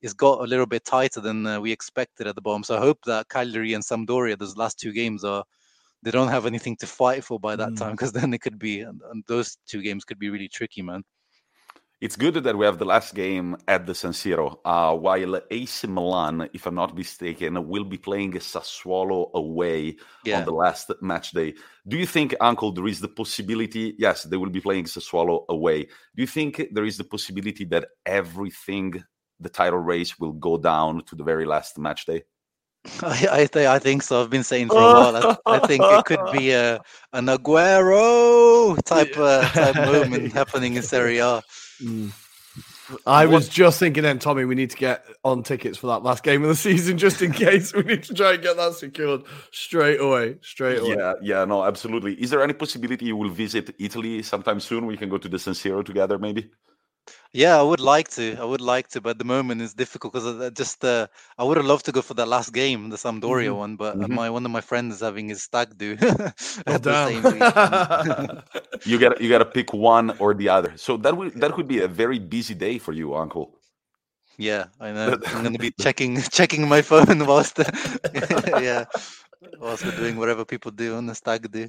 it's 0.00 0.14
got 0.14 0.40
a 0.40 0.44
little 0.44 0.66
bit 0.66 0.84
tighter 0.84 1.20
than 1.20 1.46
uh, 1.46 1.60
we 1.60 1.72
expected 1.72 2.26
at 2.26 2.34
the 2.34 2.40
bottom. 2.40 2.62
So 2.62 2.76
I 2.76 2.80
hope 2.80 2.98
that 3.06 3.28
Cagliari 3.28 3.74
and 3.74 3.84
Sampdoria, 3.84 4.38
those 4.38 4.56
last 4.56 4.78
two 4.78 4.92
games, 4.92 5.24
are 5.24 5.44
they 6.02 6.10
don't 6.10 6.28
have 6.28 6.46
anything 6.46 6.76
to 6.76 6.86
fight 6.86 7.24
for 7.24 7.40
by 7.40 7.56
that 7.56 7.72
Mm. 7.72 7.76
time 7.76 7.92
because 7.92 8.12
then 8.12 8.32
it 8.34 8.40
could 8.40 8.58
be 8.58 8.80
and, 8.80 9.00
and 9.10 9.24
those 9.26 9.56
two 9.66 9.82
games 9.82 10.04
could 10.04 10.18
be 10.18 10.30
really 10.30 10.48
tricky, 10.48 10.82
man. 10.82 11.02
It's 12.00 12.14
good 12.14 12.34
that 12.34 12.56
we 12.56 12.64
have 12.64 12.78
the 12.78 12.84
last 12.84 13.12
game 13.12 13.56
at 13.66 13.84
the 13.84 13.92
San 13.92 14.12
Siro, 14.12 14.60
uh, 14.64 14.94
while 14.94 15.40
AC 15.50 15.88
Milan, 15.88 16.48
if 16.52 16.64
I'm 16.66 16.76
not 16.76 16.96
mistaken, 16.96 17.66
will 17.66 17.82
be 17.82 17.98
playing 17.98 18.34
Sassuolo 18.34 19.32
away 19.34 19.96
Yeah. 20.24 20.38
on 20.38 20.44
the 20.44 20.52
last 20.52 20.92
match 21.02 21.32
day. 21.32 21.54
Do 21.88 21.96
you 21.96 22.06
think, 22.06 22.36
Uncle, 22.40 22.70
there 22.70 22.86
is 22.86 23.00
the 23.00 23.08
possibility? 23.08 23.96
Yes, 23.98 24.22
they 24.22 24.36
will 24.36 24.48
be 24.48 24.60
playing 24.60 24.84
Sassuolo 24.84 25.44
away. 25.48 25.86
Do 26.14 26.22
you 26.22 26.28
think 26.28 26.68
there 26.70 26.84
is 26.84 26.98
the 26.98 27.04
possibility 27.04 27.64
that 27.64 27.88
everything, 28.06 29.02
the 29.40 29.48
title 29.48 29.80
race, 29.80 30.20
will 30.20 30.34
go 30.34 30.56
down 30.56 31.02
to 31.06 31.16
the 31.16 31.24
very 31.24 31.46
last 31.46 31.78
match 31.78 32.06
day? 32.06 32.22
I 33.02 33.28
I, 33.30 33.46
th- 33.46 33.66
I 33.66 33.78
think 33.78 34.02
so. 34.02 34.22
I've 34.22 34.30
been 34.30 34.44
saying 34.44 34.68
for 34.68 34.76
a 34.78 34.80
while. 34.80 35.38
I, 35.46 35.56
I 35.56 35.66
think 35.66 35.82
it 35.84 36.04
could 36.04 36.32
be 36.32 36.52
a 36.52 36.80
an 37.12 37.26
Aguero 37.26 38.78
type 38.84 39.16
uh, 39.16 39.48
type 39.50 39.74
moment 39.76 40.32
happening 40.40 40.74
in 40.76 40.82
Serie 40.82 41.18
A. 41.18 41.42
Mm. 41.82 42.12
I 43.06 43.26
What- 43.26 43.34
was 43.34 43.48
just 43.50 43.78
thinking 43.78 44.02
then, 44.04 44.18
Tommi, 44.18 44.48
we 44.48 44.54
need 44.54 44.70
to 44.70 44.76
get 44.76 45.04
on 45.22 45.42
tickets 45.42 45.76
for 45.76 45.88
that 45.88 46.02
last 46.02 46.22
game 46.22 46.42
of 46.42 46.48
the 46.48 46.56
season 46.56 46.96
just 47.06 47.20
in 47.20 47.32
case. 47.32 47.74
We 47.74 47.82
need 47.82 48.02
to 48.04 48.14
try 48.14 48.32
and 48.34 48.42
get 48.42 48.56
that 48.56 48.74
secured 48.74 49.24
straight 49.52 50.00
away. 50.00 50.36
Straight 50.40 50.78
away. 50.78 50.96
Yeah, 50.96 51.12
yeah, 51.20 51.44
no, 51.44 51.64
absolutely. 51.64 52.14
Is 52.14 52.30
there 52.30 52.42
any 52.42 52.54
possibility 52.54 53.04
you 53.06 53.16
will 53.16 53.28
visit 53.30 53.74
Italy 53.78 54.22
sometime 54.22 54.58
soon? 54.60 54.86
We 54.86 54.96
can 54.96 55.10
go 55.10 55.18
to 55.18 55.28
the 55.28 55.38
San 55.38 55.52
Siro 55.52 55.84
together, 55.84 56.18
maybe. 56.18 56.50
Yeah, 57.32 57.58
I 57.58 57.62
would 57.62 57.80
like 57.80 58.08
to. 58.10 58.36
I 58.38 58.44
would 58.44 58.60
like 58.60 58.88
to, 58.88 59.00
but 59.00 59.10
at 59.10 59.18
the 59.18 59.24
moment 59.24 59.60
it's 59.62 59.74
difficult 59.74 60.12
because 60.12 60.50
just 60.52 60.84
uh, 60.84 61.06
I 61.38 61.44
would 61.44 61.56
have 61.56 61.66
loved 61.66 61.84
to 61.86 61.92
go 61.92 62.02
for 62.02 62.14
that 62.14 62.28
last 62.28 62.52
game, 62.52 62.90
the 62.90 62.96
Sampdoria 62.96 63.52
Mhm. 63.52 63.56
one, 63.56 63.76
but 63.76 63.98
uh 64.00 64.08
Mhm. 64.08 64.08
my 64.08 64.30
one 64.30 64.44
of 64.46 64.50
my 64.52 64.60
friends 64.60 64.94
is 64.96 65.00
having 65.00 65.28
his 65.28 65.42
stag 65.42 65.76
do 65.76 65.96
Oh, 66.66 66.78
the 66.82 66.94
damn. 66.98 67.06
same. 67.06 67.28
You 68.84 68.98
got 68.98 69.20
you 69.20 69.28
got 69.28 69.38
to 69.38 69.44
pick 69.46 69.72
one 69.72 70.10
or 70.18 70.34
the 70.34 70.48
other. 70.48 70.72
So 70.76 70.96
that 70.98 71.16
would 71.16 71.40
that 71.40 71.52
could 71.52 71.68
be 71.68 71.80
a 71.80 71.88
very 71.88 72.18
busy 72.18 72.54
day 72.54 72.78
for 72.78 72.92
you, 72.92 73.14
Uncle. 73.14 73.58
Yeah, 74.38 74.66
I 74.80 74.92
know. 74.92 75.16
I'm 75.32 75.42
going 75.42 75.52
to 75.54 75.58
be 75.58 75.72
checking 75.72 76.20
checking 76.22 76.68
my 76.68 76.82
phone 76.82 77.26
whilst 77.26 77.58
yeah, 78.46 78.84
whilst 79.58 79.84
we're 79.84 79.92
doing 79.92 80.16
whatever 80.16 80.44
people 80.44 80.70
do 80.70 80.96
on 80.96 81.06
the 81.06 81.14
stag 81.14 81.50
do. 81.50 81.68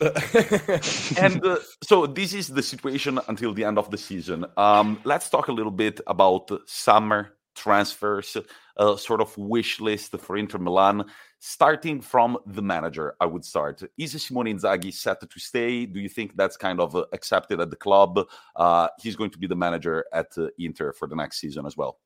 and 1.18 1.44
uh, 1.44 1.58
so 1.82 2.06
this 2.06 2.32
is 2.32 2.48
the 2.48 2.62
situation 2.62 3.18
until 3.28 3.52
the 3.52 3.64
end 3.64 3.78
of 3.78 3.90
the 3.90 3.98
season. 3.98 4.46
Um, 4.56 5.00
let's 5.04 5.28
talk 5.28 5.48
a 5.48 5.52
little 5.52 5.72
bit 5.72 6.00
about 6.06 6.50
summer 6.66 7.38
transfers, 7.58 8.36
a 8.76 8.96
sort 8.96 9.20
of 9.20 9.36
wish 9.36 9.80
list 9.80 10.16
for 10.18 10.36
Inter 10.36 10.58
Milan. 10.58 11.04
Starting 11.40 12.00
from 12.00 12.38
the 12.46 12.62
manager, 12.62 13.14
I 13.20 13.26
would 13.26 13.44
start. 13.44 13.82
Is 13.96 14.20
Simone 14.22 14.46
Inzaghi 14.46 14.92
set 14.92 15.20
to 15.20 15.40
stay? 15.40 15.86
Do 15.86 16.00
you 16.00 16.08
think 16.08 16.36
that's 16.36 16.56
kind 16.56 16.80
of 16.80 16.96
uh, 16.96 17.04
accepted 17.12 17.60
at 17.60 17.70
the 17.70 17.76
club? 17.76 18.26
Uh, 18.56 18.88
he's 19.00 19.16
going 19.16 19.30
to 19.30 19.38
be 19.38 19.46
the 19.46 19.56
manager 19.56 20.04
at 20.12 20.36
uh, 20.38 20.48
Inter 20.58 20.92
for 20.92 21.06
the 21.06 21.16
next 21.16 21.40
season 21.40 21.66
as 21.66 21.76
well. 21.76 21.98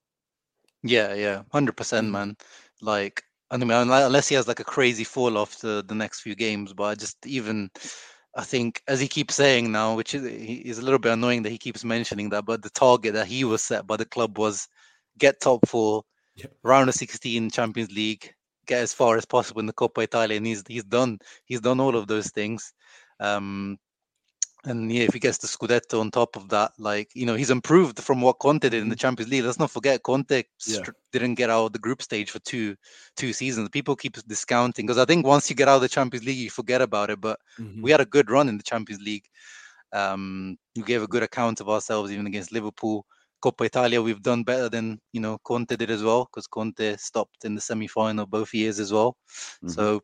Yeah, 0.82 1.14
yeah, 1.14 1.42
hundred 1.52 1.76
percent, 1.76 2.10
man. 2.10 2.36
Like, 2.80 3.22
I 3.52 3.58
mean, 3.58 3.70
unless 3.70 4.28
he 4.28 4.34
has 4.34 4.48
like 4.48 4.60
a 4.60 4.64
crazy 4.64 5.04
fall 5.04 5.36
off 5.36 5.60
the 5.60 5.84
the 5.86 5.94
next 5.94 6.20
few 6.20 6.34
games, 6.34 6.72
but 6.72 6.84
I 6.84 6.94
just 6.94 7.24
even. 7.26 7.70
I 8.34 8.44
think, 8.44 8.80
as 8.88 8.98
he 8.98 9.08
keeps 9.08 9.34
saying 9.34 9.70
now, 9.70 9.94
which 9.94 10.14
is, 10.14 10.24
is 10.24 10.78
a 10.78 10.82
little 10.82 10.98
bit 10.98 11.12
annoying 11.12 11.42
that 11.42 11.50
he 11.50 11.58
keeps 11.58 11.84
mentioning 11.84 12.30
that, 12.30 12.46
but 12.46 12.62
the 12.62 12.70
target 12.70 13.12
that 13.12 13.26
he 13.26 13.44
was 13.44 13.62
set 13.62 13.86
by 13.86 13.98
the 13.98 14.06
club 14.06 14.38
was 14.38 14.68
get 15.18 15.38
top 15.38 15.68
four, 15.68 16.04
yeah. 16.36 16.46
round 16.62 16.88
of 16.88 16.94
16 16.94 17.50
Champions 17.50 17.92
League, 17.92 18.32
get 18.66 18.80
as 18.80 18.94
far 18.94 19.18
as 19.18 19.26
possible 19.26 19.60
in 19.60 19.66
the 19.66 19.72
Coppa 19.74 20.02
Italia, 20.02 20.38
and 20.38 20.46
he's 20.46 20.62
he's 20.66 20.84
done 20.84 21.18
he's 21.44 21.60
done 21.60 21.78
all 21.78 21.94
of 21.94 22.06
those 22.06 22.30
things. 22.30 22.72
Um, 23.20 23.78
and 24.64 24.92
yeah, 24.92 25.02
if 25.02 25.12
he 25.12 25.18
gets 25.18 25.38
the 25.38 25.48
Scudetto 25.48 26.00
on 26.00 26.10
top 26.10 26.36
of 26.36 26.48
that, 26.50 26.72
like 26.78 27.10
you 27.14 27.26
know, 27.26 27.34
he's 27.34 27.50
improved 27.50 27.98
from 27.98 28.20
what 28.20 28.38
Conte 28.38 28.60
did 28.60 28.74
in 28.74 28.88
the 28.88 28.94
mm-hmm. 28.94 29.00
Champions 29.00 29.30
League. 29.30 29.44
Let's 29.44 29.58
not 29.58 29.70
forget 29.70 30.02
Conte 30.02 30.44
yeah. 30.66 30.80
didn't 31.12 31.34
get 31.34 31.50
out 31.50 31.66
of 31.66 31.72
the 31.72 31.80
group 31.80 32.00
stage 32.00 32.30
for 32.30 32.38
two 32.40 32.76
two 33.16 33.32
seasons. 33.32 33.68
People 33.70 33.96
keep 33.96 34.16
discounting 34.28 34.86
because 34.86 34.98
I 34.98 35.04
think 35.04 35.26
once 35.26 35.50
you 35.50 35.56
get 35.56 35.68
out 35.68 35.76
of 35.76 35.82
the 35.82 35.88
Champions 35.88 36.24
League, 36.24 36.38
you 36.38 36.50
forget 36.50 36.80
about 36.80 37.10
it. 37.10 37.20
But 37.20 37.40
mm-hmm. 37.58 37.82
we 37.82 37.90
had 37.90 38.00
a 38.00 38.06
good 38.06 38.30
run 38.30 38.48
in 38.48 38.56
the 38.56 38.62
Champions 38.62 39.02
League. 39.02 39.24
Um, 39.92 40.56
we 40.76 40.82
gave 40.82 41.02
a 41.02 41.08
good 41.08 41.24
account 41.24 41.60
of 41.60 41.68
ourselves 41.68 42.12
even 42.12 42.26
against 42.26 42.52
Liverpool. 42.52 43.04
Coppa 43.44 43.66
Italia, 43.66 44.00
we've 44.00 44.22
done 44.22 44.44
better 44.44 44.68
than 44.68 45.00
you 45.12 45.20
know 45.20 45.38
Conte 45.44 45.74
did 45.74 45.90
as 45.90 46.04
well 46.04 46.28
because 46.32 46.46
Conte 46.46 46.96
stopped 46.98 47.44
in 47.44 47.56
the 47.56 47.60
semi-final 47.60 48.26
both 48.26 48.54
years 48.54 48.78
as 48.78 48.92
well. 48.92 49.16
Mm-hmm. 49.56 49.70
So 49.70 50.02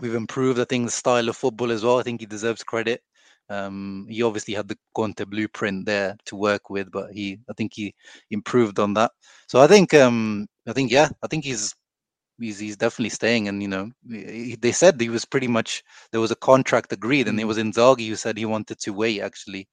we've 0.00 0.14
improved. 0.14 0.60
I 0.60 0.64
think 0.64 0.86
the 0.86 0.92
style 0.92 1.28
of 1.28 1.36
football 1.36 1.72
as 1.72 1.82
well. 1.82 1.98
I 1.98 2.04
think 2.04 2.20
he 2.20 2.26
deserves 2.26 2.62
credit. 2.62 3.02
Um, 3.48 4.06
he 4.08 4.22
obviously 4.22 4.54
had 4.54 4.68
the 4.68 4.76
Conte 4.94 5.24
blueprint 5.24 5.86
there 5.86 6.16
to 6.26 6.36
work 6.36 6.68
with, 6.70 6.90
but 6.90 7.12
he, 7.12 7.38
I 7.48 7.52
think 7.52 7.72
he 7.74 7.94
improved 8.30 8.78
on 8.78 8.94
that. 8.94 9.12
So 9.48 9.60
I 9.60 9.66
think, 9.66 9.94
um, 9.94 10.46
I 10.66 10.72
think, 10.72 10.90
yeah, 10.90 11.08
I 11.22 11.26
think 11.28 11.44
he's 11.44 11.74
he's 12.40 12.58
he's 12.58 12.76
definitely 12.76 13.10
staying. 13.10 13.48
And 13.48 13.62
you 13.62 13.68
know, 13.68 13.90
he, 14.08 14.56
they 14.60 14.72
said 14.72 15.00
he 15.00 15.08
was 15.08 15.24
pretty 15.24 15.48
much 15.48 15.82
there 16.12 16.20
was 16.20 16.32
a 16.32 16.36
contract 16.36 16.92
agreed, 16.92 17.28
and 17.28 17.38
it 17.38 17.42
mm-hmm. 17.42 17.48
was 17.48 17.58
Inzaghi 17.58 18.08
who 18.08 18.16
said 18.16 18.36
he 18.36 18.46
wanted 18.46 18.78
to 18.80 18.92
wait 18.92 19.20
actually 19.20 19.68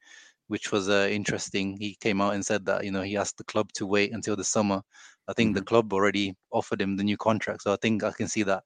which 0.47 0.71
was 0.71 0.89
uh, 0.89 1.07
interesting. 1.09 1.77
He 1.79 1.97
came 1.99 2.21
out 2.21 2.33
and 2.33 2.45
said 2.45 2.65
that 2.65 2.83
you 2.85 2.91
know 2.91 3.01
he 3.01 3.17
asked 3.17 3.37
the 3.37 3.43
club 3.45 3.71
to 3.73 3.85
wait 3.85 4.13
until 4.13 4.35
the 4.35 4.43
summer. 4.43 4.81
I 5.27 5.33
think 5.33 5.49
mm-hmm. 5.49 5.59
the 5.59 5.65
club 5.65 5.93
already 5.93 6.35
offered 6.51 6.81
him 6.81 6.97
the 6.97 7.03
new 7.03 7.17
contract, 7.17 7.63
so 7.63 7.73
I 7.73 7.77
think 7.81 8.03
I 8.03 8.11
can 8.11 8.27
see 8.27 8.43
that 8.43 8.63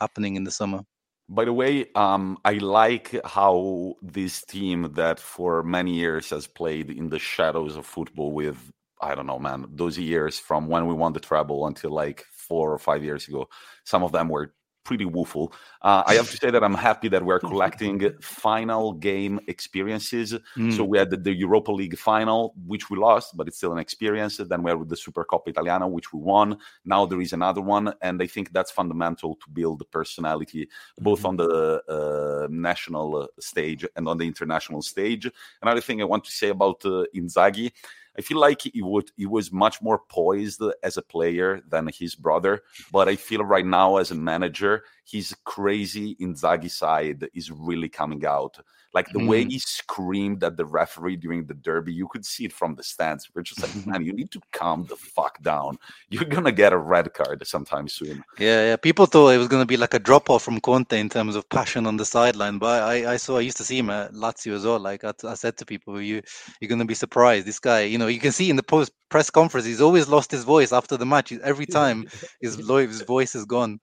happening 0.00 0.36
in 0.36 0.44
the 0.44 0.50
summer. 0.50 0.80
By 1.28 1.44
the 1.44 1.52
way, 1.52 1.86
um, 1.94 2.38
I 2.44 2.54
like 2.54 3.14
how 3.24 3.94
this 4.00 4.42
team 4.44 4.92
that 4.94 5.18
for 5.18 5.62
many 5.64 5.94
years 5.94 6.30
has 6.30 6.46
played 6.46 6.90
in 6.90 7.08
the 7.08 7.18
shadows 7.18 7.76
of 7.76 7.86
football 7.86 8.32
with 8.32 8.72
I 9.02 9.14
don't 9.14 9.26
know, 9.26 9.38
man, 9.38 9.66
those 9.68 9.98
years 9.98 10.38
from 10.38 10.68
when 10.68 10.86
we 10.86 10.94
won 10.94 11.12
the 11.12 11.20
treble 11.20 11.66
until 11.66 11.90
like 11.90 12.24
four 12.32 12.72
or 12.72 12.78
five 12.78 13.04
years 13.04 13.28
ago. 13.28 13.46
Some 13.84 14.02
of 14.02 14.12
them 14.12 14.28
were 14.30 14.54
pretty 14.86 15.04
woeful. 15.04 15.52
Uh, 15.82 16.02
I 16.06 16.14
have 16.14 16.30
to 16.30 16.36
say 16.36 16.50
that 16.50 16.62
I'm 16.62 16.74
happy 16.74 17.08
that 17.08 17.22
we're 17.22 17.40
collecting 17.40 17.98
final 18.22 18.92
game 18.92 19.40
experiences. 19.48 20.34
Mm. 20.56 20.74
So 20.74 20.84
we 20.84 20.96
had 20.96 21.10
the, 21.10 21.16
the, 21.16 21.34
Europa 21.34 21.72
League 21.72 21.98
final, 21.98 22.54
which 22.66 22.88
we 22.88 22.96
lost, 22.96 23.36
but 23.36 23.48
it's 23.48 23.58
still 23.58 23.72
an 23.72 23.78
experience. 23.78 24.36
Then 24.38 24.62
we 24.62 24.70
had 24.70 24.88
the 24.88 24.96
Supercoppa 24.96 25.48
Italiana, 25.48 25.86
which 25.88 26.12
we 26.12 26.20
won. 26.20 26.58
Now 26.84 27.04
there 27.04 27.20
is 27.20 27.32
another 27.32 27.60
one, 27.60 27.92
and 28.00 28.22
I 28.22 28.28
think 28.28 28.52
that's 28.52 28.70
fundamental 28.70 29.34
to 29.42 29.50
build 29.50 29.80
the 29.80 29.84
personality 29.84 30.68
both 30.98 31.18
mm-hmm. 31.18 31.28
on 31.28 31.36
the 31.36 31.82
uh, 31.88 32.46
national 32.48 33.28
stage 33.40 33.84
and 33.96 34.08
on 34.08 34.16
the 34.18 34.26
international 34.26 34.82
stage. 34.82 35.28
Another 35.60 35.80
thing 35.80 36.00
I 36.00 36.04
want 36.04 36.24
to 36.24 36.30
say 36.30 36.48
about 36.48 36.84
uh, 36.84 37.04
Inzaghi 37.14 37.72
I 38.18 38.22
feel 38.22 38.38
like 38.38 38.62
he 38.62 38.82
would 38.82 39.10
he 39.16 39.26
was 39.26 39.52
much 39.52 39.82
more 39.82 39.98
poised 40.08 40.62
as 40.82 40.96
a 40.96 41.02
player 41.02 41.60
than 41.68 41.88
his 41.92 42.14
brother. 42.14 42.62
But 42.90 43.08
I 43.08 43.16
feel 43.16 43.42
right 43.44 43.66
now 43.66 43.96
as 43.96 44.10
a 44.10 44.14
manager, 44.14 44.84
his 45.08 45.34
crazy 45.44 46.16
Inzaghi 46.16 46.70
side 46.70 47.28
is 47.32 47.50
really 47.50 47.88
coming 47.88 48.26
out. 48.26 48.58
Like 48.96 49.12
the 49.12 49.18
mm. 49.18 49.28
way 49.28 49.44
he 49.44 49.58
screamed 49.58 50.42
at 50.42 50.56
the 50.56 50.64
referee 50.64 51.16
during 51.16 51.44
the 51.44 51.52
derby, 51.52 51.92
you 51.92 52.08
could 52.08 52.24
see 52.24 52.46
it 52.46 52.52
from 52.52 52.74
the 52.74 52.82
stands. 52.82 53.28
We're 53.34 53.42
just 53.42 53.60
like, 53.60 53.86
man, 53.86 54.06
you 54.06 54.14
need 54.14 54.30
to 54.30 54.40
calm 54.52 54.86
the 54.86 54.96
fuck 54.96 55.40
down. 55.42 55.76
You're 56.08 56.24
gonna 56.24 56.50
get 56.50 56.72
a 56.72 56.78
red 56.78 57.12
card 57.12 57.46
sometime 57.46 57.88
soon. 57.88 58.24
Yeah, 58.38 58.68
yeah. 58.68 58.76
People 58.76 59.04
thought 59.04 59.34
it 59.34 59.38
was 59.38 59.48
gonna 59.48 59.66
be 59.66 59.76
like 59.76 59.92
a 59.92 59.98
drop 59.98 60.30
off 60.30 60.44
from 60.44 60.60
Conte 60.60 60.98
in 60.98 61.10
terms 61.10 61.36
of 61.36 61.46
passion 61.50 61.86
on 61.86 61.98
the 61.98 62.06
sideline, 62.06 62.56
but 62.58 62.82
I, 62.84 63.12
I 63.12 63.16
saw 63.18 63.36
I 63.36 63.42
used 63.42 63.58
to 63.58 63.64
see 63.64 63.78
him 63.78 63.90
at 63.90 64.12
Lazio 64.12 64.54
as 64.54 64.64
well. 64.64 64.80
Like 64.80 65.04
I, 65.04 65.12
I 65.24 65.34
said 65.34 65.58
to 65.58 65.66
people, 65.66 66.00
you 66.00 66.22
you're 66.60 66.70
gonna 66.70 66.86
be 66.86 66.94
surprised. 66.94 67.46
This 67.46 67.60
guy, 67.60 67.82
you 67.82 67.98
know, 67.98 68.06
you 68.06 68.18
can 68.18 68.32
see 68.32 68.48
in 68.48 68.56
the 68.56 68.62
post 68.62 68.92
press 69.10 69.28
conference, 69.28 69.66
he's 69.66 69.82
always 69.82 70.08
lost 70.08 70.30
his 70.30 70.44
voice 70.44 70.72
after 70.72 70.96
the 70.96 71.04
match. 71.06 71.32
Every 71.32 71.66
time 71.80 72.06
his, 72.40 72.56
his 72.56 73.02
voice 73.02 73.34
is 73.34 73.44
gone. 73.44 73.78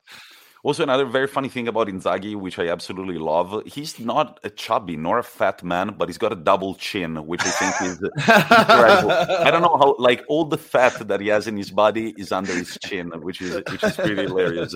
Also, 0.66 0.82
another 0.82 1.03
very 1.03 1.28
funny 1.28 1.49
thing 1.49 1.68
about 1.68 1.89
Inzaghi, 1.89 2.38
which 2.38 2.57
I 2.57 2.70
absolutely 2.70 3.18
love, 3.18 3.64
he's 3.66 3.99
not 3.99 4.39
a 4.45 4.49
chubby 4.49 4.95
nor 4.95 5.20
a 5.20 5.24
fat 5.24 5.61
man, 5.61 5.95
but 5.97 6.07
he's 6.07 6.18
got 6.18 6.32
a 6.32 6.38
double 6.38 6.74
chin, 6.76 7.18
which 7.28 7.41
I 7.43 7.49
think 7.49 7.91
is 7.91 8.01
incredible. 8.01 9.11
I 9.11 9.51
don't 9.51 9.61
know 9.61 9.78
how, 9.78 9.97
like, 9.99 10.24
all 10.30 10.45
the 10.45 10.57
fat 10.57 11.05
that 11.09 11.20
he 11.20 11.28
has 11.28 11.47
in 11.47 11.57
his 11.57 11.70
body 11.70 12.16
is 12.18 12.32
under 12.32 12.53
his 12.53 12.78
chin, 12.82 13.11
which 13.22 13.41
is 13.41 13.61
which 13.70 13.84
is 13.84 13.95
pretty 13.97 14.24
hilarious. 14.24 14.74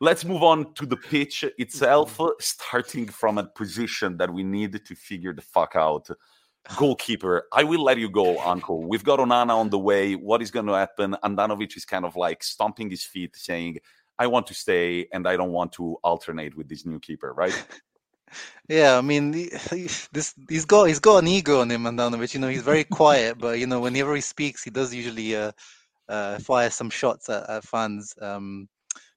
Let's 0.00 0.26
move 0.26 0.42
on 0.42 0.74
to 0.74 0.84
the 0.84 0.98
pitch 0.98 1.44
itself, 1.56 2.20
starting 2.38 3.08
from 3.08 3.38
a 3.38 3.44
position 3.44 4.18
that 4.18 4.30
we 4.30 4.42
need 4.42 4.84
to 4.84 4.94
figure 4.94 5.32
the 5.32 5.40
fuck 5.40 5.76
out. 5.76 6.10
Goalkeeper, 6.76 7.46
I 7.54 7.64
will 7.64 7.82
let 7.82 7.96
you 7.96 8.10
go, 8.10 8.38
Uncle. 8.40 8.86
We've 8.86 9.02
got 9.02 9.18
Onana 9.18 9.56
on 9.56 9.70
the 9.70 9.78
way. 9.78 10.12
What 10.14 10.42
is 10.42 10.50
going 10.50 10.66
to 10.66 10.74
happen? 10.74 11.16
Handanovic 11.24 11.74
is 11.74 11.86
kind 11.86 12.04
of 12.04 12.16
like 12.16 12.42
stomping 12.42 12.90
his 12.90 13.02
feet, 13.02 13.34
saying, 13.34 13.78
I 14.20 14.26
want 14.26 14.46
to 14.48 14.54
stay 14.54 15.08
and 15.12 15.26
I 15.26 15.38
don't 15.38 15.50
want 15.50 15.72
to 15.72 15.96
alternate 16.04 16.54
with 16.54 16.68
this 16.68 16.84
new 16.84 17.00
keeper, 17.00 17.32
right? 17.32 17.56
yeah, 18.68 18.98
I 18.98 19.00
mean, 19.00 19.32
he, 19.32 19.48
this 20.12 20.34
he's 20.46 20.66
got 20.66 20.84
he's 20.84 21.00
got 21.00 21.22
an 21.22 21.26
ego 21.26 21.62
on 21.62 21.70
him, 21.70 21.84
Handanovic. 21.84 22.34
You 22.34 22.40
know, 22.40 22.48
he's 22.48 22.62
very 22.62 22.84
quiet, 22.84 23.38
but 23.38 23.58
you 23.58 23.66
know, 23.66 23.80
whenever 23.80 24.14
he 24.14 24.20
speaks, 24.20 24.62
he 24.62 24.70
does 24.70 24.94
usually 24.94 25.34
uh, 25.34 25.52
uh, 26.10 26.38
fire 26.38 26.68
some 26.68 26.90
shots 26.90 27.30
at, 27.30 27.48
at 27.48 27.64
fans. 27.64 28.14
Um, 28.20 28.68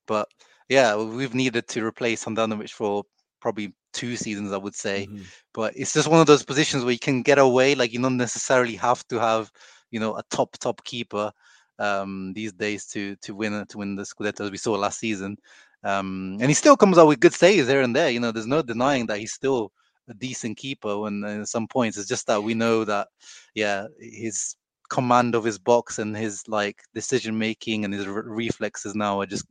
but 0.08 0.30
yeah, 0.70 0.96
we've 0.96 1.36
needed 1.36 1.68
to 1.68 1.86
replace 1.86 2.24
Handanovic 2.24 2.70
for 2.70 3.04
probably 3.42 3.74
two 3.92 4.16
seasons, 4.16 4.54
I 4.54 4.58
would 4.58 4.76
say. 4.76 5.08
Mm-hmm. 5.08 5.24
But 5.54 5.74
it's 5.76 5.94
just 5.94 6.08
one 6.08 6.22
of 6.22 6.28
those 6.28 6.44
positions 6.44 6.86
where 6.86 6.94
you 6.94 7.00
can 7.00 7.24
get 7.24 7.40
away. 7.40 7.76
Like 7.76 7.92
you 7.92 8.02
don't 8.02 8.16
necessarily 8.16 8.76
have 8.78 9.06
to 9.10 9.20
have, 9.20 9.52
you 9.92 10.00
know, 10.00 10.16
a 10.16 10.24
top 10.32 10.58
top 10.60 10.82
keeper 10.86 11.34
um, 11.80 12.34
these 12.34 12.54
days 12.54 12.86
to 12.88 13.16
to 13.18 13.36
win 13.36 13.66
to 13.68 13.78
win 13.78 13.96
the 13.96 14.04
Scudetto 14.04 14.42
as 14.42 14.52
we 14.52 14.58
saw 14.58 14.74
last 14.74 15.00
season. 15.00 15.38
Um, 15.84 16.38
and 16.40 16.50
he 16.50 16.54
still 16.54 16.78
comes 16.78 16.98
out 16.98 17.08
with 17.08 17.20
good 17.20 17.34
saves 17.34 17.68
here 17.68 17.82
and 17.82 17.96
there. 17.96 18.10
You 18.10 18.20
know, 18.20 18.32
there's 18.32 18.48
no 18.48 18.62
denying 18.62 19.06
that 19.08 19.20
he's 19.20 19.34
still 19.34 19.72
a 20.08 20.14
decent 20.14 20.58
keeper. 20.58 20.98
When 21.00 21.24
at 21.24 21.48
some 21.48 21.68
points, 21.68 21.98
it's 21.98 22.08
just 22.08 22.28
that 22.28 22.42
we 22.42 22.54
know 22.54 22.86
that, 22.86 23.10
yeah, 23.54 23.88
his 24.00 24.56
command 24.90 25.36
of 25.36 25.44
his 25.44 25.58
box 25.58 26.00
and 26.00 26.16
his 26.16 26.48
like 26.48 26.82
decision 26.94 27.38
making 27.38 27.84
and 27.84 27.94
his 27.94 28.08
re- 28.08 28.24
reflexes 28.26 28.96
now 28.96 29.20
are 29.20 29.26
just 29.26 29.46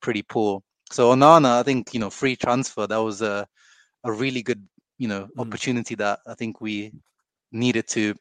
pretty 0.00 0.22
poor. 0.22 0.62
So 0.90 1.12
Onana, 1.14 1.60
I 1.60 1.62
think 1.62 1.92
you 1.92 2.00
know, 2.00 2.10
free 2.10 2.36
transfer 2.36 2.86
that 2.86 2.96
was 2.96 3.22
a 3.22 3.46
a 4.04 4.12
really 4.12 4.42
good 4.42 4.66
you 4.98 5.08
know 5.08 5.28
mm. 5.36 5.40
opportunity 5.40 5.94
that 5.96 6.20
I 6.26 6.34
think 6.34 6.60
we 6.60 6.92
needed 7.52 7.86
to 7.88 8.14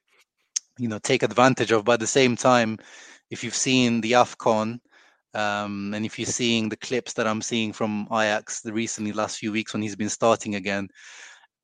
you 0.79 0.87
know 0.87 0.99
take 0.99 1.23
advantage 1.23 1.71
of. 1.71 1.85
But 1.85 1.93
at 1.93 1.99
the 1.99 2.07
same 2.07 2.35
time, 2.35 2.77
if 3.29 3.43
you've 3.43 3.55
seen 3.55 4.01
the 4.01 4.13
AFCON, 4.13 4.79
um, 5.33 5.93
and 5.93 6.05
if 6.05 6.17
you're 6.17 6.25
seeing 6.25 6.69
the 6.69 6.77
clips 6.77 7.13
that 7.13 7.27
I'm 7.27 7.41
seeing 7.41 7.73
from 7.73 8.07
Ajax 8.11 8.61
the 8.61 8.73
recently 8.73 9.11
last 9.11 9.37
few 9.37 9.51
weeks 9.51 9.73
when 9.73 9.81
he's 9.81 9.95
been 9.95 10.09
starting 10.09 10.55
again, 10.55 10.89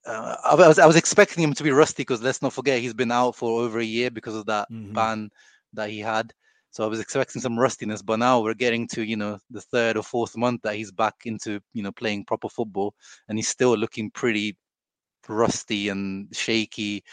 uh, 0.06 0.36
I, 0.44 0.56
was 0.56 0.78
I 0.78 0.86
was 0.86 0.96
expecting 0.96 1.44
him 1.44 1.54
to 1.54 1.64
be 1.64 1.72
rusty 1.72 2.04
because 2.04 2.22
let's 2.22 2.42
not 2.42 2.54
forget 2.54 2.80
he's 2.80 2.94
been 2.94 3.12
out 3.12 3.36
for 3.36 3.62
over 3.64 3.80
a 3.80 3.84
year 3.84 4.12
because 4.12 4.36
of 4.36 4.46
that 4.46 4.68
mm-hmm. 4.72 4.94
ban 4.94 5.30
that 5.74 5.90
he 5.90 6.00
had. 6.00 6.32
So 6.70 6.84
I 6.84 6.88
was 6.88 7.00
expecting 7.00 7.42
some 7.42 7.58
rustiness, 7.58 8.02
but 8.02 8.20
now 8.20 8.42
we're 8.42 8.54
getting 8.54 8.86
to 8.90 9.04
you 9.04 9.16
know 9.16 9.40
the 9.50 9.62
third 9.62 9.98
or 9.98 10.04
fourth 10.04 10.36
month 10.38 10.62
that 10.64 10.76
he's 10.76 10.92
back 10.92 11.16
into 11.26 11.60
you 11.74 11.82
know 11.82 11.92
playing 11.92 12.26
proper 12.26 12.50
football, 12.50 12.94
and 13.30 13.38
he's 13.38 13.48
still 13.48 13.76
looking 13.78 14.12
pretty 14.12 14.58
rusty 15.28 15.90
and 15.90 16.28
shaky, 16.36 17.04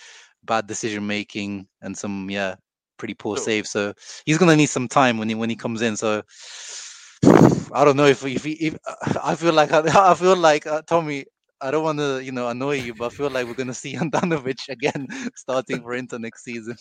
bad 0.45 0.67
decision 0.67 1.07
making, 1.07 1.67
and 1.81 1.97
some 1.97 2.31
yeah 2.31 2.57
pretty 2.99 3.15
poor 3.15 3.37
save. 3.37 3.67
So 3.67 3.95
he's 4.27 4.39
gonna 4.39 4.57
need 4.57 4.67
some 4.67 4.87
time 4.89 5.19
when 5.19 5.29
he 5.29 5.35
when 5.35 5.51
he 5.51 5.57
comes 5.57 5.83
in. 5.83 5.97
So 5.97 6.23
I 7.73 7.85
don't 7.85 7.97
know 7.97 8.07
if 8.07 8.25
if, 8.25 8.45
he, 8.45 8.53
if 8.53 8.79
I 9.23 9.35
feel 9.35 9.53
like 9.53 9.73
I, 9.73 10.15
feel 10.15 10.37
like 10.37 10.67
uh, 10.67 10.83
Tommi. 10.83 11.25
I 11.61 11.71
don't 11.71 11.85
want 11.85 12.01
to, 12.01 12.21
you 12.21 12.33
know, 12.33 12.49
annoy 12.49 12.81
you, 12.81 12.93
but 12.93 13.07
I 13.07 13.09
feel 13.11 13.31
like 13.31 13.47
we're 13.47 13.55
going 13.55 13.69
to 13.69 13.75
see 13.75 13.95
Handanovic 13.97 14.69
again 14.69 15.07
starting 15.37 15.81
for 15.83 15.95
Inter 15.95 16.19
next 16.19 16.43
season. 16.43 16.77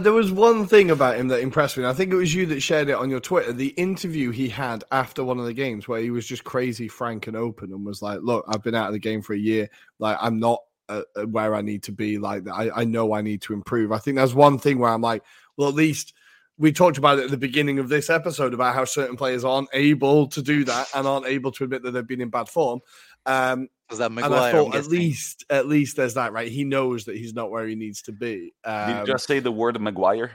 There 0.00 0.12
was 0.12 0.32
one 0.32 0.66
thing 0.66 0.90
about 0.90 1.18
him 1.18 1.28
that 1.28 1.40
impressed 1.40 1.76
me. 1.76 1.84
I 1.84 1.92
think 1.92 2.10
it 2.10 2.16
was 2.16 2.34
you 2.34 2.46
that 2.46 2.60
shared 2.60 2.88
it 2.88 2.94
on 2.94 3.10
your 3.10 3.20
Twitter. 3.20 3.52
The 3.52 3.68
interview 3.76 4.30
he 4.30 4.48
had 4.48 4.84
after 4.90 5.22
one 5.22 5.38
of 5.38 5.44
the 5.44 5.52
games, 5.52 5.86
where 5.86 6.00
he 6.00 6.10
was 6.10 6.26
just 6.26 6.44
crazy, 6.44 6.88
frank, 6.88 7.26
and 7.26 7.36
open, 7.36 7.72
and 7.72 7.84
was 7.84 8.00
like, 8.00 8.20
"Look, 8.22 8.46
I've 8.48 8.62
been 8.62 8.74
out 8.74 8.86
of 8.86 8.94
the 8.94 8.98
game 8.98 9.20
for 9.20 9.34
a 9.34 9.38
year. 9.38 9.68
Like, 9.98 10.16
I'm 10.22 10.38
not 10.38 10.60
uh, 10.88 11.02
uh 11.16 11.22
where 11.22 11.54
I 11.54 11.62
need 11.62 11.82
to 11.84 11.92
be. 11.92 12.18
Like, 12.18 12.48
I, 12.48 12.70
I 12.74 12.84
know 12.84 13.12
I 13.12 13.22
need 13.22 13.42
to 13.42 13.54
improve." 13.54 13.92
I 13.92 13.98
think 13.98 14.16
that's 14.16 14.34
one 14.34 14.58
thing 14.58 14.78
where 14.78 14.90
I'm 14.90 15.02
like, 15.02 15.22
"Well, 15.56 15.68
at 15.68 15.74
least." 15.74 16.14
we 16.60 16.72
talked 16.72 16.98
about 16.98 17.20
it 17.20 17.26
at 17.26 17.30
the 17.30 17.36
beginning 17.36 17.78
of 17.78 17.88
this 17.88 18.10
episode 18.10 18.52
about 18.52 18.74
how 18.74 18.84
certain 18.84 19.16
players 19.16 19.44
aren't 19.44 19.68
able 19.72 20.26
to 20.26 20.42
do 20.42 20.64
that 20.64 20.88
and 20.92 21.06
aren't 21.06 21.26
able 21.26 21.52
to 21.52 21.62
admit 21.62 21.84
that 21.84 21.92
they've 21.92 22.06
been 22.06 22.20
in 22.20 22.30
bad 22.30 22.48
form. 22.48 22.80
Um, 23.26 23.68
was 23.90 23.98
that 23.98 24.12
Maguire? 24.12 24.32
And 24.32 24.40
I 24.40 24.52
thought 24.52 24.74
at 24.74 24.86
least 24.86 25.44
at 25.50 25.66
least 25.66 25.96
there's 25.96 26.14
that 26.14 26.32
right. 26.32 26.50
He 26.50 26.64
knows 26.64 27.04
that 27.06 27.16
he's 27.16 27.34
not 27.34 27.50
where 27.50 27.66
he 27.66 27.74
needs 27.74 28.02
to 28.02 28.12
be. 28.12 28.52
Um, 28.64 28.86
Did 28.86 28.94
you 28.94 29.00
um, 29.00 29.06
just 29.06 29.26
say 29.26 29.38
the 29.38 29.52
word 29.52 29.80
Maguire? 29.80 30.32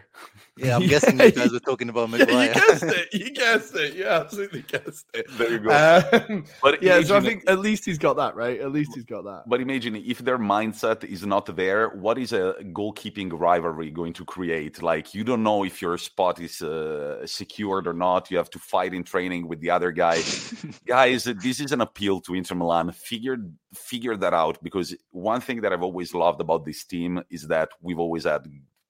Yeah, 0.57 0.75
I'm 0.75 0.87
guessing 0.87 1.19
you 1.19 1.31
guys 1.31 1.51
were 1.51 1.59
talking 1.59 1.89
about 1.89 2.09
Maguire. 2.11 2.47
you 2.47 2.53
guessed 2.53 2.83
it. 2.83 3.13
You 3.13 3.31
guessed 3.31 3.75
it. 3.75 3.93
You 3.95 4.05
absolutely 4.05 4.63
guessed 4.63 5.05
it. 5.13 5.25
There 5.37 5.51
you 5.51 5.59
go. 5.59 6.09
Um, 6.29 6.45
but 6.61 6.81
yeah, 6.81 7.01
so 7.01 7.17
I 7.17 7.21
think 7.21 7.43
at 7.47 7.59
least 7.59 7.85
he's 7.85 7.97
got 7.97 8.15
that 8.17 8.35
right. 8.35 8.59
At 8.59 8.71
least 8.71 8.91
he's 8.95 9.05
got 9.05 9.23
that. 9.25 9.43
But 9.47 9.61
imagine 9.61 9.95
if 9.95 10.19
their 10.19 10.39
mindset 10.39 11.03
is 11.03 11.25
not 11.25 11.55
there, 11.55 11.89
what 11.89 12.17
is 12.17 12.33
a 12.33 12.55
goalkeeping 12.73 13.31
rivalry 13.39 13.91
going 13.91 14.13
to 14.13 14.25
create? 14.25 14.81
Like 14.81 15.13
you 15.13 15.23
don't 15.23 15.43
know 15.43 15.63
if 15.63 15.81
your 15.81 15.97
spot 15.97 16.39
is 16.39 16.61
uh, 16.61 17.25
secured 17.25 17.87
or 17.87 17.93
not. 17.93 18.31
You 18.31 18.37
have 18.37 18.49
to 18.51 18.59
fight 18.59 18.93
in 18.93 19.03
training 19.03 19.47
with 19.47 19.59
the 19.59 19.69
other 19.69 19.91
guy. 19.91 20.21
Guys, 20.87 21.23
this 21.23 21.59
is 21.59 21.71
an 21.71 21.81
appeal 21.81 22.19
to 22.21 22.33
Inter 22.33 22.55
Milan. 22.55 22.91
Figure 22.91 23.37
figure 23.73 24.15
that 24.17 24.33
out 24.33 24.61
because 24.63 24.95
one 25.11 25.41
thing 25.41 25.61
that 25.61 25.73
I've 25.73 25.83
always 25.83 26.13
loved 26.13 26.41
about 26.41 26.65
this 26.65 26.83
team 26.83 27.21
is 27.29 27.47
that 27.47 27.69
we've 27.81 27.99
always 27.99 28.23
had 28.23 28.47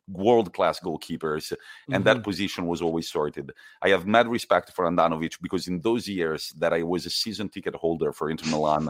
world 0.08 0.54
class 0.54 0.80
goalkeepers, 0.80 1.52
and 1.88 1.96
mm-hmm. 1.96 2.04
that 2.04 2.24
position 2.24 2.68
was 2.68 2.82
always 2.82 3.10
sorted. 3.10 3.52
I 3.82 3.90
have 3.90 4.06
mad 4.06 4.28
respect 4.28 4.72
for 4.74 4.86
Handanovic 4.86 5.42
because 5.42 5.68
in 5.68 5.80
those 5.82 6.08
years 6.08 6.54
that 6.58 6.74
I 6.74 6.84
was 6.84 7.06
a 7.06 7.10
season 7.10 7.50
ticket 7.50 7.76
holder 7.76 8.12
for 8.12 8.30
Inter 8.30 8.50
Milan, 8.50 8.90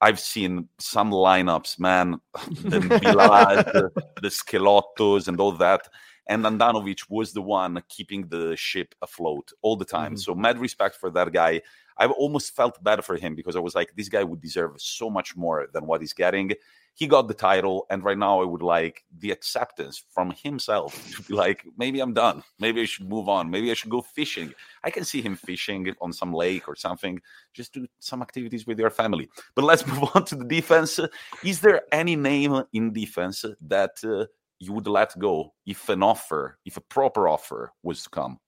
I've 0.00 0.20
seen 0.20 0.68
some 0.78 1.10
lineups, 1.10 1.78
man, 1.78 2.20
the 2.62 2.80
Milad, 2.80 3.72
the, 3.72 3.90
the 4.20 4.28
Schelottos, 4.28 5.28
and 5.28 5.38
all 5.40 5.52
that. 5.52 5.88
And 6.26 6.44
Handanovic 6.44 7.04
was 7.08 7.32
the 7.32 7.42
one 7.42 7.82
keeping 7.88 8.26
the 8.28 8.56
ship 8.56 8.94
afloat 9.02 9.52
all 9.62 9.76
the 9.76 9.84
time. 9.84 10.12
Mm-hmm. 10.12 10.20
So, 10.20 10.34
mad 10.34 10.58
respect 10.58 10.96
for 10.96 11.10
that 11.10 11.32
guy. 11.32 11.60
I 11.96 12.06
almost 12.06 12.54
felt 12.54 12.82
bad 12.82 13.04
for 13.04 13.16
him 13.16 13.34
because 13.34 13.56
I 13.56 13.60
was 13.60 13.74
like, 13.74 13.94
this 13.96 14.08
guy 14.08 14.24
would 14.24 14.40
deserve 14.40 14.80
so 14.80 15.08
much 15.08 15.36
more 15.36 15.68
than 15.72 15.86
what 15.86 16.00
he's 16.00 16.12
getting. 16.12 16.52
He 16.96 17.08
got 17.08 17.26
the 17.26 17.34
title, 17.34 17.86
and 17.90 18.04
right 18.04 18.16
now 18.16 18.40
I 18.40 18.44
would 18.44 18.62
like 18.62 19.04
the 19.18 19.32
acceptance 19.32 20.04
from 20.10 20.32
himself 20.42 20.94
to 21.16 21.22
be 21.22 21.34
like, 21.34 21.64
maybe 21.76 22.00
I'm 22.00 22.14
done. 22.14 22.42
Maybe 22.58 22.82
I 22.82 22.84
should 22.84 23.08
move 23.08 23.28
on. 23.28 23.50
Maybe 23.50 23.70
I 23.70 23.74
should 23.74 23.90
go 23.90 24.00
fishing. 24.00 24.52
I 24.84 24.90
can 24.90 25.04
see 25.04 25.20
him 25.20 25.36
fishing 25.36 25.92
on 26.00 26.12
some 26.12 26.32
lake 26.32 26.68
or 26.68 26.76
something. 26.76 27.20
Just 27.52 27.74
do 27.74 27.86
some 27.98 28.22
activities 28.22 28.66
with 28.66 28.78
your 28.78 28.90
family. 28.90 29.28
But 29.54 29.64
let's 29.64 29.86
move 29.88 30.08
on 30.14 30.24
to 30.26 30.36
the 30.36 30.44
defense. 30.44 31.00
Is 31.44 31.60
there 31.60 31.82
any 31.92 32.16
name 32.16 32.62
in 32.72 32.92
defense 32.92 33.44
that 33.62 33.92
uh, 34.04 34.26
you 34.60 34.72
would 34.72 34.86
let 34.86 35.18
go 35.18 35.52
if 35.66 35.88
an 35.88 36.02
offer, 36.02 36.58
if 36.64 36.76
a 36.76 36.80
proper 36.80 37.28
offer 37.28 37.72
was 37.82 38.04
to 38.04 38.10
come? 38.10 38.38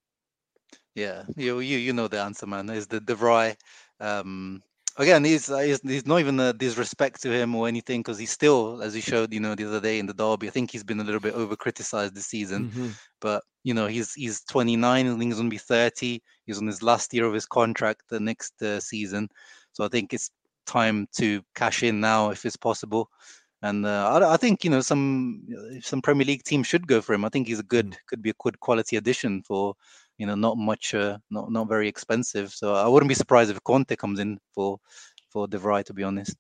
Yeah, 0.97 1.24
you 1.36 1.60
you 1.60 1.77
you 1.77 1.93
know 1.93 2.09
the 2.09 2.23
answer, 2.23 2.47
man. 2.47 2.70
Is 2.70 2.86
the 2.86 3.01
De 3.01 3.14
Vrij. 3.14 3.55
Um, 4.01 4.62
again, 4.97 5.24
he's, 5.24 5.51
uh, 5.51 5.59
he's 5.59 5.81
he's 5.82 6.06
not 6.06 6.20
even 6.20 6.40
a 6.40 6.55
disrespect 6.55 7.20
to 7.23 7.31
him 7.31 7.55
or 7.55 7.68
anything 7.68 8.01
because 8.01 8.18
he's 8.18 8.31
still, 8.31 8.82
as 8.82 8.94
he 8.94 9.02
showed, 9.02 9.32
you 9.32 9.40
know, 9.40 9.55
the 9.55 9.66
other 9.66 9.81
day 9.81 9.98
in 9.98 10.06
the 10.06 10.14
derby. 10.14 10.48
I 10.48 10.51
think 10.51 10.70
he's 10.70 10.85
been 10.85 11.01
a 11.01 11.05
little 11.05 11.20
bit 11.20 11.35
over 11.35 11.55
criticized 11.55 12.14
this 12.14 12.27
season, 12.27 12.70
mm-hmm. 12.70 12.89
but 13.20 13.44
you 13.62 13.74
know, 13.74 13.86
he's 13.86 14.14
he's 14.14 14.40
29. 14.44 15.06
I 15.06 15.10
think 15.10 15.23
he's 15.24 15.36
gonna 15.36 15.51
be 15.51 15.59
30. 15.59 16.23
He's 16.47 16.59
on 16.59 16.66
his 16.66 16.82
last 16.82 17.12
year 17.12 17.27
of 17.27 17.35
his 17.35 17.44
contract 17.44 18.05
the 18.09 18.18
next 18.18 18.60
uh, 18.62 18.81
season, 18.81 19.28
so 19.73 19.85
I 19.85 19.89
think 19.89 20.14
it's 20.14 20.31
time 20.64 21.09
to 21.16 21.43
cash 21.55 21.82
in 21.82 22.01
now 22.01 22.31
if 22.31 22.47
it's 22.47 22.56
possible. 22.56 23.10
And 23.62 23.85
uh, 23.85 24.20
I, 24.23 24.35
I, 24.35 24.36
think 24.36 24.64
you 24.64 24.70
know 24.70 24.81
some 24.81 25.43
some 25.82 26.01
Premier 26.01 26.24
League 26.24 26.44
team 26.44 26.62
should 26.62 26.86
go 26.86 27.02
for 27.02 27.14
him. 27.14 27.24
I 27.24 27.28
think 27.28 27.48
he's 27.48 27.59
a 27.59 27.64
good 27.64 27.90
mm. 27.90 27.97
could 28.06 28.23
be 28.23 28.31
a 28.31 28.35
good 28.43 28.60
quality 28.60 28.97
addition 28.97 29.43
for 29.43 29.74
you 30.18 30.26
know, 30.26 30.34
not 30.34 30.56
much, 30.56 30.94
uh, 30.94 31.18
not 31.30 31.51
not 31.51 31.68
very 31.68 31.88
expensive. 31.88 32.52
So 32.52 32.74
I 32.74 32.88
wouldn't 32.88 33.09
be 33.09 33.14
surprised 33.14 33.51
if 33.51 33.62
Conte 33.64 33.94
comes 33.97 34.18
in 34.18 34.38
for 34.55 34.78
for 35.30 35.47
De 35.47 35.59
Vrij, 35.59 35.84
to 35.84 35.94
be 35.94 36.02
honest. 36.02 36.36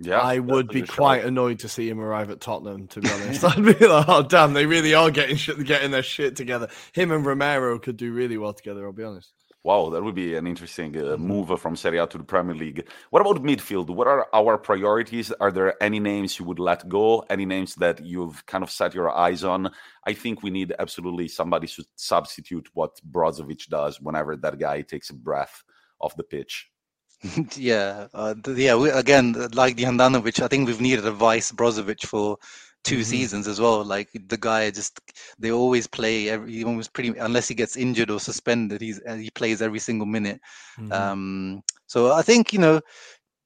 Yeah, 0.00 0.20
I 0.20 0.38
would 0.38 0.68
be 0.68 0.82
quite 0.82 1.24
annoyed 1.24 1.58
to 1.60 1.68
see 1.68 1.88
him 1.88 1.98
arrive 1.98 2.30
at 2.30 2.40
Tottenham. 2.40 2.86
To 2.88 3.00
be 3.00 3.10
honest, 3.10 3.44
I'd 3.44 3.56
be 3.56 3.86
like, 3.86 4.06
"Oh 4.08 4.22
damn, 4.22 4.52
they 4.52 4.64
really 4.64 4.94
are 4.94 5.10
getting 5.10 5.36
shit, 5.36 5.64
getting 5.64 5.90
their 5.90 6.04
shit 6.04 6.36
together." 6.36 6.68
Him 6.92 7.10
and 7.10 7.26
Romero 7.26 7.78
could 7.78 7.96
do 7.96 8.12
really 8.12 8.38
well 8.38 8.52
together. 8.52 8.86
I'll 8.86 8.92
be 8.92 9.02
honest. 9.02 9.32
Wow, 9.64 9.90
that 9.90 10.02
would 10.02 10.14
be 10.14 10.36
an 10.36 10.46
interesting 10.46 10.96
uh, 10.96 11.00
mm-hmm. 11.00 11.26
move 11.26 11.60
from 11.60 11.74
Serie 11.74 11.98
A 11.98 12.06
to 12.06 12.18
the 12.18 12.24
Premier 12.24 12.54
League. 12.54 12.88
What 13.10 13.20
about 13.20 13.42
midfield? 13.42 13.90
What 13.90 14.06
are 14.06 14.28
our 14.32 14.56
priorities? 14.56 15.32
Are 15.32 15.50
there 15.50 15.82
any 15.82 15.98
names 15.98 16.38
you 16.38 16.44
would 16.44 16.60
let 16.60 16.88
go? 16.88 17.24
Any 17.28 17.44
names 17.44 17.74
that 17.76 18.04
you've 18.04 18.46
kind 18.46 18.62
of 18.62 18.70
set 18.70 18.94
your 18.94 19.10
eyes 19.10 19.42
on? 19.42 19.70
I 20.06 20.14
think 20.14 20.42
we 20.42 20.50
need 20.50 20.74
absolutely 20.78 21.26
somebody 21.26 21.66
to 21.66 21.84
substitute 21.96 22.68
what 22.72 23.00
Brozovic 23.10 23.68
does 23.68 24.00
whenever 24.00 24.36
that 24.36 24.58
guy 24.58 24.82
takes 24.82 25.10
a 25.10 25.14
breath 25.14 25.64
off 26.00 26.16
the 26.16 26.22
pitch. 26.22 26.70
yeah, 27.56 28.06
uh, 28.14 28.36
yeah. 28.54 28.76
We, 28.76 28.90
again, 28.90 29.32
like 29.52 29.74
the 29.74 29.82
Handanovic, 29.82 30.40
I 30.40 30.46
think 30.46 30.68
we've 30.68 30.80
needed 30.80 31.04
a 31.04 31.10
vice 31.10 31.50
Brozovic 31.50 32.06
for 32.06 32.38
2 32.84 32.94
mm-hmm. 32.94 33.02
seasons 33.02 33.48
as 33.48 33.60
well. 33.60 33.84
Like 33.84 34.08
the 34.12 34.36
guy 34.36 34.70
just 34.70 35.00
they 35.38 35.52
always 35.52 35.86
play 35.86 36.28
every 36.30 36.52
he 36.52 36.64
almost 36.64 36.92
pretty 36.92 37.16
unless 37.18 37.48
he 37.48 37.54
gets 37.54 37.76
injured 37.76 38.10
or 38.10 38.20
suspended, 38.20 38.80
he's 38.80 39.00
uh, 39.06 39.14
he 39.14 39.30
plays 39.30 39.62
every 39.62 39.78
single 39.78 40.06
minute. 40.06 40.40
Mm-hmm. 40.78 40.92
Um, 40.92 41.62
so 41.86 42.12
I 42.12 42.22
think 42.22 42.52
you 42.52 42.58
know 42.58 42.80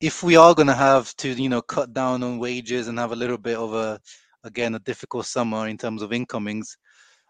if 0.00 0.22
we 0.22 0.36
are 0.36 0.54
going 0.54 0.66
to 0.68 0.74
have 0.74 1.14
to 1.16 1.30
you 1.30 1.48
know 1.48 1.62
cut 1.62 1.92
down 1.92 2.22
on 2.22 2.38
wages 2.38 2.88
and 2.88 2.98
have 2.98 3.12
a 3.12 3.16
little 3.16 3.38
bit 3.38 3.56
of 3.56 3.74
a 3.74 4.00
again 4.44 4.74
a 4.74 4.80
difficult 4.80 5.26
summer 5.26 5.68
in 5.68 5.78
terms 5.78 6.02
of 6.02 6.12
incomings, 6.12 6.76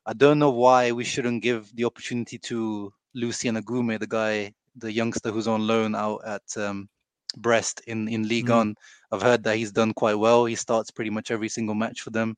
I 0.07 0.15
don't 0.15 0.39
know 0.39 0.51
why 0.51 0.93
we 0.93 1.05
shouldn't 1.05 1.43
give 1.43 1.75
the 1.75 1.85
opportunity 1.85 2.39
to 2.39 2.93
Lucien 3.15 3.57
Agoumé, 3.57 4.01
the 4.01 4.07
guy, 4.07 4.53
the 4.77 4.91
youngster 4.91 5.31
who's 5.31 5.49
on 5.49 5.67
loan 5.67 5.95
out 5.95 6.21
at 6.27 6.43
um, 6.57 6.89
Brest 7.37 7.83
in 7.87 8.09
in 8.09 8.27
Ligue 8.29 8.47
mm. 8.47 8.57
1. 8.57 8.75
I've 9.13 9.23
heard 9.23 9.45
that 9.45 9.57
he's 9.57 9.73
done 9.73 9.93
quite 9.93 10.15
well. 10.15 10.47
He 10.47 10.55
starts 10.55 10.91
pretty 10.91 11.11
much 11.11 11.31
every 11.31 11.49
single 11.49 11.75
match 11.75 12.01
for 12.01 12.11
them. 12.11 12.35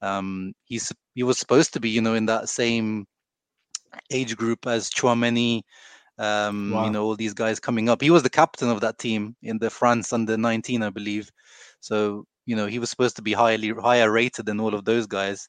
Um, 0.00 0.54
he's 0.64 0.92
he 1.14 1.24
was 1.24 1.38
supposed 1.38 1.72
to 1.74 1.80
be, 1.80 1.90
you 1.90 2.00
know, 2.00 2.14
in 2.14 2.26
that 2.26 2.48
same 2.48 3.06
age 4.10 4.36
group 4.36 4.66
as 4.66 4.88
Tchouameni, 4.88 5.62
um, 6.18 6.70
wow. 6.70 6.84
you 6.84 6.90
know, 6.90 7.04
all 7.04 7.16
these 7.16 7.34
guys 7.34 7.60
coming 7.60 7.88
up. 7.88 8.00
He 8.00 8.10
was 8.10 8.22
the 8.22 8.30
captain 8.30 8.68
of 8.68 8.80
that 8.80 8.98
team 8.98 9.36
in 9.42 9.58
the 9.58 9.70
France 9.70 10.12
under 10.12 10.36
19, 10.36 10.82
I 10.82 10.90
believe. 10.90 11.30
So, 11.80 12.24
you 12.46 12.56
know, 12.56 12.66
he 12.66 12.78
was 12.78 12.90
supposed 12.90 13.16
to 13.16 13.22
be 13.22 13.32
highly 13.32 13.70
higher 13.70 14.10
rated 14.10 14.46
than 14.46 14.60
all 14.60 14.74
of 14.74 14.84
those 14.84 15.06
guys. 15.06 15.48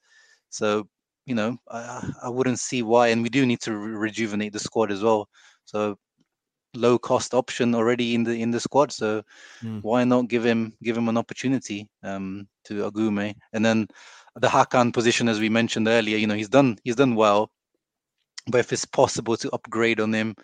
So, 0.49 0.87
you 1.25 1.35
know, 1.35 1.57
I, 1.69 2.11
I 2.23 2.29
wouldn't 2.29 2.59
see 2.59 2.83
why. 2.83 3.09
And 3.09 3.23
we 3.23 3.29
do 3.29 3.45
need 3.45 3.61
to 3.61 3.75
re- 3.75 3.95
rejuvenate 3.95 4.53
the 4.53 4.59
squad 4.59 4.91
as 4.91 5.03
well. 5.03 5.27
So 5.65 5.97
low 6.75 6.97
cost 6.97 7.33
option 7.33 7.75
already 7.75 8.15
in 8.15 8.23
the 8.23 8.41
in 8.41 8.51
the 8.51 8.59
squad. 8.59 8.91
So 8.91 9.23
mm. 9.61 9.81
why 9.81 10.03
not 10.03 10.27
give 10.27 10.45
him 10.45 10.73
give 10.83 10.97
him 10.97 11.09
an 11.09 11.17
opportunity 11.17 11.89
um, 12.03 12.47
to 12.65 12.89
Agoumé? 12.89 13.35
And 13.53 13.65
then 13.65 13.87
the 14.35 14.47
Hakan 14.47 14.93
position, 14.93 15.29
as 15.29 15.39
we 15.39 15.49
mentioned 15.49 15.87
earlier, 15.87 16.17
you 16.17 16.27
know 16.27 16.35
he's 16.35 16.49
done 16.49 16.77
he's 16.83 16.95
done 16.95 17.15
well, 17.15 17.51
but 18.47 18.59
if 18.59 18.73
it's 18.73 18.85
possible 18.85 19.37
to 19.37 19.51
upgrade 19.51 19.99
on 19.99 20.13
him, 20.13 20.35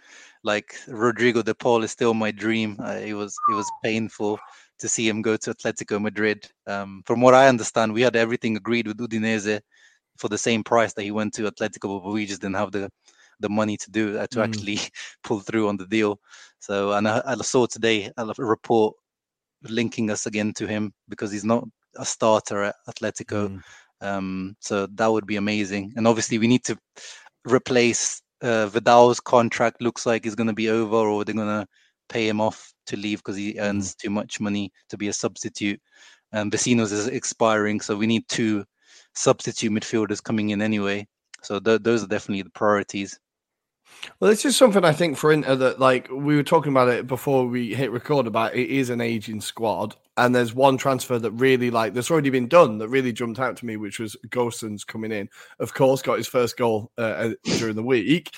like 0.43 0.75
Rodrigo 0.87 1.41
De 1.41 1.53
Paul 1.53 1.83
is 1.83 1.91
still 1.91 2.13
my 2.13 2.31
dream. 2.31 2.77
Uh, 2.79 2.99
it 3.03 3.13
was 3.13 3.35
it 3.51 3.55
was 3.55 3.69
painful 3.83 4.39
to 4.79 4.87
see 4.87 5.07
him 5.07 5.21
go 5.21 5.35
to 5.35 5.53
Atletico 5.53 6.01
Madrid. 6.01 6.49
Um, 6.67 7.03
from 7.05 7.21
what 7.21 7.33
I 7.33 7.47
understand, 7.47 7.93
we 7.93 8.01
had 8.01 8.15
everything 8.15 8.55
agreed 8.55 8.87
with 8.87 8.97
Udinese 8.97 9.61
for 10.17 10.29
the 10.29 10.37
same 10.37 10.63
price 10.63 10.93
that 10.93 11.03
he 11.03 11.11
went 11.11 11.33
to 11.33 11.51
Atletico, 11.51 12.01
but 12.03 12.13
we 12.13 12.25
just 12.25 12.41
didn't 12.41 12.55
have 12.55 12.71
the 12.71 12.89
the 13.39 13.49
money 13.49 13.77
to 13.77 13.91
do 13.91 14.17
uh, 14.17 14.27
to 14.27 14.39
mm. 14.39 14.43
actually 14.43 14.79
pull 15.23 15.39
through 15.39 15.67
on 15.67 15.77
the 15.77 15.85
deal. 15.85 16.19
So, 16.59 16.93
and 16.93 17.07
I, 17.07 17.21
I 17.25 17.35
saw 17.35 17.65
today 17.65 18.11
a 18.17 18.25
report 18.37 18.95
linking 19.63 20.09
us 20.09 20.25
again 20.25 20.53
to 20.53 20.67
him 20.67 20.93
because 21.07 21.31
he's 21.31 21.45
not 21.45 21.67
a 21.95 22.05
starter 22.05 22.63
at 22.63 22.75
Atletico. 22.87 23.49
Mm. 23.49 23.61
Um, 24.01 24.55
so 24.59 24.87
that 24.87 25.07
would 25.07 25.25
be 25.25 25.35
amazing. 25.37 25.93
And 25.95 26.07
obviously, 26.07 26.37
we 26.37 26.47
need 26.47 26.63
to 26.65 26.77
replace 27.49 28.21
uh, 28.41 28.67
Vidal's 28.67 29.19
contract. 29.19 29.81
Looks 29.81 30.05
like 30.05 30.23
he's 30.23 30.35
going 30.35 30.47
to 30.47 30.53
be 30.53 30.69
over, 30.69 30.95
or 30.95 31.25
they're 31.25 31.35
going 31.35 31.47
to 31.47 31.67
pay 32.07 32.27
him 32.27 32.41
off 32.41 32.73
to 32.87 32.97
leave 32.97 33.19
because 33.19 33.35
he 33.35 33.59
earns 33.59 33.93
mm. 33.93 33.97
too 33.97 34.09
much 34.09 34.39
money 34.39 34.71
to 34.89 34.97
be 34.97 35.07
a 35.07 35.13
substitute. 35.13 35.79
And 36.31 36.51
Vecinos 36.51 36.91
is 36.91 37.07
expiring, 37.07 37.81
so 37.81 37.95
we 37.95 38.07
need 38.07 38.27
two 38.27 38.63
substitute 39.15 39.71
midfielders 39.71 40.23
coming 40.23 40.51
in 40.51 40.61
anyway. 40.61 41.07
So 41.41 41.59
th- 41.59 41.81
those 41.81 42.03
are 42.03 42.07
definitely 42.07 42.43
the 42.43 42.51
priorities. 42.51 43.19
Well, 44.19 44.29
this 44.29 44.45
is 44.45 44.57
something 44.57 44.83
I 44.83 44.91
think 44.91 45.17
for 45.17 45.31
Inter 45.31 45.55
that, 45.55 45.79
like, 45.79 46.09
we 46.11 46.35
were 46.35 46.43
talking 46.43 46.71
about 46.71 46.89
it 46.89 47.07
before 47.07 47.45
we 47.45 47.73
hit 47.73 47.91
record 47.91 48.27
about 48.27 48.55
it 48.55 48.69
is 48.69 48.89
an 48.89 49.01
aging 49.01 49.41
squad. 49.41 49.95
And 50.17 50.35
there's 50.35 50.53
one 50.53 50.77
transfer 50.77 51.17
that 51.17 51.31
really, 51.31 51.71
like, 51.71 51.93
that's 51.93 52.11
already 52.11 52.29
been 52.29 52.49
done 52.49 52.77
that 52.79 52.89
really 52.89 53.13
jumped 53.13 53.39
out 53.39 53.55
to 53.57 53.65
me, 53.65 53.77
which 53.77 53.99
was 53.99 54.17
Gosens 54.27 54.85
coming 54.85 55.13
in. 55.13 55.29
Of 55.59 55.73
course, 55.73 56.01
got 56.01 56.17
his 56.17 56.27
first 56.27 56.57
goal 56.57 56.91
uh, 56.97 57.29
during 57.57 57.75
the 57.75 57.83
week. 57.83 58.35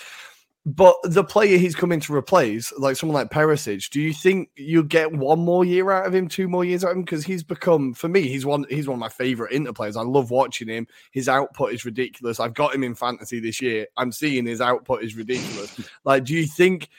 But 0.64 0.96
the 1.04 1.24
player 1.24 1.58
he's 1.58 1.74
coming 1.74 2.00
to 2.02 2.14
replace, 2.14 2.72
like 2.78 2.96
someone 2.96 3.16
like 3.16 3.32
Perisic, 3.32 3.90
do 3.90 4.00
you 4.00 4.14
think 4.14 4.52
you'll 4.56 4.84
get 4.84 5.12
one 5.12 5.40
more 5.40 5.66
year 5.66 5.90
out 5.90 6.06
of 6.06 6.14
him, 6.14 6.28
two 6.28 6.48
more 6.48 6.64
years 6.64 6.84
out 6.84 6.92
of 6.92 6.98
him? 6.98 7.04
Because 7.04 7.24
he's 7.24 7.42
become, 7.42 7.96
for 7.96 8.08
me, 8.08 8.28
he's 8.28 8.46
one 8.46 8.68
he's 8.70 8.88
one 8.88 8.94
of 8.94 9.00
my 9.00 9.10
favorite 9.10 9.54
Inter 9.54 9.74
players. 9.74 9.98
I 9.98 10.04
love 10.04 10.30
watching 10.30 10.68
him. 10.68 10.86
His 11.12 11.28
output 11.28 11.74
is 11.74 11.84
ridiculous. 11.84 12.40
I've 12.40 12.54
got 12.54 12.76
him 12.76 12.84
in 12.84 12.94
fantasy 12.94 13.40
this 13.40 13.60
year. 13.60 13.88
I'm 13.98 14.12
seeing 14.12 14.46
his 14.46 14.62
output 14.62 15.04
is 15.04 15.16
ridiculous. 15.16 15.80
like, 16.04 16.26
do 16.26 16.36
you 16.36 16.46
think 16.46 16.90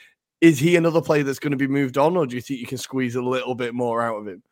is 0.41 0.59
he 0.59 0.75
another 0.75 1.01
player 1.01 1.23
that's 1.23 1.39
going 1.39 1.51
to 1.51 1.57
be 1.57 1.67
moved 1.67 1.97
on, 1.97 2.17
or 2.17 2.25
do 2.25 2.35
you 2.35 2.41
think 2.41 2.59
you 2.59 2.67
can 2.67 2.77
squeeze 2.77 3.15
a 3.15 3.21
little 3.21 3.55
bit 3.55 3.73
more 3.73 4.01
out 4.01 4.17
of 4.17 4.27
him? 4.27 4.43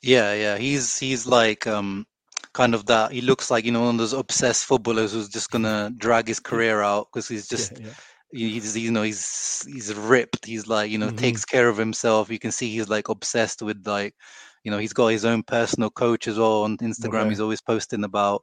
Yeah, 0.00 0.32
yeah, 0.34 0.58
he's 0.58 0.96
he's 0.96 1.26
like 1.26 1.66
um 1.66 2.06
kind 2.52 2.76
of 2.76 2.86
that. 2.86 3.10
He 3.10 3.20
looks 3.20 3.50
like 3.50 3.64
you 3.64 3.72
know 3.72 3.80
one 3.80 3.96
of 3.96 3.98
those 3.98 4.12
obsessed 4.12 4.64
footballers 4.64 5.12
who's 5.12 5.28
just 5.28 5.50
gonna 5.50 5.90
drag 5.96 6.28
his 6.28 6.38
career 6.38 6.82
out 6.82 7.08
because 7.12 7.26
he's 7.26 7.48
just. 7.48 7.80
Yeah, 7.80 7.88
yeah 7.88 7.94
he's 8.30 8.76
you 8.76 8.90
know 8.90 9.02
he's 9.02 9.66
he's 9.72 9.94
ripped 9.94 10.44
he's 10.44 10.66
like 10.66 10.90
you 10.90 10.98
know 10.98 11.08
mm-hmm. 11.08 11.16
takes 11.16 11.44
care 11.44 11.68
of 11.68 11.76
himself 11.76 12.30
you 12.30 12.38
can 12.38 12.52
see 12.52 12.70
he's 12.70 12.88
like 12.88 13.08
obsessed 13.08 13.62
with 13.62 13.86
like 13.86 14.14
you 14.64 14.70
know 14.70 14.78
he's 14.78 14.92
got 14.92 15.08
his 15.08 15.24
own 15.24 15.42
personal 15.42 15.90
coach 15.90 16.28
as 16.28 16.38
well 16.38 16.62
on 16.62 16.76
instagram 16.78 17.20
okay. 17.20 17.30
he's 17.30 17.40
always 17.40 17.60
posting 17.60 18.04
about 18.04 18.42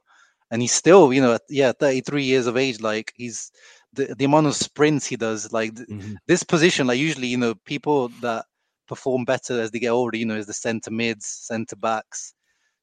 and 0.50 0.60
he's 0.60 0.72
still 0.72 1.12
you 1.12 1.20
know 1.20 1.38
yeah 1.48 1.72
33 1.72 2.24
years 2.24 2.46
of 2.46 2.56
age 2.56 2.80
like 2.80 3.12
he's 3.16 3.52
the, 3.92 4.14
the 4.18 4.24
amount 4.24 4.46
of 4.46 4.54
sprints 4.54 5.06
he 5.06 5.16
does 5.16 5.52
like 5.52 5.72
mm-hmm. 5.74 6.14
this 6.26 6.42
position 6.42 6.86
like 6.86 6.98
usually 6.98 7.28
you 7.28 7.38
know 7.38 7.54
people 7.64 8.08
that 8.20 8.44
perform 8.88 9.24
better 9.24 9.60
as 9.60 9.70
they 9.70 9.78
get 9.78 9.90
older 9.90 10.16
you 10.16 10.26
know 10.26 10.36
is 10.36 10.46
the 10.46 10.52
center 10.52 10.90
mids 10.90 11.26
center 11.26 11.76
backs 11.76 12.34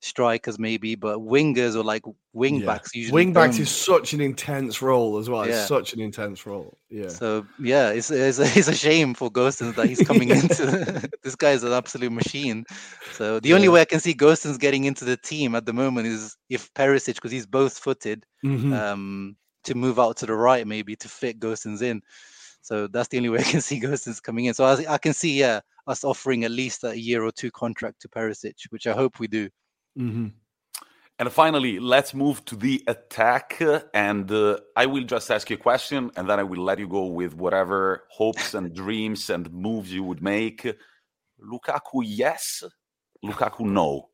strikers 0.03 0.59
maybe, 0.59 0.95
but 0.95 1.19
wingers 1.19 1.75
or 1.75 1.83
like 1.83 2.03
wing 2.33 2.57
yeah. 2.57 2.65
backs 2.65 2.93
usually. 2.93 3.13
Wing 3.13 3.33
backs 3.33 3.57
is 3.57 3.71
such 3.71 4.13
an 4.13 4.19
intense 4.19 4.81
role 4.81 5.17
as 5.17 5.29
well. 5.29 5.47
Yeah. 5.47 5.59
It's 5.59 5.67
such 5.67 5.93
an 5.93 6.01
intense 6.01 6.45
role. 6.45 6.77
Yeah. 6.89 7.07
So 7.07 7.45
yeah, 7.57 7.89
it's 7.89 8.11
it's 8.11 8.39
a, 8.39 8.43
it's 8.59 8.67
a 8.67 8.75
shame 8.75 9.13
for 9.13 9.31
Gosens 9.31 9.75
that 9.75 9.87
he's 9.87 10.01
coming 10.07 10.29
into. 10.29 11.09
this 11.23 11.35
guy 11.35 11.51
is 11.51 11.63
an 11.63 11.71
absolute 11.71 12.11
machine. 12.11 12.65
So 13.13 13.39
the 13.39 13.49
yeah. 13.49 13.55
only 13.55 13.69
way 13.69 13.81
I 13.81 13.85
can 13.85 14.01
see 14.01 14.13
Gosens 14.13 14.59
getting 14.59 14.83
into 14.83 15.05
the 15.05 15.17
team 15.17 15.55
at 15.55 15.65
the 15.65 15.73
moment 15.73 16.07
is 16.07 16.35
if 16.49 16.73
Perisic, 16.73 17.15
because 17.15 17.31
he's 17.31 17.47
both 17.47 17.77
footed, 17.77 18.25
mm-hmm. 18.43 18.73
um, 18.73 19.37
to 19.63 19.75
move 19.75 19.99
out 19.99 20.17
to 20.17 20.25
the 20.25 20.35
right 20.35 20.67
maybe 20.67 20.95
to 20.97 21.07
fit 21.07 21.39
Gosens 21.39 21.81
in. 21.81 22.01
So 22.61 22.87
that's 22.87 23.07
the 23.09 23.17
only 23.17 23.29
way 23.29 23.39
I 23.39 23.43
can 23.43 23.61
see 23.61 23.79
Gosens 23.79 24.21
coming 24.21 24.45
in. 24.45 24.53
So 24.53 24.65
I, 24.65 24.93
I 24.93 24.97
can 24.97 25.13
see 25.13 25.39
yeah 25.39 25.61
us 25.87 26.03
offering 26.03 26.43
at 26.45 26.51
least 26.51 26.83
a 26.83 26.97
year 26.97 27.23
or 27.23 27.31
two 27.31 27.51
contract 27.51 28.01
to 28.01 28.09
Perisic, 28.09 28.53
which 28.69 28.87
I 28.87 28.93
hope 28.93 29.19
we 29.19 29.27
do. 29.27 29.49
Mm-hmm. 29.97 30.27
And 31.19 31.31
finally, 31.31 31.79
let's 31.79 32.13
move 32.13 32.43
to 32.45 32.55
the 32.55 32.83
attack. 32.87 33.61
And 33.93 34.29
uh, 34.31 34.59
I 34.75 34.87
will 34.87 35.03
just 35.03 35.29
ask 35.29 35.49
you 35.49 35.55
a 35.55 35.59
question, 35.59 36.11
and 36.15 36.27
then 36.27 36.39
I 36.39 36.43
will 36.43 36.63
let 36.63 36.79
you 36.79 36.87
go 36.87 37.05
with 37.05 37.35
whatever 37.35 38.05
hopes 38.09 38.53
and 38.53 38.73
dreams 38.75 39.29
and 39.29 39.51
moves 39.51 39.93
you 39.93 40.03
would 40.03 40.21
make. 40.21 40.65
Lukaku, 41.41 42.03
yes. 42.03 42.63
Lukaku, 43.23 43.61
no. 43.61 44.09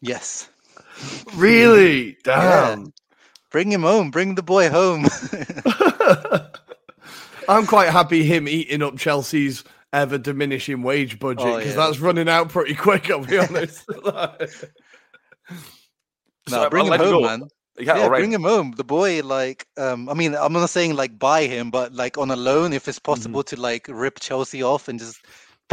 yes. 0.00 0.50
Really? 1.34 2.16
Damn. 2.24 2.80
Yeah. 2.80 2.86
Bring 3.50 3.70
him 3.70 3.82
home. 3.82 4.10
Bring 4.10 4.34
the 4.34 4.42
boy 4.42 4.70
home. 4.70 5.06
I'm 7.48 7.66
quite 7.66 7.90
happy 7.90 8.24
him 8.24 8.48
eating 8.48 8.82
up 8.82 8.96
Chelsea's 8.96 9.62
ever 9.96 10.18
diminishing 10.18 10.82
wage 10.82 11.18
budget 11.18 11.46
because 11.46 11.76
oh, 11.76 11.80
yeah. 11.80 11.86
that's 11.86 11.98
running 11.98 12.28
out 12.28 12.50
pretty 12.50 12.74
quick. 12.74 13.10
I'll 13.10 13.24
be 13.24 13.38
honest. 13.46 13.84
no, 16.50 16.70
bring 16.70 16.86
him 16.86 16.98
home, 16.98 17.22
man. 17.22 17.42
Yeah, 17.78 17.98
yeah 17.98 18.08
bring 18.08 18.32
him 18.32 18.42
home. 18.42 18.72
The 18.76 18.84
boy, 18.84 19.22
like, 19.22 19.66
um, 19.76 20.08
I 20.08 20.14
mean, 20.14 20.34
I'm 20.34 20.52
not 20.52 20.70
saying 20.70 20.94
like 20.94 21.18
buy 21.18 21.46
him, 21.46 21.70
but 21.70 21.92
like 21.92 22.18
on 22.18 22.30
a 22.30 22.36
loan, 22.36 22.72
if 22.72 22.88
it's 22.88 22.98
possible 22.98 23.42
mm-hmm. 23.42 23.56
to 23.56 23.60
like 23.60 23.86
rip 23.88 24.20
Chelsea 24.20 24.62
off 24.62 24.88
and 24.88 24.98
just 24.98 25.24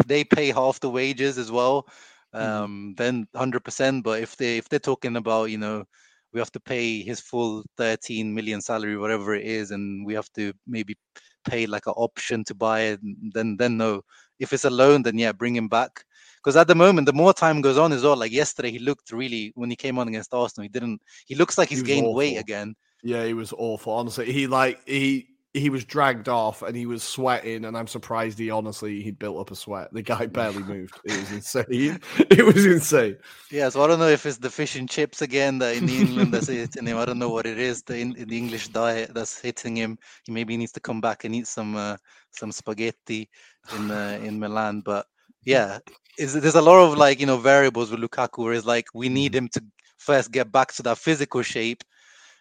they 0.07 0.23
pay 0.23 0.51
half 0.51 0.79
the 0.79 0.89
wages 0.89 1.37
as 1.37 1.51
well, 1.51 1.87
mm-hmm. 2.33 2.37
um, 2.37 2.71
mm-hmm. 2.71 2.93
then 2.95 3.27
hundred 3.35 3.63
percent. 3.63 4.03
But 4.03 4.21
if 4.21 4.37
they 4.37 4.57
if 4.57 4.69
they're 4.69 4.79
talking 4.79 5.15
about, 5.17 5.51
you 5.51 5.57
know, 5.57 5.85
we 6.33 6.39
have 6.39 6.51
to 6.51 6.59
pay 6.59 7.01
his 7.01 7.19
full 7.19 7.63
13 7.77 8.33
million 8.33 8.61
salary, 8.61 8.97
whatever 8.97 9.35
it 9.35 9.45
is, 9.45 9.71
and 9.71 10.05
we 10.05 10.13
have 10.15 10.31
to 10.33 10.53
maybe 10.67 10.95
pay 11.43 11.65
like 11.65 11.87
an 11.87 11.93
option 11.95 12.43
to 12.45 12.55
buy 12.55 12.81
it, 12.81 12.99
then 13.33 13.57
then 13.57 13.77
no. 13.77 14.03
If 14.39 14.53
it's 14.53 14.65
a 14.65 14.69
loan, 14.69 15.03
then 15.03 15.17
yeah, 15.17 15.31
bring 15.31 15.55
him 15.55 15.67
back. 15.67 16.05
Because 16.37 16.57
at 16.57 16.67
the 16.67 16.75
moment, 16.75 17.05
the 17.05 17.13
more 17.13 17.33
time 17.33 17.61
goes 17.61 17.77
on 17.77 17.93
as 17.93 18.03
well. 18.03 18.17
Like 18.17 18.31
yesterday, 18.31 18.71
he 18.71 18.79
looked 18.79 19.11
really 19.11 19.53
when 19.55 19.69
he 19.69 19.75
came 19.75 19.97
on 19.97 20.07
against 20.07 20.33
Arsenal. 20.33 20.63
He 20.63 20.69
didn't. 20.69 21.01
He 21.25 21.35
looks 21.35 21.57
like 21.57 21.69
he's 21.69 21.79
he 21.79 21.85
gained 21.85 22.07
awful. 22.07 22.15
weight 22.15 22.37
again. 22.37 22.75
Yeah, 23.01 23.25
he 23.25 23.33
was 23.33 23.53
awful. 23.53 23.93
Honestly, 23.93 24.31
he 24.31 24.47
like 24.47 24.79
he 24.87 25.27
he 25.53 25.69
was 25.69 25.85
dragged 25.85 26.27
off 26.27 26.63
and 26.63 26.75
he 26.75 26.87
was 26.87 27.03
sweating, 27.03 27.65
and 27.65 27.77
I'm 27.77 27.85
surprised 27.85 28.39
he 28.39 28.49
honestly 28.49 29.03
he'd 29.03 29.19
built 29.19 29.39
up 29.39 29.51
a 29.51 29.55
sweat. 29.55 29.93
The 29.93 30.01
guy 30.01 30.25
barely 30.25 30.63
moved. 30.63 30.99
It 31.03 31.19
was 31.19 31.31
insane. 31.31 31.99
it 32.17 32.43
was 32.43 32.65
insane. 32.65 33.17
Yeah, 33.51 33.69
so 33.69 33.83
I 33.83 33.87
don't 33.87 33.99
know 33.99 34.07
if 34.07 34.25
it's 34.25 34.39
the 34.39 34.49
fish 34.49 34.75
and 34.75 34.89
chips 34.89 35.21
again 35.21 35.59
that 35.59 35.75
in 35.75 35.87
England 35.87 36.33
that's 36.33 36.47
hitting 36.47 36.87
him. 36.87 36.97
I 36.97 37.05
don't 37.05 37.19
know 37.19 37.29
what 37.29 37.45
it 37.45 37.59
is 37.59 37.83
the 37.83 37.97
in, 37.97 38.13
the 38.13 38.37
English 38.37 38.69
diet 38.69 39.13
that's 39.13 39.39
hitting 39.39 39.75
him. 39.75 39.99
He 40.23 40.31
maybe 40.31 40.57
needs 40.57 40.71
to 40.71 40.79
come 40.79 41.01
back 41.01 41.23
and 41.23 41.35
eat 41.35 41.47
some 41.47 41.75
uh, 41.75 41.97
some 42.31 42.51
spaghetti 42.51 43.29
in 43.77 43.91
uh, 43.91 44.19
in 44.23 44.39
Milan. 44.39 44.81
But 44.81 45.05
yeah, 45.43 45.77
there's 46.17 46.55
a 46.55 46.61
lot 46.61 46.83
of 46.83 46.97
like 46.97 47.19
you 47.19 47.27
know 47.27 47.37
variables 47.37 47.91
with 47.91 47.99
Lukaku 47.99 48.43
where 48.43 48.53
it's 48.53 48.65
like 48.65 48.87
we 48.95 49.07
need 49.07 49.33
mm. 49.33 49.37
him 49.37 49.49
to 49.49 49.63
first 49.97 50.31
get 50.31 50.51
back 50.51 50.73
to 50.73 50.83
that 50.83 50.97
physical 50.97 51.43
shape 51.43 51.83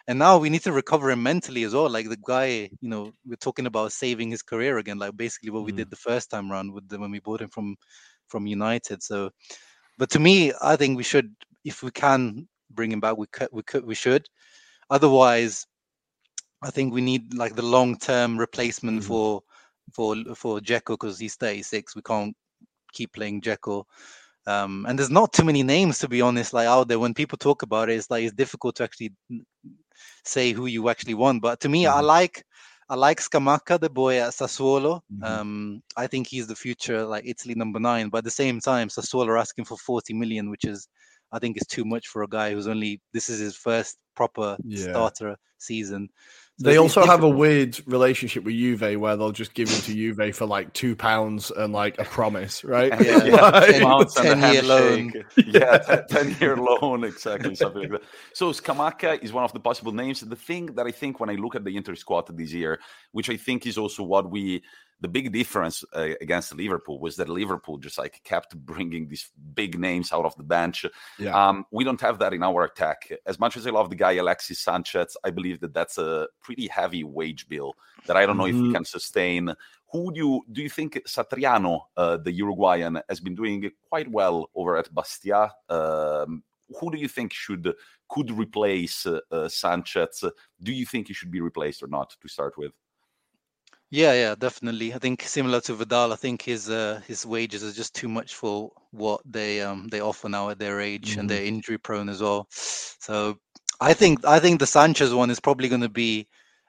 and 0.09 0.19
now 0.19 0.39
we 0.39 0.51
need 0.51 0.63
to 0.63 0.73
recover 0.73 1.11
him 1.11 1.23
mentally 1.23 1.63
as 1.63 1.75
well. 1.75 1.89
Like 1.89 2.09
the 2.09 2.19
guy, 2.27 2.71
you 2.81 2.89
know, 2.89 3.13
we're 3.27 3.37
talking 3.37 3.67
about 3.67 3.93
saving 3.93 4.31
his 4.31 4.43
career 4.43 4.79
again, 4.79 4.99
like 4.99 5.17
basically 5.17 5.51
what 5.51 5.63
mm. 5.63 5.67
we 5.67 5.73
did 5.73 5.91
the 5.91 5.97
first 5.97 6.31
time 6.31 6.51
around 6.51 6.73
with 6.73 6.89
the, 6.89 6.99
when 6.99 7.11
we 7.11 7.21
bought 7.21 7.43
him 7.43 7.49
from 7.49 7.77
from 8.29 8.47
United. 8.47 9.03
So, 9.03 9.31
but 9.99 10.11
to 10.11 10.19
me, 10.19 10.53
I 10.63 10.77
think 10.77 10.97
we 10.97 11.03
should, 11.03 11.35
if 11.65 11.83
we 11.83 11.91
can 11.91 12.49
bring 12.71 12.91
him 12.91 13.01
back, 13.01 13.17
we 13.17 13.27
could, 13.27 13.49
we 13.53 13.63
could, 13.63 13.85
we 13.85 13.95
should. 13.95 14.27
Otherwise, 14.91 15.67
I 16.63 16.71
think 16.71 16.93
we 16.93 17.01
need 17.01 17.35
like 17.35 17.55
the 17.55 17.63
long 17.63 17.99
term 17.99 18.39
replacement 18.39 19.03
mm. 19.03 19.05
for 19.05 19.43
for 19.93 20.17
for 20.35 20.61
Dzeko 20.61 20.95
because 20.95 21.19
he's 21.19 21.37
36. 21.37 21.95
We 21.95 22.03
can't 22.03 22.35
keep 22.93 23.13
playing 23.13 23.41
Dzeko. 23.41 23.85
Um, 24.47 24.87
and 24.89 24.99
there's 24.99 25.11
not 25.11 25.33
too 25.33 25.45
many 25.45 25.63
names 25.63 25.99
to 26.01 26.09
be 26.09 26.21
honest, 26.21 26.53
like 26.53 26.67
out 26.67 26.89
there. 26.89 26.99
When 26.99 27.15
people 27.15 27.39
talk 27.39 27.63
about 27.63 27.91
it, 27.91 27.95
it's 27.95 28.11
like 28.11 28.25
it's 28.25 28.35
difficult 28.35 28.77
to 28.77 28.85
actually 28.85 29.13
say 30.25 30.53
who 30.53 30.67
you 30.67 30.89
actually 30.89 31.15
want. 31.15 31.43
But 31.43 31.61
to 31.61 31.69
me, 31.69 31.85
mm-hmm. 31.85 31.99
I 31.99 32.01
like 32.01 32.45
I 32.89 32.95
like 32.95 33.21
Scamacca, 33.21 33.81
the 33.81 33.89
boy 33.89 34.21
at 34.21 34.33
Sassuolo. 34.33 35.01
Mm-hmm. 35.13 35.25
Um, 35.25 35.83
I 35.97 36.07
think 36.07 36.27
he's 36.27 36.47
the 36.47 36.57
future, 36.57 37.05
like 37.05 37.25
Italy 37.27 37.55
number 37.55 37.81
nine. 37.81 38.09
But 38.09 38.19
at 38.19 38.25
the 38.25 38.31
same 38.31 38.61
time, 38.61 38.89
Sassuolo 38.89 39.29
are 39.29 39.39
asking 39.39 39.65
for 39.65 39.79
40 39.79 40.13
million, 40.15 40.51
which 40.51 40.65
is 40.65 40.89
I 41.33 41.39
think 41.39 41.57
is 41.57 41.67
too 41.67 41.85
much 41.85 42.09
for 42.09 42.23
a 42.23 42.29
guy 42.29 42.53
who's 42.53 42.67
only 42.67 43.01
this 43.13 43.31
is 43.31 43.39
his 43.39 43.57
first 43.57 43.97
proper 44.15 44.57
yeah. 44.65 44.91
starter 44.91 45.37
season. 45.59 46.09
So 46.59 46.69
they 46.69 46.77
also 46.77 47.07
have 47.07 47.23
a 47.23 47.29
weird 47.29 47.81
relationship 47.87 48.45
with 48.45 48.55
Juve 48.55 49.01
where 49.01 49.17
they'll 49.17 49.33
just 49.33 49.55
give 49.55 49.71
him 49.71 49.81
to 49.83 49.95
Juve 49.95 50.37
for 50.37 50.45
like 50.45 50.73
two 50.75 50.95
pounds 50.95 51.51
and 51.51 51.73
like 51.73 51.99
a 51.99 52.05
promise, 52.05 52.63
right? 52.63 52.93
Yeah, 53.01 53.25
yeah. 53.25 53.35
like, 53.89 54.09
ten, 54.15 54.39
10 54.39 54.53
year 54.53 54.63
loan. 54.63 55.13
yeah, 55.47 55.79
10, 56.09 56.09
10, 56.09 56.37
year 56.41 56.57
loan, 56.57 57.05
exactly, 57.05 57.55
something 57.55 57.83
like 57.83 57.91
that. 57.93 58.03
So 58.35 58.51
Scamacca 58.53 59.23
is 59.23 59.33
one 59.33 59.45
of 59.45 59.53
the 59.55 59.61
possible 59.61 59.93
names. 59.93 60.21
The 60.21 60.37
thing 60.37 60.67
that 60.75 60.87
I 60.87 60.91
think 60.91 61.21
when 61.21 61.31
I 61.31 61.35
look 61.35 61.55
at 61.55 61.65
the 61.65 61.75
Inter 61.75 61.95
squad 61.95 62.29
this 62.37 62.53
year, 62.53 62.79
which 63.13 63.31
I 63.31 63.37
think 63.39 63.67
is 63.67 63.79
also 63.79 64.03
what 64.03 64.31
we 64.31 64.63
the 65.03 65.09
big 65.09 65.33
difference 65.33 65.85
uh, 65.95 66.15
against 66.21 66.55
Liverpool 66.55 67.01
was 67.01 67.17
that 67.17 67.29
Liverpool 67.29 67.77
just 67.77 67.99
like 67.99 68.23
kept 68.23 68.57
bringing 68.57 69.09
these 69.09 69.29
big 69.53 69.79
names 69.79 70.13
out 70.13 70.25
of 70.25 70.37
the 70.37 70.45
bench. 70.45 70.87
Yeah. 71.19 71.35
Um, 71.37 71.67
we 71.73 71.83
don't 71.83 72.01
have 72.01 72.21
that 72.21 72.33
in 72.33 72.45
our 72.45 72.63
attack. 72.63 73.13
As 73.27 73.41
much 73.41 73.57
as 73.57 73.67
I 73.67 73.71
love 73.71 73.91
the 73.91 73.97
guy 73.97 74.13
Alexis 74.13 74.61
Sanchez, 74.61 75.17
I 75.25 75.31
believe 75.31 75.59
that 75.61 75.75
that's 75.75 75.99
a 75.99 76.29
pretty 76.41 76.69
heavy 76.69 77.03
wage 77.03 77.49
bill 77.49 77.75
that 78.07 78.17
I 78.17 78.25
don't 78.25 78.37
know 78.37 78.45
mm-hmm. 78.45 78.61
if 78.61 78.69
we 78.69 78.73
can 78.73 78.85
sustain. 78.85 79.53
Who 79.91 80.13
do 80.13 80.21
you 80.21 80.43
do 80.53 80.63
you 80.63 80.71
think 80.71 81.03
Satriano, 81.05 81.81
uh, 81.97 82.19
the 82.19 82.33
Uruguayan, 82.33 83.03
has 83.09 83.19
been 83.19 83.35
doing 83.35 83.71
quite 83.89 84.09
well 84.09 84.51
over 84.55 84.77
at 84.77 84.95
Bastia? 84.95 85.51
Um, 85.69 86.45
who 86.79 86.93
do 86.93 86.97
you 86.97 87.09
think 87.09 87.33
should 87.33 87.75
could 88.09 88.31
replace 88.31 89.05
uh, 89.05 89.19
uh 89.33 89.49
Sanchez? 89.49 90.25
Do 90.63 90.73
you 90.73 90.87
think 90.87 91.09
he 91.09 91.15
should 91.15 91.33
be 91.33 91.41
replaced 91.41 91.83
or 91.83 91.89
not 91.89 92.15
to 92.21 92.29
start 92.29 92.57
with? 92.57 92.73
Yeah, 93.93 94.15
yeah, 94.15 94.35
definitely. 94.35 94.95
I 94.95 94.99
think 94.99 95.21
similar 95.23 95.61
to 95.61 95.75
Vidal, 95.75 96.15
I 96.15 96.17
think 96.17 96.41
his 96.41 96.71
uh, 96.71 97.03
his 97.07 97.27
wages 97.27 97.63
are 97.63 97.73
just 97.73 97.95
too 97.95 98.09
much 98.09 98.35
for 98.35 98.73
what 98.91 99.21
they 99.27 99.61
um 99.61 99.87
they 99.89 100.01
offer 100.01 100.31
now 100.31 100.49
at 100.49 100.59
their 100.59 100.81
age, 100.81 101.11
mm-hmm. 101.11 101.21
and 101.21 101.29
they're 101.29 101.45
injury 101.45 101.77
prone 101.77 102.09
as 102.09 102.23
well. 102.23 102.47
So 102.51 103.37
I 103.83 103.93
think 103.93 104.25
I 104.25 104.39
think 104.41 104.61
the 104.61 104.67
Sanchez 104.67 105.13
one 105.13 105.29
is 105.29 105.41
probably 105.41 105.69
going 105.69 105.83
to 105.83 105.91
be 105.91 106.27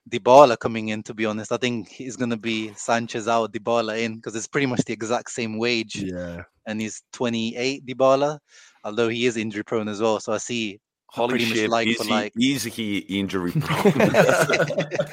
Dybala 0.09 0.59
coming 0.59 0.89
in. 0.89 1.01
To 1.03 1.13
be 1.13 1.25
honest, 1.25 1.53
I 1.53 1.57
think 1.57 1.87
he's 1.87 2.17
going 2.17 2.31
to 2.31 2.37
be 2.51 2.73
Sanchez 2.73 3.29
out, 3.29 3.53
Dybala 3.53 4.01
in, 4.03 4.15
because 4.17 4.35
it's 4.35 4.49
pretty 4.49 4.67
much 4.67 4.83
the 4.83 4.91
exact 4.91 5.31
same 5.31 5.57
wage. 5.57 5.95
Yeah, 5.95 6.43
and 6.65 6.81
he's 6.81 7.03
28, 7.13 7.85
Dybala, 7.85 8.37
although 8.83 9.07
he 9.07 9.27
is 9.27 9.37
injury 9.37 9.63
prone 9.63 9.87
as 9.87 10.01
well. 10.01 10.19
So 10.19 10.33
I 10.33 10.39
see 10.39 10.81
Holy 11.13 11.37
shit! 11.37 11.69
Like 11.69 11.87
is, 11.87 12.01
he, 12.01 12.09
like. 12.09 12.33
is 12.35 12.63
he 12.63 12.97
injury 12.97 13.51
prone? 13.51 13.93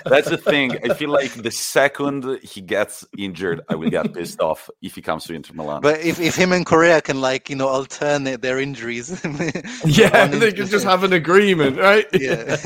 That's 0.07 0.31
the 0.31 0.41
thing. 0.43 0.79
I 0.83 0.95
feel 0.95 1.11
like 1.11 1.35
the 1.35 1.51
second 1.51 2.41
he 2.43 2.63
gets 2.63 3.05
injured, 3.19 3.61
I 3.69 3.75
will 3.75 3.91
get 3.91 4.15
pissed 4.15 4.41
off 4.41 4.71
if 4.81 4.95
he 4.95 5.03
comes 5.03 5.25
to 5.25 5.35
Inter 5.35 5.53
Milan. 5.53 5.83
But 5.83 6.01
if, 6.01 6.19
if 6.19 6.35
him 6.37 6.53
and 6.53 6.65
Correa 6.65 7.03
can 7.03 7.21
like 7.21 7.51
you 7.51 7.57
know 7.57 7.69
alternate 7.69 8.41
their 8.41 8.59
injuries, 8.59 9.11
yeah, 9.85 10.27
they 10.27 10.53
can 10.53 10.69
just 10.69 10.87
have 10.87 11.05
an 11.05 11.13
agreement, 11.13 11.77
right? 11.77 12.07
Yeah. 12.15 12.57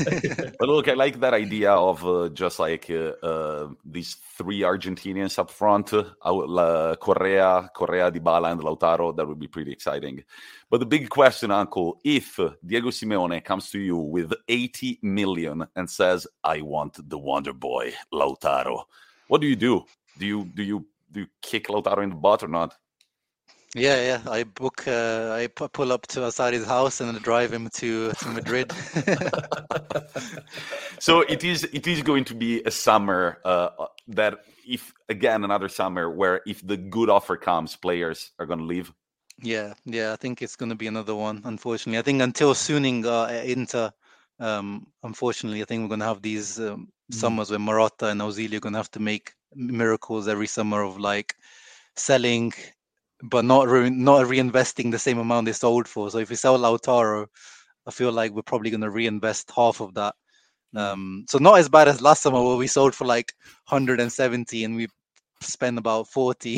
but 0.57 0.69
look, 0.69 0.87
I 0.87 0.93
like 0.93 1.19
that 1.19 1.33
idea 1.33 1.71
of 1.71 2.05
uh, 2.05 2.29
just 2.29 2.57
like 2.57 2.89
uh, 2.89 3.19
uh, 3.21 3.67
these 3.83 4.15
three 4.37 4.61
Argentinians 4.61 5.37
up 5.37 5.51
front: 5.51 5.91
uh, 5.93 6.95
Correa, 7.01 7.69
Correa, 7.75 8.09
Dybala, 8.11 8.53
and 8.53 8.61
Lautaro. 8.61 9.13
That 9.13 9.27
would 9.27 9.39
be 9.39 9.49
pretty 9.49 9.73
exciting. 9.73 10.23
But 10.69 10.79
the 10.79 10.85
big 10.85 11.09
question, 11.09 11.51
Uncle, 11.51 11.99
if 12.03 12.39
Diego 12.65 12.89
Simeone 12.89 13.24
comes 13.43 13.69
to 13.71 13.79
you 13.79 13.97
with 13.97 14.33
80 14.47 14.99
million 15.01 15.67
and 15.75 15.89
says, 15.89 16.27
"I 16.43 16.61
want 16.61 17.09
the 17.09 17.17
Wonder 17.17 17.53
Boy, 17.53 17.93
Lautaro," 18.13 18.83
what 19.27 19.41
do 19.41 19.47
you 19.47 19.55
do? 19.55 19.85
Do 20.17 20.25
you 20.25 20.45
do 20.45 20.63
you 20.63 20.85
do 21.11 21.21
you 21.21 21.27
kick 21.41 21.67
Lautaro 21.67 22.03
in 22.03 22.09
the 22.09 22.15
butt 22.15 22.43
or 22.43 22.47
not? 22.47 22.75
Yeah, 23.75 24.01
yeah. 24.01 24.31
I 24.31 24.43
book. 24.43 24.87
Uh, 24.87 25.31
I 25.33 25.47
pull 25.47 25.91
up 25.91 26.07
to 26.07 26.21
Asari's 26.21 26.65
house 26.65 27.01
and 27.01 27.21
drive 27.21 27.51
him 27.51 27.69
to 27.73 28.13
to 28.13 28.27
Madrid. 28.29 28.71
so 30.99 31.21
it 31.21 31.43
is. 31.43 31.65
It 31.65 31.85
is 31.85 32.01
going 32.01 32.23
to 32.25 32.35
be 32.35 32.63
a 32.63 32.71
summer 32.71 33.39
uh, 33.43 33.69
that, 34.07 34.39
if 34.65 34.93
again 35.09 35.43
another 35.43 35.67
summer 35.67 36.09
where 36.09 36.41
if 36.47 36.65
the 36.65 36.77
good 36.77 37.09
offer 37.09 37.35
comes, 37.35 37.75
players 37.75 38.31
are 38.39 38.45
going 38.45 38.59
to 38.59 38.65
leave. 38.65 38.93
Yeah, 39.41 39.73
yeah, 39.85 40.13
I 40.13 40.15
think 40.15 40.41
it's 40.41 40.55
going 40.55 40.69
to 40.69 40.75
be 40.75 40.87
another 40.87 41.15
one. 41.15 41.41
Unfortunately, 41.43 41.99
I 41.99 42.01
think 42.01 42.21
until 42.21 42.53
Suning 42.53 43.05
uh, 43.05 43.43
Inter, 43.43 43.91
um, 44.39 44.87
unfortunately, 45.03 45.61
I 45.61 45.65
think 45.65 45.81
we're 45.81 45.89
going 45.89 45.99
to 45.99 46.05
have 46.05 46.21
these 46.21 46.59
um, 46.59 46.89
mm. 47.11 47.15
summers 47.15 47.49
where 47.49 47.59
Marotta 47.59 48.11
and 48.11 48.21
Ausilio 48.21 48.57
are 48.57 48.59
going 48.61 48.73
to 48.73 48.79
have 48.79 48.91
to 48.91 49.01
make 49.01 49.33
miracles 49.53 50.27
every 50.27 50.47
summer 50.47 50.83
of 50.83 50.99
like 50.99 51.35
selling, 51.95 52.53
but 53.23 53.43
not 53.43 53.67
re- 53.67 53.89
not 53.89 54.25
reinvesting 54.25 54.91
the 54.91 54.99
same 54.99 55.17
amount 55.17 55.47
they 55.47 55.53
sold 55.53 55.87
for. 55.87 56.09
So 56.09 56.19
if 56.19 56.29
we 56.29 56.35
sell 56.37 56.57
Lautaro, 56.57 57.27
I 57.85 57.91
feel 57.91 58.11
like 58.11 58.31
we're 58.31 58.41
probably 58.41 58.69
going 58.69 58.81
to 58.81 58.89
reinvest 58.89 59.51
half 59.53 59.81
of 59.81 59.93
that. 59.95 60.15
Mm. 60.73 60.79
Um, 60.79 61.25
so 61.29 61.39
not 61.39 61.59
as 61.59 61.67
bad 61.67 61.89
as 61.89 62.01
last 62.01 62.23
summer 62.23 62.41
where 62.41 62.57
we 62.57 62.67
sold 62.67 62.95
for 62.95 63.05
like 63.05 63.33
170 63.67 64.63
and 64.63 64.75
we 64.77 64.87
spent 65.41 65.77
about 65.77 66.07
40. 66.07 66.57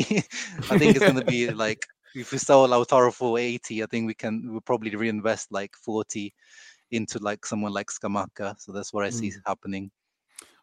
I 0.70 0.78
think 0.78 0.96
it's 0.96 1.00
going 1.00 1.16
to 1.16 1.24
be 1.24 1.50
like 1.50 1.84
if 2.18 2.32
we 2.32 2.38
sell 2.38 2.66
Lautaro 2.68 3.12
for 3.12 3.38
80, 3.38 3.82
I 3.82 3.86
think 3.86 4.06
we 4.06 4.14
can 4.14 4.42
we'll 4.50 4.60
probably 4.60 4.94
reinvest 4.94 5.52
like 5.52 5.74
40 5.76 6.34
into 6.90 7.18
like 7.18 7.44
someone 7.46 7.72
like 7.72 7.88
Scamacca. 7.88 8.58
So 8.58 8.72
that's 8.72 8.92
what 8.92 9.04
I 9.04 9.10
see 9.10 9.28
mm. 9.28 9.36
happening. 9.46 9.90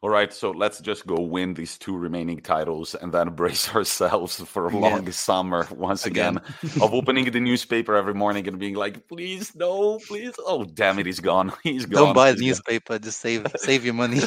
All 0.05 0.11
right, 0.11 0.31
so 0.31 0.51
let's 0.51 0.81
just 0.81 1.07
go 1.07 1.19
win 1.19 1.55
these 1.55 1.79
two 1.79 1.97
remaining 1.97 2.39
titles 2.39 2.93
and 2.93 3.11
then 3.11 3.29
brace 3.29 3.67
ourselves 3.75 4.39
for 4.39 4.67
a 4.67 4.77
long 4.77 5.03
yeah. 5.03 5.09
summer 5.09 5.67
once 5.71 6.05
again, 6.05 6.37
again. 6.61 6.81
of 6.83 6.93
opening 6.93 7.31
the 7.31 7.39
newspaper 7.39 7.95
every 7.95 8.13
morning 8.13 8.47
and 8.47 8.59
being 8.59 8.75
like, 8.75 9.07
please, 9.07 9.55
no, 9.55 9.97
please. 9.97 10.35
Oh, 10.45 10.63
damn 10.63 10.99
it, 10.99 11.07
he's 11.07 11.19
gone. 11.19 11.51
He's 11.63 11.87
gone. 11.87 12.05
Don't 12.05 12.13
buy 12.13 12.33
the 12.33 12.41
newspaper, 12.41 12.99
just 12.99 13.19
save 13.19 13.47
save 13.55 13.83
your 13.83 13.95
money. 13.95 14.21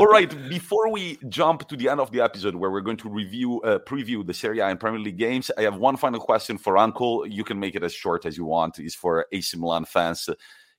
All 0.00 0.06
right, 0.06 0.30
before 0.48 0.90
we 0.90 1.18
jump 1.28 1.68
to 1.68 1.76
the 1.76 1.90
end 1.90 2.00
of 2.00 2.10
the 2.12 2.22
episode 2.22 2.54
where 2.54 2.70
we're 2.70 2.80
going 2.80 2.96
to 2.96 3.10
review, 3.10 3.60
uh, 3.60 3.78
preview 3.80 4.26
the 4.26 4.32
Serie 4.32 4.60
A 4.60 4.68
and 4.68 4.80
Premier 4.80 5.00
League 5.00 5.18
games, 5.18 5.50
I 5.58 5.62
have 5.64 5.76
one 5.76 5.98
final 5.98 6.18
question 6.18 6.56
for 6.56 6.78
Uncle. 6.78 7.26
You 7.26 7.44
can 7.44 7.60
make 7.60 7.74
it 7.74 7.82
as 7.82 7.92
short 7.92 8.24
as 8.24 8.38
you 8.38 8.46
want. 8.46 8.78
It's 8.78 8.94
for 8.94 9.26
AC 9.32 9.58
Milan 9.58 9.84
fans 9.84 10.30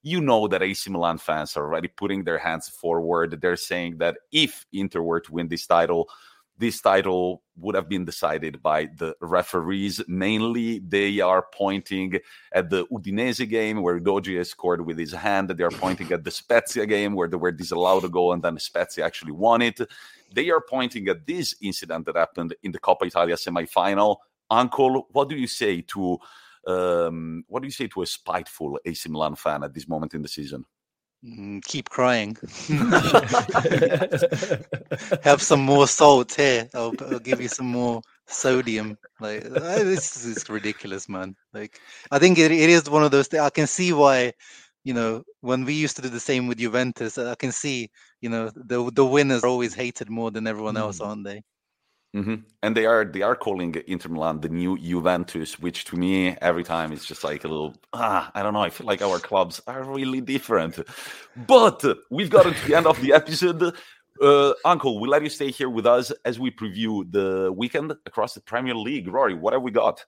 you 0.03 0.19
know 0.19 0.47
that 0.49 0.61
AC 0.61 0.89
Milan 0.89 1.17
fans 1.17 1.57
are 1.57 1.63
already 1.63 1.87
putting 1.87 2.23
their 2.23 2.37
hands 2.37 2.69
forward. 2.69 3.39
They're 3.41 3.55
saying 3.55 3.97
that 3.97 4.17
if 4.31 4.65
Inter 4.73 5.01
were 5.01 5.21
to 5.21 5.31
win 5.31 5.47
this 5.47 5.65
title, 5.65 6.09
this 6.57 6.81
title 6.81 7.41
would 7.57 7.73
have 7.73 7.89
been 7.89 8.05
decided 8.05 8.61
by 8.61 8.89
the 8.97 9.15
referees. 9.21 10.01
Mainly, 10.07 10.79
they 10.79 11.19
are 11.19 11.45
pointing 11.53 12.19
at 12.51 12.69
the 12.69 12.85
Udinese 12.87 13.47
game 13.49 13.81
where 13.81 13.99
Udogie 13.99 14.45
scored 14.45 14.85
with 14.85 14.97
his 14.97 15.13
hand. 15.13 15.49
They 15.49 15.63
are 15.63 15.71
pointing 15.71 16.11
at 16.11 16.23
the 16.23 16.31
Spezia 16.31 16.85
game 16.85 17.15
where 17.15 17.27
they 17.27 17.37
were 17.37 17.51
disallowed 17.51 18.03
a 18.03 18.09
goal 18.09 18.33
and 18.33 18.43
then 18.43 18.59
Spezia 18.59 19.05
actually 19.05 19.31
won 19.31 19.61
it. 19.61 19.79
They 20.33 20.49
are 20.51 20.61
pointing 20.61 21.07
at 21.07 21.25
this 21.25 21.55
incident 21.61 22.05
that 22.05 22.17
happened 22.17 22.55
in 22.61 22.71
the 22.71 22.79
Coppa 22.79 23.07
Italia 23.07 23.37
semi-final. 23.37 24.21
Uncle, 24.49 25.07
what 25.11 25.29
do 25.29 25.35
you 25.35 25.47
say 25.47 25.81
to 25.81 26.17
um, 26.67 27.43
what 27.47 27.61
do 27.61 27.67
you 27.67 27.71
say 27.71 27.87
to 27.87 28.01
a 28.01 28.05
spiteful 28.05 28.79
AC 28.85 29.09
Milan 29.09 29.35
fan 29.35 29.63
at 29.63 29.73
this 29.73 29.87
moment 29.87 30.13
in 30.13 30.21
the 30.21 30.27
season? 30.27 30.65
Mm, 31.25 31.63
keep 31.63 31.89
crying. 31.89 32.35
Have 35.23 35.41
some 35.41 35.61
more 35.61 35.87
salt 35.87 36.33
here. 36.33 36.69
I'll, 36.73 36.93
I'll, 36.99 37.19
give 37.19 37.39
you 37.39 37.47
some 37.47 37.67
more 37.67 38.01
sodium. 38.27 38.97
Like 39.21 39.43
this 39.43 40.25
is 40.25 40.49
ridiculous, 40.49 41.07
man. 41.07 41.37
Like 41.53 41.79
I 42.11 42.19
think 42.19 42.39
it, 42.39 42.51
it 42.51 42.69
is 42.69 42.89
one 42.89 43.03
of 43.03 43.11
those 43.11 43.27
things. 43.27 43.41
I 43.41 43.51
can 43.51 43.67
see 43.67 43.93
why, 43.93 44.33
you 44.83 44.93
know, 44.93 45.23
when 45.39 45.63
we 45.63 45.73
used 45.73 45.95
to 45.95 46.01
do 46.01 46.09
the 46.09 46.19
same 46.19 46.47
with 46.47 46.57
Juventus, 46.57 47.17
I 47.17 47.35
can 47.35 47.53
see, 47.53 47.89
you 48.19 48.27
know, 48.27 48.51
the 48.55 48.91
the 48.91 49.05
winners 49.05 49.45
are 49.45 49.47
always 49.47 49.73
hated 49.73 50.09
more 50.09 50.29
than 50.29 50.45
everyone 50.45 50.75
else, 50.75 50.99
mm. 50.99 51.07
aren't 51.07 51.23
they? 51.23 51.41
Mm-hmm. 52.15 52.35
And 52.61 52.77
they 52.77 52.85
are 52.85 53.05
they 53.05 53.23
are 53.23 53.35
calling 53.35 53.75
Inter 53.87 54.09
Milan 54.09 54.41
the 54.41 54.49
new 54.49 54.77
Juventus, 54.77 55.57
which 55.57 55.85
to 55.85 55.95
me 55.95 56.37
every 56.41 56.63
time 56.63 56.93
is 56.93 57.05
just 57.05 57.23
like 57.23 57.43
a 57.43 57.47
little 57.47 57.75
ah 57.91 58.31
I 58.35 58.43
don't 58.43 58.53
know. 58.53 58.61
I 58.61 58.69
feel 58.69 58.85
like 58.85 59.01
our 59.01 59.17
clubs 59.17 59.59
are 59.65 59.83
really 59.83 60.21
different. 60.21 60.79
But 61.47 61.83
we've 62.11 62.29
gotten 62.29 62.53
to 62.53 62.67
the 62.67 62.75
end 62.75 62.85
of 62.85 63.01
the 63.01 63.13
episode. 63.13 63.75
Uh, 64.21 64.53
Uncle, 64.63 64.99
we'll 64.99 65.09
let 65.09 65.23
you 65.23 65.29
stay 65.29 65.49
here 65.49 65.71
with 65.71 65.87
us 65.87 66.11
as 66.23 66.39
we 66.39 66.51
preview 66.51 67.11
the 67.11 67.51
weekend 67.51 67.91
across 68.05 68.35
the 68.35 68.41
Premier 68.41 68.75
League. 68.75 69.07
Ruairi, 69.07 69.37
what 69.37 69.53
have 69.53 69.63
we 69.63 69.71
got? 69.71 70.05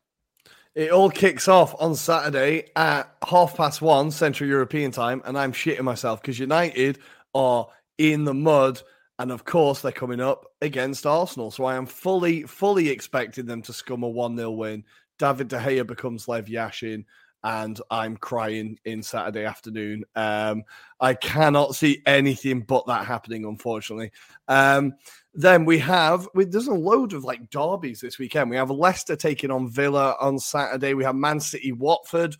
It 0.75 0.91
all 0.91 1.09
kicks 1.09 1.47
off 1.47 1.73
on 1.79 1.95
Saturday 1.95 2.69
at 2.75 3.09
half 3.27 3.57
past 3.57 3.81
one 3.81 4.11
Central 4.11 4.47
European 4.47 4.91
time, 4.91 5.23
and 5.25 5.37
I'm 5.37 5.53
shitting 5.53 5.81
myself 5.81 6.21
because 6.21 6.37
United 6.37 6.99
are 7.33 7.67
in 7.97 8.25
the 8.25 8.33
mud 8.33 8.81
and 9.19 9.31
of 9.31 9.45
course, 9.45 9.81
they're 9.81 9.91
coming 9.91 10.19
up 10.19 10.45
against 10.61 11.05
Arsenal. 11.05 11.51
So 11.51 11.65
I 11.65 11.75
am 11.75 11.85
fully, 11.85 12.43
fully 12.43 12.89
expecting 12.89 13.45
them 13.45 13.61
to 13.63 13.73
scum 13.73 14.03
a 14.03 14.09
1 14.09 14.37
0 14.37 14.51
win. 14.51 14.83
David 15.17 15.47
De 15.47 15.57
Gea 15.57 15.87
becomes 15.87 16.27
Lev 16.27 16.47
Yashin, 16.47 17.05
and 17.43 17.79
I'm 17.89 18.17
crying 18.17 18.77
in 18.83 19.01
Saturday 19.01 19.45
afternoon. 19.45 20.03
Um, 20.15 20.63
I 20.99 21.13
cannot 21.13 21.75
see 21.75 22.01
anything 22.05 22.61
but 22.61 22.87
that 22.87 23.05
happening, 23.05 23.45
unfortunately. 23.45 24.11
Um, 24.49 24.95
then 25.33 25.63
we 25.63 25.79
have, 25.79 26.27
we, 26.33 26.45
there's 26.45 26.67
a 26.67 26.73
load 26.73 27.13
of 27.13 27.23
like 27.23 27.49
derbies 27.49 28.01
this 28.01 28.19
weekend. 28.19 28.49
We 28.49 28.57
have 28.57 28.71
Leicester 28.71 29.15
taking 29.15 29.51
on 29.51 29.69
Villa 29.69 30.17
on 30.19 30.39
Saturday. 30.39 30.93
We 30.93 31.05
have 31.05 31.15
Man 31.15 31.39
City 31.39 31.71
Watford 31.71 32.35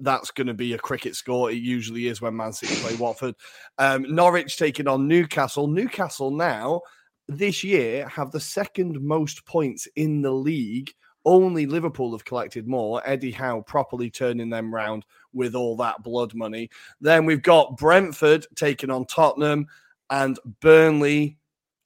that's 0.00 0.30
going 0.30 0.46
to 0.46 0.54
be 0.54 0.74
a 0.74 0.78
cricket 0.78 1.14
score. 1.16 1.50
It 1.50 1.58
usually 1.58 2.08
is 2.08 2.20
when 2.20 2.36
Man 2.36 2.52
City 2.52 2.74
play 2.76 2.96
Watford. 2.96 3.34
Um, 3.78 4.14
Norwich 4.14 4.56
taking 4.56 4.88
on 4.88 5.08
Newcastle. 5.08 5.66
Newcastle 5.66 6.30
now 6.30 6.82
this 7.28 7.64
year 7.64 8.06
have 8.08 8.30
the 8.30 8.40
second 8.40 9.00
most 9.00 9.44
points 9.46 9.88
in 9.96 10.22
the 10.22 10.30
league. 10.30 10.92
Only 11.24 11.66
Liverpool 11.66 12.12
have 12.12 12.24
collected 12.24 12.68
more. 12.68 13.02
Eddie 13.04 13.32
Howe 13.32 13.62
properly 13.62 14.10
turning 14.10 14.48
them 14.48 14.72
round 14.72 15.04
with 15.32 15.56
all 15.56 15.76
that 15.78 16.02
blood 16.02 16.34
money. 16.34 16.70
Then 17.00 17.26
we've 17.26 17.42
got 17.42 17.76
Brentford 17.76 18.46
taking 18.54 18.90
on 18.90 19.06
Tottenham 19.06 19.66
and 20.10 20.38
Burnley 20.60 21.36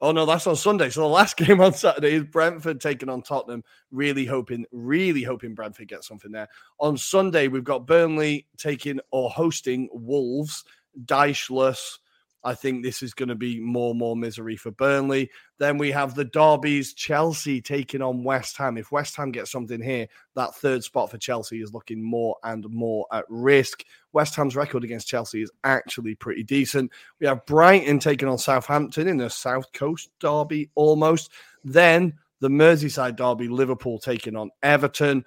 Oh 0.03 0.13
no, 0.13 0.25
that's 0.25 0.47
on 0.47 0.57
Sunday. 0.57 0.89
So 0.91 1.01
the 1.01 1.07
last 1.07 1.37
game 1.39 1.61
on 1.61 1.75
Saturday 1.75 2.15
is 2.15 2.25
Brentford 2.25 2.81
taking 2.81 3.09
on 3.09 3.23
Tottenham. 3.23 3.63
Really 3.91 4.25
hoping, 4.25 4.65
really 4.73 5.23
hoping 5.23 5.55
Brentford 5.55 5.89
gets 5.89 6.09
something 6.09 6.33
there. 6.33 6.49
On 6.79 6.97
Sunday, 6.97 7.49
we've 7.49 7.65
got 7.65 7.87
Burnley 7.87 8.47
taking 8.57 9.01
or 9.11 9.31
hosting 9.31 9.89
Wolves. 9.93 10.65
Dycheless, 11.05 11.99
I 12.43 12.55
think 12.55 12.83
this 12.83 13.03
is 13.03 13.13
going 13.13 13.29
to 13.29 13.35
be 13.35 13.61
more 13.61 13.91
and 13.91 13.99
more 13.99 14.17
misery 14.17 14.57
for 14.57 14.71
Burnley. 14.71 15.31
Then 15.59 15.77
we 15.77 15.91
have 15.91 16.15
the 16.15 16.25
derbies, 16.25 16.95
Chelsea 16.95 17.61
taking 17.61 18.01
on 18.01 18.25
West 18.25 18.57
Ham. 18.57 18.79
If 18.79 18.91
West 18.91 19.17
Ham 19.17 19.31
gets 19.31 19.51
something 19.51 19.83
here, 19.83 20.07
that 20.35 20.55
third 20.55 20.83
spot 20.83 21.11
for 21.11 21.19
Chelsea 21.19 21.61
is 21.61 21.75
looking 21.75 22.03
more 22.03 22.37
and 22.45 22.69
more 22.71 23.07
at 23.13 23.25
risk. 23.29 23.85
West 24.13 24.35
Ham's 24.37 24.57
record 24.57 24.85
against 24.85 25.09
Chelsea 25.09 25.43
is 25.43 25.53
actually 25.65 26.15
pretty 26.15 26.43
decent. 26.43 26.91
We 27.21 27.27
have 27.27 27.45
Brighton 27.47 27.99
taking 27.99 28.29
on 28.29 28.39
Southampton 28.39 29.07
in 29.07 29.19
the 29.19 29.31
South 29.31 29.73
Coast 29.73 30.11
derby 30.19 30.71
almost. 30.75 31.31
Then 31.63 32.15
the 32.41 32.49
Merseyside 32.49 33.17
derby, 33.17 33.49
Liverpool 33.49 33.99
taking 33.99 34.35
on 34.35 34.51
Everton. 34.63 35.25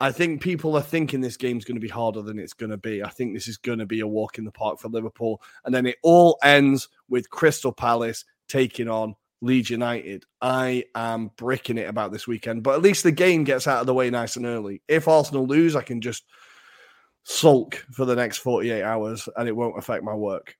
I 0.00 0.12
think 0.12 0.40
people 0.40 0.76
are 0.76 0.82
thinking 0.82 1.20
this 1.20 1.36
game's 1.36 1.64
going 1.64 1.76
to 1.76 1.80
be 1.80 1.88
harder 1.88 2.22
than 2.22 2.38
it's 2.38 2.52
going 2.52 2.70
to 2.70 2.76
be. 2.76 3.02
I 3.02 3.08
think 3.08 3.34
this 3.34 3.48
is 3.48 3.56
going 3.56 3.80
to 3.80 3.86
be 3.86 4.00
a 4.00 4.06
walk 4.06 4.38
in 4.38 4.44
the 4.44 4.52
park 4.52 4.78
for 4.78 4.88
Liverpool. 4.88 5.42
And 5.64 5.74
then 5.74 5.86
it 5.86 5.96
all 6.02 6.38
ends 6.42 6.88
with 7.08 7.30
Crystal 7.30 7.72
Palace 7.72 8.24
taking 8.48 8.88
on 8.88 9.16
Leeds 9.40 9.70
United. 9.70 10.24
I 10.40 10.84
am 10.94 11.30
bricking 11.36 11.78
it 11.78 11.88
about 11.88 12.12
this 12.12 12.28
weekend, 12.28 12.62
but 12.62 12.74
at 12.74 12.82
least 12.82 13.02
the 13.02 13.12
game 13.12 13.42
gets 13.44 13.66
out 13.66 13.80
of 13.80 13.86
the 13.86 13.94
way 13.94 14.08
nice 14.10 14.36
and 14.36 14.46
early. 14.46 14.82
If 14.86 15.08
Arsenal 15.08 15.46
lose, 15.46 15.74
I 15.74 15.82
can 15.82 16.00
just 16.00 16.24
sulk 17.24 17.84
for 17.90 18.04
the 18.04 18.16
next 18.16 18.38
48 18.38 18.82
hours 18.82 19.28
and 19.36 19.48
it 19.48 19.56
won't 19.56 19.78
affect 19.78 20.04
my 20.04 20.14
work. 20.14 20.56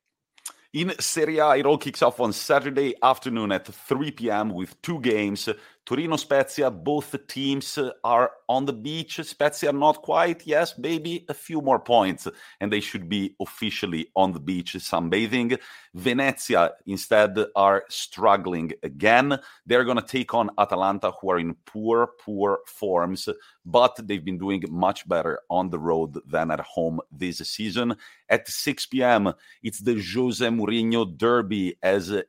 In 0.75 0.93
Serie 1.01 1.39
A, 1.39 1.57
it 1.57 1.65
all 1.65 1.79
kicks 1.79 2.03
off 2.03 2.21
on 2.21 2.33
Saturday 2.33 2.95
afternoon 3.03 3.53
at 3.53 3.67
3 3.67 4.11
p.m. 4.11 4.51
with 4.51 4.81
two 4.83 5.01
games. 5.01 5.49
Torino 5.89 6.17
Spezia, 6.17 6.71
both 6.71 7.17
teams 7.29 7.79
are 8.05 8.33
on 8.47 8.67
the 8.67 8.75
beach. 8.75 9.19
Spezia 9.25 9.73
not 9.73 10.03
quite, 10.03 10.47
yes, 10.47 10.77
maybe 10.77 11.25
a 11.31 11.33
few 11.33 11.63
more 11.63 11.81
points, 11.81 12.29
and 12.61 12.71
they 12.71 12.81
should 12.81 13.09
be 13.09 13.35
officially 13.41 14.11
on 14.15 14.33
the 14.35 14.39
beach 14.39 14.75
sunbathing. 14.75 15.59
Venezia 15.95 16.73
instead 16.85 17.39
are 17.57 17.85
struggling 17.89 18.71
again. 18.83 19.39
They're 19.65 19.85
going 19.85 19.97
to 19.97 20.03
take 20.03 20.35
on 20.35 20.51
Atalanta, 20.59 21.11
who 21.11 21.31
are 21.31 21.39
in 21.39 21.55
poor, 21.65 22.11
poor 22.23 22.59
forms, 22.67 23.27
but 23.71 24.01
they've 24.03 24.25
been 24.25 24.39
doing 24.39 24.65
much 24.71 25.07
better 25.07 25.41
on 25.51 25.69
the 25.69 25.79
road 25.79 26.19
than 26.27 26.51
at 26.51 26.61
home 26.61 27.01
this 27.13 27.39
season. 27.39 27.95
At 28.27 28.49
6 28.49 28.87
p.m., 28.87 29.35
it's 29.63 29.81
the 29.81 30.03
Jose 30.15 30.47
Mourinho 30.47 31.17
derby 31.17 31.77
as 31.83 32.11
uh, 32.11 32.23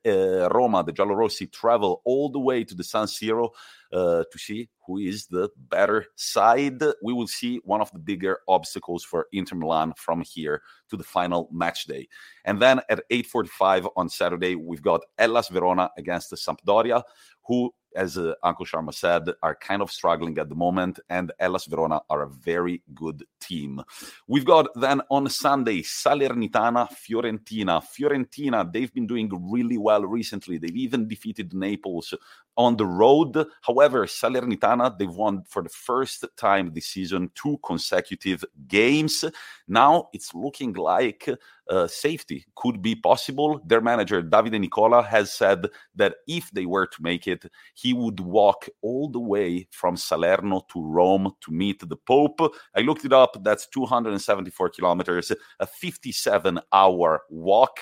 Roma, 0.51 0.83
the 0.83 0.91
Giallorossi, 0.91 1.49
travel 1.49 2.01
all 2.03 2.29
the 2.29 2.39
way 2.39 2.65
to 2.65 2.75
the 2.75 2.83
San 2.83 3.05
Siro 3.05 3.51
uh, 3.91 4.23
to 4.31 4.39
see 4.39 4.69
who 4.85 4.97
is 4.97 5.27
the 5.27 5.49
better 5.69 6.05
side. 6.15 6.81
We 7.03 7.13
will 7.13 7.27
see 7.27 7.59
one 7.63 7.81
of 7.81 7.91
the 7.91 7.99
bigger 7.99 8.39
obstacles 8.47 9.03
for 9.03 9.27
Inter 9.31 9.55
Milan 9.55 9.93
from 9.97 10.21
here 10.21 10.61
to 10.89 10.97
the 10.97 11.03
final 11.03 11.49
match 11.51 11.85
day. 11.85 12.07
And 12.45 12.61
then 12.61 12.81
at 12.89 13.03
8:45 13.09 13.87
on 13.95 14.09
Saturday, 14.09 14.55
we've 14.55 14.81
got 14.81 15.01
Hellas 15.17 15.49
Verona 15.49 15.89
against 15.97 16.29
the 16.29 16.35
Sampdoria, 16.35 17.03
who 17.45 17.73
as 17.95 18.17
uh, 18.17 18.33
Uncle 18.43 18.65
Sharma 18.65 18.93
said, 18.93 19.29
are 19.41 19.55
kind 19.55 19.81
of 19.81 19.91
struggling 19.91 20.37
at 20.37 20.49
the 20.49 20.55
moment, 20.55 20.99
and 21.09 21.31
Hellas 21.39 21.65
Verona 21.65 22.01
are 22.09 22.23
a 22.23 22.29
very 22.29 22.83
good 22.93 23.23
team. 23.41 23.81
We've 24.27 24.45
got 24.45 24.67
then 24.75 25.01
on 25.09 25.29
Sunday 25.29 25.81
Salernitana, 25.81 26.89
Fiorentina. 26.91 27.83
Fiorentina, 27.83 28.71
they've 28.71 28.93
been 28.93 29.07
doing 29.07 29.29
really 29.51 29.77
well 29.77 30.03
recently. 30.03 30.57
They've 30.57 30.75
even 30.75 31.07
defeated 31.07 31.53
Naples 31.53 32.13
on 32.59 32.75
the 32.75 32.85
road. 32.85 33.47
However, 33.61 34.05
Salernitana, 34.05 34.97
they've 34.99 35.09
won 35.09 35.43
for 35.47 35.63
the 35.63 35.69
first 35.69 36.25
time 36.35 36.73
this 36.73 36.87
season 36.87 37.31
two 37.33 37.57
consecutive 37.63 38.43
games. 38.67 39.23
Now 39.69 40.09
it's 40.11 40.35
looking 40.35 40.73
like 40.73 41.29
uh, 41.69 41.87
safety 41.87 42.45
could 42.55 42.81
be 42.81 42.95
possible. 42.95 43.61
Their 43.65 43.79
manager, 43.79 44.21
Davide 44.21 44.59
Nicola, 44.59 45.01
has 45.03 45.31
said 45.31 45.67
that 45.95 46.15
if 46.27 46.51
they 46.51 46.65
were 46.65 46.87
to 46.87 47.01
make 47.01 47.27
it, 47.27 47.45
he 47.75 47.93
would 47.93 48.19
walk 48.19 48.67
all 48.81 49.07
the 49.07 49.21
way 49.21 49.65
from 49.71 49.95
Salerno 49.95 50.65
to 50.73 50.83
Rome 50.83 51.31
to 51.39 51.51
meet 51.53 51.79
the 51.87 51.95
Pope. 51.95 52.41
I 52.75 52.81
looked 52.81 53.05
it 53.05 53.13
up. 53.13 53.41
That's 53.41 53.67
274 53.67 54.69
kilometers, 54.71 55.31
a 55.61 55.65
57 55.65 56.59
hour 56.73 57.21
walk. 57.29 57.79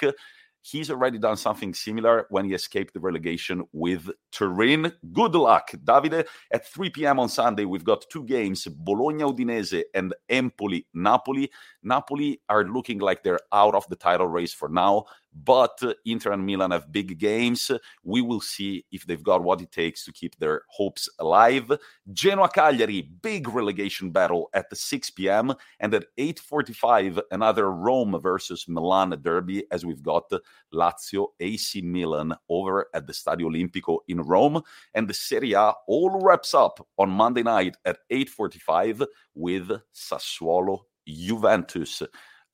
He's 0.69 0.91
already 0.91 1.17
done 1.17 1.37
something 1.37 1.73
similar 1.73 2.27
when 2.29 2.43
he 2.43 2.53
escaped 2.53 2.93
the 2.93 2.99
relegation 2.99 3.63
with 3.71 4.09
Turin. 4.33 4.91
Good 5.13 5.33
luck, 5.33 5.71
Davide. 5.71 6.27
At 6.51 6.67
3 6.67 6.89
p.m. 6.89 7.19
on 7.21 7.29
Sunday, 7.29 7.63
we've 7.63 7.85
got 7.85 8.03
two 8.11 8.25
games 8.25 8.65
Bologna 8.65 9.23
Udinese 9.23 9.83
and 9.95 10.13
Empoli 10.27 10.85
Napoli. 10.93 11.49
Napoli 11.87 12.41
are 12.49 12.65
looking 12.65 12.99
like 12.99 13.23
they're 13.23 13.39
out 13.53 13.75
of 13.75 13.87
the 13.87 13.95
title 13.95 14.27
race 14.27 14.53
for 14.53 14.69
now, 14.69 15.05
but 15.43 15.77
uh, 15.81 15.93
Inter 16.05 16.31
and 16.31 16.45
Milan 16.45 16.71
have 16.71 16.91
big 16.91 17.17
games. 17.17 17.71
We 18.03 18.21
will 18.21 18.41
see 18.41 18.85
if 18.91 19.05
they've 19.05 19.23
got 19.23 19.43
what 19.43 19.61
it 19.61 19.71
takes 19.71 20.03
to 20.05 20.11
keep 20.11 20.37
their 20.37 20.63
hopes 20.69 21.09
alive. 21.19 21.71
Genoa 22.11 22.49
Cagliari, 22.49 23.01
big 23.01 23.47
relegation 23.47 24.11
battle 24.11 24.49
at 24.53 24.69
the 24.69 24.75
6 24.75 25.09
p.m. 25.11 25.53
and 25.79 25.93
at 25.93 26.05
8:45 26.17 27.21
another 27.31 27.71
Rome 27.71 28.19
versus 28.21 28.65
Milan 28.67 29.17
derby 29.21 29.63
as 29.71 29.85
we've 29.85 30.03
got 30.03 30.31
Lazio 30.73 31.27
AC 31.39 31.81
Milan 31.81 32.35
over 32.49 32.87
at 32.93 33.07
the 33.07 33.13
Stadio 33.13 33.47
Olimpico 33.47 33.99
in 34.07 34.21
Rome 34.21 34.61
and 34.93 35.07
the 35.07 35.13
Serie 35.13 35.53
A 35.53 35.73
all 35.87 36.19
wraps 36.21 36.53
up 36.53 36.85
on 36.97 37.09
Monday 37.09 37.43
night 37.43 37.77
at 37.85 37.99
8:45 38.09 39.05
with 39.35 39.69
Sassuolo 39.93 40.86
Juventus. 41.07 42.03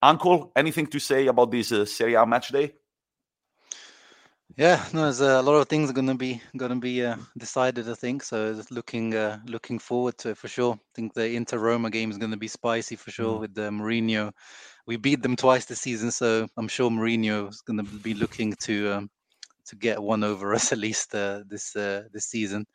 Uncle, 0.01 0.51
anything 0.55 0.87
to 0.87 0.99
say 0.99 1.27
about 1.27 1.51
this 1.51 1.71
uh, 1.71 1.85
Serie 1.85 2.15
A 2.15 2.25
match 2.25 2.49
day? 2.49 2.73
Yeah, 4.55 4.85
no, 4.93 5.03
there's 5.03 5.21
a 5.21 5.41
lot 5.41 5.55
of 5.55 5.67
things 5.67 5.89
are 5.89 5.93
going 5.93 6.07
to 6.07 6.13
be 6.15 6.39
going 6.55 6.69
to 6.69 6.79
be 6.79 7.03
uh, 7.03 7.15
decided. 7.37 7.89
I 7.89 7.95
think 7.95 8.21
so. 8.21 8.53
Just 8.53 8.69
looking 8.69 9.15
uh, 9.15 9.39
looking 9.47 9.79
forward 9.79 10.17
to 10.19 10.29
it 10.29 10.37
for 10.37 10.47
sure. 10.47 10.73
I 10.73 10.91
think 10.93 11.13
the 11.13 11.27
Inter 11.27 11.57
Roma 11.57 11.89
game 11.89 12.11
is 12.11 12.19
going 12.19 12.31
to 12.31 12.37
be 12.37 12.47
spicy 12.47 12.95
for 12.95 13.09
sure 13.09 13.37
mm. 13.37 13.39
with 13.39 13.57
uh, 13.57 13.69
Mourinho. 13.69 14.31
We 14.85 14.97
beat 14.97 15.23
them 15.23 15.35
twice 15.35 15.65
this 15.65 15.79
season, 15.79 16.11
so 16.11 16.47
I'm 16.55 16.67
sure 16.67 16.91
Mourinho 16.91 17.49
is 17.49 17.61
going 17.61 17.77
to 17.77 17.83
be 17.83 18.13
looking 18.13 18.53
to 18.61 18.91
um, 18.91 19.09
to 19.65 19.75
get 19.75 20.01
one 20.01 20.23
over 20.23 20.53
us 20.53 20.71
at 20.71 20.77
least 20.77 21.13
uh, 21.15 21.41
this 21.47 21.75
uh, 21.75 22.03
this 22.13 22.25
season. 22.25 22.65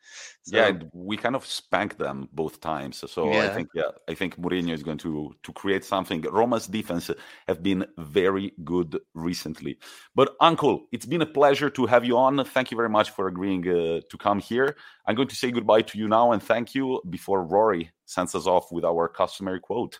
So, 0.43 0.57
yeah, 0.57 0.71
we 0.93 1.17
kind 1.17 1.35
of 1.35 1.45
spanked 1.45 1.97
them 1.97 2.29
both 2.33 2.59
times. 2.59 3.03
So 3.11 3.31
yeah. 3.31 3.45
I 3.45 3.49
think 3.49 3.69
yeah, 3.73 3.91
I 4.07 4.13
think 4.13 4.37
Mourinho 4.37 4.73
is 4.73 4.83
going 4.83 4.97
to 4.99 5.33
to 5.43 5.53
create 5.53 5.85
something. 5.85 6.21
Roma's 6.21 6.67
defense 6.67 7.09
have 7.47 7.61
been 7.63 7.85
very 7.97 8.53
good 8.63 8.99
recently. 9.13 9.77
But 10.15 10.35
Uncle, 10.41 10.87
it's 10.91 11.05
been 11.05 11.21
a 11.21 11.25
pleasure 11.25 11.69
to 11.69 11.85
have 11.85 12.05
you 12.05 12.17
on. 12.17 12.43
Thank 12.45 12.71
you 12.71 12.77
very 12.77 12.89
much 12.89 13.11
for 13.11 13.27
agreeing 13.27 13.67
uh, 13.67 14.01
to 14.09 14.17
come 14.17 14.39
here. 14.39 14.75
I'm 15.05 15.15
going 15.15 15.27
to 15.27 15.35
say 15.35 15.51
goodbye 15.51 15.81
to 15.83 15.97
you 15.97 16.07
now 16.07 16.31
and 16.31 16.41
thank 16.41 16.75
you 16.75 17.01
before 17.09 17.47
Ruairi 17.47 17.89
sends 18.05 18.35
us 18.35 18.47
off 18.47 18.71
with 18.71 18.85
our 18.85 19.07
customary 19.07 19.59
quote. 19.59 19.99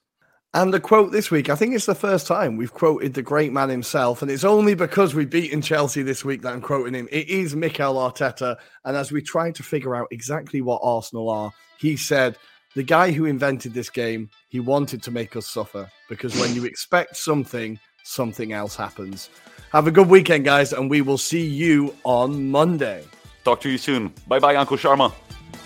And 0.56 0.74
the 0.74 0.80
quote 0.80 1.12
this 1.12 1.30
week, 1.30 1.48
I 1.48 1.56
think 1.56 1.76
it's 1.76 1.86
the 1.86 1.94
first 1.94 2.26
time 2.26 2.58
we've 2.58 2.74
quoted 2.74 3.14
the 3.14 3.22
great 3.22 3.54
man 3.54 3.70
himself, 3.70 4.24
and 4.24 4.32
it's 4.32 4.44
only 4.44 4.74
because 4.74 5.14
we've 5.14 5.30
beaten 5.30 5.62
Chelsea 5.62 6.02
this 6.02 6.26
week 6.26 6.42
that 6.42 6.54
I'm 6.54 6.62
quoting 6.62 6.96
him. 6.96 7.08
It 7.12 7.30
is 7.30 7.56
Mikel 7.56 7.94
Arteta, 7.96 8.58
and 8.84 8.98
as 8.98 9.12
we 9.12 9.22
try 9.22 9.52
to 9.52 9.62
figure 9.62 9.96
out 9.96 10.08
exactly 10.10 10.62
what 10.62 10.82
Arsenal 10.84 11.30
are, 11.30 11.52
he 11.78 11.96
said, 11.96 12.36
"The 12.74 12.82
guy 12.82 13.12
who 13.12 13.26
invented 13.26 13.76
this 13.76 13.92
game, 13.92 14.32
he 14.48 14.60
wanted 14.60 15.04
to 15.04 15.12
make 15.12 15.36
us 15.36 15.46
suffer 15.46 15.88
because 16.10 16.36
when 16.40 16.56
you 16.56 16.66
expect 16.66 17.16
something, 17.16 17.80
something 18.04 18.52
else 18.52 18.76
happens." 18.76 19.30
Have 19.72 19.86
a 19.86 19.92
good 19.92 20.10
weekend, 20.10 20.46
guys, 20.46 20.74
and 20.74 20.90
we 20.90 21.02
will 21.02 21.20
see 21.20 21.46
you 21.46 21.94
on 22.06 22.50
Monday. 22.50 23.04
Talk 23.44 23.62
to 23.62 23.70
you 23.70 23.78
soon. 23.78 24.12
Bye 24.28 24.40
bye, 24.40 24.56
Uncle 24.56 24.78
Sharma. 24.78 25.14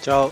Ciao. 0.01 0.29